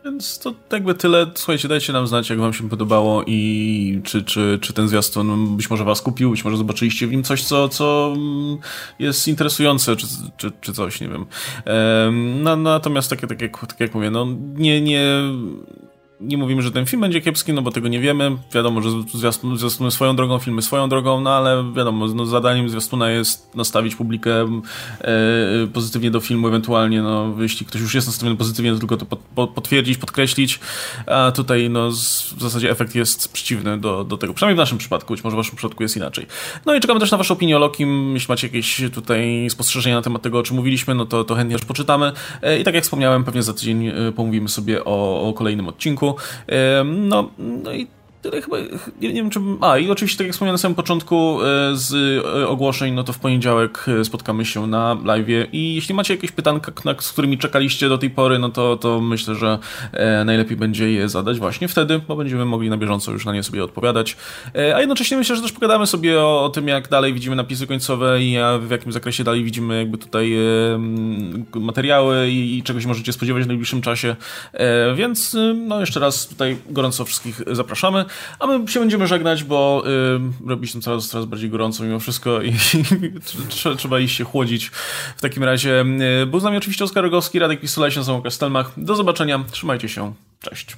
więc 0.05 0.39
to 0.39 0.53
jakby 0.71 0.95
tyle. 0.95 1.31
Słuchajcie, 1.35 1.67
dajcie 1.67 1.93
nam 1.93 2.07
znać, 2.07 2.29
jak 2.29 2.39
wam 2.39 2.53
się 2.53 2.69
podobało 2.69 3.23
i 3.27 4.01
czy, 4.03 4.23
czy, 4.23 4.59
czy 4.61 4.73
ten 4.73 4.87
zwiastun 4.87 5.57
być 5.57 5.69
może 5.69 5.83
was 5.83 6.01
kupił, 6.01 6.31
być 6.31 6.45
może 6.45 6.57
zobaczyliście 6.57 7.07
w 7.07 7.11
nim 7.11 7.23
coś, 7.23 7.43
co, 7.43 7.69
co 7.69 8.13
jest 8.99 9.27
interesujące, 9.27 9.95
czy, 9.95 10.07
czy, 10.37 10.51
czy 10.61 10.73
coś, 10.73 11.01
nie 11.01 11.07
wiem. 11.07 11.25
No, 12.43 12.55
natomiast 12.55 13.09
tak, 13.09 13.21
tak, 13.21 13.41
jak, 13.41 13.67
tak 13.67 13.79
jak 13.79 13.95
mówię, 13.95 14.11
no 14.11 14.27
nie, 14.55 14.81
nie 14.81 15.03
nie 16.21 16.37
mówimy, 16.37 16.61
że 16.61 16.71
ten 16.71 16.85
film 16.85 17.01
będzie 17.01 17.21
kiepski, 17.21 17.53
no 17.53 17.61
bo 17.61 17.71
tego 17.71 17.87
nie 17.87 17.99
wiemy. 17.99 18.37
Wiadomo, 18.53 18.81
że 18.81 18.89
zwiastun, 19.13 19.57
zwiastuny 19.57 19.91
swoją 19.91 20.15
drogą, 20.15 20.39
filmy 20.39 20.61
swoją 20.61 20.89
drogą, 20.89 21.21
no 21.21 21.29
ale 21.29 21.71
wiadomo, 21.75 22.07
no, 22.07 22.25
zadaniem 22.25 22.69
zwiastuna 22.69 23.09
jest 23.09 23.55
nastawić 23.55 23.95
publikę 23.95 24.61
e, 25.01 25.67
pozytywnie 25.73 26.11
do 26.11 26.19
filmu, 26.19 26.47
ewentualnie, 26.47 27.01
no 27.01 27.33
jeśli 27.39 27.65
ktoś 27.65 27.81
już 27.81 27.95
jest 27.95 28.07
nastawiony 28.07 28.37
pozytywnie, 28.37 28.73
to 28.73 28.79
tylko 28.79 28.97
to 28.97 29.05
pod, 29.05 29.49
potwierdzić, 29.49 29.97
podkreślić, 29.97 30.59
a 31.05 31.31
tutaj 31.31 31.69
no 31.69 31.91
z, 31.91 32.33
w 32.33 32.41
zasadzie 32.41 32.71
efekt 32.71 32.95
jest 32.95 33.33
przeciwny 33.33 33.77
do, 33.77 34.03
do 34.03 34.17
tego, 34.17 34.33
przynajmniej 34.33 34.55
w 34.55 34.63
naszym 34.63 34.77
przypadku, 34.77 35.13
być 35.13 35.23
może 35.23 35.35
w 35.35 35.37
waszym 35.37 35.55
przypadku 35.55 35.83
jest 35.83 35.97
inaczej. 35.97 36.27
No 36.65 36.75
i 36.75 36.79
czekamy 36.79 36.99
też 36.99 37.11
na 37.11 37.17
waszą 37.17 37.33
opinię 37.33 37.57
o 37.57 37.59
Lokim, 37.59 38.13
jeśli 38.13 38.31
macie 38.31 38.47
jakieś 38.47 38.81
tutaj 38.93 39.47
spostrzeżenia 39.49 39.95
na 39.95 40.01
temat 40.01 40.21
tego, 40.21 40.39
o 40.39 40.43
czym 40.43 40.55
mówiliśmy, 40.55 40.95
no 40.95 41.05
to, 41.05 41.23
to 41.23 41.35
chętnie 41.35 41.53
już 41.53 41.65
poczytamy. 41.65 42.11
E, 42.41 42.59
i 42.59 42.63
tak 42.63 42.75
jak 42.75 42.83
wspomniałem, 42.83 43.23
pewnie 43.23 43.43
za 43.43 43.53
tydzień 43.53 43.87
e, 43.87 43.93
pomówimy 44.15 44.49
sobie 44.49 44.85
o, 44.85 45.29
o 45.29 45.33
kolejnym 45.33 45.67
odcinku, 45.67 46.06
no, 46.83 47.21
no 47.37 47.73
i 47.73 47.87
tyle 48.21 48.41
chyba, 48.41 48.57
nie, 49.01 49.13
wiem 49.13 49.29
czy... 49.29 49.39
A, 49.61 49.77
i 49.77 49.89
oczywiście, 49.89 50.17
tak 50.17 50.27
jak 50.27 50.33
wspomniałem 50.33 50.53
na 50.53 50.57
samym 50.57 50.75
początku 50.75 51.39
e, 51.41 51.75
z 51.75 51.93
e, 52.25 52.47
ogłoszeń, 52.47 52.93
no 52.93 53.03
to 53.03 53.13
w 53.13 53.19
poniedziałek 53.19 53.85
e, 53.87 54.05
spotkamy 54.05 54.45
się 54.45 54.67
na 54.67 54.97
live 55.03 55.27
i 55.53 55.75
jeśli 55.75 55.95
macie 55.95 56.13
jakieś 56.13 56.31
pytanka, 56.31 56.71
z 56.99 57.11
którymi 57.11 57.37
czekaliście 57.37 57.89
do 57.89 57.97
tej 57.97 58.09
pory, 58.09 58.39
no 58.39 58.49
to, 58.49 58.77
to 58.77 59.01
myślę, 59.01 59.35
że 59.35 59.59
najlepiej 60.25 60.57
będzie 60.57 60.91
je 60.91 61.09
zadać 61.09 61.39
właśnie 61.39 61.67
wtedy, 61.67 62.01
bo 62.07 62.15
będziemy 62.15 62.45
mogli 62.45 62.69
na 62.69 62.77
bieżąco 62.77 63.11
już 63.11 63.25
na 63.25 63.33
nie 63.33 63.43
sobie 63.43 63.63
odpowiadać. 63.63 64.17
A 64.75 64.79
jednocześnie 64.79 65.17
myślę, 65.17 65.35
że 65.35 65.41
też 65.41 65.51
pogadamy 65.51 65.87
sobie 65.87 66.19
o, 66.21 66.43
o 66.43 66.49
tym, 66.49 66.67
jak 66.67 66.87
dalej 66.87 67.13
widzimy 67.13 67.35
napisy 67.35 67.67
końcowe 67.67 68.21
i 68.21 68.37
w 68.59 68.71
jakim 68.71 68.91
zakresie 68.91 69.23
dalej 69.23 69.43
widzimy 69.43 69.77
jakby 69.77 69.97
tutaj 69.97 70.37
materiały 71.55 72.29
i, 72.29 72.57
i 72.57 72.87
możecie 72.87 73.13
spodziewać 73.13 73.43
w 73.43 73.47
najbliższym 73.47 73.81
czasie. 73.81 74.15
Więc 74.95 75.37
no 75.67 75.79
jeszcze 75.79 75.99
raz 75.99 76.27
tutaj 76.27 76.57
gorąco 76.69 77.05
wszystkich 77.05 77.41
zapraszamy. 77.51 78.05
A 78.39 78.47
my 78.47 78.67
się 78.67 78.79
będziemy 78.79 79.07
żegnać, 79.07 79.43
bo 79.43 79.83
y, 80.45 80.49
robi 80.49 80.67
się 80.67 80.81
coraz, 80.81 81.07
coraz 81.07 81.25
bardziej 81.25 81.49
gorąco 81.49 81.83
mimo 81.83 81.99
wszystko 81.99 82.41
i, 82.41 82.49
i 83.05 83.75
trzeba 83.77 83.99
iść 83.99 84.15
się 84.15 84.23
chłodzić. 84.23 84.71
W 85.17 85.21
takim 85.21 85.43
razie 85.43 85.85
y, 86.21 86.25
był 86.25 86.39
z 86.39 86.43
nami 86.43 86.57
oczywiście 86.57 86.83
Oskar 86.83 87.03
Rogowski, 87.03 87.39
Radek 87.39 87.59
Pistola, 87.59 87.91
się 87.91 87.99
nazywam 87.99 88.21
Kastelmach. 88.21 88.71
Do 88.77 88.95
zobaczenia, 88.95 89.43
trzymajcie 89.51 89.89
się, 89.89 90.13
cześć. 90.41 90.77